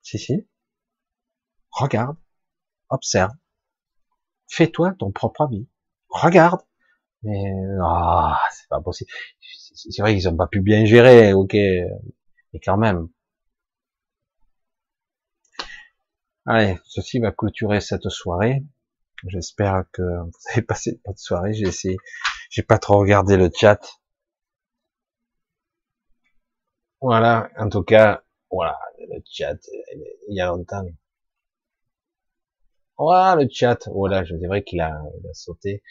Si, 0.00 0.18
si. 0.18 0.48
Regarde, 1.70 2.16
observe, 2.88 3.32
fais-toi 4.48 4.94
ton 4.98 5.12
propre 5.12 5.42
avis. 5.42 5.68
Regarde. 6.08 6.62
Mais, 7.22 7.52
ah, 7.84 8.40
c'est 8.52 8.68
pas 8.70 8.80
possible. 8.80 9.10
C'est 9.74 10.00
vrai 10.00 10.14
qu'ils 10.14 10.30
ont 10.30 10.36
pas 10.36 10.46
pu 10.46 10.62
bien 10.62 10.86
gérer, 10.86 11.34
ok, 11.34 11.52
mais 11.52 12.60
quand 12.64 12.78
même. 12.78 13.10
Allez, 16.52 16.80
ceci 16.84 17.20
va 17.20 17.30
clôturer 17.30 17.80
cette 17.80 18.08
soirée. 18.08 18.64
J'espère 19.28 19.84
que 19.92 20.02
vous 20.02 20.32
avez 20.52 20.62
passé 20.62 20.90
une 20.90 21.00
bonne 21.04 21.16
soirée. 21.16 21.52
J'ai 21.52 21.68
essayé, 21.68 21.96
j'ai 22.50 22.64
pas 22.64 22.78
trop 22.78 22.98
regardé 22.98 23.36
le 23.36 23.50
chat. 23.54 23.78
Voilà, 27.00 27.48
en 27.56 27.68
tout 27.68 27.84
cas, 27.84 28.24
voilà, 28.50 28.76
le 28.98 29.20
chat, 29.30 29.58
il 30.28 30.34
y 30.34 30.40
a 30.40 30.46
longtemps. 30.46 30.84
Voilà, 32.98 33.40
le 33.40 33.48
chat, 33.48 33.88
voilà, 33.88 34.24
je 34.24 34.34
vrai 34.34 34.64
qu'il 34.64 34.80
a, 34.80 35.00
il 35.20 35.28
a 35.28 35.34
sauté. 35.34 35.84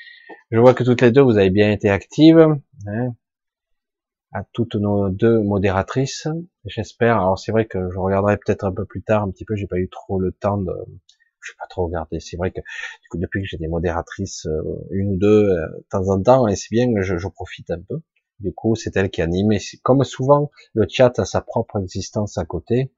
Je 0.52 0.60
vois 0.60 0.74
que 0.74 0.84
toutes 0.84 1.00
les 1.00 1.12
deux, 1.14 1.22
vous 1.22 1.38
avez 1.38 1.52
bien 1.52 1.72
été 1.72 1.90
actives. 1.90 2.60
Hein, 2.86 3.16
à 4.32 4.44
toutes 4.54 4.76
nos 4.76 5.10
deux 5.10 5.40
modératrices. 5.42 6.28
J'espère. 6.66 7.18
Alors 7.18 7.40
c'est 7.40 7.52
vrai 7.52 7.66
que 7.66 7.90
je 7.92 7.98
regarderai 7.98 8.38
peut-être 8.38 8.64
un 8.64 8.74
peu 8.74 8.86
plus 8.86 9.02
tard, 9.02 9.24
un 9.24 9.32
petit 9.32 9.46
peu. 9.46 9.56
J'ai 9.56 9.68
pas 9.68 9.78
eu 9.78 9.90
trop 9.90 10.20
le 10.20 10.32
temps 10.32 10.58
de, 10.58 10.74
je 11.42 11.54
pas 11.58 11.68
trop 11.68 11.86
regarder. 11.86 12.20
C'est 12.20 12.38
vrai 12.38 12.52
que 12.52 12.60
du 12.60 13.10
coup, 13.10 13.18
depuis 13.18 13.42
que 13.42 13.48
j'ai 13.48 13.58
des 13.58 13.68
modératrices, 13.68 14.46
euh, 14.46 14.62
une 14.92 15.14
ou 15.14 15.18
deux, 15.18 15.50
euh, 15.50 15.68
de 15.78 15.86
temps 15.90 16.10
en 16.10 16.22
temps, 16.22 16.48
et 16.48 16.56
c'est 16.56 16.72
bien 16.72 16.94
que 16.94 17.02
je, 17.02 17.18
je, 17.18 17.28
profite 17.28 17.70
un 17.72 17.82
peu. 17.82 18.02
Du 18.40 18.54
coup, 18.54 18.76
c'est 18.76 18.96
elle 18.98 19.10
qui 19.10 19.22
anime. 19.22 19.52
Et 19.52 19.60
comme 19.84 20.04
souvent, 20.04 20.52
le 20.74 20.86
chat 20.90 21.18
a 21.20 21.26
sa 21.26 21.42
propre 21.42 21.80
existence 21.82 22.38
à 22.38 22.46
côté, 22.46 22.94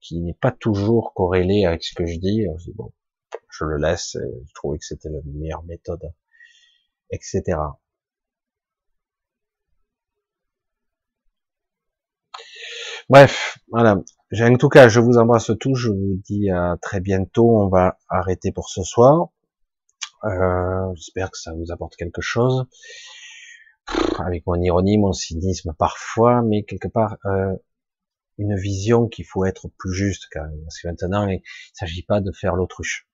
qui 0.00 0.20
n'est 0.20 0.34
pas 0.34 0.52
toujours 0.52 1.14
corrélée 1.14 1.64
avec 1.64 1.84
ce 1.84 1.94
que 1.94 2.06
je 2.06 2.18
dis. 2.18 2.46
Je 2.58 2.64
dis 2.64 2.74
bon, 2.74 2.92
je 3.50 3.64
le 3.64 3.76
laisse. 3.76 4.16
Je 4.16 4.54
trouvais 4.54 4.78
que 4.78 4.84
c'était 4.84 5.08
la 5.08 5.20
meilleure 5.24 5.64
méthode, 5.64 6.12
etc. 7.10 7.58
Bref, 13.10 13.58
voilà. 13.68 13.96
En 14.40 14.56
tout 14.56 14.68
cas, 14.68 14.88
je 14.88 15.00
vous 15.00 15.18
embrasse 15.18 15.50
tous. 15.60 15.74
Je 15.74 15.90
vous 15.90 16.20
dis 16.24 16.50
à 16.50 16.76
très 16.80 17.00
bientôt. 17.00 17.58
On 17.60 17.68
va 17.68 17.98
arrêter 18.08 18.50
pour 18.52 18.68
ce 18.70 18.82
soir. 18.82 19.28
Euh, 20.24 20.94
J'espère 20.94 21.30
que 21.30 21.38
ça 21.38 21.52
vous 21.52 21.70
apporte 21.70 21.96
quelque 21.96 22.22
chose. 22.22 22.66
Avec 24.18 24.46
mon 24.46 24.60
ironie, 24.60 24.96
mon 24.96 25.12
cynisme 25.12 25.74
parfois, 25.78 26.42
mais 26.42 26.64
quelque 26.64 26.88
part 26.88 27.18
euh, 27.26 27.54
une 28.38 28.56
vision 28.56 29.08
qu'il 29.08 29.26
faut 29.26 29.44
être 29.44 29.68
plus 29.78 29.92
juste 29.92 30.28
quand 30.32 30.42
même. 30.42 30.62
Parce 30.62 30.80
que 30.80 30.88
maintenant, 30.88 31.28
il 31.28 31.36
ne 31.36 31.40
s'agit 31.74 32.02
pas 32.02 32.20
de 32.22 32.32
faire 32.32 32.54
l'autruche. 32.54 33.06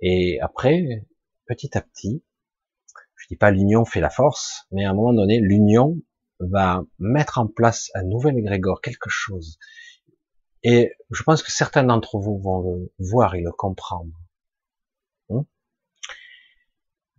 Et 0.00 0.40
après, 0.40 1.06
petit 1.46 1.76
à 1.76 1.82
petit, 1.82 2.24
je 3.16 3.26
dis 3.28 3.36
pas 3.36 3.50
l'union 3.50 3.84
fait 3.84 4.00
la 4.00 4.10
force, 4.10 4.66
mais 4.70 4.84
à 4.86 4.90
un 4.90 4.94
moment 4.94 5.12
donné, 5.12 5.38
l'union 5.40 6.00
va 6.40 6.84
mettre 6.98 7.38
en 7.38 7.46
place 7.46 7.90
un 7.94 8.02
nouvel 8.02 8.38
égrégore, 8.38 8.80
quelque 8.80 9.08
chose. 9.08 9.58
Et 10.62 10.92
je 11.10 11.22
pense 11.22 11.42
que 11.42 11.52
certains 11.52 11.84
d'entre 11.84 12.18
vous 12.18 12.38
vont 12.38 12.62
le 12.62 12.92
voir 12.98 13.34
et 13.34 13.42
le 13.42 13.52
comprendre. 13.52 14.12
Hein? 15.30 15.44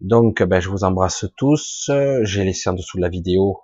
Donc, 0.01 0.41
ben, 0.43 0.59
je 0.59 0.69
vous 0.69 0.83
embrasse 0.83 1.25
tous. 1.37 1.91
J'ai 2.23 2.43
laissé 2.43 2.69
en 2.69 2.73
dessous 2.73 2.97
de 2.97 3.03
la 3.03 3.09
vidéo 3.09 3.61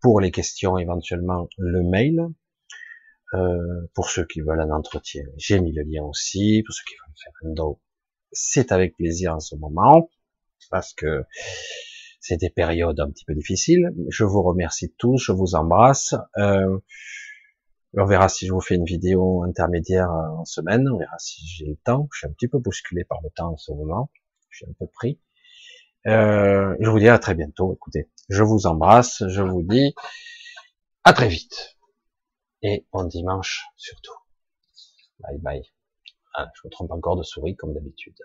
pour 0.00 0.20
les 0.20 0.30
questions 0.30 0.78
éventuellement 0.78 1.48
le 1.58 1.82
mail. 1.82 2.26
Euh, 3.34 3.88
pour 3.94 4.10
ceux 4.10 4.26
qui 4.26 4.42
veulent 4.42 4.60
un 4.60 4.70
entretien, 4.70 5.24
j'ai 5.38 5.58
mis 5.58 5.72
le 5.72 5.84
lien 5.84 6.02
aussi. 6.02 6.62
Pour 6.66 6.74
ceux 6.74 6.84
qui 6.86 6.94
veulent 6.96 7.14
faire 7.16 7.32
un 7.44 7.54
don, 7.54 7.80
c'est 8.30 8.72
avec 8.72 8.96
plaisir 8.96 9.34
en 9.34 9.40
ce 9.40 9.54
moment 9.56 10.10
parce 10.70 10.92
que 10.92 11.24
c'est 12.22 12.36
des 12.36 12.50
périodes 12.50 13.00
un 13.00 13.10
petit 13.10 13.24
peu 13.24 13.34
difficiles. 13.34 13.90
Je 14.08 14.24
vous 14.24 14.42
remercie 14.42 14.94
tous, 14.96 15.18
je 15.18 15.32
vous 15.32 15.56
embrasse. 15.56 16.14
Euh, 16.38 16.78
On 17.98 18.06
verra 18.06 18.28
si 18.28 18.46
je 18.46 18.52
vous 18.52 18.60
fais 18.60 18.76
une 18.76 18.84
vidéo 18.84 19.42
intermédiaire 19.42 20.10
euh, 20.10 20.38
en 20.38 20.44
semaine. 20.44 20.88
On 20.88 20.98
verra 20.98 21.18
si 21.18 21.44
j'ai 21.46 21.66
le 21.66 21.76
temps. 21.84 22.08
Je 22.12 22.18
suis 22.18 22.26
un 22.28 22.32
petit 22.32 22.48
peu 22.48 22.58
bousculé 22.58 23.04
par 23.04 23.20
le 23.22 23.28
temps 23.30 23.52
en 23.52 23.56
ce 23.56 23.72
moment. 23.72 24.08
Je 24.50 24.58
suis 24.58 24.66
un 24.66 24.74
peu 24.78 24.86
pris. 24.86 25.20
Euh, 26.06 26.76
je 26.80 26.88
vous 26.88 27.00
dis 27.00 27.08
à 27.08 27.18
très 27.18 27.34
bientôt. 27.34 27.74
Écoutez, 27.74 28.08
je 28.28 28.42
vous 28.44 28.66
embrasse. 28.66 29.24
Je 29.26 29.42
vous 29.42 29.62
dis 29.62 29.92
à 31.04 31.12
très 31.12 31.28
vite. 31.28 31.76
Et 32.62 32.86
bon 32.92 33.04
dimanche 33.04 33.64
surtout. 33.76 34.14
Bye 35.18 35.38
bye. 35.38 35.62
Ah, 36.34 36.48
je 36.54 36.60
me 36.68 36.70
trompe 36.70 36.92
encore 36.92 37.16
de 37.16 37.24
souris 37.24 37.56
comme 37.56 37.74
d'habitude. 37.74 38.16